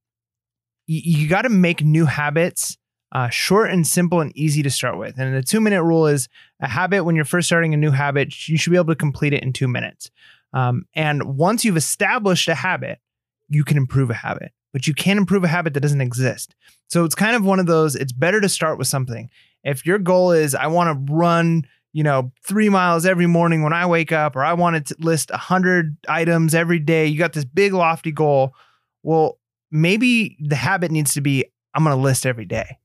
you, 0.86 1.00
you 1.22 1.28
got 1.28 1.42
to 1.42 1.48
make 1.48 1.82
new 1.82 2.04
habits 2.04 2.76
uh, 3.12 3.28
short 3.28 3.70
and 3.70 3.86
simple 3.86 4.20
and 4.20 4.36
easy 4.36 4.62
to 4.62 4.70
start 4.70 4.98
with. 4.98 5.18
And 5.18 5.34
the 5.34 5.42
two 5.42 5.60
minute 5.60 5.82
rule 5.82 6.06
is 6.06 6.28
a 6.60 6.68
habit 6.68 7.04
when 7.04 7.14
you're 7.14 7.24
first 7.24 7.46
starting 7.46 7.74
a 7.74 7.76
new 7.76 7.90
habit, 7.90 8.48
you 8.48 8.56
should 8.56 8.70
be 8.70 8.76
able 8.76 8.92
to 8.92 8.96
complete 8.96 9.32
it 9.32 9.42
in 9.42 9.52
two 9.52 9.68
minutes. 9.68 10.10
Um, 10.52 10.86
and 10.94 11.36
once 11.36 11.64
you've 11.64 11.76
established 11.76 12.48
a 12.48 12.54
habit, 12.54 12.98
you 13.48 13.64
can 13.64 13.76
improve 13.76 14.10
a 14.10 14.14
habit, 14.14 14.52
but 14.72 14.86
you 14.86 14.94
can't 14.94 15.18
improve 15.18 15.44
a 15.44 15.48
habit 15.48 15.74
that 15.74 15.80
doesn't 15.80 16.00
exist. 16.00 16.54
So 16.88 17.04
it's 17.04 17.14
kind 17.14 17.36
of 17.36 17.44
one 17.44 17.60
of 17.60 17.66
those, 17.66 17.94
it's 17.94 18.12
better 18.12 18.40
to 18.40 18.48
start 18.48 18.78
with 18.78 18.86
something. 18.86 19.30
If 19.62 19.86
your 19.86 19.98
goal 19.98 20.32
is, 20.32 20.54
I 20.54 20.66
want 20.66 21.06
to 21.06 21.12
run, 21.12 21.66
you 21.92 22.02
know, 22.02 22.32
three 22.46 22.68
miles 22.68 23.04
every 23.04 23.26
morning 23.26 23.62
when 23.62 23.72
I 23.72 23.86
wake 23.86 24.12
up, 24.12 24.36
or 24.36 24.44
I 24.44 24.54
want 24.54 24.86
to 24.86 24.96
list 24.98 25.30
a 25.30 25.36
hundred 25.36 25.96
items 26.08 26.54
every 26.54 26.78
day, 26.78 27.06
you 27.06 27.18
got 27.18 27.32
this 27.32 27.44
big 27.44 27.72
lofty 27.72 28.12
goal. 28.12 28.54
Well, 29.02 29.38
maybe 29.70 30.36
the 30.40 30.56
habit 30.56 30.90
needs 30.90 31.14
to 31.14 31.20
be, 31.20 31.44
I'm 31.74 31.84
going 31.84 31.96
to 31.96 32.02
list 32.02 32.24
every 32.24 32.44
day. 32.46 32.78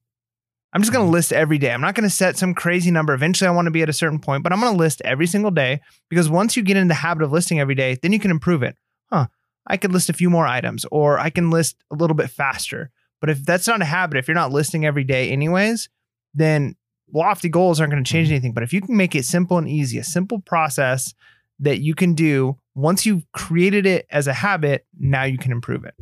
I'm 0.74 0.82
just 0.82 0.92
going 0.92 1.04
to 1.04 1.08
mm-hmm. 1.08 1.14
list 1.14 1.34
every 1.34 1.58
day. 1.58 1.72
I'm 1.72 1.82
not 1.82 1.96
going 1.96 2.08
to 2.08 2.14
set 2.14 2.38
some 2.38 2.54
crazy 2.54 2.92
number. 2.92 3.14
Eventually, 3.14 3.48
I 3.48 3.52
want 3.52 3.68
to 3.68 3.72
be 3.72 3.82
at 3.82 3.90
a 3.90 3.94
certain 3.94 4.20
point, 4.20 4.44
but 4.44 4.52
I'm 4.52 4.60
going 4.60 4.74
to 4.74 4.78
list 4.78 5.02
every 5.06 5.26
single 5.26 5.52
day 5.52 5.82
because 6.10 6.30
once 6.30 6.58
you 6.58 6.64
get 6.64 6.78
in 6.78 6.88
the 6.88 6.94
habit 6.94 7.24
of 7.24 7.32
listing 7.32 7.60
every 7.60 7.76
day, 7.76 7.98
then 8.02 8.12
you 8.12 8.20
can 8.20 8.32
improve 8.32 8.64
it. 8.64 8.76
Huh. 9.10 9.28
I 9.66 9.78
could 9.78 9.92
list 9.92 10.10
a 10.10 10.14
few 10.14 10.30
more 10.30 10.46
items 10.46 10.86
or 10.92 11.20
I 11.20 11.30
can 11.30 11.50
list 11.50 11.78
a 11.92 11.96
little 11.96 12.16
bit 12.16 12.30
faster. 12.30 12.92
But 13.20 13.30
if 13.30 13.44
that's 13.44 13.68
not 13.68 13.82
a 13.82 13.86
habit, 13.86 14.18
if 14.18 14.28
you're 14.28 14.36
not 14.36 14.52
listing 14.52 14.86
every 14.86 15.04
day 15.04 15.30
anyways, 15.30 15.90
then 16.34 16.76
lofty 17.14 17.50
goals 17.50 17.80
aren't 17.80 17.92
going 17.92 18.04
to 18.04 18.10
change 18.10 18.28
mm-hmm. 18.28 18.36
anything. 18.36 18.54
But 18.54 18.64
if 18.64 18.74
you 18.74 18.82
can 18.82 18.98
make 18.98 19.16
it 19.16 19.26
simple 19.26 19.58
and 19.58 19.68
easy, 19.68 19.98
a 19.98 20.04
simple 20.04 20.40
process 20.40 21.14
that 21.60 21.80
you 21.80 21.96
can 21.96 22.14
do 22.14 22.58
once 22.76 23.06
you've 23.06 23.26
created 23.32 23.86
it 23.86 24.06
as 24.12 24.28
a 24.28 24.34
habit, 24.34 24.86
now 25.00 25.24
you 25.24 25.38
can 25.38 25.52
improve 25.52 25.84
it. 25.84 25.96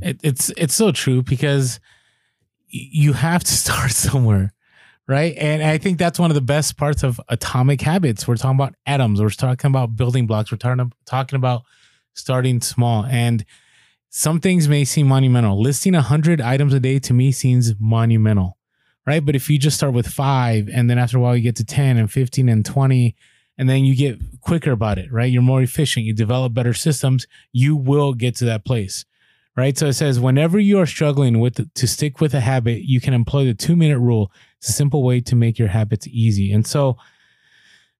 It, 0.00 0.20
it's 0.22 0.50
it's 0.56 0.74
so 0.74 0.90
true 0.90 1.22
because 1.22 1.78
you 2.68 3.12
have 3.12 3.44
to 3.44 3.52
start 3.52 3.92
somewhere, 3.92 4.52
right? 5.06 5.34
And 5.36 5.62
I 5.62 5.78
think 5.78 5.98
that's 5.98 6.18
one 6.18 6.30
of 6.30 6.34
the 6.34 6.40
best 6.40 6.76
parts 6.76 7.02
of 7.02 7.20
atomic 7.28 7.80
habits. 7.80 8.26
We're 8.26 8.36
talking 8.36 8.56
about 8.56 8.74
atoms. 8.86 9.20
We're 9.20 9.30
talking 9.30 9.68
about 9.68 9.96
building 9.96 10.26
blocks. 10.26 10.50
We're 10.50 10.58
talking 10.58 10.92
talking 11.06 11.36
about 11.36 11.62
starting 12.14 12.60
small. 12.60 13.04
And 13.04 13.44
some 14.10 14.40
things 14.40 14.68
may 14.68 14.84
seem 14.84 15.08
monumental. 15.08 15.60
Listing 15.60 15.94
hundred 15.94 16.40
items 16.40 16.74
a 16.74 16.80
day 16.80 16.98
to 17.00 17.14
me 17.14 17.32
seems 17.32 17.74
monumental, 17.78 18.58
right? 19.06 19.24
But 19.24 19.36
if 19.36 19.48
you 19.50 19.58
just 19.58 19.76
start 19.76 19.92
with 19.92 20.06
five, 20.06 20.68
and 20.72 20.88
then 20.88 20.98
after 20.98 21.18
a 21.18 21.20
while 21.20 21.36
you 21.36 21.42
get 21.42 21.56
to 21.56 21.64
ten 21.64 21.96
and 21.96 22.10
fifteen 22.10 22.48
and 22.48 22.64
twenty. 22.64 23.16
And 23.58 23.68
then 23.68 23.84
you 23.84 23.94
get 23.94 24.18
quicker 24.40 24.72
about 24.72 24.98
it, 24.98 25.12
right? 25.12 25.30
You're 25.30 25.42
more 25.42 25.60
efficient. 25.60 26.06
You 26.06 26.14
develop 26.14 26.54
better 26.54 26.72
systems. 26.72 27.26
You 27.52 27.76
will 27.76 28.14
get 28.14 28.34
to 28.36 28.46
that 28.46 28.64
place 28.64 29.04
right? 29.56 29.76
So 29.76 29.86
it 29.86 29.94
says 29.94 30.20
whenever 30.20 30.58
you 30.58 30.78
are 30.78 30.86
struggling 30.86 31.40
with 31.40 31.72
to 31.74 31.86
stick 31.86 32.20
with 32.20 32.34
a 32.34 32.40
habit, 32.40 32.82
you 32.82 33.00
can 33.00 33.14
employ 33.14 33.44
the 33.44 33.54
two 33.54 33.76
minute 33.76 33.98
rule. 33.98 34.32
It's 34.58 34.68
a 34.68 34.72
simple 34.72 35.02
way 35.02 35.20
to 35.22 35.36
make 35.36 35.58
your 35.58 35.68
habits 35.68 36.06
easy. 36.08 36.52
And 36.52 36.66
so, 36.66 36.96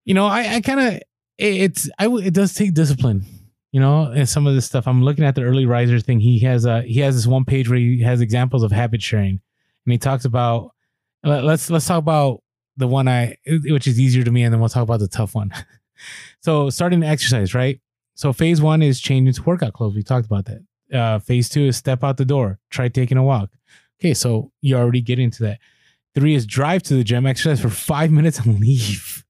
you 0.05 0.15
know, 0.15 0.27
I, 0.27 0.57
I 0.57 0.61
kind 0.61 0.81
of 0.81 0.95
it, 0.95 1.03
it's 1.39 1.91
I 1.99 2.09
it 2.09 2.35
does 2.35 2.55
take 2.55 2.75
discipline. 2.75 3.25
You 3.71 3.81
know, 3.81 4.13
and 4.13 4.29
some 4.29 4.47
of 4.47 4.55
this 4.55 4.67
stuff. 4.67 4.87
I'm 4.87 5.03
looking 5.03 5.25
at 5.25 5.35
the 5.35 5.45
early 5.45 5.65
riser 5.65 5.99
thing. 5.99 6.21
He 6.21 6.41
has 6.41 6.67
a 6.67 6.83
he 6.83 7.01
has 7.01 7.17
this 7.17 7.27
one 7.27 7.47
page 7.47 7.71
where 7.71 7.79
he 7.79 8.03
has 8.03 8.21
examples 8.21 8.63
of 8.63 8.71
habit 8.71 9.03
shaping, 9.03 9.41
and 9.87 9.93
he 9.93 9.99
talks 9.99 10.25
about. 10.25 10.72
Let- 11.25 11.45
Let's 11.45 11.71
let's 11.71 11.87
talk 11.87 11.99
about 11.99 12.43
the 12.77 12.87
one 12.89 13.09
I 13.09 13.37
which 13.47 13.87
is 13.87 14.01
easier 14.01 14.25
to 14.25 14.31
me, 14.31 14.43
and 14.43 14.53
then 14.53 14.61
we'll 14.61 14.69
talk 14.69 14.83
about 14.83 15.01
the 15.01 15.09
tough 15.09 15.35
one. 15.35 15.51
so 16.41 16.71
starting 16.71 17.01
to 17.03 17.07
exercise, 17.07 17.55
right? 17.55 17.81
So 18.15 18.33
phase 18.33 18.61
one 18.61 18.83
is 18.83 19.01
changing 19.01 19.33
to 19.35 19.43
workout 19.43 19.73
clothes. 19.73 19.95
We 19.95 20.03
talked 20.03 20.27
about 20.27 20.47
that 20.47 20.61
Uh, 20.93 21.19
phase 21.19 21.49
two 21.49 21.63
is 21.67 21.77
step 21.77 22.05
out 22.05 22.17
the 22.17 22.25
door, 22.25 22.59
try 22.71 22.89
taking 22.89 23.17
a 23.19 23.23
walk. 23.23 23.51
Okay, 24.01 24.15
so 24.15 24.51
you're 24.61 24.81
already 24.81 25.01
get 25.01 25.19
into 25.19 25.43
that. 25.45 25.59
Three 26.15 26.35
is 26.35 26.45
drive 26.45 26.83
to 26.85 26.95
the 26.95 27.05
gym, 27.05 27.27
exercise 27.27 27.61
for 27.61 27.71
five 27.71 28.11
minutes 28.19 28.39
and 28.41 28.61
leave. 28.61 29.25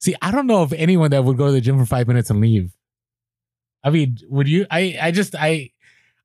See, 0.00 0.14
I 0.20 0.30
don't 0.30 0.46
know 0.46 0.62
of 0.62 0.72
anyone 0.74 1.10
that 1.12 1.24
would 1.24 1.36
go 1.38 1.46
to 1.46 1.52
the 1.52 1.60
gym 1.60 1.78
for 1.78 1.86
five 1.86 2.06
minutes 2.08 2.30
and 2.30 2.40
leave. 2.40 2.72
I 3.84 3.90
mean, 3.90 4.18
would 4.28 4.48
you? 4.48 4.66
I 4.70 4.98
I 5.00 5.10
just 5.12 5.34
I 5.34 5.70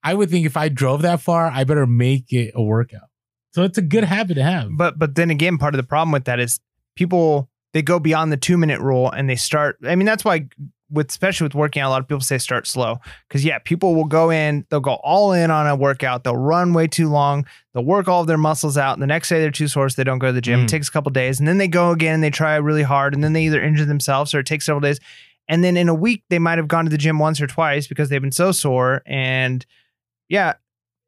I 0.04 0.14
would 0.14 0.30
think 0.30 0.46
if 0.46 0.58
I 0.58 0.68
drove 0.70 1.04
that 1.04 1.22
far, 1.22 1.48
I 1.48 1.64
better 1.64 1.86
make 1.86 2.34
it 2.34 2.52
a 2.56 2.62
workout. 2.62 3.10
So 3.54 3.64
it's 3.64 3.78
a 3.78 3.82
good 3.82 4.04
habit 4.04 4.36
to 4.36 4.44
have. 4.44 4.70
But 4.72 4.98
but 4.98 5.16
then 5.16 5.30
again, 5.30 5.58
part 5.58 5.74
of 5.74 5.78
the 5.78 5.88
problem 5.88 6.12
with 6.12 6.26
that 6.26 6.40
is 6.40 6.60
people 6.96 7.50
they 7.74 7.82
go 7.82 8.00
beyond 8.00 8.32
the 8.32 8.38
two 8.38 8.58
minute 8.58 8.82
rule 8.82 9.10
and 9.10 9.30
they 9.30 9.36
start. 9.36 9.78
I 9.86 9.96
mean, 9.96 10.06
that's 10.06 10.26
why 10.26 10.48
with 10.92 11.10
especially 11.10 11.46
with 11.46 11.56
working 11.56 11.82
out, 11.82 11.90
a 11.90 11.92
lot 11.92 12.02
of 12.02 12.08
people 12.08 12.22
say 12.22 12.38
start 12.38 12.68
slow 12.68 13.00
because 13.28 13.46
yeah, 13.46 13.60
people 13.60 13.96
will 13.96 14.06
go 14.06 14.30
in, 14.30 14.66
they'll 14.70 14.82
go 14.82 14.96
all 15.04 15.32
in 15.32 15.50
on 15.50 15.68
a 15.68 15.76
workout, 15.76 16.24
they'll 16.24 16.36
run 16.36 16.74
way 16.74 16.88
too 16.88 17.10
long, 17.10 17.46
they'll 17.74 17.86
work 17.86 18.08
all 18.08 18.22
of 18.22 18.28
their 18.28 18.38
muscles 18.38 18.78
out, 18.78 18.94
and 18.94 19.02
the 19.02 19.08
next 19.08 19.30
day 19.30 19.40
they're 19.40 19.52
too 19.52 19.70
sore, 19.70 19.88
so 19.88 19.96
they 19.96 20.04
don't 20.04 20.20
go 20.20 20.28
to 20.28 20.34
the 20.34 20.42
gym. 20.42 20.62
Mm. 20.62 20.64
It 20.66 20.70
takes 20.70 20.90
a 20.90 20.92
couple 20.92 21.12
days, 21.12 21.40
and 21.40 21.48
then 21.48 21.58
they 21.58 21.68
go 21.70 21.92
again 21.92 22.16
and 22.16 22.24
they 22.24 22.30
try 22.30 22.56
really 22.58 22.84
hard, 22.84 23.14
and 23.14 23.24
then 23.24 23.34
they 23.34 23.46
either 23.46 23.62
injure 23.62 23.86
themselves 23.86 24.34
or 24.34 24.40
it 24.40 24.46
takes 24.46 24.66
several 24.66 24.82
days, 24.82 25.00
and 25.48 25.64
then 25.64 25.78
in 25.78 25.88
a 25.88 25.96
week 25.96 26.24
they 26.30 26.40
might 26.40 26.58
have 26.58 26.68
gone 26.68 26.84
to 26.86 26.92
the 26.92 26.98
gym 26.98 27.20
once 27.20 27.40
or 27.40 27.48
twice 27.48 27.88
because 27.88 28.10
they've 28.10 28.22
been 28.22 28.32
so 28.32 28.52
sore, 28.52 29.02
and 29.06 29.66
yeah, 30.28 30.54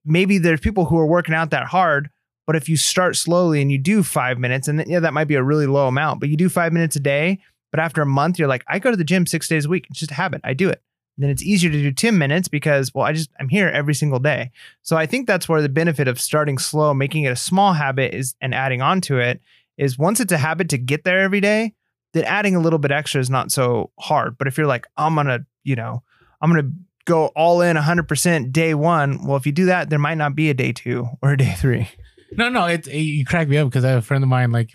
maybe 0.05 0.37
there's 0.37 0.61
people 0.61 0.85
who 0.85 0.97
are 0.97 1.05
working 1.05 1.35
out 1.35 1.49
that 1.51 1.65
hard. 1.65 2.09
But 2.45 2.55
if 2.55 2.67
you 2.67 2.77
start 2.77 3.15
slowly 3.15 3.61
and 3.61 3.71
you 3.71 3.77
do 3.77 4.03
five 4.03 4.37
minutes, 4.37 4.67
and 4.67 4.83
yeah, 4.87 4.99
that 4.99 5.13
might 5.13 5.27
be 5.27 5.35
a 5.35 5.43
really 5.43 5.67
low 5.67 5.87
amount, 5.87 6.19
but 6.19 6.29
you 6.29 6.37
do 6.37 6.49
five 6.49 6.73
minutes 6.73 6.95
a 6.95 6.99
day, 6.99 7.39
but 7.71 7.79
after 7.79 8.01
a 8.01 8.05
month, 8.05 8.37
you're 8.37 8.47
like, 8.47 8.63
I 8.67 8.79
go 8.79 8.91
to 8.91 8.97
the 8.97 9.03
gym 9.03 9.25
six 9.25 9.47
days 9.47 9.65
a 9.65 9.69
week. 9.69 9.87
It's 9.89 9.99
just 9.99 10.11
a 10.11 10.15
habit. 10.15 10.41
I 10.43 10.53
do 10.53 10.69
it. 10.69 10.81
then 11.17 11.29
it's 11.29 11.41
easier 11.41 11.71
to 11.71 11.81
do 11.81 11.91
10 11.91 12.17
minutes 12.17 12.47
because, 12.47 12.93
well, 12.93 13.05
I 13.05 13.13
just, 13.13 13.31
I'm 13.39 13.49
here 13.49 13.67
every 13.69 13.95
single 13.95 14.19
day. 14.19 14.51
So 14.81 14.97
I 14.97 15.05
think 15.05 15.25
that's 15.25 15.47
where 15.47 15.61
the 15.61 15.69
benefit 15.69 16.07
of 16.07 16.19
starting 16.19 16.57
slow, 16.57 16.93
making 16.93 17.23
it 17.23 17.31
a 17.31 17.35
small 17.35 17.73
habit 17.73 18.13
is, 18.13 18.35
and 18.41 18.53
adding 18.53 18.81
on 18.81 19.01
to 19.01 19.19
it 19.19 19.41
is 19.77 19.97
once 19.97 20.19
it's 20.19 20.31
a 20.31 20.37
habit 20.37 20.69
to 20.69 20.77
get 20.77 21.03
there 21.03 21.21
every 21.21 21.41
day, 21.41 21.73
then 22.13 22.25
adding 22.25 22.55
a 22.55 22.59
little 22.59 22.79
bit 22.79 22.91
extra 22.91 23.19
is 23.19 23.29
not 23.29 23.51
so 23.51 23.89
hard. 23.99 24.37
But 24.37 24.47
if 24.47 24.57
you're 24.57 24.67
like, 24.67 24.85
I'm 24.97 25.15
going 25.15 25.27
to, 25.27 25.45
you 25.63 25.75
know, 25.75 26.03
I'm 26.41 26.51
going 26.51 26.63
to 26.63 26.71
go 27.05 27.27
all 27.35 27.61
in 27.61 27.75
100% 27.75 28.51
day 28.51 28.73
one, 28.73 29.25
well, 29.25 29.37
if 29.37 29.45
you 29.45 29.51
do 29.51 29.65
that, 29.65 29.89
there 29.89 29.99
might 29.99 30.17
not 30.17 30.35
be 30.35 30.49
a 30.49 30.53
day 30.53 30.71
two 30.71 31.07
or 31.21 31.33
a 31.33 31.37
day 31.37 31.55
three. 31.57 31.89
No, 32.37 32.49
no, 32.49 32.65
it, 32.65 32.87
it 32.87 32.97
you 32.97 33.25
crack 33.25 33.47
me 33.47 33.57
up 33.57 33.69
because 33.69 33.85
I 33.85 33.89
have 33.89 33.99
a 33.99 34.03
friend 34.03 34.23
of 34.23 34.29
mine 34.29 34.51
like 34.51 34.71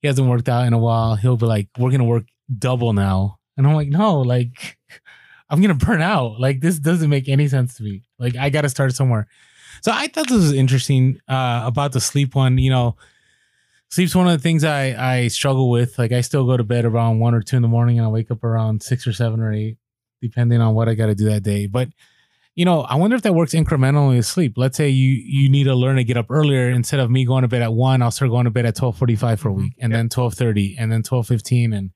he 0.00 0.08
hasn't 0.08 0.28
worked 0.28 0.48
out 0.48 0.66
in 0.66 0.72
a 0.72 0.78
while, 0.78 1.14
he'll 1.16 1.36
be 1.36 1.46
like, 1.46 1.68
"We're 1.78 1.90
gonna 1.90 2.04
work 2.04 2.24
double 2.58 2.92
now," 2.92 3.38
and 3.56 3.66
I'm 3.66 3.74
like, 3.74 3.88
"No, 3.88 4.20
like 4.20 4.78
I'm 5.50 5.60
gonna 5.60 5.74
burn 5.74 6.02
out. 6.02 6.40
Like 6.40 6.60
this 6.60 6.78
doesn't 6.78 7.08
make 7.08 7.28
any 7.28 7.48
sense 7.48 7.76
to 7.76 7.82
me. 7.82 8.02
Like 8.18 8.36
I 8.36 8.50
got 8.50 8.62
to 8.62 8.68
start 8.68 8.94
somewhere." 8.94 9.28
So 9.82 9.92
I 9.92 10.08
thought 10.08 10.28
this 10.28 10.36
was 10.36 10.52
interesting 10.52 11.20
uh, 11.28 11.62
about 11.64 11.92
the 11.92 12.00
sleep 12.00 12.34
one. 12.34 12.58
You 12.58 12.70
know, 12.70 12.96
sleep's 13.90 14.14
one 14.14 14.26
of 14.26 14.32
the 14.32 14.42
things 14.42 14.64
I 14.64 14.94
I 15.22 15.28
struggle 15.28 15.70
with. 15.70 15.98
Like 15.98 16.12
I 16.12 16.20
still 16.20 16.46
go 16.46 16.56
to 16.56 16.64
bed 16.64 16.84
around 16.84 17.20
one 17.20 17.34
or 17.34 17.42
two 17.42 17.56
in 17.56 17.62
the 17.62 17.68
morning, 17.68 17.98
and 17.98 18.06
I 18.06 18.10
wake 18.10 18.30
up 18.30 18.42
around 18.44 18.82
six 18.82 19.06
or 19.06 19.12
seven 19.12 19.40
or 19.40 19.52
eight, 19.52 19.78
depending 20.20 20.60
on 20.60 20.74
what 20.74 20.88
I 20.88 20.94
got 20.94 21.06
to 21.06 21.14
do 21.14 21.26
that 21.26 21.42
day. 21.42 21.66
But 21.66 21.88
you 22.54 22.64
know, 22.64 22.82
I 22.82 22.96
wonder 22.96 23.16
if 23.16 23.22
that 23.22 23.34
works 23.34 23.52
incrementally 23.54 24.16
with 24.16 24.26
sleep. 24.26 24.54
Let's 24.56 24.76
say 24.76 24.88
you 24.90 25.10
you 25.24 25.48
need 25.48 25.64
to 25.64 25.74
learn 25.74 25.96
to 25.96 26.04
get 26.04 26.16
up 26.16 26.26
earlier 26.30 26.68
instead 26.70 27.00
of 27.00 27.10
me 27.10 27.24
going 27.24 27.42
to 27.42 27.48
bed 27.48 27.62
at 27.62 27.72
one, 27.72 28.02
I'll 28.02 28.10
start 28.10 28.30
going 28.30 28.44
to 28.44 28.50
bed 28.50 28.66
at 28.66 28.76
twelve 28.76 28.96
forty 28.98 29.16
five 29.16 29.40
for 29.40 29.48
a 29.48 29.52
week, 29.52 29.72
and 29.80 29.90
Yep. 29.92 29.98
then 29.98 30.08
twelve 30.08 30.34
thirty, 30.34 30.76
and 30.78 30.90
then 30.92 31.02
twelve 31.02 31.26
fifteen, 31.26 31.72
and 31.72 31.90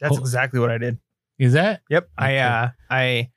That's 0.00 0.16
Oh. 0.16 0.20
exactly 0.20 0.58
what 0.60 0.70
I 0.70 0.78
did. 0.78 0.98
is 1.38 1.52
that 1.54 1.82
Yep. 1.90 2.08
I 2.16 2.36
uh 2.38 2.68
I 2.90 3.28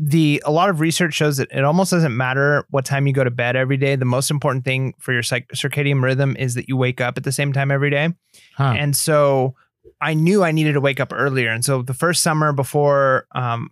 the 0.00 0.40
a 0.46 0.52
lot 0.52 0.70
of 0.70 0.78
research 0.80 1.14
shows 1.14 1.38
that 1.38 1.48
it 1.50 1.64
almost 1.64 1.90
doesn't 1.90 2.16
matter 2.16 2.64
what 2.70 2.84
time 2.84 3.06
you 3.08 3.12
go 3.12 3.24
to 3.24 3.30
bed 3.30 3.56
every 3.56 3.76
day. 3.76 3.96
The 3.96 4.04
most 4.04 4.30
important 4.30 4.64
thing 4.64 4.94
for 5.00 5.12
your 5.12 5.24
psych- 5.24 5.48
circadian 5.56 6.02
rhythm 6.02 6.36
is 6.38 6.54
that 6.54 6.68
you 6.68 6.76
wake 6.76 7.00
up 7.00 7.16
at 7.16 7.24
the 7.24 7.32
same 7.32 7.52
time 7.52 7.70
every 7.72 7.90
day. 7.90 8.10
huh? 8.54 8.74
And 8.78 8.94
so 8.94 9.56
I 10.00 10.14
knew 10.14 10.44
I 10.44 10.52
needed 10.52 10.74
to 10.74 10.80
wake 10.80 11.00
up 11.00 11.12
earlier. 11.12 11.50
And 11.50 11.64
so 11.64 11.82
the 11.82 11.94
first 11.94 12.22
summer 12.22 12.52
before 12.52 13.26
um 13.34 13.70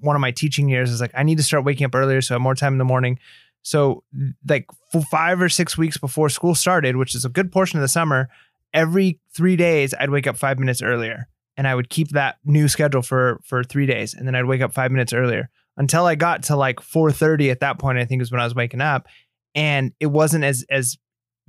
one 0.00 0.16
of 0.16 0.20
my 0.20 0.30
teaching 0.30 0.68
years 0.68 0.90
is 0.90 1.00
like 1.00 1.12
I 1.14 1.22
need 1.22 1.38
to 1.38 1.44
start 1.44 1.64
waking 1.64 1.86
up 1.86 1.94
earlier 1.94 2.20
so 2.20 2.34
I 2.34 2.36
have 2.36 2.42
more 2.42 2.54
time 2.54 2.74
in 2.74 2.78
the 2.78 2.84
morning. 2.84 3.18
So 3.62 4.04
like 4.46 4.66
5 5.10 5.40
or 5.40 5.48
6 5.48 5.78
weeks 5.78 5.96
before 5.96 6.28
school 6.28 6.54
started, 6.54 6.96
which 6.96 7.14
is 7.14 7.24
a 7.24 7.30
good 7.30 7.50
portion 7.50 7.78
of 7.78 7.82
the 7.82 7.88
summer, 7.88 8.28
every 8.74 9.18
3 9.34 9.56
days 9.56 9.94
I'd 9.98 10.10
wake 10.10 10.26
up 10.26 10.36
5 10.36 10.58
minutes 10.58 10.82
earlier 10.82 11.28
and 11.56 11.66
I 11.66 11.74
would 11.74 11.88
keep 11.88 12.10
that 12.10 12.36
new 12.44 12.68
schedule 12.68 13.02
for 13.02 13.40
for 13.44 13.62
3 13.64 13.86
days 13.86 14.14
and 14.14 14.26
then 14.26 14.34
I'd 14.34 14.44
wake 14.44 14.60
up 14.60 14.72
5 14.72 14.90
minutes 14.90 15.12
earlier 15.12 15.50
until 15.76 16.06
I 16.06 16.14
got 16.14 16.42
to 16.44 16.56
like 16.56 16.80
4:30 16.80 17.50
at 17.50 17.60
that 17.60 17.78
point 17.78 17.98
I 17.98 18.04
think 18.04 18.22
is 18.22 18.30
when 18.30 18.40
I 18.40 18.44
was 18.44 18.54
waking 18.54 18.80
up 18.80 19.06
and 19.54 19.92
it 20.00 20.06
wasn't 20.06 20.44
as 20.44 20.64
as 20.70 20.98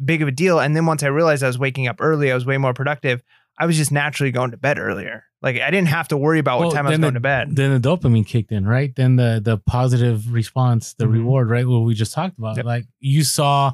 big 0.04 0.22
of 0.22 0.28
a 0.28 0.32
deal 0.32 0.60
and 0.60 0.76
then 0.76 0.86
once 0.86 1.04
I 1.04 1.08
realized 1.08 1.44
I 1.44 1.48
was 1.48 1.60
waking 1.60 1.88
up 1.88 1.98
early 2.00 2.32
I 2.32 2.36
was 2.36 2.46
way 2.46 2.58
more 2.58 2.74
productive 2.74 3.24
I 3.58 3.66
was 3.66 3.78
just 3.78 3.92
naturally 3.92 4.32
going 4.32 4.52
to 4.52 4.58
bed 4.58 4.78
earlier 4.80 5.24
like 5.42 5.60
I 5.62 5.70
didn't 5.72 5.88
have 5.90 6.08
to 6.10 6.18
worry 6.18 6.40
about 6.40 6.60
Well, 6.60 6.70
what 6.70 6.76
time 6.76 6.86
I 6.88 6.90
was 6.90 6.94
then 6.94 7.02
going 7.02 7.14
the- 7.14 7.20
to 7.20 7.22
bed 7.22 7.56
then 7.56 7.80
the 7.80 7.90
dopamine 7.90 8.26
kicked 8.26 8.52
in, 8.52 8.68
right? 8.68 8.96
Then 8.96 9.16
the 9.16 9.40
the 9.44 9.58
positive 9.58 10.32
response, 10.34 10.94
the 10.94 11.06
Mhm. 11.06 11.14
reward, 11.14 11.50
right? 11.50 11.68
What 11.68 11.80
we 11.80 11.94
just 11.94 12.14
talked 12.14 12.38
about. 12.38 12.58
Yep. 12.58 12.66
Like 12.66 12.86
you 13.00 13.24
saw 13.24 13.74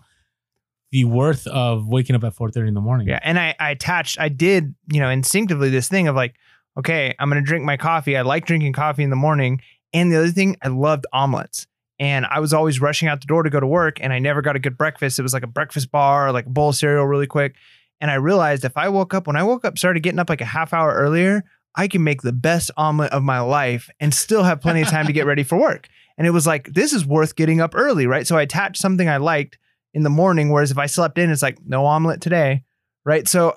the 0.91 1.05
worth 1.05 1.47
of 1.47 1.87
waking 1.87 2.15
up 2.15 2.23
at 2.23 2.33
four 2.33 2.51
thirty 2.51 2.67
in 2.67 2.73
the 2.73 2.81
morning. 2.81 3.07
Yeah, 3.07 3.19
and 3.23 3.39
I, 3.39 3.55
I 3.59 3.71
attached, 3.71 4.19
I 4.19 4.27
did, 4.29 4.75
you 4.91 4.99
know, 4.99 5.09
instinctively 5.09 5.69
this 5.69 5.87
thing 5.87 6.07
of 6.09 6.15
like, 6.15 6.35
okay, 6.77 7.15
I'm 7.17 7.29
gonna 7.29 7.41
drink 7.41 7.63
my 7.63 7.77
coffee. 7.77 8.17
I 8.17 8.21
like 8.23 8.45
drinking 8.45 8.73
coffee 8.73 9.03
in 9.03 9.09
the 9.09 9.15
morning, 9.15 9.61
and 9.93 10.11
the 10.11 10.17
other 10.17 10.29
thing, 10.31 10.57
I 10.61 10.67
loved 10.67 11.05
omelets, 11.13 11.65
and 11.97 12.25
I 12.25 12.39
was 12.39 12.51
always 12.53 12.81
rushing 12.81 13.07
out 13.07 13.21
the 13.21 13.27
door 13.27 13.43
to 13.43 13.49
go 13.49 13.61
to 13.61 13.67
work, 13.67 13.99
and 14.01 14.11
I 14.11 14.19
never 14.19 14.41
got 14.41 14.57
a 14.57 14.59
good 14.59 14.77
breakfast. 14.77 15.17
It 15.17 15.21
was 15.23 15.33
like 15.33 15.43
a 15.43 15.47
breakfast 15.47 15.91
bar, 15.91 16.33
like 16.33 16.45
a 16.45 16.49
bowl 16.49 16.69
of 16.69 16.75
cereal, 16.75 17.05
really 17.07 17.27
quick. 17.27 17.55
And 18.01 18.11
I 18.11 18.15
realized 18.15 18.65
if 18.65 18.75
I 18.75 18.89
woke 18.89 19.13
up, 19.13 19.27
when 19.27 19.35
I 19.37 19.43
woke 19.43 19.63
up, 19.63 19.77
started 19.77 20.01
getting 20.01 20.19
up 20.19 20.29
like 20.29 20.41
a 20.41 20.45
half 20.45 20.73
hour 20.73 20.91
earlier, 20.93 21.43
I 21.75 21.87
can 21.87 22.03
make 22.03 22.21
the 22.23 22.33
best 22.33 22.71
omelet 22.75 23.13
of 23.13 23.23
my 23.23 23.39
life 23.39 23.89
and 24.01 24.13
still 24.13 24.43
have 24.43 24.59
plenty 24.59 24.81
of 24.81 24.89
time 24.89 25.05
to 25.07 25.13
get 25.13 25.25
ready 25.25 25.43
for 25.43 25.57
work. 25.57 25.87
And 26.17 26.27
it 26.27 26.31
was 26.31 26.45
like, 26.45 26.67
this 26.73 26.93
is 26.93 27.03
worth 27.05 27.35
getting 27.35 27.61
up 27.61 27.71
early, 27.73 28.05
right? 28.05 28.27
So 28.27 28.37
I 28.37 28.43
attached 28.43 28.79
something 28.81 29.09
I 29.09 29.17
liked 29.17 29.57
in 29.93 30.03
the 30.03 30.09
morning. 30.09 30.49
Whereas 30.49 30.69
if 30.69 30.77
I 30.77 30.85
slept 30.85 31.17
in, 31.17 31.31
it's 31.31 31.41
like, 31.41 31.57
no 31.65 31.85
omelet 31.85 32.21
today, 32.21 32.63
right? 33.05 33.27
So 33.27 33.55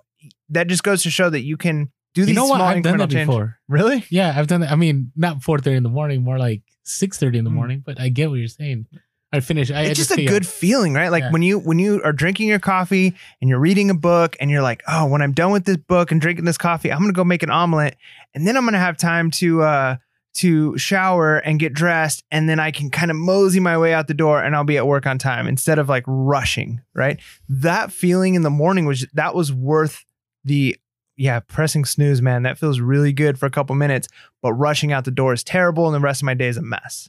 that 0.50 0.68
just 0.68 0.82
goes 0.82 1.02
to 1.02 1.10
show 1.10 1.28
that 1.28 1.42
you 1.42 1.58
can 1.58 1.90
do 2.14 2.22
these 2.24 2.28
You 2.28 2.34
know 2.36 2.46
small 2.46 2.60
what? 2.60 2.76
I've 2.76 2.82
done 2.82 2.96
that 2.98 3.10
change. 3.10 3.26
before. 3.26 3.58
Really? 3.68 4.04
Yeah, 4.08 4.32
I've 4.34 4.46
done 4.46 4.60
that. 4.62 4.70
I 4.70 4.76
mean, 4.76 5.10
not 5.16 5.42
four 5.42 5.58
thirty 5.58 5.76
in 5.76 5.82
the 5.82 5.90
morning, 5.90 6.22
more 6.22 6.38
like 6.38 6.62
six 6.84 7.18
thirty 7.18 7.36
in 7.38 7.44
the 7.44 7.50
Mm. 7.50 7.54
morning. 7.54 7.82
But 7.84 8.00
I 8.00 8.08
get 8.08 8.30
what 8.30 8.36
you're 8.36 8.48
saying. 8.48 8.86
I 9.34 9.40
finish. 9.40 9.70
I, 9.70 9.82
it's 9.82 9.98
just 9.98 10.12
a 10.12 10.24
good 10.24 10.46
feeling, 10.46 10.94
right? 10.94 11.08
Like 11.10 11.22
Yeah. 11.24 11.30
when 11.32 11.42
you 11.42 11.58
when 11.58 11.78
you 11.78 12.00
are 12.04 12.12
drinking 12.12 12.48
your 12.48 12.58
coffee 12.58 13.14
and 13.40 13.50
you're 13.50 13.58
reading 13.58 13.90
a 13.90 13.94
book 13.94 14.36
and 14.40 14.50
you're 14.50 14.62
like, 14.62 14.82
oh, 14.88 15.06
when 15.06 15.22
I'm 15.22 15.32
done 15.32 15.50
with 15.52 15.64
this 15.64 15.76
book 15.76 16.10
and 16.12 16.20
drinking 16.20 16.44
this 16.44 16.58
coffee, 16.58 16.92
I'm 16.92 17.00
gonna 17.00 17.12
go 17.12 17.24
make 17.24 17.42
an 17.42 17.50
omelet, 17.50 17.96
and 18.34 18.46
then 18.46 18.56
I'm 18.56 18.64
gonna 18.64 18.78
have 18.78 18.96
time 18.96 19.30
to 19.32 19.62
uh 19.62 19.96
to 20.34 20.76
shower 20.76 21.38
and 21.38 21.60
get 21.60 21.72
dressed, 21.72 22.24
and 22.30 22.48
then 22.48 22.58
I 22.58 22.70
can 22.72 22.90
kind 22.90 23.10
of 23.10 23.16
mosey 23.16 23.60
my 23.60 23.78
way 23.78 23.94
out 23.94 24.08
the 24.08 24.14
door 24.14 24.42
and 24.42 24.56
I'll 24.56 24.64
be 24.64 24.76
at 24.76 24.86
work 24.86 25.06
on 25.06 25.16
time 25.18 25.46
instead 25.46 25.78
of 25.78 25.88
like 25.88 26.02
rushing, 26.06 26.80
right? 26.94 27.20
That 27.48 27.92
feeling 27.92 28.34
in 28.34 28.42
the 28.42 28.50
morning 28.50 28.84
was 28.84 29.06
that 29.14 29.34
was 29.34 29.52
worth 29.52 30.04
the 30.44 30.76
yeah, 31.16 31.38
pressing 31.38 31.84
snooze, 31.84 32.20
man. 32.20 32.42
That 32.42 32.58
feels 32.58 32.80
really 32.80 33.12
good 33.12 33.38
for 33.38 33.46
a 33.46 33.50
couple 33.50 33.76
minutes, 33.76 34.08
but 34.42 34.52
rushing 34.54 34.92
out 34.92 35.04
the 35.04 35.12
door 35.12 35.32
is 35.32 35.44
terrible, 35.44 35.86
and 35.86 35.94
the 35.94 36.00
rest 36.00 36.22
of 36.22 36.26
my 36.26 36.34
day 36.34 36.48
is 36.48 36.56
a 36.56 36.62
mess, 36.62 37.08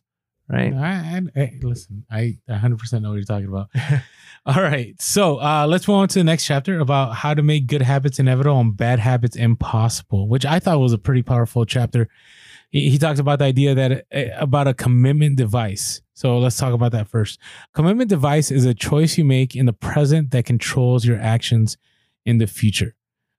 right? 0.50 0.74
I, 0.74 1.22
I, 1.36 1.42
I- 1.42 1.54
listen, 1.62 2.06
I 2.10 2.38
100% 2.50 3.02
know 3.02 3.10
what 3.10 3.16
you're 3.16 3.24
talking 3.24 3.48
about. 3.48 3.70
All 4.46 4.62
right. 4.62 5.00
So 5.02 5.42
uh, 5.42 5.66
let's 5.68 5.88
move 5.88 5.98
on 5.98 6.08
to 6.10 6.20
the 6.20 6.24
next 6.24 6.46
chapter 6.46 6.80
about 6.80 7.16
how 7.16 7.34
to 7.34 7.42
make 7.42 7.66
good 7.68 7.82
habits 7.82 8.20
inevitable 8.20 8.60
and 8.60 8.76
bad 8.78 9.00
habits 9.00 9.36
impossible, 9.36 10.28
which 10.28 10.46
I 10.46 10.60
thought 10.60 10.80
was 10.80 10.94
a 10.94 10.98
pretty 11.00 11.24
powerful 11.24 11.66
chapter. 11.66 12.08
He, 12.70 12.90
he 12.92 12.98
talks 13.00 13.20
about 13.20 13.40
the 13.40 13.46
idea 13.46 13.74
that 13.74 14.06
uh, 14.14 14.36
about 14.38 14.68
a 14.68 14.74
commitment 14.76 15.38
device. 15.38 16.02
So 16.14 16.38
let's 16.38 16.58
talk 16.58 16.74
about 16.74 16.92
that 16.92 17.08
first. 17.08 17.40
Commitment 17.74 18.10
device 18.10 18.52
is 18.52 18.66
a 18.66 18.74
choice 18.74 19.18
you 19.18 19.26
make 19.26 19.56
in 19.56 19.66
the 19.66 19.74
present 19.74 20.30
that 20.32 20.46
controls 20.46 21.06
your 21.06 21.20
actions 21.20 21.78
in 22.26 22.38
the 22.38 22.48
future. 22.48 22.96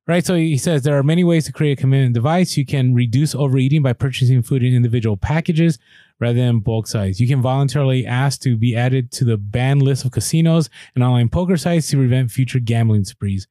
Right. 0.09 0.25
So 0.25 0.35
he 0.37 0.57
says 0.57 0.83
there 0.83 0.97
are 0.97 1.03
many 1.03 1.25
ways 1.25 1.47
to 1.47 1.53
create 1.53 1.79
a 1.79 1.81
commitment 1.81 2.15
device. 2.15 2.57
You 2.57 2.65
can 2.65 2.95
reduce 2.95 3.35
overeating 3.35 3.83
by 3.83 3.93
purchasing 3.93 4.41
food 4.43 4.63
in 4.63 4.73
individual 4.73 5.17
packages 5.17 5.79
rather 6.19 6.39
than 6.39 6.61
bulk 6.61 6.87
size. 6.87 7.21
You 7.21 7.29
can 7.29 7.43
voluntarily 7.43 8.07
ask 8.07 8.41
to 8.43 8.57
be 8.57 8.75
added 8.75 9.13
to 9.13 9.25
the 9.25 9.37
banned 9.37 9.83
list 9.83 10.05
of 10.05 10.13
casinos 10.13 10.71
and 10.95 11.05
online 11.05 11.29
poker 11.29 11.57
sites 11.57 11.89
to 11.91 11.97
prevent 11.97 12.31
future 12.31 12.59
gambling 12.59 13.05
sprees. 13.05 13.49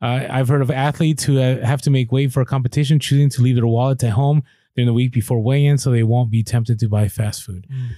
Uh, 0.00 0.26
I've 0.30 0.48
heard 0.48 0.62
of 0.62 0.70
athletes 0.70 1.24
who 1.24 1.40
uh, 1.40 1.64
have 1.64 1.82
to 1.82 1.90
make 1.90 2.12
weight 2.12 2.32
for 2.32 2.40
a 2.40 2.46
competition, 2.46 2.98
choosing 3.00 3.30
to 3.30 3.42
leave 3.42 3.56
their 3.56 3.66
wallets 3.66 4.04
at 4.04 4.12
home 4.12 4.42
during 4.76 4.86
the 4.86 4.92
week 4.94 5.12
before 5.12 5.42
weigh-in, 5.42 5.76
so 5.76 5.90
they 5.90 6.04
won't 6.04 6.30
be 6.30 6.42
tempted 6.42 6.78
to 6.78 6.88
buy 6.88 7.08
fast 7.08 7.42
food. 7.42 7.66
Mm. 7.68 7.88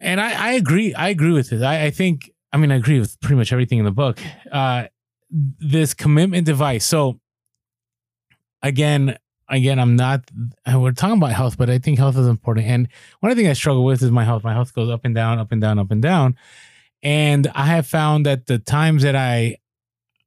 And 0.00 0.20
I, 0.20 0.48
I 0.48 0.52
agree. 0.52 0.92
I 0.94 1.08
agree 1.08 1.32
with 1.32 1.50
this. 1.50 1.62
I, 1.62 1.84
I 1.84 1.90
think. 1.90 2.30
I 2.52 2.58
mean, 2.58 2.72
I 2.72 2.76
agree 2.76 2.98
with 2.98 3.20
pretty 3.20 3.36
much 3.36 3.52
everything 3.52 3.78
in 3.78 3.84
the 3.84 3.90
book. 3.90 4.18
Uh, 4.50 4.86
this 5.30 5.94
commitment 5.94 6.46
device. 6.46 6.84
So, 6.84 7.20
again, 8.62 9.18
again, 9.48 9.78
I'm 9.78 9.96
not. 9.96 10.30
We're 10.72 10.92
talking 10.92 11.18
about 11.18 11.32
health, 11.32 11.56
but 11.56 11.70
I 11.70 11.78
think 11.78 11.98
health 11.98 12.16
is 12.16 12.26
important. 12.26 12.66
And 12.66 12.88
one 13.20 13.30
of 13.30 13.36
the 13.36 13.42
things 13.42 13.50
I 13.50 13.54
struggle 13.54 13.84
with 13.84 14.02
is 14.02 14.10
my 14.10 14.24
health. 14.24 14.44
My 14.44 14.52
health 14.52 14.74
goes 14.74 14.90
up 14.90 15.04
and 15.04 15.14
down, 15.14 15.38
up 15.38 15.52
and 15.52 15.60
down, 15.60 15.78
up 15.78 15.90
and 15.90 16.02
down. 16.02 16.36
And 17.02 17.46
I 17.54 17.66
have 17.66 17.86
found 17.86 18.26
that 18.26 18.46
the 18.46 18.58
times 18.58 19.02
that 19.02 19.14
I 19.14 19.58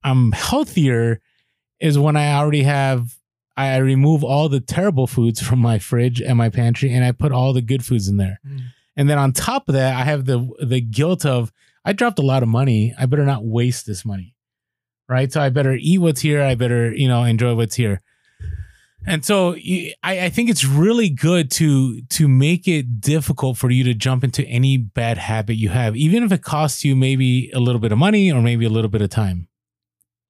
I'm 0.03 0.31
healthier 0.31 1.19
is 1.79 1.99
when 1.99 2.15
I 2.15 2.33
already 2.33 2.63
have 2.63 3.15
I 3.57 3.77
remove 3.77 4.23
all 4.23 4.47
the 4.47 4.61
terrible 4.61 5.07
foods 5.07 5.41
from 5.45 5.59
my 5.59 5.79
fridge 5.79 6.21
and 6.21 6.37
my 6.37 6.49
pantry 6.49 6.93
and 6.93 7.03
I 7.03 7.11
put 7.11 7.31
all 7.31 7.53
the 7.53 7.61
good 7.61 7.83
foods 7.83 8.07
in 8.07 8.17
there. 8.17 8.39
Mm. 8.47 8.61
And 8.95 9.09
then 9.09 9.17
on 9.17 9.31
top 9.31 9.69
of 9.69 9.73
that, 9.73 9.95
I 9.95 10.03
have 10.03 10.25
the 10.25 10.49
the 10.61 10.81
guilt 10.81 11.25
of 11.25 11.51
I 11.85 11.93
dropped 11.93 12.19
a 12.19 12.23
lot 12.23 12.43
of 12.43 12.49
money. 12.49 12.93
I 12.99 13.05
better 13.05 13.25
not 13.25 13.45
waste 13.45 13.85
this 13.85 14.05
money. 14.05 14.35
Right? 15.07 15.31
So 15.31 15.41
I 15.41 15.49
better 15.49 15.75
eat 15.79 15.97
what's 15.97 16.21
here. 16.21 16.43
I 16.43 16.53
better, 16.53 16.93
you 16.93 17.07
know, 17.07 17.23
enjoy 17.23 17.55
what's 17.55 17.75
here. 17.75 18.01
And 19.07 19.23
so 19.23 19.55
I, 19.55 19.95
I 20.03 20.29
think 20.29 20.49
it's 20.49 20.65
really 20.65 21.09
good 21.09 21.49
to 21.51 22.01
to 22.01 22.27
make 22.27 22.67
it 22.67 22.99
difficult 22.99 23.57
for 23.57 23.71
you 23.71 23.83
to 23.85 23.93
jump 23.93 24.23
into 24.23 24.45
any 24.45 24.77
bad 24.77 25.17
habit 25.17 25.55
you 25.55 25.69
have, 25.69 25.95
even 25.95 26.23
if 26.23 26.31
it 26.31 26.43
costs 26.43 26.83
you 26.83 26.95
maybe 26.95 27.49
a 27.51 27.59
little 27.59 27.79
bit 27.79 27.91
of 27.91 27.97
money 27.97 28.31
or 28.31 28.41
maybe 28.41 28.65
a 28.65 28.69
little 28.69 28.89
bit 28.89 29.01
of 29.01 29.09
time. 29.09 29.47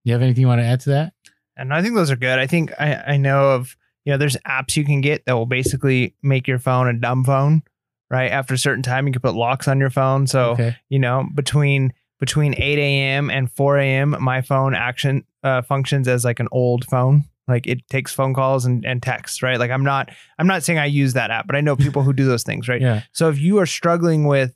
You 0.04 0.14
have 0.14 0.22
anything 0.22 0.42
you 0.42 0.48
want 0.48 0.62
to 0.62 0.66
add 0.66 0.80
to 0.82 0.90
that? 0.92 1.14
And 1.58 1.74
I 1.74 1.82
think 1.82 1.96
those 1.96 2.10
are 2.10 2.16
good. 2.16 2.40
I 2.40 2.48
think 2.48 2.72
I, 2.80 2.96
I 2.96 3.18
know 3.18 3.52
of, 3.52 3.76
you 4.06 4.14
know, 4.14 4.18
there's 4.18 4.38
apps 4.48 4.78
you 4.78 4.86
can 4.86 5.02
get 5.02 5.26
that 5.26 5.34
will 5.34 5.46
basically 5.46 6.16
make 6.24 6.48
your 6.48 6.58
phone 6.58 6.88
a 6.88 6.94
dumb 6.94 7.26
phone, 7.26 7.64
right? 8.10 8.32
After 8.32 8.54
a 8.54 8.58
certain 8.58 8.82
time, 8.82 9.08
you 9.08 9.14
can 9.14 9.22
put 9.22 9.36
locks 9.36 9.68
on 9.68 9.78
your 9.80 9.90
phone. 9.90 10.26
So, 10.26 10.52
okay. 10.52 10.78
you 10.88 11.00
know, 11.00 11.28
between 11.36 11.94
between 12.20 12.54
8 12.56 12.80
a.m. 12.80 13.30
and 13.30 13.52
4 13.52 13.78
a.m., 13.78 14.16
my 14.20 14.42
phone 14.42 14.74
action 14.74 15.26
uh, 15.44 15.62
functions 15.62 16.08
as 16.08 16.24
like 16.24 16.40
an 16.40 16.48
old 16.52 16.86
phone. 16.86 17.26
Like 17.50 17.68
it 17.68 17.88
takes 17.90 18.14
phone 18.14 18.34
calls 18.34 18.66
and, 18.66 18.86
and 18.86 19.02
texts, 19.02 19.42
right? 19.42 19.60
Like 19.60 19.72
I'm 19.72 19.84
not 19.84 20.12
I'm 20.38 20.48
not 20.48 20.64
saying 20.64 20.80
I 20.80 20.86
use 20.86 21.14
that 21.14 21.32
app, 21.32 21.48
but 21.48 21.56
I 21.56 21.62
know 21.62 21.76
people 21.76 22.04
who 22.04 22.14
do 22.14 22.26
those 22.26 22.44
things, 22.44 22.68
right? 22.68 22.82
Yeah. 22.82 23.02
So 23.12 23.30
if 23.30 23.40
you 23.40 23.60
are 23.60 23.66
struggling 23.66 24.26
with 24.26 24.56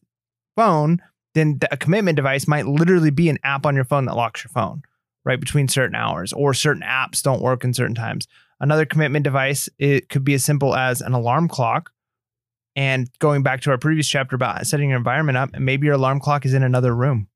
phone, 0.55 1.01
then 1.33 1.59
a 1.71 1.77
commitment 1.77 2.15
device 2.15 2.47
might 2.47 2.67
literally 2.67 3.09
be 3.09 3.29
an 3.29 3.39
app 3.43 3.65
on 3.65 3.75
your 3.75 3.85
phone 3.85 4.05
that 4.05 4.15
locks 4.15 4.43
your 4.43 4.51
phone 4.51 4.83
right 5.25 5.39
between 5.39 5.67
certain 5.67 5.95
hours 5.95 6.33
or 6.33 6.53
certain 6.53 6.83
apps 6.83 7.21
don't 7.21 7.41
work 7.41 7.63
in 7.63 7.73
certain 7.73 7.95
times. 7.95 8.27
Another 8.59 8.85
commitment 8.85 9.23
device, 9.23 9.67
it 9.77 10.09
could 10.09 10.23
be 10.23 10.33
as 10.33 10.43
simple 10.43 10.75
as 10.75 11.01
an 11.01 11.13
alarm 11.13 11.47
clock. 11.47 11.91
And 12.75 13.09
going 13.19 13.43
back 13.43 13.61
to 13.61 13.71
our 13.71 13.77
previous 13.77 14.07
chapter 14.07 14.35
about 14.35 14.65
setting 14.65 14.89
your 14.89 14.97
environment 14.97 15.37
up, 15.37 15.57
maybe 15.59 15.85
your 15.85 15.95
alarm 15.95 16.19
clock 16.19 16.45
is 16.45 16.53
in 16.53 16.63
another 16.63 16.95
room, 16.95 17.27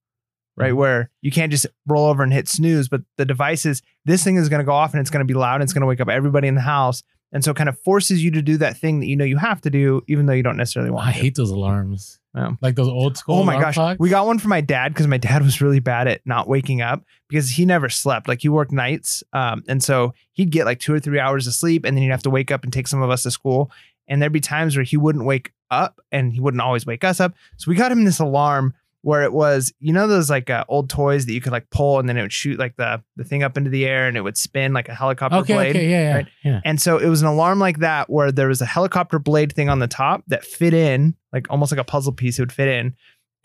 right? 0.57 0.73
Mhm. 0.73 0.77
Where 0.77 1.09
you 1.21 1.31
can't 1.31 1.51
just 1.51 1.67
roll 1.85 2.05
over 2.05 2.23
and 2.23 2.33
hit 2.33 2.47
snooze, 2.49 2.89
but 2.89 3.01
the 3.17 3.25
device 3.25 3.65
is 3.65 3.81
this 4.05 4.23
thing 4.23 4.35
is 4.35 4.49
going 4.49 4.59
to 4.59 4.65
go 4.65 4.73
off 4.73 4.93
and 4.93 4.99
it's 5.01 5.09
going 5.09 5.25
to 5.25 5.31
be 5.31 5.33
loud 5.37 5.55
and 5.55 5.63
it's 5.63 5.73
going 5.73 5.81
to 5.81 5.87
wake 5.87 6.01
up 6.01 6.09
everybody 6.09 6.47
in 6.47 6.55
the 6.55 6.61
house. 6.61 7.03
And 7.33 7.43
so 7.43 7.51
it 7.51 7.57
kind 7.57 7.67
of 7.67 7.77
forces 7.81 8.23
you 8.23 8.31
to 8.31 8.41
do 8.41 8.55
that 8.57 8.77
thing 8.77 9.01
that 9.01 9.07
you 9.07 9.15
know 9.17 9.25
you 9.25 9.35
have 9.37 9.59
to 9.61 9.69
do, 9.69 10.01
even 10.07 10.25
though 10.27 10.33
you 10.33 10.43
don't 10.43 10.55
necessarily 10.55 10.89
want 10.91 11.05
to 11.05 11.09
I 11.09 11.13
to. 11.13 11.19
hate 11.19 11.35
those 11.35 11.49
alarms. 11.51 12.19
Yeah. 12.33 12.51
Like 12.61 12.75
those 12.75 12.87
old 12.87 13.17
school. 13.17 13.35
Oh 13.39 13.43
my 13.43 13.59
gosh. 13.59 13.73
clocks. 13.73 13.99
We 13.99 14.09
got 14.09 14.25
one 14.27 14.39
for 14.39 14.47
my 14.47 14.61
dad 14.61 14.93
because 14.93 15.07
my 15.07 15.17
dad 15.17 15.41
was 15.43 15.59
really 15.59 15.79
bad 15.79 16.07
at 16.07 16.21
not 16.25 16.47
waking 16.47 16.81
up 16.81 17.03
because 17.27 17.49
he 17.49 17.65
never 17.65 17.89
slept. 17.89 18.27
Like 18.29 18.41
he 18.41 18.47
worked 18.49 18.71
nights. 18.71 19.23
Um, 19.33 19.63
and 19.67 19.83
so 19.83 20.13
he'd 20.33 20.51
get 20.51 20.65
like 20.65 20.79
two 20.79 20.93
or 20.93 20.99
three 20.99 21.19
hours 21.19 21.47
of 21.47 21.53
sleep 21.53 21.83
and 21.83 21.97
then 21.97 22.01
he'd 22.03 22.11
have 22.11 22.23
to 22.23 22.29
wake 22.29 22.49
up 22.51 22.63
and 22.63 22.71
take 22.71 22.87
some 22.87 23.01
of 23.01 23.09
us 23.09 23.23
to 23.23 23.31
school. 23.31 23.71
And 24.07 24.21
there'd 24.21 24.31
be 24.31 24.39
times 24.39 24.77
where 24.77 24.85
he 24.85 24.95
wouldn't 24.95 25.25
wake 25.25 25.51
up 25.69 25.99
and 26.13 26.31
he 26.31 26.39
wouldn't 26.39 26.61
always 26.61 26.85
wake 26.85 27.03
us 27.03 27.19
up. 27.19 27.33
So 27.57 27.69
we 27.69 27.75
got 27.75 27.91
him 27.91 28.05
this 28.05 28.19
alarm 28.19 28.73
where 29.07 29.23
it 29.23 29.31
was, 29.31 29.71
you 29.79 29.93
know, 29.93 30.05
those 30.05 30.29
like 30.29 30.49
uh, 30.49 30.65
old 30.67 30.89
toys 30.89 31.25
that 31.25 31.31
you 31.31 31.39
could 31.39 31.53
like 31.53 31.69
pull 31.69 31.97
and 31.97 32.09
then 32.09 32.17
it 32.17 32.21
would 32.23 32.33
shoot 32.33 32.59
like 32.59 32.75
the, 32.75 33.01
the 33.15 33.23
thing 33.23 33.41
up 33.41 33.55
into 33.55 33.69
the 33.69 33.85
air 33.85 34.05
and 34.05 34.17
it 34.17 34.21
would 34.21 34.35
spin 34.35 34.73
like 34.73 34.89
a 34.89 34.93
helicopter 34.93 35.37
Okay. 35.37 35.53
blade. 35.53 35.69
Okay. 35.77 35.89
Yeah. 35.89 36.01
Yeah. 36.01 36.13
right? 36.15 36.27
Yeah. 36.43 36.59
And 36.65 36.81
so 36.81 36.97
it 36.97 37.07
was 37.07 37.21
an 37.21 37.29
alarm 37.29 37.57
like 37.57 37.77
that 37.79 38.09
where 38.09 38.33
there 38.33 38.49
was 38.49 38.59
a 38.61 38.65
helicopter 38.65 39.17
blade 39.17 39.53
thing 39.53 39.69
on 39.69 39.79
the 39.79 39.87
top 39.87 40.23
that 40.27 40.43
fit 40.43 40.73
in, 40.73 41.15
like 41.31 41.47
almost 41.49 41.71
like 41.71 41.79
a 41.79 41.85
puzzle 41.85 42.11
piece, 42.11 42.37
it 42.37 42.41
would 42.41 42.51
fit 42.51 42.67
in. 42.67 42.95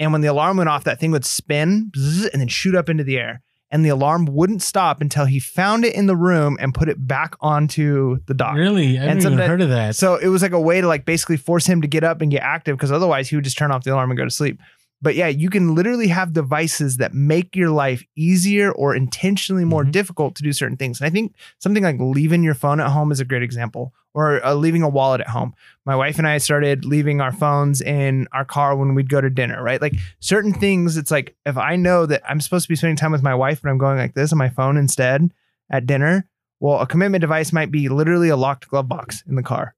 And 0.01 0.11
when 0.11 0.21
the 0.21 0.27
alarm 0.27 0.57
went 0.57 0.69
off, 0.69 0.83
that 0.83 0.99
thing 0.99 1.13
would 1.13 1.25
spin 1.25 1.93
and 1.95 2.41
then 2.41 2.49
shoot 2.49 2.75
up 2.75 2.89
into 2.89 3.05
the 3.05 3.17
air. 3.19 3.41
And 3.71 3.85
the 3.85 3.91
alarm 3.91 4.25
wouldn't 4.25 4.63
stop 4.63 5.01
until 5.01 5.27
he 5.27 5.39
found 5.39 5.85
it 5.85 5.95
in 5.95 6.07
the 6.07 6.17
room 6.17 6.59
and 6.61 6.75
put 6.75 6.89
it 6.89 7.07
back 7.07 7.37
onto 7.41 8.19
the 8.27 8.35
dock. 8.35 8.57
Really? 8.57 8.99
I 8.99 9.03
haven't 9.05 9.25
even 9.25 9.39
heard 9.39 9.61
of 9.63 9.69
that. 9.69 9.95
So 9.95 10.17
it 10.17 10.27
was 10.27 10.43
like 10.43 10.51
a 10.51 10.61
way 10.61 10.81
to 10.81 10.89
like 10.89 11.05
basically 11.05 11.37
force 11.37 11.67
him 11.67 11.83
to 11.83 11.87
get 11.89 12.03
up 12.03 12.21
and 12.21 12.33
get 12.33 12.43
active 12.43 12.77
because 12.77 12.91
otherwise 12.91 13.29
he 13.29 13.37
would 13.37 13.45
just 13.45 13.57
turn 13.57 13.71
off 13.71 13.85
the 13.85 13.93
alarm 13.93 14.11
and 14.11 14.19
go 14.19 14.25
to 14.25 14.31
sleep. 14.31 14.59
But 15.03 15.16
yeah, 15.16 15.26
you 15.26 15.50
can 15.50 15.74
literally 15.74 16.07
have 16.09 16.32
devices 16.32 16.96
that 16.98 17.12
make 17.12 17.57
your 17.57 17.70
life 17.70 18.05
easier 18.16 18.70
or 18.70 18.94
intentionally 18.94 19.64
more 19.64 19.84
Mhm. 19.84 19.90
difficult 19.92 20.36
to 20.36 20.42
do 20.44 20.53
certain 20.53 20.76
things. 20.76 21.00
And 21.00 21.07
I 21.07 21.11
think 21.11 21.34
something 21.59 21.82
like 21.82 21.96
leaving 21.98 22.44
your 22.44 22.55
phone 22.55 22.78
at 22.80 22.90
home 22.90 23.11
is 23.11 23.18
a 23.18 23.24
great 23.24 23.42
example, 23.42 23.92
or 24.14 24.44
uh, 24.46 24.55
leaving 24.55 24.82
a 24.82 24.88
wallet 24.88 25.20
at 25.20 25.28
home. 25.28 25.55
My 25.84 25.96
wife 25.96 26.18
and 26.18 26.28
I 26.28 26.38
started 26.38 26.84
leaving 26.84 27.20
our 27.20 27.32
phones 27.32 27.80
in 27.80 28.28
our 28.32 28.44
car 28.44 28.76
when 28.76 28.94
we'd 28.94 29.09
go 29.11 29.20
to 29.20 29.28
dinner, 29.30 29.61
right? 29.62 29.82
Like 29.82 29.96
certain 30.20 30.53
things, 30.53 30.96
it's 30.96 31.11
like 31.11 31.34
if 31.44 31.57
I 31.57 31.74
know 31.76 32.07
that 32.07 32.22
I'm 32.28 32.40
supposed 32.40 32.64
to 32.66 32.68
be 32.68 32.76
spending 32.76 32.96
time 32.96 33.11
with 33.12 33.22
my 33.24 33.34
wife, 33.34 33.61
but 33.61 33.70
I'm 33.70 33.78
going 33.78 33.98
like 33.98 34.14
this 34.14 34.30
on 34.32 34.38
my 34.38 34.50
phone 34.50 34.76
instead 34.76 35.32
at 35.68 35.86
dinner, 35.86 36.26
well, 36.61 36.78
a 36.80 36.86
commitment 36.86 37.22
device 37.22 37.53
might 37.53 37.72
be 37.72 37.88
literally 37.88 38.28
a 38.28 38.36
locked 38.36 38.68
glove 38.68 38.86
box 38.88 39.24
in 39.28 39.34
the 39.34 39.42
car. 39.42 39.74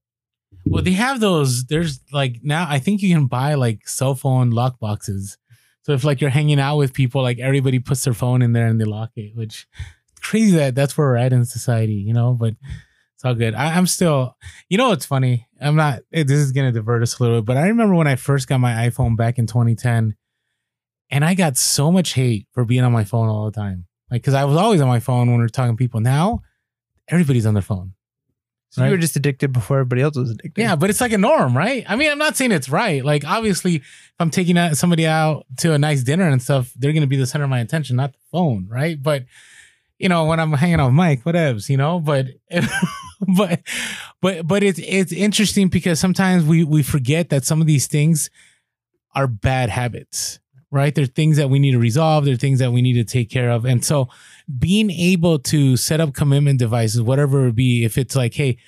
Well, 0.67 0.83
they 0.83 0.93
have 0.93 1.21
those. 1.21 1.65
There's 1.67 2.01
like 2.13 2.41
now, 2.43 2.67
I 2.69 2.79
think 2.79 3.03
you 3.03 3.15
can 3.15 3.27
buy 3.27 3.55
like 3.55 3.87
cell 3.89 4.15
phone 4.15 4.51
lock 4.51 4.79
boxes. 4.81 5.39
So 5.83 5.93
if 5.93 6.03
like 6.05 6.21
you're 6.21 6.31
hanging 6.31 6.59
out 6.61 6.77
with 6.79 6.93
people, 6.95 7.23
like 7.23 7.39
everybody 7.39 7.79
puts 7.79 8.05
their 8.05 8.15
phone 8.15 8.43
in 8.43 8.53
there 8.53 8.67
and 8.67 8.81
they 8.81 8.85
lock 8.85 9.11
it, 9.17 9.37
which 9.37 9.67
crazy 10.21 10.57
that 10.57 10.75
that's 10.75 10.97
where 10.97 11.09
we're 11.09 11.17
at 11.17 11.33
in 11.33 11.45
society, 11.45 11.95
you 11.95 12.15
know. 12.15 12.33
But 12.33 12.55
it's 13.15 13.25
all 13.25 13.35
good. 13.35 13.55
I, 13.55 13.75
I'm 13.77 13.87
still, 13.87 14.37
you 14.69 14.79
know, 14.79 14.93
it's 14.93 15.05
funny. 15.07 15.47
I'm 15.61 15.77
not. 15.77 16.01
eh, 16.13 16.25
This 16.25 16.39
is 16.39 16.53
gonna 16.53 16.73
divert 16.73 17.03
us 17.03 17.19
a 17.19 17.23
little 17.23 17.41
bit, 17.41 17.47
but 17.47 17.57
I 17.59 17.69
remember 17.69 17.95
when 17.95 18.07
I 18.09 18.17
first 18.17 18.49
got 18.49 18.59
my 18.59 18.89
iPhone 18.89 19.17
back 19.17 19.39
in 19.39 19.47
2010, 19.47 20.17
and 21.11 21.25
I 21.25 21.35
got 21.35 21.57
so 21.57 21.93
much 21.93 22.15
hate 22.15 22.47
for 22.53 22.65
being 22.65 22.83
on 22.83 22.93
my 22.93 23.05
phone 23.05 23.29
all 23.29 23.45
the 23.45 23.53
time. 23.61 23.85
Like, 24.11 24.23
because 24.23 24.35
I 24.35 24.45
was 24.45 24.57
always 24.57 24.81
on 24.81 24.89
my 24.89 25.01
phone 25.01 25.31
when 25.31 25.39
we 25.39 25.45
are 25.45 25.49
talking 25.49 25.75
to 25.77 25.79
people. 25.79 26.01
Now, 26.01 26.41
everybody's 27.09 27.47
on 27.47 27.55
their 27.55 27.63
phone. 27.63 27.93
So 28.75 28.85
you 28.85 28.91
were 28.91 28.97
just 28.97 29.15
addicted 29.15 29.53
before 29.53 29.77
everybody 29.77 30.03
else 30.03 30.17
was 30.17 30.33
addicted. 30.33 30.61
Yeah, 30.61 30.75
but 30.75 30.91
it's 30.91 31.01
like 31.01 31.13
a 31.13 31.19
norm, 31.19 31.57
right? 31.57 31.85
I 31.89 31.95
mean, 31.95 32.11
I'm 32.11 32.19
not 32.19 32.35
saying 32.35 32.51
it's 32.51 32.69
right. 32.69 33.05
Like, 33.05 33.25
obviously, 33.25 33.77
if 33.77 34.15
I'm 34.19 34.31
taking 34.31 34.57
somebody 34.75 35.07
out 35.07 35.47
to 35.59 35.75
a 35.75 35.79
nice 35.79 36.03
dinner 36.03 36.27
and 36.27 36.43
stuff, 36.43 36.73
they're 36.75 36.91
going 36.91 37.03
to 37.03 37.07
be 37.07 37.17
the 37.17 37.25
center 37.25 37.45
of 37.45 37.51
my 37.51 37.61
attention, 37.61 37.95
not 37.95 38.15
the 38.15 38.19
phone, 38.33 38.67
right? 38.69 39.01
But 39.01 39.27
you 40.01 40.09
know, 40.09 40.25
when 40.25 40.41
I'm 40.41 40.53
hanging 40.55 40.81
out 40.81 40.87
with 40.87 40.95
Mike, 40.95 41.23
whatevs, 41.23 41.69
you 41.69 41.77
know. 41.77 42.01
But 42.01 42.27
but 43.37 43.61
but 44.21 44.45
but 44.45 44.65
it's 44.65 44.81
it's 44.83 45.13
interesting 45.13 45.69
because 45.69 46.01
sometimes 46.01 46.43
we 46.43 46.65
we 46.65 46.83
forget 46.83 47.31
that 47.31 47.45
some 47.45 47.61
of 47.61 47.69
these 47.69 47.87
things 47.87 48.29
are 49.15 49.29
bad 49.29 49.71
habits, 49.71 50.41
right? 50.73 50.93
They're 50.93 51.07
things 51.07 51.37
that 51.37 51.49
we 51.49 51.61
need 51.61 51.73
to 51.73 51.79
resolve. 51.79 52.25
They're 52.25 52.35
things 52.35 52.59
that 52.59 52.73
we 52.73 52.83
need 52.83 52.95
to 52.95 53.05
take 53.05 53.31
care 53.31 53.51
of, 53.51 53.65
and 53.65 53.85
so 53.85 54.09
being 54.59 54.91
able 54.91 55.39
to 55.39 55.77
set 55.77 56.01
up 56.01 56.15
commitment 56.15 56.59
devices, 56.59 57.01
whatever 57.03 57.47
it 57.47 57.55
be, 57.55 57.85
if 57.85 57.99
it's 57.99 58.15
like, 58.17 58.35
hey 58.35 58.59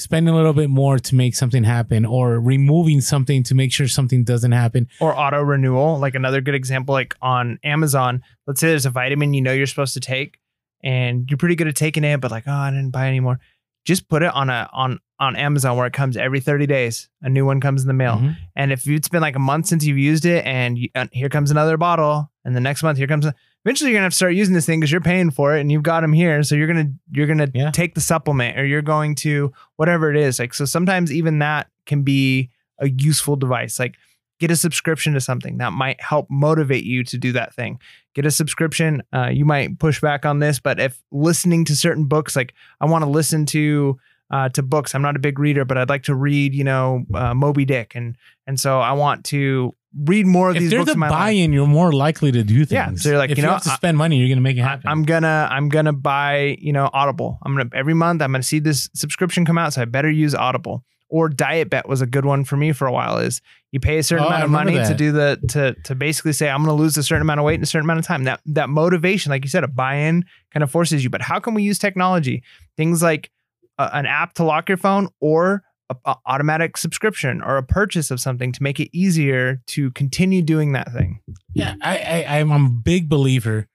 spend 0.00 0.28
a 0.28 0.34
little 0.34 0.52
bit 0.52 0.70
more 0.70 0.98
to 0.98 1.14
make 1.14 1.34
something 1.34 1.64
happen 1.64 2.04
or 2.04 2.40
removing 2.40 3.00
something 3.00 3.42
to 3.44 3.54
make 3.54 3.72
sure 3.72 3.86
something 3.86 4.24
doesn't 4.24 4.52
happen. 4.52 4.88
Or 5.00 5.16
auto 5.16 5.42
renewal, 5.42 5.98
like 5.98 6.14
another 6.14 6.40
good 6.40 6.54
example, 6.54 6.92
like 6.92 7.14
on 7.20 7.58
Amazon. 7.62 8.22
Let's 8.46 8.60
say 8.60 8.68
there's 8.68 8.86
a 8.86 8.90
vitamin 8.90 9.34
you 9.34 9.42
know 9.42 9.52
you're 9.52 9.66
supposed 9.66 9.94
to 9.94 10.00
take, 10.00 10.38
and 10.82 11.28
you're 11.30 11.38
pretty 11.38 11.54
good 11.54 11.68
at 11.68 11.76
taking 11.76 12.04
it, 12.04 12.20
but 12.20 12.30
like, 12.30 12.44
oh, 12.46 12.52
I 12.52 12.70
didn't 12.70 12.90
buy 12.90 13.06
any 13.08 13.20
more. 13.20 13.38
Just 13.84 14.08
put 14.08 14.22
it 14.22 14.32
on 14.34 14.50
a 14.50 14.68
on 14.72 14.98
on 15.18 15.36
Amazon 15.36 15.76
where 15.76 15.86
it 15.86 15.92
comes 15.92 16.16
every 16.16 16.40
30 16.40 16.66
days. 16.66 17.08
A 17.22 17.28
new 17.28 17.44
one 17.44 17.60
comes 17.60 17.82
in 17.82 17.88
the 17.88 17.94
mail. 17.94 18.16
Mhm. 18.16 18.36
And 18.56 18.72
if 18.72 18.86
it's 18.88 19.08
been 19.08 19.20
like 19.20 19.36
a 19.36 19.40
month 19.40 19.66
since 19.66 19.84
you've 19.84 19.98
used 19.98 20.24
it, 20.24 20.46
and, 20.46 20.78
you, 20.78 20.88
and 20.94 21.10
here 21.12 21.28
comes 21.28 21.50
another 21.50 21.76
bottle, 21.76 22.30
and 22.44 22.56
the 22.56 22.60
next 22.60 22.82
month 22.82 22.96
here 22.96 23.06
comes, 23.06 23.26
a, 23.26 23.34
eventually 23.64 23.90
you're 23.90 23.96
gonna 23.98 24.04
have 24.06 24.12
to 24.12 24.16
start 24.16 24.34
using 24.34 24.54
this 24.54 24.66
thing 24.66 24.80
because 24.80 24.92
you're 24.92 25.00
paying 25.00 25.30
for 25.30 25.56
it, 25.56 25.60
and 25.60 25.70
you've 25.70 25.82
got 25.82 26.00
them 26.00 26.12
here. 26.12 26.42
So 26.42 26.54
you're 26.54 26.66
gonna 26.66 26.92
you're 27.12 27.26
gonna 27.26 27.48
Yeah. 27.54 27.70
take 27.70 27.94
the 27.94 28.00
supplement, 28.00 28.58
or 28.58 28.64
you're 28.64 28.82
going 28.82 29.14
to 29.16 29.52
whatever 29.76 30.10
it 30.10 30.16
is. 30.16 30.38
Like 30.38 30.54
so, 30.54 30.64
sometimes 30.64 31.12
even 31.12 31.38
that 31.40 31.68
can 31.86 32.02
be 32.02 32.50
a 32.78 32.88
useful 32.88 33.36
device. 33.36 33.78
Like 33.78 33.96
get 34.38 34.50
a 34.50 34.56
subscription 34.56 35.12
to 35.12 35.20
something 35.20 35.58
that 35.58 35.72
might 35.72 36.00
help 36.00 36.26
motivate 36.30 36.84
you 36.84 37.04
to 37.04 37.18
do 37.18 37.30
that 37.32 37.54
thing. 37.54 37.78
Get 38.14 38.24
a 38.24 38.30
subscription. 38.30 39.02
Uh, 39.12 39.28
you 39.28 39.44
might 39.44 39.78
push 39.78 40.00
back 40.00 40.24
on 40.24 40.38
this, 40.38 40.58
but 40.58 40.80
if 40.80 41.02
listening 41.12 41.66
to 41.66 41.76
certain 41.76 42.06
books, 42.06 42.34
like 42.34 42.54
I 42.80 42.86
want 42.86 43.04
to 43.04 43.10
listen 43.10 43.44
to 43.46 43.98
uh, 44.30 44.48
to 44.48 44.62
books. 44.62 44.94
I'm 44.94 45.02
not 45.02 45.16
a 45.16 45.18
big 45.18 45.38
reader, 45.40 45.64
but 45.64 45.76
I'd 45.76 45.88
like 45.88 46.04
to 46.04 46.14
read, 46.14 46.54
you 46.54 46.62
know, 46.62 47.04
uh, 47.14 47.34
Moby 47.34 47.64
Dick, 47.64 47.94
and 47.96 48.16
and 48.46 48.58
so 48.60 48.78
I 48.80 48.92
want 48.92 49.24
to 49.26 49.74
read 50.04 50.26
more 50.26 50.50
of 50.50 50.56
If 50.56 50.60
these 50.60 50.70
there's 50.70 50.80
books 50.82 50.90
a 50.90 50.94
in 50.94 50.98
my 51.00 51.08
life. 51.08 51.18
buy-in, 51.18 51.52
you're 51.52 51.66
more 51.66 51.92
likely 51.92 52.30
to 52.32 52.44
do 52.44 52.58
things. 52.64 52.70
Yeah, 52.72 52.94
so 52.94 53.08
you're 53.10 53.18
like, 53.18 53.30
if 53.30 53.38
you 53.38 53.42
know, 53.44 53.52
have 53.52 53.62
to 53.64 53.70
spend 53.70 53.98
money, 53.98 54.16
you're 54.18 54.28
going 54.28 54.38
to 54.38 54.42
make 54.42 54.56
it 54.56 54.62
happen. 54.62 54.88
I'm 54.88 55.02
gonna 55.04 55.48
I'm 55.50 55.68
gonna 55.68 55.92
buy 55.92 56.56
you 56.60 56.72
know 56.72 56.88
Audible. 56.92 57.38
I'm 57.44 57.56
gonna 57.56 57.70
every 57.74 57.94
month 57.94 58.22
I'm 58.22 58.30
gonna 58.32 58.42
see 58.42 58.60
this 58.60 58.88
subscription 58.94 59.44
come 59.44 59.58
out, 59.58 59.72
so 59.74 59.82
I 59.82 59.84
better 59.86 60.10
use 60.10 60.34
Audible. 60.34 60.84
Or 61.12 61.28
DietBet 61.28 61.88
was 61.88 62.00
a 62.02 62.06
good 62.06 62.24
one 62.24 62.44
for 62.44 62.56
me 62.56 62.70
for 62.70 62.86
a 62.86 62.92
while. 62.92 63.18
Is 63.18 63.42
you 63.72 63.80
pay 63.80 63.98
a 63.98 64.02
certain 64.04 64.24
Oh, 64.24 64.28
amount 64.28 64.44
of 64.44 64.50
money 64.50 64.74
remember 64.74 64.92
to 64.92 64.96
do 64.96 65.10
the 65.10 65.40
to 65.48 65.74
to 65.82 65.96
basically 65.96 66.32
say 66.34 66.48
I'm 66.48 66.60
gonna 66.62 66.74
lose 66.76 66.96
a 66.96 67.02
certain 67.02 67.22
amount 67.22 67.40
of 67.40 67.46
weight 67.46 67.56
in 67.56 67.62
a 67.62 67.66
certain 67.66 67.84
amount 67.86 67.98
of 67.98 68.06
time. 68.06 68.22
That 68.24 68.40
that 68.46 68.68
motivation, 68.68 69.30
like 69.30 69.42
you 69.44 69.50
said, 69.50 69.64
a 69.64 69.68
buy-in 69.68 70.24
kind 70.52 70.62
of 70.62 70.70
forces 70.70 71.02
you. 71.02 71.10
But 71.10 71.22
how 71.22 71.40
can 71.40 71.54
we 71.54 71.64
use 71.64 71.80
technology? 71.80 72.44
Things 72.76 73.02
like 73.02 73.28
a, 73.76 73.90
an 73.92 74.06
app 74.06 74.34
to 74.34 74.44
lock 74.44 74.68
your 74.68 74.78
phone 74.78 75.08
or 75.18 75.64
a, 75.90 75.96
a 76.06 76.16
automatic 76.26 76.76
subscription 76.76 77.42
or 77.42 77.56
a 77.56 77.62
purchase 77.62 78.10
of 78.10 78.20
something 78.20 78.52
to 78.52 78.62
make 78.62 78.80
it 78.80 78.88
easier 78.96 79.60
to 79.66 79.90
continue 79.90 80.40
doing 80.40 80.72
that 80.72 80.92
thing. 80.92 81.20
Yeah, 81.52 81.74
I, 81.82 82.24
I 82.26 82.38
I'm 82.38 82.50
a 82.50 82.70
big 82.70 83.08
believer 83.08 83.66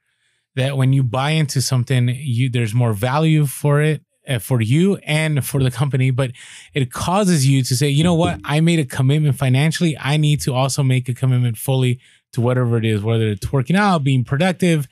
that 0.56 0.78
when 0.78 0.94
you 0.94 1.04
buy 1.04 1.32
into 1.32 1.62
something, 1.62 2.10
you 2.10 2.50
there's 2.50 2.74
more 2.74 2.94
value 2.94 3.46
for 3.46 3.82
it 3.82 4.02
uh, 4.28 4.40
for 4.40 4.62
you 4.62 4.96
and 5.04 5.46
for 5.46 5.62
the 5.62 5.72
company, 5.72 6.12
but 6.12 6.32
it 6.74 6.92
causes 6.92 7.48
you 7.48 7.64
to 7.64 7.76
say, 7.76 7.90
you 7.90 8.04
know 8.04 8.14
what, 8.14 8.40
I 8.44 8.62
made 8.62 8.80
a 8.80 8.86
commitment 8.86 9.38
financially. 9.38 9.98
I 9.98 10.18
need 10.18 10.42
to 10.42 10.54
also 10.54 10.82
make 10.82 11.08
a 11.10 11.14
commitment 11.14 11.58
fully 11.58 12.00
to 12.34 12.42
whatever 12.42 12.78
it 12.78 12.86
is, 12.86 13.02
whether 13.02 13.28
it's 13.28 13.52
working 13.52 13.76
out, 13.76 14.04
being 14.04 14.24
productive, 14.24 14.88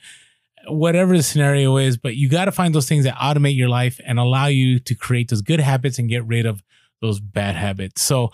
whatever 0.68 1.16
the 1.16 1.22
scenario 1.22 1.76
is. 1.76 1.96
But 1.96 2.16
you 2.16 2.28
got 2.28 2.44
to 2.46 2.52
find 2.52 2.74
those 2.74 2.88
things 2.88 3.04
that 3.04 3.16
automate 3.16 3.56
your 3.56 3.68
life 3.68 4.00
and 4.06 4.18
allow 4.18 4.46
you 4.46 4.78
to 4.80 4.94
create 4.94 5.30
those 5.30 5.42
good 5.42 5.60
habits 5.60 5.98
and 5.98 6.08
get 6.08 6.24
rid 6.26 6.46
of 6.46 6.62
those 7.00 7.20
bad 7.20 7.56
habits. 7.56 8.02
So 8.02 8.30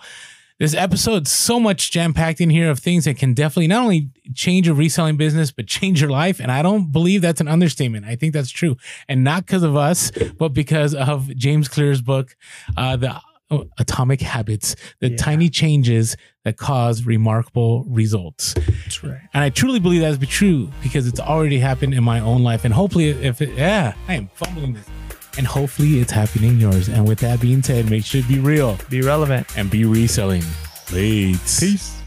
this 0.59 0.75
episode 0.75 1.27
so 1.27 1.59
much 1.59 1.89
jam 1.91 2.13
packed 2.13 2.39
in 2.39 2.49
here 2.51 2.69
of 2.69 2.77
things 2.79 3.05
that 3.05 3.17
can 3.17 3.33
definitely 3.33 3.67
not 3.67 3.81
only 3.83 4.09
change 4.35 4.67
your 4.67 4.75
reselling 4.75 5.17
business, 5.17 5.51
but 5.51 5.65
change 5.67 5.99
your 5.99 6.11
life. 6.11 6.39
And 6.39 6.51
I 6.51 6.61
don't 6.61 6.91
believe 6.91 7.21
that's 7.23 7.41
an 7.41 7.47
understatement. 7.47 8.05
I 8.05 8.15
think 8.15 8.33
that's 8.33 8.51
true. 8.51 8.77
And 9.09 9.23
not 9.23 9.45
because 9.47 9.63
of 9.63 9.75
us, 9.75 10.11
but 10.37 10.49
because 10.49 10.93
of 10.93 11.35
James 11.35 11.67
Clear's 11.67 12.01
book, 12.01 12.35
uh, 12.77 12.95
The 12.95 13.19
Atomic 13.79 14.21
Habits, 14.21 14.75
the 14.99 15.09
Yeah. 15.09 15.17
tiny 15.17 15.49
changes 15.49 16.15
that 16.45 16.57
cause 16.57 17.05
remarkable 17.05 17.83
results. 17.89 18.53
That's 18.53 19.03
right. 19.03 19.19
And 19.33 19.43
I 19.43 19.49
truly 19.49 19.79
believe 19.79 20.01
that 20.01 20.13
to 20.13 20.19
be 20.19 20.27
true 20.27 20.71
because 20.83 21.07
it's 21.07 21.19
already 21.19 21.57
happened 21.59 21.93
in 21.95 22.03
my 22.03 22.19
own 22.19 22.43
life. 22.43 22.63
And 22.65 22.73
hopefully, 22.73 23.09
if 23.09 23.41
it, 23.41 23.49
yeah, 23.57 23.93
I 24.07 24.13
am 24.13 24.29
fumbling 24.35 24.73
this. 24.73 24.85
And 25.37 25.47
hopefully, 25.47 25.99
it's 25.99 26.11
happening 26.11 26.59
yours. 26.59 26.89
And 26.89 27.07
with 27.07 27.19
that 27.19 27.39
being 27.39 27.63
said, 27.63 27.89
make 27.89 28.03
sure 28.05 28.21
to 28.21 28.27
be 28.27 28.39
real 28.39 28.77
Be 28.89 29.01
relevant. 29.01 29.47
and 29.57 29.69
be 29.69 29.85
reselling. 29.85 30.43
Late. 30.91 31.37
Peace. 31.59 32.00